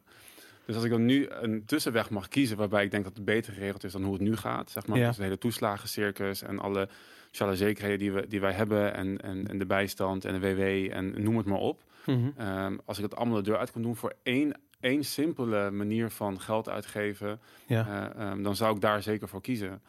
Dus 0.66 0.74
als 0.74 0.84
ik 0.84 0.90
dan 0.90 1.04
nu 1.04 1.28
een 1.30 1.64
tussenweg 1.64 2.10
mag 2.10 2.28
kiezen 2.28 2.56
waarbij 2.56 2.84
ik 2.84 2.90
denk 2.90 3.04
dat 3.04 3.14
het 3.16 3.24
beter 3.24 3.52
geregeld 3.52 3.84
is 3.84 3.92
dan 3.92 4.02
hoe 4.02 4.12
het 4.12 4.22
nu 4.22 4.36
gaat, 4.36 4.70
zeg 4.70 4.86
maar, 4.86 4.98
Ja. 4.98 5.06
dus 5.08 5.16
de 5.16 5.22
hele 5.22 5.38
toeslagencircus 5.38 6.42
en 6.42 6.58
alle 6.58 6.88
sociale 7.32 7.56
zekerheden 7.56 7.98
die, 7.98 8.12
we, 8.12 8.26
die 8.28 8.40
wij 8.40 8.52
hebben 8.52 8.94
en, 8.94 9.20
en, 9.20 9.48
en 9.48 9.58
de 9.58 9.66
bijstand 9.66 10.24
en 10.24 10.40
de 10.40 10.54
WW 10.54 10.92
en 10.92 11.22
noem 11.22 11.36
het 11.36 11.46
maar 11.46 11.58
op. 11.58 11.82
Mhm. 12.06 12.30
Ehm, 12.36 12.76
als 12.84 12.96
ik 12.98 13.02
dat 13.10 13.16
allemaal 13.18 13.36
de 13.36 13.42
deur 13.42 13.58
uit 13.58 13.72
kon 13.72 13.82
doen 13.82 13.96
voor 13.96 14.12
één, 14.22 14.52
één 14.80 15.04
simpele 15.04 15.70
manier 15.70 16.10
van 16.10 16.40
geld 16.40 16.68
uitgeven, 16.68 17.40
Ja. 17.66 18.12
eh, 18.16 18.26
ehm, 18.30 18.42
dan 18.42 18.56
zou 18.56 18.74
ik 18.74 18.80
daar 18.80 19.02
zeker 19.02 19.28
voor 19.28 19.40
kiezen. 19.40 19.80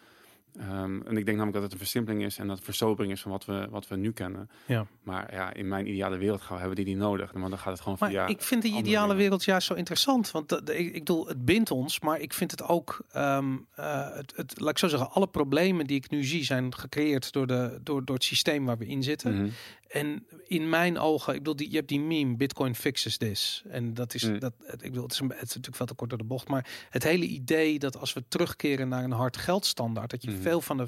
Ehm, 0.59 1.01
en 1.01 1.17
ik 1.17 1.25
denk 1.25 1.27
namelijk 1.27 1.53
dat 1.53 1.61
het 1.63 1.71
een 1.71 1.77
versimpeling 1.77 2.23
is 2.23 2.37
en 2.37 2.47
dat 2.47 2.55
het 2.55 2.65
versobering 2.65 3.13
is 3.13 3.21
van 3.21 3.31
wat 3.31 3.45
we, 3.45 3.67
wat 3.69 3.87
we 3.87 3.95
nu 3.95 4.11
kennen. 4.11 4.49
Ja. 4.65 4.85
Maar 5.03 5.33
ja, 5.33 5.53
in 5.53 5.67
mijn 5.67 5.87
ideale 5.87 6.17
wereld 6.17 6.41
gaan, 6.41 6.57
hebben 6.59 6.75
we 6.77 6.83
die 6.83 6.93
niet 6.93 7.03
nodig. 7.03 7.33
Maar 7.33 7.49
dan 7.49 7.59
gaat 7.59 7.71
het 7.73 7.81
gewoon 7.81 7.97
Maar 7.99 8.09
via... 8.09 8.27
ik 8.27 8.41
vind 8.41 8.61
die 8.61 8.71
andere 8.71 8.89
ideale 8.89 9.15
wereld 9.15 9.43
juist 9.43 9.67
zo 9.67 9.73
interessant. 9.73 10.31
Want 10.31 10.49
dat- 10.49 10.69
ik, 10.69 10.77
ik 10.85 10.93
bedoel, 10.93 11.27
het 11.27 11.45
bindt 11.45 11.71
ons, 11.71 11.99
maar 11.99 12.19
ik 12.19 12.33
vind 12.33 12.51
het 12.51 12.63
ook. 12.63 12.99
ehm, 13.11 13.53
eh, 13.75 14.09
het, 14.15 14.33
het, 14.35 14.59
laat 14.59 14.69
ik 14.69 14.77
zo 14.77 14.87
zeggen, 14.87 15.11
alle 15.11 15.27
problemen 15.27 15.87
die 15.87 15.97
ik 15.97 16.09
nu 16.09 16.23
zie 16.23 16.43
zijn 16.43 16.75
gecreëerd 16.75 17.31
door, 17.31 17.47
de, 17.47 17.79
door, 17.83 18.05
door 18.05 18.15
het 18.15 18.23
systeem 18.23 18.65
waar 18.65 18.77
we 18.77 18.85
in 18.85 19.03
zitten. 19.03 19.35
Mhm. 19.35 19.49
En 19.93 20.27
in 20.47 20.69
mijn 20.69 20.99
ogen, 20.99 21.33
ik 21.33 21.39
bedoel, 21.39 21.55
die, 21.55 21.69
je 21.69 21.75
hebt 21.75 21.87
die 21.87 21.99
meme, 21.99 22.35
Bitcoin 22.35 22.75
fixes 22.75 23.17
this. 23.17 23.63
En 23.69 23.93
dat 23.93 24.13
is, 24.13 24.23
Mm. 24.23 24.39
dat, 24.39 24.53
ik 24.71 24.79
bedoel, 24.81 25.03
het 25.03 25.11
is, 25.11 25.19
een, 25.19 25.27
het 25.29 25.35
is 25.35 25.47
natuurlijk 25.47 25.75
veel 25.75 25.85
te 25.85 25.93
kort 25.93 26.09
door 26.09 26.19
de 26.19 26.25
bocht. 26.25 26.47
Maar 26.47 26.87
het 26.89 27.03
hele 27.03 27.25
idee 27.25 27.79
dat 27.79 27.97
als 27.97 28.13
we 28.13 28.23
terugkeren 28.27 28.87
naar 28.89 29.03
een 29.03 29.11
hard 29.11 29.37
geldstandaard, 29.37 30.09
dat 30.11 30.23
je 30.23 30.31
Mhm. 30.31 30.41
veel 30.41 30.61
van 30.61 30.77
de 30.77 30.87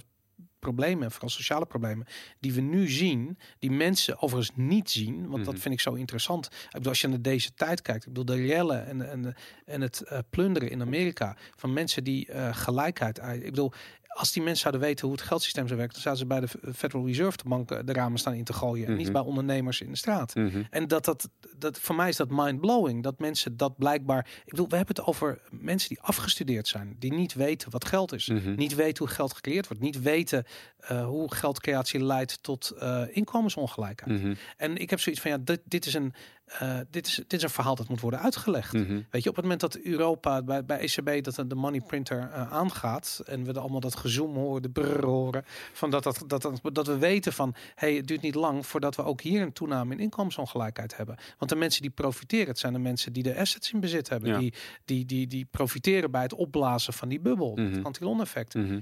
problemen, 0.59 1.11
vooral 1.11 1.29
sociale 1.29 1.65
problemen, 1.65 2.05
die 2.39 2.53
we 2.53 2.61
nu 2.61 2.89
zien, 2.89 3.37
die 3.59 3.71
mensen 3.71 4.21
overigens 4.21 4.57
niet 4.57 4.89
zien, 4.91 5.27
want 5.27 5.45
dat 5.45 5.53
Mhm. 5.53 5.61
vind 5.61 5.73
ik 5.73 5.79
zo 5.79 5.93
interessant. 5.93 6.45
Ik 6.45 6.69
bedoel, 6.71 6.89
als 6.89 7.01
je 7.01 7.07
naar 7.07 7.21
deze 7.21 7.53
tijd 7.53 7.81
kijkt, 7.81 8.05
ik 8.05 8.13
bedoel, 8.13 8.35
de 8.37 8.45
rellen 8.45 8.85
en, 8.85 9.09
en, 9.09 9.35
en 9.65 9.81
het 9.81 10.01
eh, 10.01 10.19
plunderen 10.29 10.69
in 10.69 10.81
Amerika 10.81 11.37
van 11.55 11.73
mensen 11.73 12.03
die 12.03 12.27
eh, 12.27 12.55
gelijkheid, 12.55 13.17
ik 13.17 13.43
bedoel, 13.43 13.71
als 14.15 14.31
die 14.31 14.41
mensen 14.43 14.61
zouden 14.61 14.81
weten 14.81 15.07
hoe 15.07 15.15
het 15.15 15.25
geldsysteem 15.25 15.67
zou 15.67 15.79
werken, 15.79 16.01
dan 16.03 16.15
zouden 16.15 16.47
ze 16.47 16.59
bij 16.59 16.61
de 16.71 16.73
Federal 16.73 17.05
Reserve 17.05 17.37
de 17.37 17.49
bank 17.49 17.71
eh, 17.71 17.79
de 17.85 17.93
ramen 17.93 18.19
staan 18.19 18.33
in 18.33 18.43
te 18.43 18.53
gooien, 18.53 18.87
en 18.87 18.93
niet 18.95 19.03
Mhm. 19.03 19.13
bij 19.13 19.21
ondernemers 19.21 19.81
in 19.81 19.89
de 19.91 19.97
straat. 19.97 20.35
Mhm. 20.35 20.63
En 20.69 20.87
dat, 20.87 21.05
dat, 21.05 21.29
dat 21.57 21.79
voor 21.79 21.95
mij 21.95 22.09
is 22.09 22.15
dat 22.15 22.29
mind-blowing. 22.29 23.03
Dat 23.03 23.19
mensen 23.19 23.57
dat 23.57 23.77
blijkbaar. 23.77 24.27
Ik 24.45 24.49
bedoel, 24.49 24.67
we 24.69 24.75
hebben 24.75 24.95
het 24.95 25.05
over 25.05 25.41
mensen 25.51 25.89
die 25.89 26.01
afgestudeerd 26.01 26.67
zijn, 26.67 26.95
die 26.99 27.13
niet 27.13 27.33
weten 27.33 27.71
wat 27.71 27.85
geld 27.85 28.13
is. 28.13 28.27
Mhm. 28.27 28.55
Niet 28.55 28.75
weten 28.75 29.05
hoe 29.05 29.13
geld 29.13 29.33
gecreëerd 29.33 29.67
wordt. 29.67 29.83
Niet 29.83 30.01
weten 30.01 30.43
eh, 30.77 31.05
hoe 31.05 31.33
geldcreatie 31.35 32.03
leidt 32.03 32.43
tot 32.43 32.69
eh, 32.69 33.01
inkomensongelijkheid. 33.09 34.37
En 34.57 34.77
ik 34.77 34.89
heb 34.89 34.99
zoiets 34.99 35.21
van 35.21 35.31
ja, 35.31 35.37
dit, 35.37 35.61
dit, 35.65 35.85
is 35.85 35.93
een, 35.93 36.13
eh, 36.45 36.79
dit, 36.89 37.07
is, 37.07 37.15
dit 37.15 37.33
is 37.33 37.41
een 37.43 37.49
verhaal 37.49 37.75
dat 37.75 37.87
moet 37.87 37.99
worden 38.01 38.19
uitgelegd. 38.19 38.73
Mhm. 38.73 39.01
Weet 39.09 39.23
je, 39.23 39.29
op 39.29 39.35
het 39.35 39.43
moment 39.43 39.61
dat 39.61 39.77
Europa 39.77 40.43
bij, 40.43 40.65
bij 40.65 40.79
ECB 40.79 41.23
dat 41.23 41.49
de 41.49 41.55
money 41.55 41.81
printer 41.81 42.29
eh, 42.31 42.51
aangaat 42.51 43.21
en 43.25 43.43
we 43.43 43.59
allemaal 43.59 43.79
dat 43.79 43.95
gezoom 43.95 44.35
horen, 44.35 44.61
de 44.61 44.69
brrr 44.69 45.05
horen, 45.05 45.43
van 45.73 45.89
dat, 45.89 46.03
dat, 46.03 46.23
dat, 46.27 46.41
dat, 46.41 46.59
dat 46.73 46.87
we 46.87 46.97
weten 46.97 47.33
van 47.33 47.55
hey, 47.75 47.93
het 47.93 48.07
duurt 48.07 48.21
niet 48.21 48.35
lang 48.35 48.65
voordat 48.65 48.95
we 48.95 49.03
ook 49.03 49.21
hier 49.21 49.41
een 49.41 49.53
toename 49.53 49.93
in 49.93 49.99
inkomensongelijkheid 49.99 50.97
hebben. 50.97 51.15
Want 51.37 51.51
de 51.51 51.57
mensen 51.57 51.81
die 51.81 51.91
profiteren, 51.91 52.47
het 52.47 52.59
zijn 52.59 52.73
de 52.73 52.79
mensen 52.79 53.13
die 53.13 53.23
de 53.23 53.37
assets 53.37 53.71
in 53.71 53.79
bezit 53.79 54.09
hebben, 54.09 54.29
Ja. 54.29 54.37
die, 54.37 54.53
die, 54.85 55.05
die, 55.05 55.27
die 55.27 55.45
profiteren 55.51 56.11
bij 56.11 56.21
het 56.21 56.33
opblazen 56.33 56.93
van 56.93 57.09
die 57.09 57.19
bubbel, 57.19 57.55
Mhm. 57.55 57.73
het 57.73 57.83
antilon 57.85 58.21
effect. 58.21 58.53
Mhm. 58.53 58.79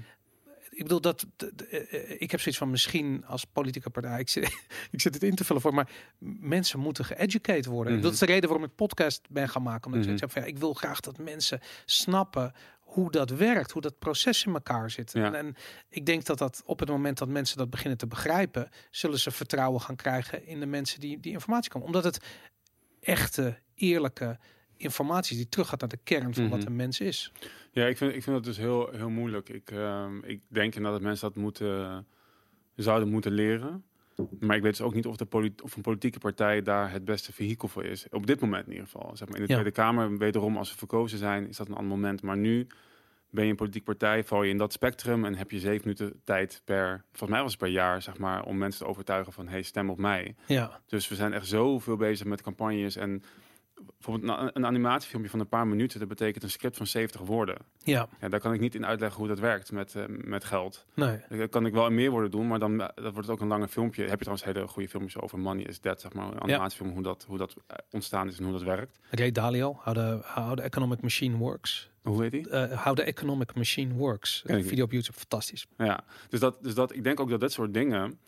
Ik 0.74 0.82
bedoel 0.82 1.00
dat 1.00 1.26
eh, 1.70 2.20
ik 2.20 2.30
heb 2.30 2.40
zoiets 2.40 2.58
van 2.58 2.70
misschien 2.70 3.24
als 3.26 3.44
politieke 3.44 3.90
partij. 3.90 4.20
Ik 4.24 4.28
zit, 4.28 4.44
ik 4.90 5.00
zit 5.00 5.14
het 5.14 5.22
in 5.22 5.34
te 5.34 5.44
vullen 5.44 5.62
voor, 5.62 5.74
maar 5.74 5.90
mensen 6.40 6.78
moeten 6.80 7.04
geëducated 7.04 7.66
worden. 7.66 7.92
Mhm. 7.92 8.02
Dat 8.02 8.12
is 8.12 8.18
de 8.18 8.26
reden 8.26 8.48
waarom 8.48 8.66
ik 8.68 8.74
podcast 8.74 9.20
ben 9.30 9.48
gaan 9.48 9.62
maken. 9.62 9.92
Omdat 9.92 10.06
ik 10.08 10.20
Mhm. 10.20 10.28
van, 10.28 10.42
ja, 10.42 10.48
ik 10.48 10.58
wil 10.58 10.74
graag 10.74 11.00
dat 11.00 11.18
mensen 11.18 11.60
snappen 11.84 12.52
hoe 12.80 13.10
dat 13.10 13.30
werkt, 13.30 13.70
hoe 13.70 13.82
dat 13.82 13.98
proces 13.98 14.44
in 14.44 14.52
elkaar 14.54 14.90
zit. 14.90 15.12
Ja. 15.12 15.24
En, 15.24 15.34
en 15.34 15.54
ik 15.88 16.06
denk 16.06 16.24
dat 16.24 16.38
dat 16.38 16.62
op 16.66 16.80
het 16.80 16.88
moment 16.88 17.18
dat 17.18 17.28
mensen 17.28 17.56
dat 17.58 17.70
beginnen 17.70 17.98
te 17.98 18.06
begrijpen, 18.06 18.68
zullen 18.90 19.18
ze 19.18 19.30
vertrouwen 19.30 19.80
gaan 19.80 19.96
krijgen 19.96 20.46
in 20.46 20.60
de 20.60 20.66
mensen 20.66 21.00
die 21.00 21.20
die 21.20 21.32
informatie 21.32 21.70
komen. 21.70 21.86
Omdat 21.86 22.04
het 22.04 22.18
echte, 23.00 23.58
eerlijke 23.74 24.38
informatie 24.76 25.36
die 25.36 25.48
teruggaat 25.48 25.80
naar 25.80 25.88
de 25.88 25.98
kern 26.04 26.34
van 26.34 26.48
wat 26.48 26.58
Mhm. 26.58 26.66
een 26.66 26.76
mens 26.76 27.00
is. 27.00 27.32
Ja, 27.74 27.86
ik 27.86 27.96
vind, 27.96 28.14
ik 28.14 28.22
vind 28.22 28.36
dat 28.36 28.44
dus 28.44 28.56
heel, 28.56 28.88
heel 28.92 29.10
moeilijk. 29.10 29.48
Ik, 29.48 29.70
ehm, 29.70 30.18
ik 30.18 30.40
denk 30.48 30.74
inderdaad 30.74 30.92
dat 30.92 31.08
mensen 31.08 31.28
dat 31.32 31.36
moeten, 31.42 32.06
zouden 32.76 33.08
moeten 33.08 33.32
leren. 33.32 33.84
Maar 34.40 34.56
ik 34.56 34.62
weet 34.62 34.76
dus 34.76 34.80
ook 34.86 34.94
niet 34.94 35.06
of, 35.06 35.16
de 35.16 35.24
polit- 35.24 35.62
of 35.62 35.76
een 35.76 35.82
politieke 35.82 36.18
partij 36.18 36.62
daar 36.62 36.90
het 36.90 37.04
beste 37.04 37.32
vehikel 37.32 37.68
voor 37.68 37.84
is. 37.84 38.06
Op 38.10 38.26
dit 38.26 38.40
moment 38.40 38.66
in 38.66 38.72
ieder 38.72 38.86
geval. 38.88 39.16
Zeg 39.16 39.28
maar 39.28 39.38
in 39.38 39.42
de 39.44 39.48
Ja. 39.52 39.58
Tweede 39.58 39.76
Kamer, 39.76 40.18
wederom 40.18 40.56
als 40.56 40.70
we 40.72 40.78
verkozen 40.78 41.18
zijn, 41.18 41.48
is 41.48 41.56
dat 41.56 41.68
een 41.68 41.74
ander 41.74 41.90
moment. 41.98 42.22
Maar 42.22 42.36
nu 42.36 42.66
ben 43.30 43.44
je 43.44 43.50
een 43.50 43.56
politieke 43.56 43.86
partij, 43.86 44.24
val 44.24 44.42
je 44.42 44.50
in 44.50 44.58
dat 44.58 44.72
spectrum 44.72 45.24
en 45.24 45.34
heb 45.34 45.50
je 45.50 45.58
zeven 45.58 45.80
minuten 45.84 46.20
tijd 46.24 46.62
per, 46.64 47.04
volgens 47.10 47.30
mij 47.30 47.40
was 47.42 47.50
het 47.52 47.60
per 47.60 47.70
jaar, 47.70 48.02
zeg 48.02 48.18
maar, 48.18 48.44
om 48.44 48.58
mensen 48.58 48.84
te 48.84 48.90
overtuigen 48.90 49.32
van, 49.32 49.48
hey, 49.48 49.62
stem 49.62 49.90
op 49.90 49.98
mij. 49.98 50.34
Ja, 50.46 50.80
Dus 50.86 51.08
we 51.08 51.14
zijn 51.14 51.32
echt 51.32 51.46
zoveel 51.46 51.96
bezig 51.96 52.26
met 52.26 52.42
campagnes 52.42 52.96
en 52.96 53.22
bijvoorbeeld 53.86 54.38
een, 54.38 54.50
een 54.52 54.66
animatiefilmpje 54.66 55.30
van 55.30 55.40
een 55.40 55.48
paar 55.48 55.66
minuten, 55.66 55.98
dat 55.98 56.08
betekent 56.08 56.42
een 56.42 56.50
script 56.50 56.76
van 56.76 56.86
70 56.86 57.20
woorden. 57.20 57.56
ja, 57.82 58.08
Ja, 58.20 58.28
daar 58.28 58.40
kan 58.40 58.52
ik 58.52 58.60
niet 58.60 58.74
in 58.74 58.86
uitleggen 58.86 59.18
hoe 59.18 59.28
dat 59.28 59.38
werkt 59.38 59.72
met, 59.72 59.94
eh, 59.94 60.04
met 60.08 60.44
geld. 60.44 60.84
nee. 60.94 61.20
Dat 61.28 61.50
kan 61.50 61.66
ik 61.66 61.72
wel 61.72 61.86
in 61.86 61.94
meer 61.94 62.10
woorden 62.10 62.30
doen, 62.30 62.46
maar 62.46 62.58
dan 62.58 62.80
eh, 62.80 62.88
dat 62.94 63.12
wordt 63.12 63.16
het 63.16 63.30
ook 63.30 63.40
een 63.40 63.48
langer 63.48 63.68
filmpje. 63.68 64.02
Heb 64.02 64.18
je 64.18 64.24
trouwens 64.24 64.44
hele 64.44 64.68
goede 64.68 64.88
filmpjes 64.88 65.22
over 65.22 65.38
Money 65.38 65.64
is 65.64 65.80
Dead, 65.80 66.00
zeg 66.00 66.12
maar. 66.12 66.26
Een 66.26 66.40
animatiefilm, 66.40 66.90
hoe 66.90 67.02
dat, 67.02 67.24
hoe 67.28 67.38
dat 67.38 67.54
eh, 67.66 67.76
ontstaan 67.90 68.28
is 68.28 68.38
en 68.38 68.44
hoe 68.44 68.52
dat 68.52 68.62
werkt. 68.62 68.98
Ray 69.10 69.32
Dalio, 69.32 69.78
How 69.82 69.94
the, 69.94 70.20
how 70.22 70.56
the 70.56 70.62
Economic 70.62 71.02
Machine 71.02 71.36
Works. 71.36 71.90
Hoe 72.02 72.22
heet 72.22 72.30
die? 72.30 72.56
How 72.76 72.96
the 72.96 73.02
Economic 73.02 73.54
Machine 73.54 73.94
Works. 73.94 74.42
Niet. 74.46 74.66
video 74.66 74.84
op 74.84 74.92
YouTube, 74.92 75.18
fantastisch. 75.18 75.66
Ja, 75.76 76.04
dus 76.28 76.40
dat, 76.40 76.62
dus 76.62 76.74
dat, 76.74 76.94
ik 76.94 77.04
denk 77.04 77.20
ook 77.20 77.30
dat 77.30 77.40
dit 77.40 77.52
soort 77.52 77.74
dingen... 77.74 78.18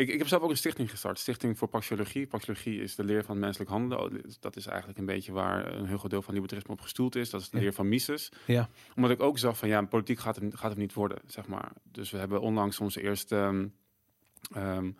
Ik, 0.00 0.08
ik 0.08 0.18
heb 0.18 0.28
zelf 0.28 0.42
ook 0.42 0.50
een 0.50 0.56
stichting 0.56 0.90
gestart. 0.90 1.18
Stichting 1.18 1.58
voor 1.58 1.68
Paxiologie. 1.68 2.26
Paxiologie 2.26 2.80
is 2.80 2.94
de 2.94 3.04
leer 3.04 3.24
van 3.24 3.38
menselijk 3.38 3.70
handelen. 3.70 4.04
Oh, 4.04 4.20
Dat 4.40 4.56
is 4.56 4.66
eigenlijk 4.66 4.98
een 4.98 5.06
beetje 5.06 5.32
waar 5.32 5.72
een 5.74 5.86
heel 5.86 5.98
groot 5.98 6.10
deel 6.10 6.22
van 6.22 6.34
libertarisme 6.34 6.72
op 6.72 6.80
gestoeld 6.80 7.14
is. 7.16 7.30
Dat 7.30 7.40
is 7.40 7.50
de 7.50 7.56
Ja. 7.56 7.62
leer 7.62 7.72
van 7.72 7.88
Mises. 7.88 8.32
Ja, 8.46 8.68
Omdat 8.96 9.10
ik 9.10 9.20
ook 9.20 9.38
zag 9.38 9.58
van 9.58 9.68
ja, 9.68 9.82
politiek 9.82 10.18
gaat 10.18 10.36
hem, 10.36 10.56
gaat 10.56 10.70
hem 10.70 10.80
niet 10.80 10.94
worden, 10.94 11.18
zeg 11.26 11.46
maar. 11.46 11.72
Dus 11.82 12.10
we 12.10 12.18
hebben 12.18 12.40
onlangs 12.40 12.80
onze 12.80 13.02
eerste 13.02 13.36
ehm 13.36 13.66
ehm, 14.52 14.90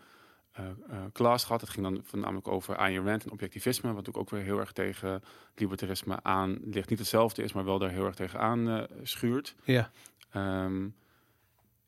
eh, 0.52 0.64
eh, 0.88 0.96
klas 1.12 1.44
gehad. 1.44 1.60
Het 1.60 1.70
ging 1.70 1.86
dan 1.86 2.00
voornamelijk 2.04 2.48
over 2.48 2.76
Ayn 2.76 3.04
Rand 3.04 3.24
en 3.24 3.30
objectivisme, 3.30 3.92
wat 3.92 4.08
ook, 4.08 4.16
ook 4.16 4.30
weer 4.30 4.42
heel 4.42 4.58
erg 4.58 4.72
tegen 4.72 5.22
libertarisme 5.54 6.22
aan 6.22 6.58
ligt. 6.64 6.88
Niet 6.88 6.98
hetzelfde 6.98 7.42
is, 7.42 7.52
maar 7.52 7.64
wel 7.64 7.78
daar 7.78 7.90
heel 7.90 8.04
erg 8.04 8.14
tegen 8.14 8.40
aan 8.40 8.68
eh, 8.68 8.82
schuurt. 9.02 9.54
ja, 9.64 9.90
Ehm, 10.30 10.88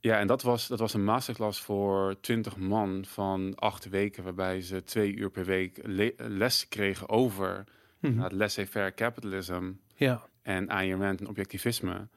ja, 0.02 0.18
en 0.18 0.26
dat 0.26 0.42
was, 0.42 0.68
dat 0.68 0.78
was 0.78 0.94
een 0.94 1.04
masterclass 1.04 1.60
voor 1.60 2.16
20 2.20 2.56
man 2.56 3.04
van 3.04 3.54
acht 3.54 3.88
weken, 3.88 4.24
waarbij 4.24 4.60
ze 4.60 4.82
twee 4.82 5.14
uur 5.16 5.30
per 5.30 5.44
week 5.44 5.78
le- 5.82 6.14
les 6.16 6.68
kregen 6.68 7.08
over 7.08 7.64
Mhm. 8.00 8.20
het 8.20 8.32
laissez-faire 8.32 8.94
capitalism 8.94 9.72
ja, 9.94 10.26
en 10.42 10.68
Rand 10.98 11.20
en 11.20 11.28
objectivisme. 11.28 12.08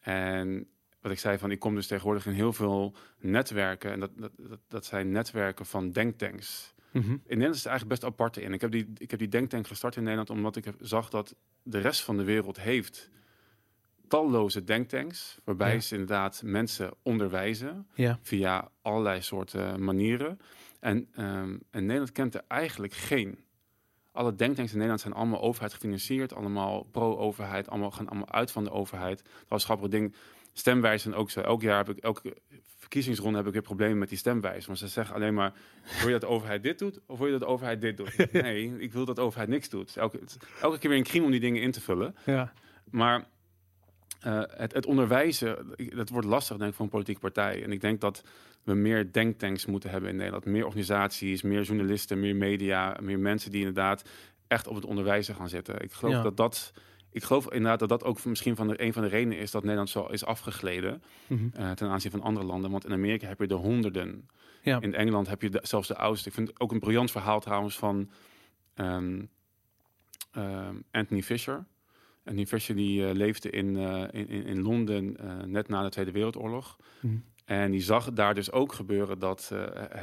En 0.00 0.66
wat 1.00 1.12
ik 1.12 1.18
zei 1.18 1.38
van, 1.38 1.50
ik 1.50 1.58
kom 1.58 1.74
dus 1.74 1.86
tegenwoordig 1.86 2.26
in 2.26 2.32
heel 2.32 2.52
veel 2.52 2.94
netwerken. 3.18 3.92
En 3.92 4.00
dat, 4.00 4.10
dat, 4.16 4.32
dat, 4.36 4.58
dat 4.68 4.84
zijn 4.84 5.10
netwerken 5.10 5.66
van 5.66 5.90
denktanks. 5.90 6.74
Mhm. 6.90 7.10
In 7.10 7.18
Nederland 7.22 7.54
is 7.54 7.62
het 7.62 7.66
eigenlijk 7.70 8.00
best 8.00 8.12
apart 8.12 8.36
in. 8.36 8.52
Ik 8.52 8.60
heb 8.60 8.70
die, 8.70 8.92
ik 8.96 9.10
heb 9.10 9.18
die 9.18 9.28
denktank 9.28 9.66
gestart 9.66 9.96
in 9.96 10.02
Nederland 10.02 10.30
omdat 10.30 10.56
ik 10.56 10.64
heb- 10.64 10.76
zag 10.80 11.08
dat 11.08 11.34
de 11.62 11.78
rest 11.78 12.00
van 12.02 12.16
de 12.16 12.24
wereld 12.24 12.60
heeft 12.60 13.10
talloze 14.12 14.64
denktanks. 14.64 15.38
Waarbij 15.44 15.74
Ja. 15.74 15.80
ze 15.80 15.92
inderdaad 15.94 16.42
mensen 16.44 16.90
onderwijzen 17.02 17.86
ja, 17.94 18.18
via 18.22 18.68
allerlei 18.82 19.22
soorten 19.22 19.84
manieren. 19.84 20.40
En, 20.80 21.08
ehm, 21.14 21.56
en 21.70 21.80
Nederland 21.86 22.12
kent 22.12 22.34
er 22.34 22.42
eigenlijk 22.48 22.92
geen. 22.92 23.38
Alle 24.12 24.34
denktanks 24.34 24.70
in 24.70 24.76
Nederland 24.76 25.00
zijn 25.00 25.14
allemaal 25.14 25.40
overheid 25.40 25.72
gefinancierd, 25.72 26.34
allemaal 26.34 26.82
pro-overheid, 26.82 27.68
allemaal 27.70 27.90
gaan 27.90 28.08
allemaal 28.08 28.30
uit 28.32 28.50
van 28.50 28.64
de 28.64 28.70
overheid. 28.70 29.18
Dat 29.24 29.32
was 29.48 29.60
een 29.60 29.68
grappig 29.68 29.88
ding. 29.88 30.14
Stemwijzen 30.52 31.14
ook 31.14 31.30
zo. 31.30 31.40
Elk 31.40 31.62
jaar 31.62 31.76
heb 31.86 31.96
ik, 31.96 32.02
elke 32.04 32.36
verkiezingsronde 32.78 33.36
heb 33.38 33.46
ik 33.46 33.52
weer 33.52 33.62
problemen 33.62 33.98
met 33.98 34.08
die 34.08 34.18
stemwijzen. 34.18 34.66
Want 34.66 34.78
ze 34.78 34.88
zeggen 34.88 35.14
alleen 35.14 35.34
maar, 35.34 35.52
wil 35.98 36.06
je 36.06 36.12
dat 36.12 36.20
de 36.20 36.26
overheid 36.26 36.62
dit 36.62 36.78
doet 36.78 37.00
of 37.06 37.16
wil 37.18 37.26
je 37.26 37.32
dat 37.32 37.40
de 37.40 37.46
overheid 37.46 37.80
dit 37.80 37.96
doet? 37.96 38.16
Nee, 38.42 38.78
ik 38.78 38.92
wil 38.92 39.04
dat 39.04 39.16
de 39.16 39.22
overheid 39.22 39.48
niks 39.48 39.68
doet. 39.68 39.96
Elke, 39.96 40.20
elke 40.60 40.78
keer 40.78 40.90
weer 40.90 40.98
een 40.98 41.04
crime 41.04 41.24
om 41.24 41.30
die 41.30 41.40
dingen 41.40 41.62
in 41.62 41.70
te 41.70 41.80
vullen. 41.80 42.14
ja, 42.26 42.52
Maar 42.90 43.24
eh, 44.22 44.42
het, 44.46 44.72
het 44.72 44.86
onderwijzen, 44.86 45.74
dat 45.94 46.08
wordt 46.08 46.26
lastig 46.26 46.56
denk 46.56 46.70
ik 46.70 46.76
voor 46.76 46.84
een 46.84 46.90
politieke 46.90 47.20
partij. 47.20 47.62
En 47.64 47.72
ik 47.72 47.80
denk 47.80 48.00
dat 48.00 48.22
we 48.62 48.74
meer 48.74 49.12
denktanks 49.12 49.66
moeten 49.66 49.90
hebben 49.90 50.10
in 50.10 50.16
Nederland. 50.16 50.44
Meer 50.44 50.64
organisaties, 50.64 51.42
meer 51.42 51.62
journalisten, 51.62 52.20
meer 52.20 52.36
media, 52.36 52.96
meer 53.00 53.18
mensen 53.18 53.50
die 53.50 53.58
inderdaad 53.60 54.02
echt 54.46 54.66
op 54.66 54.74
het 54.74 54.84
onderwijzen 54.84 55.34
gaan 55.34 55.48
zitten. 55.48 55.82
Ik 55.82 55.92
geloof 55.92 56.14
Ja. 56.14 56.22
dat 56.22 56.36
dat... 56.36 56.72
Ik 57.14 57.22
geloof 57.24 57.44
inderdaad 57.52 57.78
dat 57.78 57.88
dat 57.88 58.04
ook 58.04 58.24
misschien 58.24 58.56
van 58.56 58.68
de, 58.68 58.82
een 58.82 58.92
van 58.92 59.02
de 59.02 59.08
redenen 59.08 59.38
is 59.38 59.50
dat 59.50 59.62
Nederland 59.62 59.90
zo 59.90 60.04
is 60.06 60.24
afgegleden 60.24 61.02
Mhm. 61.26 61.44
eh, 61.52 61.70
ten 61.70 61.88
aanzien 61.88 62.10
van 62.10 62.22
andere 62.22 62.46
landen. 62.46 62.70
Want 62.70 62.84
in 62.84 62.92
Amerika 62.92 63.26
heb 63.26 63.38
je 63.40 63.46
er 63.46 63.54
honderden. 63.54 64.28
ja, 64.62 64.80
In 64.80 64.94
Engeland 64.94 65.28
heb 65.28 65.42
je 65.42 65.50
de- 65.50 65.60
zelfs 65.62 65.88
de 65.88 65.96
oudste. 65.96 66.28
Ik 66.28 66.34
vind 66.34 66.48
het 66.48 66.60
ook 66.60 66.72
een 66.72 66.80
briljant 66.80 67.10
verhaal 67.10 67.40
trouwens 67.40 67.78
van 67.78 68.10
ehm, 68.74 69.22
ehm, 70.32 70.74
Anthony 70.90 71.22
Fisher. 71.22 71.64
Anthony 72.24 72.46
Fisher 72.46 72.76
die 72.76 73.06
eh, 73.06 73.14
leefde 73.14 73.50
in, 73.50 73.76
eh, 73.76 74.04
in, 74.10 74.28
in 74.28 74.44
in 74.44 74.62
Londen 74.62 75.16
eh, 75.16 75.44
net 75.44 75.68
na 75.68 75.82
de 75.82 75.88
Tweede 75.88 76.10
Wereldoorlog. 76.10 76.76
Mhm. 77.00 77.14
En 77.44 77.70
die 77.70 77.80
zag 77.80 78.12
daar 78.12 78.34
dus 78.34 78.52
ook 78.52 78.72
gebeuren 78.72 79.18
dat 79.18 79.52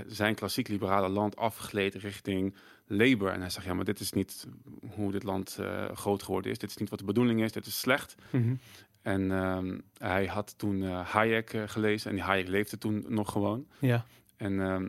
zijn 0.08 0.36
klassiek 0.36 0.68
liberale 0.68 1.10
land 1.10 1.36
afgleed 1.36 1.96
richting 1.96 2.56
Labour. 2.86 3.34
En 3.34 3.40
hij 3.40 3.50
zegt, 3.50 3.66
ja, 3.66 3.74
maar 3.74 3.86
dit 3.86 4.00
is 4.00 4.12
niet 4.12 4.48
hoe 4.96 5.12
dit 5.12 5.24
land 5.24 5.60
groot 5.94 6.24
geworden 6.24 6.52
is. 6.52 6.58
Dit 6.58 6.70
is 6.70 6.78
niet 6.78 6.90
wat 6.90 7.00
de 7.00 7.06
bedoeling 7.06 7.44
is. 7.44 7.52
Dit 7.52 7.66
is 7.66 7.80
slecht. 7.80 8.16
Mhm. 8.30 8.56
En 9.02 9.32
ehm, 9.32 9.80
hij 9.98 10.26
had 10.26 10.54
toen 10.58 10.82
Hayek 10.82 11.64
gelezen. 11.66 12.10
En 12.10 12.16
die 12.16 12.26
Hayek 12.26 12.48
leefde 12.48 12.78
toen 12.78 13.06
nog 13.08 13.32
gewoon. 13.32 13.68
Ja. 13.80 14.06
En 14.38 14.60
ehm, 14.62 14.88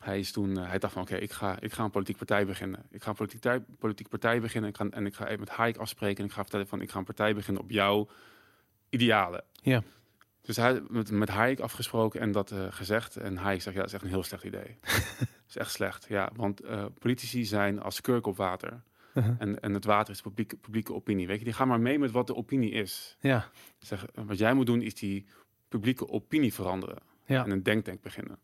hij, 0.00 0.18
is 0.18 0.32
toen, 0.32 0.58
eh, 0.58 0.68
hij 0.68 0.78
dacht 0.78 0.92
van 0.92 1.02
oké, 1.02 1.16
ik, 1.16 1.32
ga, 1.32 1.60
ik 1.60 1.72
ga 1.72 1.84
een 1.84 1.90
politieke 1.90 2.24
partij 2.24 2.46
beginnen. 2.46 2.82
Ik 2.90 3.02
ga 3.02 3.08
een 3.10 3.16
politieke, 3.16 3.48
partij- 3.48 3.74
politieke 3.78 4.10
partij 4.10 4.40
beginnen. 4.40 4.70
Ik 4.70 4.76
ga, 4.76 4.86
en 4.90 5.06
ik 5.06 5.14
ga 5.14 5.26
even 5.26 5.40
met 5.40 5.48
Hayek 5.48 5.76
afspreken. 5.76 6.18
En 6.18 6.24
ik 6.24 6.32
ga 6.32 6.40
vertellen 6.42 6.66
van 6.68 6.80
ik 6.80 6.90
ga 6.90 6.98
een 6.98 7.04
partij 7.04 7.34
beginnen 7.34 7.62
op 7.62 7.70
jouw 7.70 8.08
idealen. 8.88 9.44
Ja. 9.62 9.82
Dus 10.40 10.56
hij 10.56 10.82
met, 10.88 11.10
met 11.10 11.28
Hayek 11.28 11.60
afgesproken 11.60 12.20
en 12.20 12.32
dat 12.32 12.50
eh, 12.50 12.66
gezegd. 12.70 13.16
En 13.16 13.36
Hayek 13.36 13.62
zegt 13.62 13.74
ja, 13.74 13.80
dat 13.80 13.88
is 13.88 13.94
echt 13.94 14.04
een 14.04 14.08
heel 14.10 14.22
slecht 14.22 14.44
idee. 14.44 14.76
dat 15.18 15.48
is 15.48 15.56
echt 15.56 15.70
slecht, 15.70 16.06
ja. 16.08 16.30
Want 16.34 16.60
eh, 16.60 16.84
politici 16.98 17.44
zijn 17.44 17.82
als 17.82 18.00
kurk 18.00 18.26
op 18.26 18.36
water. 18.36 18.82
Uh-huh. 19.14 19.34
En, 19.38 19.60
en 19.60 19.74
het 19.74 19.84
water 19.84 20.14
is 20.14 20.20
publieke, 20.20 20.56
publieke 20.56 20.94
opinie. 20.94 21.26
Weet 21.26 21.38
je, 21.38 21.44
die 21.44 21.52
gaan 21.52 21.68
maar 21.68 21.80
mee 21.80 21.98
met 21.98 22.10
wat 22.10 22.26
de 22.26 22.34
opinie 22.34 22.70
is. 22.70 23.16
Ja. 23.20 23.48
Zeg, 23.78 24.06
wat 24.14 24.38
jij 24.38 24.54
moet 24.54 24.66
doen 24.66 24.82
is 24.82 24.94
die 24.94 25.26
publieke 25.68 26.08
opinie 26.08 26.54
veranderen. 26.54 26.98
Ja. 27.24 27.44
En 27.44 27.50
een 27.50 27.62
denktank 27.62 28.02
beginnen. 28.02 28.38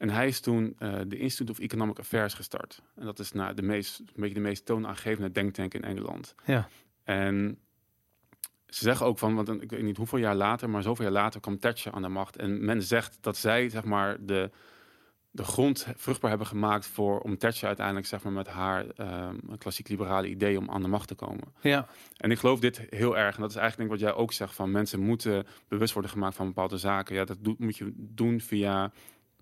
En 0.00 0.10
hij 0.10 0.26
is 0.26 0.40
toen 0.40 0.74
eh, 0.78 1.00
de 1.06 1.18
Institute 1.18 1.52
of 1.52 1.58
Economic 1.58 1.98
Affairs 1.98 2.34
gestart. 2.34 2.82
En 2.96 3.04
dat 3.04 3.18
is 3.18 3.32
nou, 3.32 3.54
de 3.54 3.62
meest, 3.62 3.98
een 3.98 4.06
beetje 4.14 4.34
de 4.34 4.40
meest 4.40 4.66
toonaangevende 4.66 5.30
denktank 5.30 5.74
in 5.74 5.80
Nederland. 5.80 6.34
Ja. 6.44 6.68
En 7.04 7.58
ze 8.66 8.84
zeggen 8.84 9.06
ook 9.06 9.18
van, 9.18 9.34
want 9.34 9.62
ik 9.62 9.70
weet 9.70 9.82
niet 9.82 9.96
hoeveel 9.96 10.18
jaar 10.18 10.34
later, 10.34 10.70
maar 10.70 10.82
zoveel 10.82 11.04
jaar 11.04 11.14
later 11.14 11.40
kwam 11.40 11.58
Thatcher 11.58 11.92
aan 11.92 12.02
de 12.02 12.08
macht. 12.08 12.36
En 12.36 12.64
men 12.64 12.82
zegt 12.82 13.18
dat 13.20 13.36
zij 13.36 13.68
zeg 13.68 13.84
maar 13.84 14.16
de, 14.26 14.50
de 15.30 15.44
grond 15.44 15.86
vruchtbaar 15.96 16.30
hebben 16.30 16.48
gemaakt 16.48 16.86
voor 16.86 17.20
om 17.20 17.38
Thatcher 17.38 17.66
uiteindelijk 17.66 18.06
zeg 18.06 18.22
maar 18.22 18.32
met 18.32 18.48
haar 18.48 18.86
ehm, 18.86 19.36
klassiek 19.58 19.88
liberale 19.88 20.28
idee 20.28 20.58
om 20.58 20.70
aan 20.70 20.82
de 20.82 20.88
macht 20.88 21.08
te 21.08 21.14
komen. 21.14 21.54
Ja. 21.60 21.86
En 22.16 22.30
ik 22.30 22.38
geloof 22.38 22.60
dit 22.60 22.86
heel 22.90 23.18
erg. 23.18 23.34
En 23.34 23.40
dat 23.40 23.50
is 23.50 23.56
eigenlijk 23.56 23.76
denk 23.76 24.00
ik 24.00 24.06
wat 24.06 24.14
jij 24.14 24.22
ook 24.22 24.32
zegt 24.32 24.54
van 24.54 24.70
mensen 24.70 25.00
moeten 25.00 25.46
bewust 25.68 25.92
worden 25.92 26.10
gemaakt 26.10 26.36
van 26.36 26.46
bepaalde 26.46 26.78
zaken. 26.78 27.14
Ja, 27.14 27.24
dat 27.24 27.38
moet 27.58 27.76
je 27.76 27.92
doen 27.96 28.40
via 28.40 28.92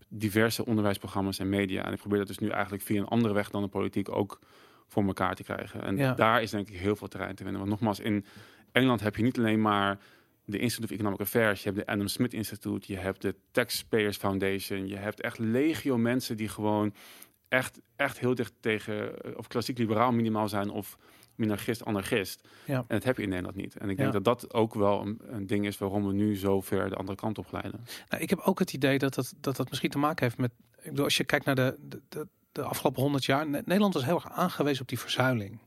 diverse 0.08 0.66
onderwijsprogramma's 0.66 1.38
en 1.38 1.48
media. 1.48 1.84
En 1.84 1.92
ik 1.92 1.98
probeer 1.98 2.18
dat 2.18 2.26
dus 2.26 2.38
nu 2.38 2.48
eigenlijk 2.48 2.82
via 2.82 3.00
een 3.00 3.06
andere 3.06 3.34
weg 3.34 3.50
dan 3.50 3.62
de 3.62 3.68
politiek 3.68 4.08
ook 4.08 4.38
voor 4.86 5.04
elkaar 5.04 5.34
te 5.34 5.42
krijgen. 5.42 5.82
En 5.82 5.96
Ja. 5.96 6.14
daar 6.14 6.42
is 6.42 6.50
denk 6.50 6.68
ik 6.68 6.76
heel 6.76 6.96
veel 6.96 7.08
terrein 7.08 7.34
te 7.34 7.42
winnen. 7.42 7.60
Want 7.60 7.72
nogmaals, 7.72 8.00
in 8.00 8.24
Engeland 8.72 9.00
heb 9.00 9.16
je 9.16 9.22
niet 9.22 9.38
alleen 9.38 9.60
maar 9.60 9.98
de 10.44 10.58
Institute 10.58 10.88
of 10.92 10.98
Economic 10.98 11.20
Affairs, 11.20 11.62
je 11.62 11.70
hebt 11.70 11.86
de 11.86 11.92
Adam 11.92 12.08
Smith 12.08 12.34
Institute, 12.34 12.92
je 12.92 12.98
hebt 12.98 13.22
de 13.22 13.34
Taxpayers 13.50 14.16
Foundation, 14.16 14.88
je 14.88 14.96
hebt 14.96 15.20
echt 15.20 15.38
legio 15.38 15.98
mensen 15.98 16.36
die 16.36 16.48
gewoon 16.48 16.94
echt, 17.48 17.80
echt 17.96 18.18
heel 18.18 18.34
dicht 18.34 18.52
tegen 18.60 19.22
eh, 19.22 19.30
of 19.36 19.46
klassiek 19.46 19.78
liberaal 19.78 20.12
minimaal 20.12 20.48
zijn 20.48 20.70
of 20.70 20.98
minarchist, 21.38 21.84
anarchist. 21.84 22.48
Ja. 22.66 22.76
En 22.76 22.84
dat 22.88 23.04
heb 23.04 23.16
je 23.16 23.22
in 23.22 23.28
Nederland 23.28 23.56
niet. 23.56 23.76
En 23.76 23.90
ik 23.90 23.96
denk 23.96 24.12
Ja. 24.12 24.20
dat 24.20 24.40
dat 24.40 24.54
ook 24.54 24.74
wel 24.74 25.00
een, 25.06 25.18
een 25.22 25.46
ding 25.46 25.66
is 25.66 25.78
waarom 25.78 26.06
we 26.06 26.12
nu 26.12 26.36
zo 26.36 26.60
ver 26.60 26.88
de 26.88 26.94
andere 26.96 27.16
kant 27.18 27.38
op 27.38 27.46
glijden. 27.46 27.84
Nou, 28.08 28.22
ik 28.22 28.30
heb 28.30 28.38
ook 28.38 28.58
het 28.58 28.72
idee 28.72 28.98
dat 28.98 29.14
dat, 29.14 29.34
dat 29.40 29.56
dat 29.56 29.68
misschien 29.68 29.90
te 29.90 29.98
maken 29.98 30.24
heeft 30.24 30.38
met. 30.38 30.50
Ik 30.78 30.90
bedoel, 30.90 31.04
als 31.04 31.16
je 31.16 31.24
kijkt 31.24 31.44
naar 31.44 31.54
de, 31.54 31.76
de, 31.80 32.02
de, 32.08 32.28
de 32.52 32.62
afgelopen 32.62 33.02
honderd 33.02 33.24
jaar. 33.24 33.48
Ne- 33.48 33.62
Nederland 33.64 33.94
was 33.94 34.04
heel 34.04 34.14
erg 34.14 34.30
aangewezen 34.30 34.82
op 34.82 34.88
die 34.88 34.98
verzuiling. 34.98 35.58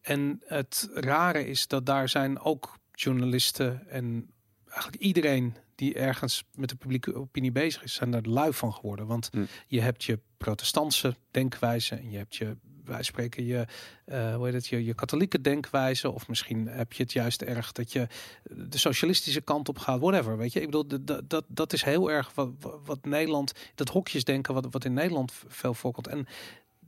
En 0.00 0.42
het 0.46 0.90
rare 0.94 1.46
is 1.46 1.66
dat 1.66 1.86
daar 1.86 2.08
zijn 2.08 2.38
ook 2.40 2.78
journalisten 2.92 3.88
en 3.88 4.30
eigenlijk 4.68 5.02
iedereen 5.02 5.54
die 5.74 5.94
ergens 5.94 6.44
met 6.54 6.68
de 6.68 6.74
publieke 6.76 7.14
opinie 7.14 7.52
bezig 7.52 7.82
is, 7.82 7.94
zijn 7.94 8.10
daar 8.10 8.22
lui 8.22 8.52
van 8.52 8.72
geworden. 8.74 9.06
Want 9.06 9.28
Hm. 9.32 9.44
je 9.66 9.80
hebt 9.80 10.04
je 10.04 10.18
protestantse 10.36 11.16
denkwijze 11.30 11.94
en 11.94 12.10
je 12.10 12.16
hebt 12.16 12.36
je, 12.36 12.56
wij 12.84 13.02
spreken 13.02 13.44
je, 13.44 13.66
eh, 14.04 14.34
hoe 14.34 14.44
heet 14.44 14.54
het, 14.54 14.66
je, 14.66 14.84
je 14.84 14.94
katholieke 14.94 15.40
denkwijze. 15.40 16.10
Of 16.10 16.28
misschien 16.28 16.66
heb 16.66 16.92
je 16.92 17.02
het 17.02 17.12
juist 17.12 17.42
erg 17.42 17.72
dat 17.72 17.92
je 17.92 18.06
de 18.42 18.78
socialistische 18.78 19.40
kant 19.40 19.68
op 19.68 19.78
gaat, 19.78 20.00
whatever. 20.00 20.36
Weet 20.36 20.52
je, 20.52 20.60
ik 20.60 20.66
bedoel, 20.70 21.04
dat- 21.04 21.30
dat, 21.30 21.44
dat, 21.48 21.72
is 21.72 21.82
heel 21.82 22.10
erg 22.10 22.34
wat, 22.34 22.50
wat- 22.84 23.04
Nederland, 23.04 23.52
dat 23.74 23.88
hokjesdenken, 23.88 24.54
wat, 24.54 24.66
wat 24.70 24.84
in 24.84 24.92
Nederland 24.94 25.32
veel 25.48 25.74
voorkomt. 25.74 26.06
En 26.06 26.26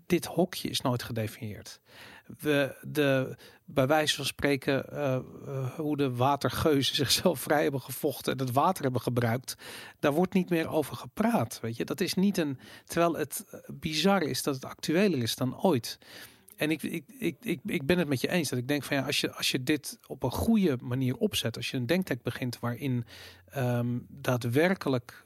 dit 0.07 0.25
hokje 0.27 0.69
is 0.69 0.81
nooit 0.81 1.03
gedefinieerd. 1.03 1.81
We, 2.39 2.77
de, 2.83 3.37
bij 3.65 3.87
wijze 3.87 4.17
van 4.17 4.25
spreken, 4.25 4.91
eh, 4.91 5.15
eh, 5.15 5.23
hoe 5.77 5.97
de 5.97 6.15
watergeuzen 6.15 6.97
zichzelf 7.05 7.41
vrij 7.41 7.63
hebben 7.63 7.81
gevochten 7.81 8.33
en 8.33 8.39
het 8.39 8.53
water 8.53 8.83
hebben 8.83 9.01
gebruikt, 9.01 9.55
daar 9.99 10.13
wordt 10.13 10.35
niet 10.35 10.51
meer 10.51 10.69
over 10.69 10.97
gepraat. 10.97 11.59
Weet 11.61 11.77
je, 11.77 11.85
dat 11.85 12.01
is 12.01 12.15
niet 12.15 12.39
een. 12.39 12.59
Terwijl 12.85 13.15
het 13.15 13.45
eh, 13.51 13.61
bizar 13.73 14.23
is 14.23 14.43
dat 14.43 14.55
het 14.55 14.65
actueler 14.65 15.23
is 15.23 15.37
dan 15.37 15.63
ooit. 15.63 15.99
En 16.57 16.71
ik, 16.71 16.83
ik, 16.83 17.05
ik, 17.19 17.37
ik, 17.41 17.61
ik 17.65 17.87
ben 17.87 17.99
het 17.99 18.09
met 18.09 18.21
je 18.21 18.29
eens 18.29 18.49
dat 18.49 18.59
ik 18.59 18.69
denk 18.69 18.83
van 18.83 18.97
ja, 18.97 19.03
als 19.07 19.21
je, 19.21 19.33
als 19.33 19.51
je 19.51 19.63
dit 19.63 19.99
op 20.07 20.23
een 20.23 20.31
goede 20.31 20.77
manier 20.81 21.17
opzet, 21.17 21.57
als 21.57 21.71
je 21.71 21.77
een 21.77 21.87
denktank 21.87 22.23
begint 22.23 22.59
waarin 22.59 23.05
ehm, 23.51 23.99
daadwerkelijk 24.09 25.25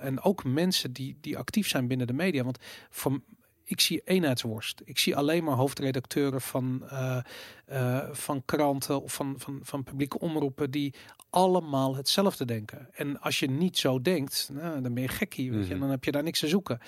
en 0.00 0.20
ook 0.20 0.44
mensen 0.44 0.92
die, 0.92 1.16
die 1.20 1.38
actief 1.38 1.68
zijn 1.68 1.86
binnen 1.86 2.06
de 2.06 2.12
media, 2.12 2.44
want 2.44 2.58
voor, 2.90 3.20
ik 3.64 3.80
zie 3.80 4.02
eenheidsworst. 4.04 4.82
Ik 4.84 4.98
zie 4.98 5.16
alleen 5.16 5.44
maar 5.44 5.56
hoofdredacteuren 5.56 6.40
van, 6.40 6.82
eh, 6.88 7.18
eh, 7.64 8.08
van 8.12 8.44
kranten 8.44 9.02
of 9.02 9.14
van, 9.14 9.34
van, 9.38 9.60
van 9.62 9.82
publieke 9.82 10.18
omroepen 10.18 10.70
die 10.70 10.94
allemaal 11.30 11.96
hetzelfde 11.96 12.44
denken. 12.44 12.88
En 12.92 13.20
als 13.20 13.38
je 13.38 13.50
niet 13.50 13.78
zo 13.78 14.02
denkt, 14.02 14.50
nou, 14.52 14.80
dan 14.80 14.94
ben 14.94 15.02
je 15.02 15.08
gekkie, 15.08 15.52
en 15.52 15.78
dan 15.78 15.90
heb 15.90 16.04
je 16.04 16.12
daar 16.12 16.22
niks 16.22 16.38
te 16.38 16.48
zoeken. 16.48 16.80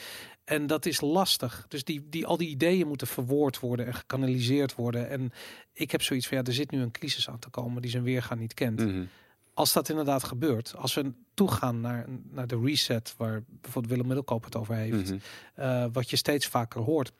En 0.44 0.66
dat 0.66 0.86
is 0.86 1.00
lastig. 1.00 1.64
Dus 1.68 1.84
die, 1.84 2.08
die, 2.08 2.26
al 2.26 2.36
die 2.36 2.48
ideeën 2.48 2.86
moeten 2.86 3.06
verwoord 3.06 3.60
worden 3.60 3.86
en 3.86 3.94
gekanaliseerd 3.94 4.74
worden. 4.74 5.08
En 5.08 5.32
ik 5.72 5.90
heb 5.90 6.02
zoiets 6.02 6.26
van, 6.28 6.36
ja, 6.36 6.44
er 6.44 6.52
zit 6.52 6.70
nu 6.70 6.80
een 6.80 6.90
crisis 6.90 7.28
aan 7.28 7.38
te 7.38 7.50
komen 7.50 7.82
die 7.82 7.90
zijn 7.90 8.02
weergaan 8.02 8.38
niet 8.38 8.54
kent. 8.54 8.80
Mhm. 8.80 9.04
Als 9.54 9.72
dat 9.72 9.88
inderdaad 9.88 10.24
gebeurt, 10.24 10.76
als 10.76 10.94
we 10.94 11.12
toegaan 11.34 11.80
naar, 11.80 12.06
naar 12.30 12.46
de 12.46 12.60
reset, 12.60 13.14
waar 13.16 13.42
bijvoorbeeld 13.46 13.92
Willem 13.92 14.06
Middelkoop 14.06 14.44
het 14.44 14.56
over 14.56 14.74
heeft, 14.74 15.10
Mhm. 15.10 15.18
eh, 15.54 15.86
wat 15.92 16.10
je 16.10 16.16
steeds 16.16 16.46
vaker 16.46 16.80
hoort, 16.80 17.12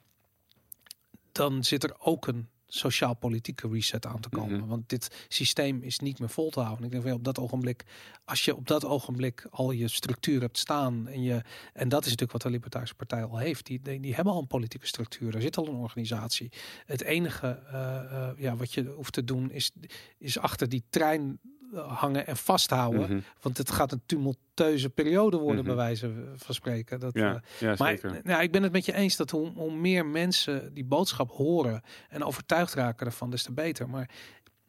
dan 1.33 1.65
zit 1.65 1.85
er 1.85 1.95
ook 1.99 2.27
een 2.27 2.49
sociaal-politieke 2.67 3.69
reset 3.69 4.07
aan 4.07 4.21
te 4.21 4.29
komen. 4.29 4.59
Mhm. 4.59 4.69
Want 4.69 4.89
dit 4.89 5.27
systeem 5.29 5.83
is 5.83 5.99
niet 5.99 6.19
meer 6.19 6.29
vol 6.29 6.51
te 6.51 6.61
houden. 6.61 6.85
Ik 6.85 6.91
denk 6.91 7.05
ja, 7.05 7.13
op 7.15 7.25
dat 7.25 7.39
ogenblik, 7.39 7.85
als 8.25 8.45
je 8.45 8.57
op 8.57 8.67
dat 8.67 8.85
ogenblik 8.85 9.47
al 9.51 9.71
je 9.71 9.89
structuur 9.89 10.41
hebt 10.41 10.59
staan 10.59 11.09
en 11.09 11.23
je 11.23 11.43
en 11.73 11.89
dat 11.89 12.01
is 12.05 12.11
natuurlijk 12.11 12.33
wat 12.33 12.43
de 12.43 12.51
Libertarische 12.51 12.95
Partij 12.95 13.25
al 13.25 13.39
heeft. 13.39 13.67
Die, 13.67 13.81
die, 13.83 14.01
die 14.01 14.15
hebben 14.15 14.33
al 14.33 14.41
een 14.41 14.47
politieke 14.47 14.87
structuur. 14.87 15.31
Daar 15.33 15.41
zit 15.41 15.57
al 15.57 15.69
een 15.69 15.75
organisatie. 15.75 16.53
Het 16.87 17.03
enige 17.03 17.47
eh, 17.67 18.29
eh, 18.29 18.39
ja, 18.39 18.57
wat 18.57 18.73
je 18.75 18.85
hoeft 18.85 19.13
te 19.13 19.25
doen 19.25 19.51
is, 19.51 19.71
is 20.19 20.39
achter 20.39 20.69
die 20.69 20.85
trein 20.91 21.39
hangen 21.73 22.27
en 22.27 22.37
vasthouden. 22.37 23.01
Mhm. 23.01 23.19
Want 23.41 23.59
het 23.59 23.71
gaat 23.71 23.93
een 23.93 24.03
tumultueuze 24.07 24.91
periode 24.91 25.37
worden, 25.37 25.65
Mhm. 25.65 25.67
bij 25.67 25.85
wijze 25.85 26.13
van 26.37 26.55
spreken. 26.55 27.01
Dat, 27.01 27.15
eh, 27.15 27.23
Ja, 27.23 27.43
ja 27.59 27.75
maar 27.79 27.89
zeker. 27.89 28.21
nou, 28.23 28.43
ik 28.43 28.53
ben 28.53 28.63
het 28.63 28.73
met 28.73 28.85
je 28.85 28.95
eens 28.95 29.17
dat 29.17 29.31
hoe, 29.31 29.53
hoe 29.55 29.73
meer 29.75 30.07
mensen 30.07 30.75
die 30.75 30.85
boodschap 30.85 31.31
horen 31.31 31.83
en 32.09 32.25
overtuigd 32.25 32.75
raken 32.75 33.07
ervan, 33.07 33.31
des 33.31 33.43
te 33.43 33.53
beter. 33.53 33.89
Maar 33.89 34.11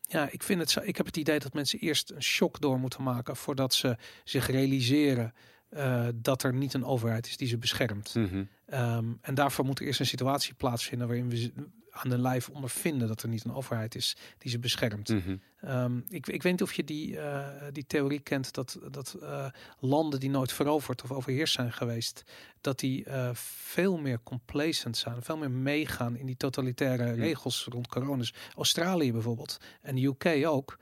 ja, 0.02 0.28
ik, 0.32 0.44
vind 0.44 0.60
het 0.60 0.70
zo, 0.70 0.80
ik 0.84 0.98
heb 0.98 1.06
het 1.06 1.18
idee 1.18 1.40
dat 1.40 1.54
mensen 1.54 1.80
eerst 1.80 2.12
een 2.12 2.24
shock 2.24 2.62
door 2.62 2.80
moeten 2.80 3.04
maken 3.04 3.36
voordat 3.36 3.74
ze 3.74 3.98
zich 4.24 4.48
realiseren 4.48 5.34
eh, 5.70 6.08
dat 6.16 6.44
er 6.44 6.54
niet 6.54 6.74
een 6.74 6.86
overheid 6.86 7.28
is 7.28 7.38
die 7.38 7.48
ze 7.48 7.58
beschermt. 7.58 8.16
Mhm. 8.16 8.44
Ehm, 8.66 9.06
en 9.22 9.34
daarvoor 9.36 9.66
moet 9.66 9.80
er 9.80 9.86
eerst 9.86 10.00
een 10.00 10.06
situatie 10.06 10.54
plaatsvinden 10.54 11.08
waarin 11.08 11.30
we 11.30 11.54
aan 11.96 12.10
de 12.10 12.18
lijf 12.18 12.50
ondervinden 12.50 13.08
dat 13.08 13.22
er 13.22 13.30
niet 13.30 13.46
een 13.46 13.54
overheid 13.54 13.96
is 13.96 14.18
die 14.38 14.52
ze 14.52 14.60
beschermt. 14.60 15.10
Mhm. 15.10 15.36
Ehm, 15.62 15.98
ik, 16.10 16.28
ik 16.28 16.44
weet 16.44 16.52
niet 16.52 16.62
of 16.62 16.74
je 16.74 16.84
die, 16.84 17.20
eh, 17.20 17.48
die 17.72 17.86
theorie 17.88 18.20
kent 18.20 18.54
dat, 18.54 18.80
dat 18.92 19.18
eh, 19.22 19.46
landen 19.80 20.20
die 20.20 20.30
nooit 20.30 20.52
veroverd 20.52 21.04
of 21.04 21.12
overheerst 21.12 21.54
zijn 21.54 21.74
geweest, 21.74 22.24
dat 22.62 22.80
die 22.80 23.04
eh, 23.06 23.30
veel 23.34 23.98
meer 23.98 24.20
complacent 24.24 24.98
zijn, 24.98 25.22
veel 25.22 25.38
meer 25.38 25.52
meegaan 25.52 26.16
in 26.18 26.26
die 26.26 26.38
totalitaire 26.38 27.12
regels 27.12 27.68
rond 27.70 27.88
coronas. 27.88 28.34
Australië 28.56 29.12
bijvoorbeeld 29.12 29.58
en 29.82 29.96
de 29.96 30.06
UK 30.06 30.48
ook, 30.48 30.80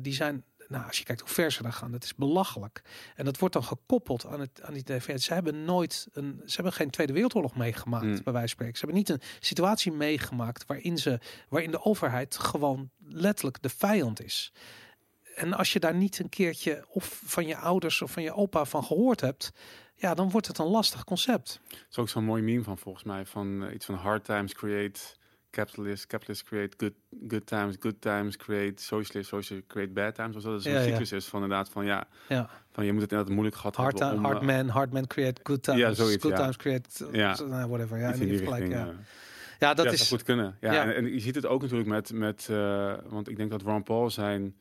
die 0.00 0.14
zijn. 0.14 0.44
Nou, 0.74 0.86
als 0.86 0.98
je 0.98 1.04
kijkt 1.04 1.20
hoe 1.20 1.30
ver 1.30 1.52
ze 1.52 1.62
daar 1.62 1.72
gaan, 1.72 1.90
dat 1.92 2.04
is 2.04 2.14
belachelijk. 2.14 2.82
En 3.14 3.24
dat 3.24 3.38
wordt 3.38 3.54
dan 3.54 3.64
gekoppeld 3.64 4.26
aan 4.26 4.40
het 4.40 4.62
aan 4.62 4.74
die 4.74 4.82
DV. 4.82 5.18
Ze 5.18 5.34
hebben 5.34 5.64
nooit 5.64 6.08
een, 6.12 6.42
ze 6.46 6.54
hebben 6.54 6.72
geen 6.72 6.90
Tweede 6.90 7.12
Wereldoorlog 7.12 7.56
meegemaakt, 7.56 8.04
Mm. 8.04 8.22
bij 8.22 8.32
wijze 8.32 8.38
van 8.38 8.48
spreken. 8.48 8.78
Ze 8.78 8.84
hebben 8.84 8.98
niet 8.98 9.08
een 9.08 9.20
situatie 9.40 9.92
meegemaakt 9.92 10.66
waarin 10.66 10.98
ze, 10.98 11.20
waarin 11.48 11.70
de 11.70 11.84
overheid 11.84 12.36
gewoon 12.36 12.90
letterlijk 13.08 13.62
de 13.62 13.68
vijand 13.68 14.22
is. 14.22 14.52
En 15.34 15.52
als 15.52 15.72
je 15.72 15.80
daar 15.80 15.94
niet 15.94 16.18
een 16.18 16.28
keertje 16.28 16.84
of 16.88 17.20
van 17.24 17.46
je 17.46 17.56
ouders 17.56 18.02
of 18.02 18.10
van 18.10 18.22
je 18.22 18.32
opa 18.34 18.64
van 18.64 18.84
gehoord 18.84 19.20
hebt, 19.20 19.52
ja, 19.94 20.14
dan 20.14 20.30
wordt 20.30 20.46
het 20.46 20.58
een 20.58 20.66
lastig 20.66 21.04
concept. 21.04 21.60
Er 21.70 21.86
is 21.90 21.98
ook 21.98 22.08
zo'n 22.08 22.24
mooi 22.24 22.42
meme 22.42 22.62
van 22.62 22.78
volgens 22.78 23.04
mij. 23.04 23.26
Van 23.26 23.64
eh, 23.64 23.74
iets 23.74 23.84
van 23.84 23.94
hard 23.94 24.24
times 24.24 24.52
create 24.54 25.00
capitalist, 25.54 26.06
capitalist 26.06 26.44
create 26.44 26.76
good, 26.76 26.92
good 27.28 27.46
times, 27.46 27.76
good 27.78 28.00
times 28.00 28.36
create 28.36 28.82
socialist, 28.82 29.28
socialist 29.28 29.66
create 29.66 29.92
bad 29.92 30.14
times. 30.14 30.36
Of 30.36 30.42
zo. 30.42 30.50
Dat 30.50 30.60
is 30.60 30.66
een 30.66 30.72
Ja, 30.72 30.78
ja. 30.78 30.84
cyclus 30.84 31.12
is 31.12 31.26
van 31.26 31.42
inderdaad 31.42 31.68
van 31.68 31.84
ja, 31.84 32.06
Ja, 32.28 32.48
van 32.72 32.84
je 32.84 32.92
moet 32.92 33.00
het 33.02 33.10
inderdaad 33.10 33.34
moeilijk 33.34 33.56
gehad 33.56 33.76
hard, 33.76 33.98
hebben 33.98 34.18
om... 34.18 34.24
hard 34.24 34.40
eh, 34.40 34.46
man, 34.46 34.68
hard 34.68 34.92
man 34.92 35.06
create 35.06 35.40
good 35.42 35.62
times. 35.62 35.80
Ja, 35.80 35.92
zoiets, 35.92 36.22
good 36.22 36.36
times 36.36 36.56
create, 36.56 36.88
Ja. 37.12 37.36
nou, 37.48 37.68
whatever. 37.68 37.98
Ja, 37.98 38.12
in 38.12 38.18
die 38.18 38.38
richting. 38.38 38.72
ja. 38.72 38.86
eh. 38.86 38.92
ja, 39.58 39.74
dat 39.74 39.86
is. 39.86 39.96
zou 39.96 40.08
goed 40.08 40.22
kunnen. 40.22 40.56
Ja, 40.60 40.72
Ja. 40.72 40.84
En, 40.84 40.94
en 40.94 41.12
je 41.12 41.20
ziet 41.20 41.34
het 41.34 41.46
ook 41.46 41.62
natuurlijk 41.62 41.88
met, 41.88 42.12
met 42.12 42.48
uh, 42.50 42.92
want 43.08 43.28
ik 43.28 43.36
denk 43.36 43.50
dat 43.50 43.62
Ron 43.62 43.82
Paul 43.82 44.10
zijn 44.10 44.54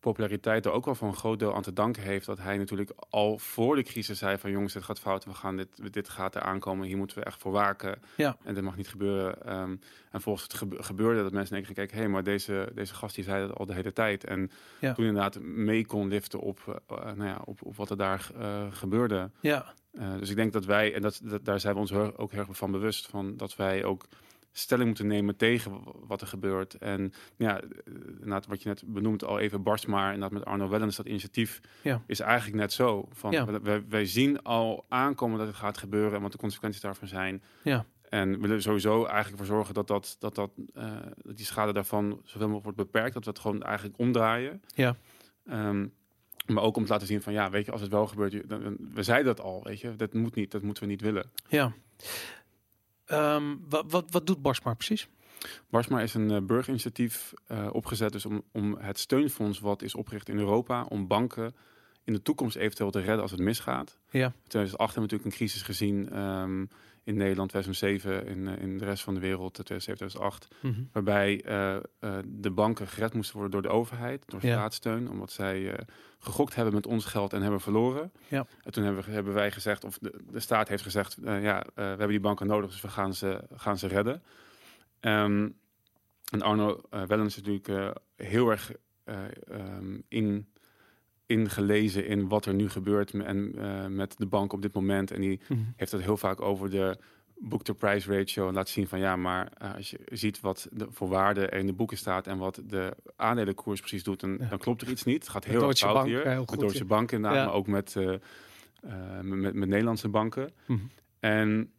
populariteit 0.00 0.64
er 0.66 0.72
ook 0.72 0.84
wel 0.84 0.94
voor 0.94 1.08
een 1.08 1.14
groot 1.16 1.38
deel 1.38 1.54
aan 1.54 1.62
te 1.62 1.72
danken 1.72 2.02
heeft 2.02 2.26
dat 2.26 2.38
hij 2.38 2.56
natuurlijk 2.56 2.90
al 3.10 3.38
voor 3.38 3.76
de 3.76 3.82
crisis 3.82 4.18
zei 4.18 4.38
van 4.38 4.50
jongens, 4.50 4.72
dit 4.72 4.82
gaat 4.82 5.00
fout, 5.00 5.24
we 5.24 5.34
gaan 5.34 5.56
dit, 5.56 5.92
dit 5.92 6.08
gaat 6.08 6.34
er 6.34 6.42
aankomen, 6.42 6.86
hier 6.86 6.96
moeten 6.96 7.18
we 7.18 7.24
echt 7.24 7.40
voor 7.40 7.52
waken. 7.52 7.98
Ja. 8.16 8.36
En 8.44 8.54
dit 8.54 8.62
mag 8.64 8.76
niet 8.76 8.88
gebeuren. 8.88 9.44
Ehm, 9.46 9.76
en 10.10 10.20
volgens 10.20 10.44
het 10.44 10.54
gebe- 10.54 10.82
gebeurde 10.82 11.22
dat 11.22 11.32
mensen 11.32 11.62
keer 11.62 11.74
kijken, 11.74 11.96
hé, 11.96 12.02
hey, 12.02 12.12
maar 12.12 12.22
deze, 12.22 12.70
deze 12.74 12.94
gast 12.94 13.14
die 13.14 13.24
zei 13.24 13.46
dat 13.46 13.56
al 13.58 13.66
de 13.66 13.74
hele 13.74 13.92
tijd. 13.92 14.24
En 14.24 14.50
Ja. 14.80 14.92
toen 14.92 15.04
inderdaad 15.04 15.40
mee 15.40 15.86
kon 15.86 16.08
liften 16.08 16.40
op, 16.40 16.82
eh, 16.88 16.96
nou 17.04 17.24
ja, 17.28 17.40
op, 17.44 17.58
op 17.62 17.76
wat 17.76 17.90
er 17.90 17.96
daar 17.96 18.30
eh, 18.38 18.66
gebeurde. 18.70 19.30
Ja, 19.40 19.74
Eh, 19.92 20.18
dus 20.18 20.30
ik 20.30 20.36
denk 20.36 20.52
dat 20.52 20.64
wij, 20.64 20.94
en 20.94 21.02
dat, 21.02 21.20
dat, 21.24 21.44
daar 21.44 21.60
zijn 21.60 21.74
we 21.74 21.80
ons 21.80 21.92
ook 21.92 22.30
heel 22.32 22.40
erg 22.40 22.56
van 22.56 22.70
bewust 22.70 23.06
van, 23.06 23.36
dat 23.36 23.56
wij 23.56 23.84
ook 23.84 24.04
stelling 24.52 24.86
moeten 24.86 25.06
nemen 25.06 25.36
tegen 25.36 25.80
wat 26.06 26.20
er 26.20 26.26
gebeurt. 26.26 26.74
En 26.74 27.12
ja, 27.36 27.60
eh, 27.60 28.36
wat 28.48 28.62
je 28.62 28.68
net 28.68 28.82
benoemt 28.86 29.24
al 29.24 29.38
even 29.38 29.62
barst 29.62 29.86
maar, 29.86 30.06
inderdaad 30.14 30.38
met 30.38 30.44
Arno 30.48 30.68
Wellens, 30.68 30.96
dat 30.96 31.06
initiatief 31.06 31.60
Ja. 31.82 32.02
is 32.06 32.20
eigenlijk 32.20 32.56
net 32.60 32.72
zo. 32.72 33.08
Van, 33.12 33.30
Ja. 33.32 33.60
wij, 33.60 33.84
wij 33.88 34.04
zien 34.06 34.42
al 34.42 34.84
aankomen 34.88 35.38
dat 35.38 35.46
het 35.46 35.56
gaat 35.56 35.78
gebeuren 35.78 36.14
en 36.14 36.22
wat 36.22 36.32
de 36.32 36.38
consequenties 36.38 36.80
daarvan 36.80 37.08
zijn. 37.08 37.42
Ja. 37.62 37.84
En 38.08 38.30
we 38.32 38.38
willen 38.38 38.62
sowieso 38.62 39.04
eigenlijk 39.04 39.36
voor 39.36 39.46
zorgen 39.56 39.74
dat, 39.74 39.86
dat, 39.86 40.16
dat, 40.18 40.34
dat, 40.34 40.50
eh, 40.74 40.92
dat 41.22 41.36
die 41.36 41.46
schade 41.46 41.72
daarvan 41.72 42.20
zoveel 42.24 42.48
mogelijk 42.48 42.64
wordt 42.76 42.92
beperkt. 42.92 43.14
Dat 43.14 43.24
we 43.24 43.30
het 43.30 43.38
gewoon 43.38 43.62
eigenlijk 43.62 43.98
omdraaien. 43.98 44.62
Ja. 44.74 44.96
Ehm, 45.46 45.86
maar 46.46 46.62
ook 46.62 46.76
om 46.76 46.84
te 46.84 46.90
laten 46.92 47.06
zien 47.06 47.22
van 47.22 47.32
ja, 47.32 47.50
weet 47.50 47.66
je, 47.66 47.72
als 47.72 47.80
het 47.80 47.90
wel 47.90 48.06
gebeurt, 48.06 48.48
dan- 48.48 48.76
we 48.94 49.02
zeiden 49.02 49.26
dat 49.36 49.44
al, 49.44 49.62
weet 49.64 49.80
je, 49.80 49.96
dat 49.96 50.12
moet 50.14 50.34
niet, 50.34 50.50
dat 50.50 50.62
moeten 50.62 50.82
we 50.82 50.88
niet 50.88 51.00
willen. 51.00 51.30
ja. 51.48 51.72
Ehm, 53.08 53.56
wat, 53.68 53.84
wat, 53.88 54.10
wat 54.10 54.26
doet 54.26 54.42
Borsma 54.42 54.74
precies? 54.74 55.08
Barsma 55.70 56.00
is 56.00 56.14
een 56.14 56.30
uh, 56.30 56.40
burgerinitiatief 56.40 57.32
uh, 57.50 57.68
opgezet 57.72 58.12
dus 58.12 58.26
om, 58.26 58.42
om 58.52 58.76
het 58.78 58.98
steunfonds 58.98 59.58
wat 59.58 59.82
is 59.82 59.94
opgericht 59.94 60.28
in 60.28 60.38
Europa, 60.38 60.84
om 60.84 61.06
banken 61.06 61.54
in 62.04 62.12
de 62.12 62.22
toekomst 62.22 62.56
eventueel 62.56 62.90
te 62.90 63.00
redden 63.00 63.22
als 63.22 63.30
het 63.30 63.40
misgaat. 63.40 63.98
Ja. 64.10 64.26
In 64.26 64.48
2008 64.48 64.94
hebben 64.94 64.94
we 64.94 65.00
natuurlijk 65.00 65.24
een 65.24 65.46
crisis 65.46 65.62
gezien 65.62 66.18
um, 66.18 66.68
in 67.08 67.16
Nederland, 67.16 67.50
2007, 67.50 68.26
in, 68.26 68.46
uh, 68.46 68.60
in 68.60 68.78
de 68.78 68.84
rest 68.84 69.02
van 69.02 69.14
de 69.14 69.20
wereld, 69.20 69.54
2007, 69.54 69.96
2008, 69.96 70.48
Mm 70.60 70.72
-hmm. 70.72 70.88
waarbij 70.92 71.44
uh, 71.46 71.76
de 72.26 72.50
banken 72.50 72.86
gered 72.86 73.14
moesten 73.14 73.36
worden 73.36 73.52
door 73.52 73.70
de 73.70 73.76
overheid, 73.76 74.22
door 74.26 74.40
Ja. 74.42 74.52
staatssteun, 74.52 75.10
omdat 75.10 75.30
zij 75.30 75.60
uh, 75.60 75.72
gegokt 76.18 76.54
hebben 76.54 76.74
met 76.74 76.86
ons 76.86 77.04
geld 77.04 77.32
en 77.32 77.42
hebben 77.42 77.60
verloren. 77.60 78.12
Ja. 78.28 78.46
En 78.62 78.72
toen 78.72 78.84
hebben, 78.84 79.04
we, 79.04 79.10
hebben 79.10 79.34
wij 79.34 79.50
gezegd, 79.50 79.84
of 79.84 79.98
de, 79.98 80.20
de 80.30 80.40
staat 80.40 80.68
heeft 80.68 80.82
gezegd, 80.82 81.16
ja, 81.24 81.64
we 81.74 81.82
hebben 81.82 82.08
die 82.08 82.20
banken 82.20 82.46
nodig, 82.46 82.70
dus 82.70 82.80
we 82.80 82.88
gaan 82.88 83.14
ze, 83.14 83.40
gaan 83.54 83.78
ze 83.78 83.86
redden. 83.86 84.22
Um, 85.00 85.56
en 86.30 86.42
Arno 86.42 86.80
Wellens 86.90 87.36
is 87.36 87.42
natuurlijk 87.42 87.98
heel 88.16 88.50
erg 88.50 88.72
um, 89.50 90.02
in, 90.08 90.48
ingelezen 91.28 92.06
in 92.06 92.28
wat 92.28 92.46
er 92.46 92.54
nu 92.54 92.68
gebeurt 92.68 93.10
en, 93.10 93.54
met 93.94 94.14
de 94.18 94.26
bank 94.26 94.52
op 94.52 94.62
dit 94.62 94.72
moment. 94.74 95.10
En 95.10 95.20
die 95.20 95.40
Mhm. 95.42 95.52
mm 95.52 95.58
-hmm. 95.64 95.72
heeft 95.76 95.92
het 95.92 96.02
heel 96.02 96.16
vaak 96.16 96.40
over 96.40 96.70
de 96.70 96.98
book-to-price 97.40 98.12
ratio. 98.18 98.48
En 98.48 98.54
laat 98.54 98.68
zien 98.68 98.88
van 98.88 98.98
ja, 98.98 99.16
maar 99.16 99.48
als 99.76 99.90
je 99.90 99.98
ziet 100.04 100.40
wat 100.40 100.68
de 100.72 100.86
voor 100.90 101.08
waarde 101.08 101.46
er 101.46 101.58
in 101.58 101.66
de 101.66 101.72
boeken 101.72 101.96
staat 101.96 102.26
en 102.26 102.38
wat 102.38 102.62
de 102.66 102.96
aandelenkoers 103.16 103.80
precies 103.80 104.02
doet, 104.02 104.20
dan, 104.20 104.36
ja. 104.40 104.48
dan 104.48 104.58
klopt 104.58 104.82
er 104.82 104.88
iets 104.88 105.04
niet. 105.04 105.22
Het 105.22 105.28
gaat 105.28 105.44
heel 105.44 105.68
erg 105.68 105.78
fout 105.78 105.94
Bank, 105.94 106.06
hier. 106.06 106.28
Heel 106.28 106.40
met 106.40 106.48
goed, 106.48 106.58
Deutsche 106.60 106.78
ja. 106.78 106.84
Bank 106.84 107.12
inderdaad, 107.12 107.38
Ja. 107.38 107.44
maar 107.46 107.54
ook 107.54 107.66
met, 107.66 107.94
uh, 107.98 108.14
met, 109.22 109.54
met 109.54 109.68
Nederlandse 109.68 110.08
banken. 110.08 110.52
Mm 110.66 110.76
-hmm. 110.76 110.90
En 111.20 111.72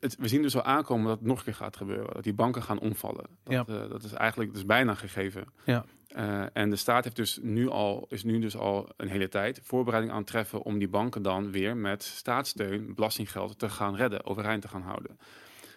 het, 0.00 0.16
we 0.18 0.28
zien 0.28 0.42
dus 0.42 0.56
al 0.56 0.62
aankomen 0.62 1.06
dat 1.06 1.18
het 1.18 1.26
nog 1.26 1.38
een 1.38 1.44
keer 1.44 1.54
gaat 1.54 1.76
gebeuren. 1.76 2.14
Dat 2.14 2.22
die 2.24 2.34
banken 2.34 2.62
gaan 2.62 2.78
omvallen. 2.78 3.24
Dat, 3.44 3.66
Ja. 3.66 3.86
dat 3.88 4.02
is 4.02 4.12
eigenlijk 4.12 4.52
dus 4.52 4.64
bijna 4.64 4.94
gegeven. 4.94 5.44
Ja. 5.64 5.84
Uh, 6.16 6.44
en 6.52 6.70
de 6.70 6.76
staat 6.76 7.04
heeft 7.04 7.16
dus 7.16 7.38
nu 7.42 7.68
al, 7.68 8.06
is 8.08 8.24
nu 8.24 8.38
dus 8.38 8.56
al 8.56 8.88
een 8.96 9.08
hele 9.08 9.28
tijd 9.28 9.60
voorbereiding 9.62 10.12
aan 10.14 10.18
het 10.20 10.26
treffen 10.28 10.62
om 10.62 10.78
die 10.78 10.88
banken 10.88 11.22
dan 11.22 11.50
weer 11.50 11.76
met 11.76 12.02
staatssteun, 12.02 12.94
belastinggeld 12.94 13.58
te 13.58 13.68
gaan 13.68 13.96
redden, 13.96 14.24
overeind 14.26 14.62
te 14.62 14.68
gaan 14.68 14.82
houden. 14.82 15.18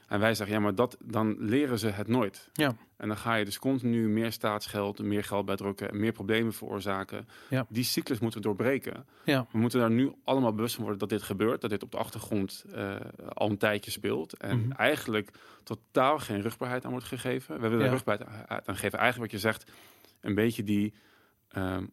En 0.08 0.20
wij 0.20 0.34
zeggen, 0.36 0.56
ja, 0.56 0.62
maar 0.62 0.76
dat, 0.76 0.98
dan 1.04 1.36
leren 1.40 1.80
ze 1.80 1.88
het 1.88 2.08
nooit. 2.08 2.50
Ja. 2.54 2.76
En 2.98 3.08
dan 3.08 3.18
ga 3.18 3.36
je 3.36 3.46
dus 3.46 3.60
continu 3.60 4.08
meer 4.08 4.32
staatsgeld, 4.32 5.00
meer 5.04 5.24
geld 5.24 5.46
bijdrukken, 5.46 6.00
meer 6.00 6.12
problemen 6.12 6.54
veroorzaken. 6.54 7.28
Ja. 7.50 7.66
Die 7.70 7.84
cyclus 7.84 8.20
moeten 8.20 8.40
we 8.42 8.46
doorbreken. 8.46 9.06
Ja. 9.24 9.46
We 9.52 9.58
moeten 9.58 9.80
daar 9.80 9.92
nu 9.92 10.12
allemaal 10.24 10.54
bewust 10.54 10.74
van 10.76 10.84
worden 10.84 11.00
dat 11.00 11.10
dit 11.10 11.22
gebeurt, 11.22 11.62
dat 11.62 11.70
dit 11.70 11.84
op 11.84 11.92
de 11.92 11.98
achtergrond 11.98 12.66
uh, 12.76 12.96
al 13.34 13.50
een 13.50 13.58
tijdje 13.58 13.92
speelt. 13.92 14.38
En 14.38 14.60
Mhm. 14.60 14.72
eigenlijk 14.72 15.30
totaal 15.64 16.20
geen 16.20 16.42
rugbaarheid 16.42 16.86
aan 16.86 16.92
wordt 16.92 17.06
gegeven. 17.06 17.60
We 17.62 17.68
willen 17.68 17.86
Ja. 17.86 17.92
rugbaarheid 17.92 18.68
aan 18.68 18.78
geven. 18.78 19.00
Eigenlijk 19.00 19.32
wat 19.32 19.42
je 19.42 19.48
zegt, 19.48 19.72
een 20.22 20.36
beetje 20.36 20.64
die, 20.64 20.94
um, 21.58 21.92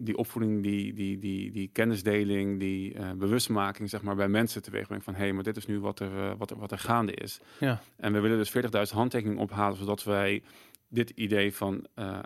die 0.00 0.16
opvoeding, 0.16 0.62
die, 0.62 0.92
die, 0.92 1.18
die, 1.18 1.50
die 1.50 1.70
kennisdeling, 1.72 2.58
die 2.58 2.94
uh, 2.94 3.10
bewustmaking 3.12 3.90
zeg 3.90 4.02
maar, 4.02 4.16
bij 4.16 4.28
mensen 4.28 4.62
teweeg 4.62 4.86
brengt 4.86 5.04
van 5.04 5.14
hé, 5.14 5.20
hey, 5.20 5.32
maar 5.32 5.42
dit 5.42 5.56
is 5.56 5.66
nu 5.66 5.80
wat 5.80 6.00
er, 6.00 6.12
uh, 6.12 6.32
wat, 6.38 6.50
er, 6.50 6.58
wat 6.58 6.72
er 6.72 6.78
gaande 6.78 7.12
is. 7.12 7.40
Ja. 7.58 7.80
En 7.96 8.12
we 8.12 8.20
willen 8.20 8.38
dus 8.38 8.52
40.000 8.88 8.94
handtekeningen 8.94 9.42
ophalen, 9.42 9.76
zodat 9.76 10.04
wij 10.04 10.42
dit 10.88 11.10
idee 11.10 11.54
van 11.54 11.86
uh, 11.94 12.18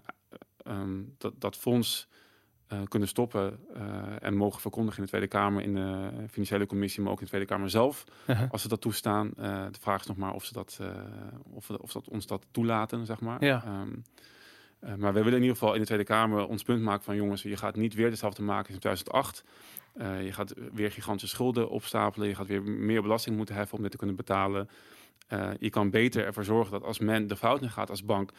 um, 0.66 1.14
dat, 1.18 1.40
dat 1.40 1.56
fonds 1.56 2.08
kunnen 2.88 3.08
stoppen 3.08 3.58
en 4.20 4.34
mogen 4.36 4.60
verkondigen 4.60 4.98
in 4.98 5.04
de 5.04 5.10
Tweede 5.10 5.26
Kamer, 5.28 5.62
in 5.62 5.74
de 5.74 6.10
financiële 6.30 6.66
commissie, 6.66 7.02
maar 7.02 7.12
ook 7.12 7.18
in 7.18 7.24
de 7.24 7.30
Tweede 7.30 7.48
Kamer 7.48 7.70
zelf, 7.70 8.04
-huh. 8.26 8.50
als 8.50 8.62
ze 8.62 8.68
dat 8.68 8.80
toestaan. 8.80 9.30
De 9.36 9.80
vraag 9.80 10.00
is 10.00 10.06
nog 10.06 10.16
maar 10.16 10.32
of 10.34 10.44
ze 10.44 10.52
dat, 10.52 10.80
of, 11.42 11.70
of 11.70 11.92
dat 11.92 12.08
ons 12.08 12.26
dat 12.26 12.46
toelaten, 12.50 13.06
zeg 13.06 13.20
maar. 13.20 13.44
Ja. 13.44 13.80
Um, 13.80 14.02
uh, 14.84 14.94
maar 14.94 15.12
we 15.12 15.18
willen 15.18 15.38
in 15.38 15.44
ieder 15.44 15.56
geval 15.56 15.74
in 15.74 15.80
de 15.80 15.86
Tweede 15.86 16.04
Kamer 16.04 16.46
ons 16.46 16.62
punt 16.62 16.82
maken 16.82 17.04
van 17.04 17.16
jongens, 17.16 17.42
je 17.42 17.56
gaat 17.56 17.76
niet 17.76 17.94
weer 17.94 18.10
dezelfde 18.10 18.42
maken 18.42 18.74
in 18.74 18.80
2008. 18.80 19.44
Uh, 19.96 20.24
je 20.24 20.32
gaat 20.32 20.54
weer 20.72 20.90
gigantische 20.90 21.34
schulden 21.34 21.68
opstapelen. 21.68 22.28
Je 22.28 22.34
gaat 22.34 22.46
weer 22.46 22.62
meer 22.62 23.02
belasting 23.02 23.36
moeten 23.36 23.54
heffen 23.54 23.76
om 23.76 23.82
dit 23.82 23.90
te 23.90 23.96
kunnen 23.96 24.16
betalen. 24.16 24.68
Uh, 25.32 25.50
je 25.58 25.70
kan 25.70 25.90
beter 25.90 26.24
ervoor 26.24 26.44
zorgen 26.44 26.72
dat 26.72 26.82
als 26.82 26.98
men 26.98 27.26
de 27.26 27.36
fout 27.36 27.62
in 27.62 27.70
gaat 27.70 27.90
als 27.90 28.04
bank, 28.04 28.30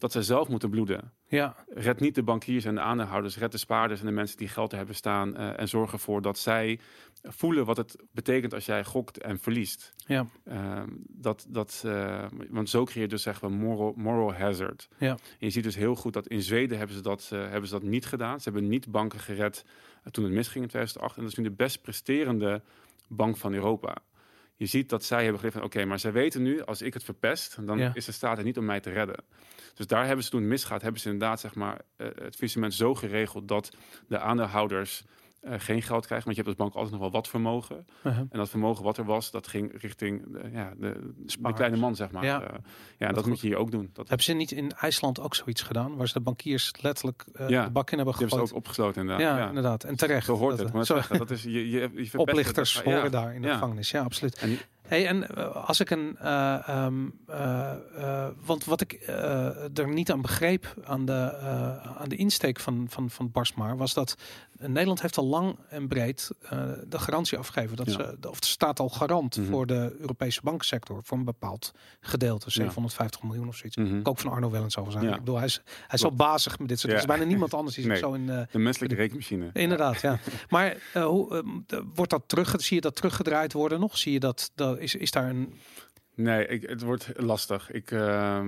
dat 0.00 0.12
zij 0.12 0.22
zelf 0.22 0.48
moeten 0.48 0.70
bloeden. 0.70 1.12
Ja. 1.26 1.56
Red 1.68 2.00
niet 2.00 2.14
de 2.14 2.22
bankiers 2.22 2.64
en 2.64 2.74
de 2.74 2.80
aandeelhouders, 2.80 3.38
red 3.38 3.52
de 3.52 3.58
spaarders 3.58 4.00
en 4.00 4.06
de 4.06 4.12
mensen 4.12 4.36
die 4.36 4.48
geld 4.48 4.72
hebben 4.72 4.94
staan. 4.94 5.40
Uh, 5.40 5.60
en 5.60 5.68
zorg 5.68 5.92
ervoor 5.92 6.22
dat 6.22 6.38
zij 6.38 6.80
voelen 7.22 7.64
wat 7.64 7.76
het 7.76 7.96
betekent 8.12 8.54
als 8.54 8.66
jij 8.66 8.84
gokt 8.84 9.18
en 9.18 9.38
verliest. 9.38 9.94
Ja. 10.06 10.26
Uh, 10.44 10.82
dat, 11.08 11.46
dat, 11.48 11.82
uh, 11.86 12.24
want 12.48 12.70
zo 12.70 12.84
creëer 12.84 13.02
je 13.02 13.08
dus 13.08 13.22
zeggen 13.22 13.48
we 13.48 13.54
moral, 13.54 13.92
moral 13.96 14.34
hazard. 14.34 14.88
Ja. 14.98 15.10
En 15.10 15.18
je 15.38 15.50
ziet 15.50 15.64
dus 15.64 15.76
heel 15.76 15.94
goed 15.94 16.12
dat 16.12 16.26
in 16.26 16.42
Zweden 16.42 16.78
hebben 16.78 16.96
ze 16.96 17.02
dat, 17.02 17.30
uh, 17.32 17.40
hebben 17.40 17.68
ze 17.68 17.74
dat 17.74 17.82
niet 17.82 18.06
gedaan. 18.06 18.40
Ze 18.40 18.50
hebben 18.50 18.68
niet 18.68 18.90
banken 18.90 19.20
gered 19.20 19.64
toen 20.10 20.24
het 20.24 20.32
misging 20.32 20.64
in 20.64 20.70
2008. 20.70 21.16
En 21.16 21.22
dat 21.22 21.30
is 21.30 21.38
nu 21.38 21.44
de 21.44 21.50
best 21.50 21.82
presterende 21.82 22.62
bank 23.08 23.36
van 23.36 23.54
Europa. 23.54 23.96
Je 24.60 24.66
ziet 24.66 24.88
dat 24.88 25.04
zij 25.04 25.24
hebben 25.24 25.40
van 25.40 25.62
oké, 25.62 25.64
okay, 25.64 25.84
maar 25.84 25.98
zij 25.98 26.12
weten 26.12 26.42
nu 26.42 26.62
als 26.62 26.82
ik 26.82 26.94
het 26.94 27.04
verpest, 27.04 27.66
dan 27.66 27.78
Ja. 27.78 27.90
is 27.94 28.04
de 28.04 28.12
staat 28.12 28.38
er 28.38 28.44
niet 28.44 28.58
om 28.58 28.64
mij 28.64 28.80
te 28.80 28.90
redden. 28.90 29.24
Dus 29.74 29.86
daar 29.86 30.06
hebben 30.06 30.24
ze 30.24 30.30
toen 30.30 30.48
misgaat, 30.48 30.82
hebben 30.82 31.00
ze 31.00 31.10
inderdaad 31.10 31.40
zeg 31.40 31.54
maar, 31.54 31.80
uh, 31.96 32.06
het 32.06 32.34
faillissement 32.34 32.74
zo 32.74 32.94
geregeld 32.94 33.48
dat 33.48 33.76
de 34.08 34.18
aandeelhouders 34.18 35.04
uh, 35.42 35.54
geen 35.58 35.82
geld 35.82 36.06
krijgen. 36.06 36.26
Want 36.26 36.36
je 36.36 36.42
hebt 36.42 36.46
als 36.46 36.56
bank 36.56 36.74
altijd 36.74 36.92
nog 36.92 37.00
wel 37.00 37.10
wat 37.10 37.28
vermogen. 37.28 37.76
Uh 37.76 38.02
-huh. 38.02 38.18
En 38.18 38.38
dat 38.38 38.48
vermogen 38.48 38.84
wat 38.84 38.98
er 38.98 39.04
was, 39.04 39.30
dat 39.30 39.48
ging 39.48 39.80
richting 39.80 40.32
de, 40.32 40.50
ja, 40.52 40.72
de, 40.78 41.12
de 41.40 41.52
kleine 41.52 41.76
man, 41.76 41.96
zeg 41.96 42.10
maar. 42.10 42.24
Ja, 42.24 42.42
uh, 42.42 42.48
ja 42.98 43.06
dat, 43.06 43.14
dat 43.14 43.26
moet 43.26 43.40
je 43.40 43.46
hier 43.46 43.56
ook 43.56 43.70
doen. 43.70 43.90
Dat 43.92 44.08
hebben 44.08 44.26
ze 44.26 44.32
niet 44.32 44.52
in 44.52 44.72
IJsland 44.72 45.20
ook 45.20 45.34
zoiets 45.34 45.62
gedaan? 45.62 45.96
Waar 45.96 46.06
ze 46.06 46.12
de 46.12 46.20
bankiers 46.20 46.72
letterlijk 46.80 47.24
ja, 47.48 47.64
de 47.64 47.70
bak 47.70 47.90
in 47.90 47.96
hebben 47.96 48.14
gegooid? 48.14 48.30
Die 48.30 48.38
hebben 48.38 48.48
ze 48.48 48.54
ook 48.54 48.60
opgesloten 48.60 49.00
inderdaad. 49.00 49.26
Ja, 49.26 49.38
ja. 49.38 49.48
inderdaad. 49.48 49.84
En 49.84 49.96
terecht. 49.96 50.26
Zo 50.26 50.36
hoort 50.36 50.56
dat, 50.56 50.72
het. 50.72 51.08
Maar 51.08 51.18
dat 51.18 51.30
is, 51.30 51.42
je, 51.42 51.70
je, 51.70 51.90
je 51.94 52.18
Oplichters 52.18 52.82
horen 52.82 53.10
daar 53.10 53.34
in 53.34 53.42
de 53.42 53.48
gevangenis. 53.48 53.90
Ja, 53.90 54.02
absoluut. 54.02 54.38
En, 54.38 54.58
Hey, 54.90 55.06
en 55.06 55.26
uh, 55.38 55.66
als 55.66 55.80
ik 55.80 55.90
een. 55.90 56.16
Uh, 56.22 56.84
um, 56.84 57.12
uh, 57.28 58.26
want 58.44 58.64
wat 58.64 58.80
ik 58.80 59.00
er 59.74 59.88
niet 59.88 60.10
aan 60.10 60.20
begreep 60.20 60.74
aan 60.84 61.04
de, 61.04 61.38
aan 61.98 62.08
de 62.08 62.16
insteek 62.16 62.60
van, 62.60 62.86
van, 62.88 63.10
van 63.10 63.30
Barsmar 63.30 63.76
was 63.76 63.94
dat 63.94 64.16
Nederland 64.58 65.02
heeft 65.02 65.18
al 65.18 65.26
lang 65.26 65.56
en 65.68 65.88
breed 65.88 66.30
de 66.88 66.98
garantie 66.98 67.38
afgegeven. 67.38 67.76
Dat 67.76 67.86
ja. 67.86 67.92
ze, 67.92 68.28
of 68.28 68.36
staat 68.40 68.80
al 68.80 68.88
garant 68.88 69.36
Mhm. 69.36 69.40
mm 69.40 69.46
-hmm. 69.46 69.54
voor 69.56 69.66
de 69.66 69.96
Europese 70.00 70.40
bankensector 70.42 71.00
voor 71.02 71.18
een 71.18 71.24
bepaald 71.24 71.72
gedeelte, 72.00 72.50
750 72.50 73.22
miljoen 73.22 73.48
of 73.48 73.56
zoiets. 73.56 73.76
Mm 73.76 73.86
-hmm. 73.86 74.00
Ook 74.02 74.18
van 74.18 74.30
Arno 74.30 74.50
Wellens 74.50 74.76
over 74.76 74.92
zijn. 74.92 75.04
Ja. 75.04 75.12
Ik 75.12 75.18
bedoel, 75.18 75.36
hij 75.36 75.44
is, 75.44 75.62
hij 75.64 75.98
is 75.98 76.04
al 76.04 76.14
bazig 76.14 76.58
met 76.58 76.68
dit 76.68 76.80
soort. 76.80 76.92
Er 76.92 76.98
is 76.98 77.04
bijna 77.04 77.24
niemand 77.24 77.54
anders 77.54 77.76
die 77.76 77.86
Nee. 77.90 77.98
zo 77.98 78.12
in. 78.12 78.26
de 78.26 78.58
menselijke 78.58 78.94
rekenmachine. 78.94 79.50
Inderdaad, 79.66 80.00
ja. 80.00 80.18
Maar 80.48 80.76
hoe, 80.92 81.44
wordt 81.94 82.10
dat 82.10 82.22
terug? 82.26 82.54
Zie 82.58 82.74
je 82.74 82.80
dat 82.80 82.96
teruggedraaid 82.96 83.52
worden 83.52 83.80
nog? 83.80 83.98
Zie 83.98 84.12
je 84.12 84.20
dat? 84.20 84.50
dat 84.54 84.78
is, 84.80 84.94
is 84.94 85.10
daar 85.10 85.28
een. 85.28 85.52
Nee, 86.14 86.46
ik, 86.46 86.62
het 86.62 86.82
wordt 86.82 87.12
lastig. 87.16 87.70
Ik, 87.70 87.90
uh, 87.90 88.44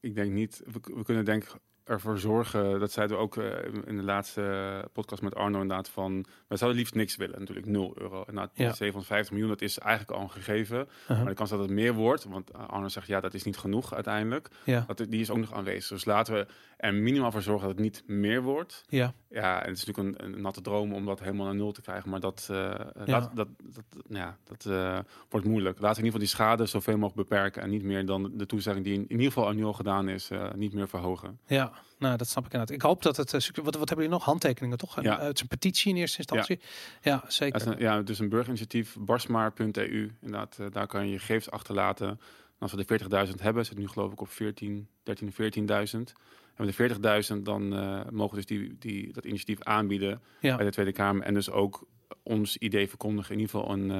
ik 0.00 0.14
denk 0.14 0.32
niet. 0.32 0.62
We, 0.64 0.94
we, 0.94 1.04
kunnen 1.04 1.24
denk 1.24 1.46
ervoor 1.84 2.18
zorgen, 2.18 2.80
dat 2.80 2.92
zeiden 2.92 3.16
we 3.16 3.22
ook 3.22 3.36
eh, 3.36 3.44
in 3.86 3.96
de 3.96 4.02
laatste 4.02 4.88
podcast 4.92 5.22
met 5.22 5.34
Arno 5.34 5.60
inderdaad, 5.60 5.88
van 5.88 6.24
wij 6.48 6.56
zouden 6.58 6.78
liefst 6.80 6.94
niks 6.94 7.16
willen, 7.16 7.38
natuurlijk 7.38 7.66
0 7.66 7.92
euro. 7.98 8.24
En 8.26 8.34
nou, 8.34 8.48
Ja. 8.52 8.72
750 8.72 9.30
miljoen, 9.30 9.48
dat 9.50 9.60
is 9.62 9.78
eigenlijk 9.78 10.18
al 10.18 10.22
een 10.24 10.30
gegeven. 10.30 10.88
Uh-huh. 11.02 11.16
Maar 11.18 11.26
de 11.28 11.34
kans 11.34 11.50
dat 11.50 11.58
het 11.58 11.70
meer 11.70 11.94
wordt, 11.94 12.24
want 12.24 12.52
Arno 12.52 12.88
zegt 12.88 13.06
ja, 13.06 13.20
dat 13.20 13.34
is 13.34 13.42
niet 13.44 13.56
genoeg 13.58 13.94
uiteindelijk, 13.94 14.48
Ja, 14.64 14.84
dat, 14.86 14.98
die 15.08 15.20
is 15.20 15.30
ook 15.30 15.38
nog 15.38 15.52
aanwezig. 15.54 15.88
Dus 15.88 16.04
laten 16.04 16.34
we 16.34 16.46
er 16.76 16.94
minimaal 16.94 17.30
voor 17.32 17.42
zorgen 17.42 17.66
dat 17.68 17.76
het 17.76 17.84
niet 17.84 18.02
meer 18.06 18.42
wordt. 18.42 18.84
ja, 18.88 19.12
Ja, 19.30 19.62
en 19.62 19.68
het 19.68 19.78
is 19.78 19.84
natuurlijk 19.84 20.18
een, 20.22 20.32
een 20.34 20.40
natte 20.40 20.60
droom 20.60 20.92
om 20.94 21.04
dat 21.06 21.20
helemaal 21.20 21.46
naar 21.46 21.54
nul 21.54 21.72
te 21.72 21.82
krijgen, 21.82 22.10
maar 22.10 22.20
dat, 22.20 22.48
eh, 22.50 22.56
Ja. 22.56 22.82
laat- 23.04 23.36
dat, 23.36 23.48
dat, 23.62 23.84
nou 24.08 24.24
ja, 24.24 24.36
dat 24.44 24.64
eh, 24.66 24.98
wordt 25.28 25.46
moeilijk. 25.46 25.80
Laten 25.80 26.02
we 26.02 26.08
in 26.08 26.12
ieder 26.14 26.20
geval 26.20 26.46
die 26.46 26.46
schade 26.56 26.66
zoveel 26.66 26.98
mogelijk 26.98 27.28
beperken 27.28 27.62
en 27.62 27.70
niet 27.70 27.82
meer 27.82 28.06
dan 28.06 28.30
de 28.34 28.46
toezegging 28.46 28.84
die 28.84 28.94
in, 28.94 29.00
in 29.02 29.10
ieder 29.10 29.32
geval 29.32 29.52
nu 29.52 29.64
al 29.64 29.72
gedaan 29.72 30.08
is, 30.08 30.30
eh, 30.30 30.52
niet 30.54 30.72
meer 30.72 30.88
verhogen. 30.88 31.38
ja. 31.46 31.69
Nou, 31.98 32.16
dat 32.16 32.28
snap 32.28 32.46
ik 32.46 32.52
inderdaad. 32.52 32.76
Ik 32.76 32.82
hoop 32.82 33.02
dat 33.02 33.16
het... 33.16 33.34
eh, 33.34 33.40
wat, 33.40 33.64
wat 33.64 33.74
hebben 33.74 33.96
jullie 33.96 34.08
nog? 34.10 34.24
Handtekeningen, 34.24 34.78
toch? 34.78 35.02
Ja. 35.02 35.18
Eh, 35.18 35.26
het 35.26 35.34
is 35.36 35.42
een 35.42 35.48
petitie 35.48 35.90
in 35.92 35.96
eerste 35.98 36.18
instantie. 36.18 36.60
Ja, 37.02 37.24
zeker. 37.28 37.66
Een, 37.68 37.78
ja, 37.78 38.02
dus 38.02 38.18
een 38.18 38.28
burgerinitiatief, 38.28 38.96
barsmaar.eu. 39.00 40.10
Inderdaad, 40.20 40.58
eh, 40.58 40.66
daar 40.70 40.86
kan 40.86 41.06
je 41.06 41.12
je 41.12 41.18
gegevens 41.18 41.50
achterlaten. 41.50 42.08
En 42.08 42.18
als 42.58 42.72
we 42.72 42.76
de 42.76 42.84
40.000 42.84 43.40
hebben, 43.42 43.66
zit 43.66 43.78
nu 43.78 43.88
geloof 43.88 44.12
ik 44.12 44.20
op 44.20 44.28
14, 44.28 44.88
13, 45.02 45.32
14.000. 45.32 46.12
En 46.54 46.66
met 46.66 46.76
de 46.76 46.88
40.000 47.36 47.42
dan 47.42 47.68
mogen 48.14 48.36
we 48.38 48.44
dus 48.44 48.46
die, 48.46 48.76
die, 48.78 49.12
dat 49.12 49.24
initiatief 49.24 49.62
aanbieden 49.62 50.20
Ja. 50.40 50.56
bij 50.56 50.64
de 50.64 50.72
Tweede 50.72 50.92
Kamer. 50.92 51.22
En 51.22 51.34
dus 51.34 51.50
ook 51.50 51.86
ons 52.22 52.56
idee 52.56 52.88
verkondigen. 52.88 53.34
In 53.34 53.40
ieder 53.40 53.56
geval 53.56 53.74
een, 53.74 53.90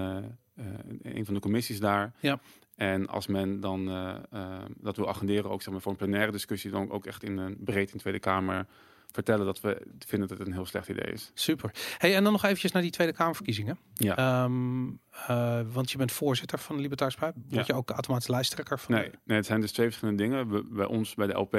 een 1.03 1.25
van 1.25 1.35
de 1.35 1.41
commissies 1.41 1.81
daar. 1.81 2.13
Ja. 2.21 2.41
En 2.81 3.09
als 3.09 3.27
men 3.27 3.61
dan 3.61 3.89
eh, 3.89 4.15
eh, 4.31 4.63
dat 4.77 4.97
wil 4.97 5.09
agenderen, 5.09 5.51
ook 5.51 5.63
zeg 5.63 5.73
maar, 5.73 5.83
voor 5.83 5.91
een 5.93 5.99
plenaire 5.99 6.33
discussie, 6.33 6.71
dan 6.71 6.91
ook 6.91 7.07
echt 7.07 7.23
in 7.23 7.37
een 7.39 7.57
breed 7.65 7.87
in 7.87 7.93
de 7.93 7.99
Tweede 7.99 8.19
Kamer 8.19 8.67
vertellen 9.13 9.47
dat 9.47 9.61
we 9.61 9.87
vinden 9.99 10.29
dat 10.29 10.39
het 10.39 10.47
een 10.47 10.53
heel 10.53 10.67
slecht 10.67 10.89
idee 10.89 11.13
is. 11.13 11.31
Super. 11.35 11.71
Hey, 11.99 12.15
en 12.17 12.23
dan 12.25 12.33
nog 12.33 12.45
eventjes 12.45 12.73
naar 12.73 12.83
die 12.83 12.91
Tweede 12.91 13.13
Kamerverkiezingen. 13.13 13.79
Ja. 13.95 14.17
Ehm, 14.17 14.89
eh, 15.27 15.61
want 15.73 15.91
je 15.91 15.99
bent 15.99 16.13
voorzitter 16.13 16.59
van 16.59 16.77
de 16.77 16.83
Libertarische 16.83 17.21
Partij. 17.21 17.43
Word 17.49 17.67
Ja. 17.67 17.75
je 17.75 17.81
ook 17.81 17.91
automatisch 17.91 18.29
lijsttrekker 18.29 18.79
van? 18.79 18.95
Nee, 18.95 19.11
nee, 19.25 19.37
het 19.37 19.47
zijn 19.47 19.61
dus 19.61 19.73
twee 19.73 19.87
verschillende 19.87 20.23
dingen. 20.23 20.49
We- 20.51 20.65
bij 20.71 20.87
ons, 20.87 21.15
bij 21.15 21.27
de 21.27 21.33
LP, 21.39 21.55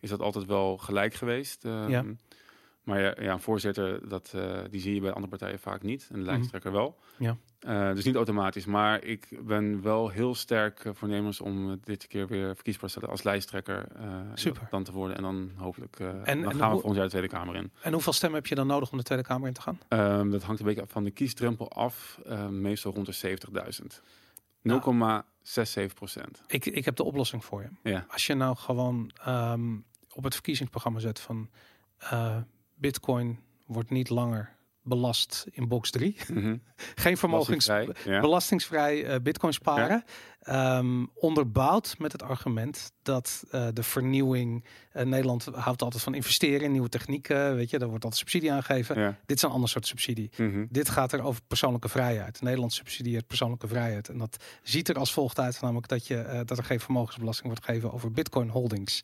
is 0.00 0.08
dat 0.08 0.20
altijd 0.20 0.46
wel 0.46 0.76
gelijk 0.76 1.14
geweest. 1.14 1.64
Ehm, 1.64 1.90
Ja. 1.90 2.04
Maar 2.88 3.00
ja, 3.00 3.14
ja, 3.20 3.32
een 3.32 3.40
voorzitter, 3.40 4.08
dat, 4.08 4.32
eh, 4.34 4.58
die 4.70 4.80
zie 4.80 4.94
je 4.94 5.00
bij 5.00 5.10
andere 5.12 5.28
partijen 5.28 5.58
vaak 5.58 5.82
niet. 5.82 6.08
En 6.12 6.18
de 6.18 6.24
lijsttrekker 6.24 6.72
wel. 6.72 6.98
Mhm. 7.18 7.24
Ja. 7.24 7.36
Eh, 7.60 7.94
dus 7.94 8.04
niet 8.04 8.14
automatisch. 8.14 8.64
Maar 8.64 9.04
ik 9.04 9.28
ben 9.42 9.82
wel 9.82 10.08
heel 10.08 10.34
sterk 10.34 10.84
eh, 10.84 10.92
voornemens 10.94 11.40
om 11.40 11.80
dit 11.84 12.06
keer 12.06 12.26
weer 12.26 12.54
verkiesbaar 12.54 12.84
te 12.84 12.90
stellen 12.90 13.10
als 13.10 13.22
lijsttrekker. 13.22 13.86
Super. 14.34 14.66
Dan 14.70 14.84
te 14.84 14.92
worden. 14.92 15.16
En 15.16 15.22
dan 15.22 15.50
hopelijk, 15.56 16.00
En- 16.00 16.24
dan 16.24 16.50
en 16.50 16.58
gaan 16.58 16.68
we 16.70 16.74
volgend 16.74 16.94
jaar 16.94 17.04
de 17.04 17.10
Tweede 17.10 17.28
Kamer 17.28 17.56
in. 17.56 17.72
En 17.82 17.92
hoeveel 17.92 18.12
stemmen 18.12 18.38
heb 18.38 18.48
je 18.48 18.54
dan 18.54 18.66
nodig 18.66 18.90
om 18.90 18.98
de 18.98 19.04
Tweede 19.04 19.24
Kamer 19.24 19.48
in 19.48 19.54
te 19.54 19.60
gaan? 19.60 19.78
Ehm, 19.88 20.30
dat 20.30 20.42
hangt 20.42 20.60
een 20.60 20.66
beetje 20.66 20.84
van 20.86 21.04
de 21.04 21.10
kiesdrempel 21.10 21.70
af. 21.72 22.20
meestal 22.50 22.92
rond 22.92 23.06
de 23.06 23.12
70.000. 23.12 24.02
Nou. 24.62 24.80
0,67 24.80 25.94
procent. 25.94 26.42
Ik, 26.46 26.66
ik 26.66 26.84
heb 26.84 26.96
de 26.96 27.04
oplossing 27.04 27.44
voor 27.44 27.62
je. 27.62 27.90
Ja. 27.90 28.06
Als 28.08 28.26
je 28.26 28.34
nou 28.34 28.56
gewoon 28.56 29.10
ehm, 29.24 29.76
op 30.12 30.24
het 30.24 30.34
verkiezingsprogramma 30.34 30.98
zet 30.98 31.20
van 31.20 31.48
Bitcoin 32.78 33.38
wordt 33.66 33.90
niet 33.90 34.08
langer 34.08 34.56
belast 34.82 35.46
in 35.50 35.68
box 35.68 35.90
3. 35.90 36.16
Mhm. 36.28 36.56
Geen 36.94 37.16
vermogens 37.16 37.66
Belastingvrij, 37.66 38.14
ja. 38.14 38.20
belastingsvrij 38.20 39.04
eh, 39.04 39.20
bitcoin 39.20 39.52
sparen. 39.52 40.04
Ehm, 40.48 41.04
onderbouwd 41.14 41.94
met 41.98 42.12
het 42.12 42.22
argument 42.22 42.92
dat 43.02 43.44
eh, 43.50 43.66
de 43.72 43.82
vernieuwing... 43.82 44.64
eh, 44.92 45.04
Nederland 45.04 45.44
houdt 45.52 45.82
altijd 45.82 46.02
van 46.02 46.14
investeren 46.14 46.60
in 46.60 46.72
nieuwe 46.72 46.88
technieken. 46.88 47.54
Weet 47.56 47.70
je, 47.70 47.78
daar 47.78 47.88
wordt 47.88 48.04
altijd 48.04 48.20
subsidie 48.20 48.52
aangegeven. 48.52 49.00
Ja. 49.00 49.16
Dit 49.26 49.36
is 49.36 49.42
een 49.42 49.50
ander 49.50 49.68
soort 49.68 49.86
subsidie. 49.86 50.30
Mhm. 50.36 50.64
Dit 50.70 50.88
gaat 50.88 51.12
er 51.12 51.22
over 51.22 51.40
persoonlijke 51.46 51.88
vrijheid. 51.88 52.40
Nederland 52.42 52.72
subsidieert 52.72 53.26
persoonlijke 53.26 53.68
vrijheid. 53.68 54.08
En 54.08 54.18
dat 54.18 54.44
ziet 54.62 54.88
er 54.88 54.98
als 54.98 55.12
volgt 55.12 55.38
uit, 55.40 55.60
namelijk 55.60 55.88
dat, 55.88 56.06
je, 56.06 56.16
eh, 56.18 56.40
dat 56.44 56.58
er 56.58 56.64
geen 56.64 56.80
vermogensbelasting 56.80 57.46
wordt 57.46 57.64
gegeven 57.64 57.92
over 57.92 58.12
bitcoin 58.12 58.48
holdings. 58.48 59.02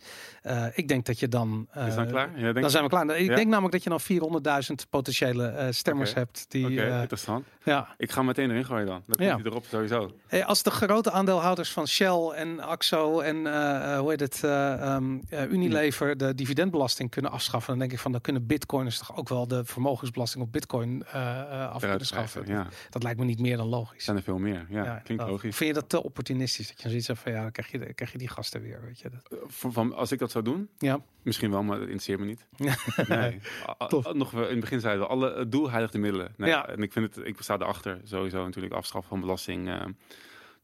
Ik 0.74 0.88
denk 0.88 1.06
dat 1.06 1.18
je 1.18 1.28
dan... 1.28 1.68
Is 1.88 1.94
dat 1.94 2.06
klaar? 2.08 2.38
Ja, 2.40 2.52
Dan 2.52 2.70
zijn 2.70 2.82
we 2.84 2.88
klaar. 2.90 3.16
Ik 3.18 3.28
Ja? 3.28 3.34
denk 3.34 3.48
namelijk 3.48 3.72
dat 3.72 3.82
je 3.82 3.90
dan 3.90 4.00
400.000 4.00 4.88
potentiële 4.90 5.68
stemmers 5.70 6.14
hebt. 6.14 6.44
Die, 6.48 6.84
interessant. 6.84 7.46
ja. 7.64 7.94
Ik 7.96 8.10
ga 8.12 8.22
meteen 8.22 8.50
erin 8.50 8.64
gooien 8.64 8.86
dan. 8.86 9.02
Dan 9.06 9.26
Ja. 9.26 9.32
komt 9.32 9.42
hij 9.42 9.52
erop 9.52 9.64
sowieso. 9.70 10.10
Hey, 10.26 10.44
als 10.44 10.62
de 10.62 10.70
grote 10.70 11.10
aandeelhouders 11.35 11.73
van 11.73 11.86
Shell 11.89 12.28
en 12.35 12.61
Axo 12.61 13.20
en 13.20 13.47
eh, 13.47 13.93
eh, 13.94 13.98
hoe 14.01 14.11
heet 14.11 14.20
het, 14.20 14.44
ehm, 14.44 15.19
eh, 15.28 15.51
Unilever 15.51 16.16
de 16.16 16.35
dividendbelasting 16.35 17.11
kunnen 17.11 17.31
afschaffen, 17.31 17.70
dan 17.70 17.78
denk 17.78 17.93
ik 17.93 17.98
van 17.98 18.12
dan 18.12 18.20
kunnen 18.20 18.47
bitcoiners 18.47 18.98
toch 18.98 19.16
ook 19.16 19.28
wel 19.28 19.48
de 19.48 19.65
vermogensbelasting 19.65 20.44
op 20.44 20.52
bitcoin 20.52 21.05
eh, 21.12 21.70
af 21.70 21.81
kunnen 21.81 22.06
schaffen. 22.06 22.47
Ja, 22.47 22.66
Dat 22.90 23.02
lijkt 23.02 23.19
me 23.19 23.24
niet 23.24 23.40
meer 23.40 23.56
dan 23.56 23.66
logisch. 23.66 24.05
zijn 24.05 24.16
er 24.16 24.23
veel 24.23 24.39
meer. 24.39 24.66
Ja, 24.69 24.85
Ja, 24.85 24.98
klinkt 25.05 25.23
dat- 25.23 25.32
logisch. 25.32 25.56
Vind 25.56 25.74
je 25.74 25.81
dat 25.81 25.89
te 25.89 26.02
opportunistisch? 26.02 26.69
Dat 26.69 26.82
je 26.82 26.89
zoiets 26.89 27.06
hebt 27.06 27.19
van 27.19 27.32
ja, 27.32 27.43
dan 27.43 27.52
krijg 27.52 27.70
je, 27.70 27.94
krijg 27.94 28.12
je 28.12 28.19
die 28.19 28.28
gasten 28.28 28.61
weer, 28.62 28.81
weet 28.85 29.01
je. 29.01 29.11
Dat, 29.11 29.39
Van, 29.47 29.94
als 29.94 30.12
ik 30.12 30.19
dat 30.19 30.31
zou 30.31 30.44
doen, 30.44 30.69
ja. 30.78 31.01
misschien 31.23 31.51
wel, 31.51 31.62
maar 31.62 31.74
dat 31.78 31.82
interesseert 31.82 32.19
me 32.20 32.27
niet. 32.27 32.47
Nee. 33.09 33.40
Tof. 33.89 34.12
Nog 34.12 34.31
wel 34.31 34.44
in 34.44 34.51
het 34.51 34.61
begin 34.61 34.81
zeiden 34.81 35.02
we, 35.02 35.09
alle 35.09 35.35
het 35.39 35.52
doel 35.52 35.70
heiligt 35.70 35.93
de 35.93 35.98
middelen. 35.98 36.35
Nee, 36.36 36.51
Ja. 36.51 36.69
En 36.69 36.82
ik 36.82 36.93
vind 36.93 37.15
het, 37.15 37.27
ik 37.27 37.36
sta 37.40 37.55
erachter 37.55 38.01
sowieso 38.05 38.44
natuurlijk 38.44 38.74
afschaffen 38.74 39.09
van 39.11 39.20
belasting. 39.20 39.69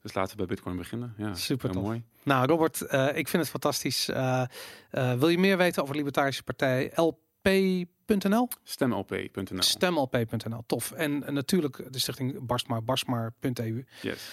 Dus 0.02 0.14
laten 0.14 0.30
we 0.30 0.36
bij 0.36 0.46
Bitcoin 0.46 0.76
beginnen. 0.76 1.14
Ja, 1.16 1.34
Super 1.34 1.74
mooi. 1.74 2.02
Nou, 2.22 2.46
Robert, 2.46 2.80
eh, 2.80 3.06
ik 3.06 3.28
vind 3.28 3.42
het 3.42 3.48
fantastisch. 3.50 4.08
Eh, 4.08 4.42
eh, 4.90 5.18
wil 5.18 5.28
je 5.28 5.38
meer 5.38 5.56
weten 5.56 5.82
over 5.82 5.94
de 5.94 5.98
Libertarische 5.98 6.42
Partij? 6.42 6.92
lp.nl? 6.94 8.48
Stemlp.nl. 8.62 9.62
Stemlp.nl, 9.62 10.62
tof. 10.66 10.92
En 10.92 11.34
natuurlijk 11.34 11.92
de 11.92 11.98
stichting 11.98 12.46
Barstmaar, 12.46 12.84
barstmaar.eu. 12.84 13.84
Yes. 14.02 14.30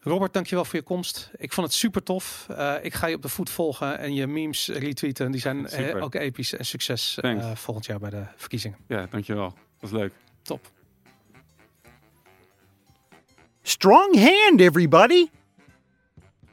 Robert, 0.00 0.32
dankjewel 0.32 0.64
voor 0.64 0.78
je 0.78 0.84
komst. 0.84 1.30
Ik 1.36 1.52
vond 1.52 1.66
het 1.66 1.76
super 1.76 2.02
tof. 2.02 2.46
Ik 2.82 2.94
ga 2.94 3.06
je 3.06 3.16
op 3.16 3.22
de 3.22 3.28
voet 3.28 3.50
volgen 3.50 3.98
en 3.98 4.14
je 4.14 4.26
memes 4.26 4.68
retweeten. 4.68 5.30
Die 5.30 5.40
zijn 5.40 5.66
eh, 5.66 5.86
Super. 5.86 6.00
ook 6.00 6.14
episch. 6.14 6.54
En 6.54 6.64
succes 6.64 7.18
volgend 7.54 7.86
jaar 7.86 7.98
bij 7.98 8.10
de 8.10 8.24
verkiezingen. 8.36 8.78
Ja, 8.88 9.06
dankjewel. 9.10 9.48
Dat 9.48 9.90
was 9.90 9.90
leuk. 9.90 10.12
Top. 10.42 10.70
Strong 13.66 14.12
hand, 14.12 14.60
everybody! 14.60 15.30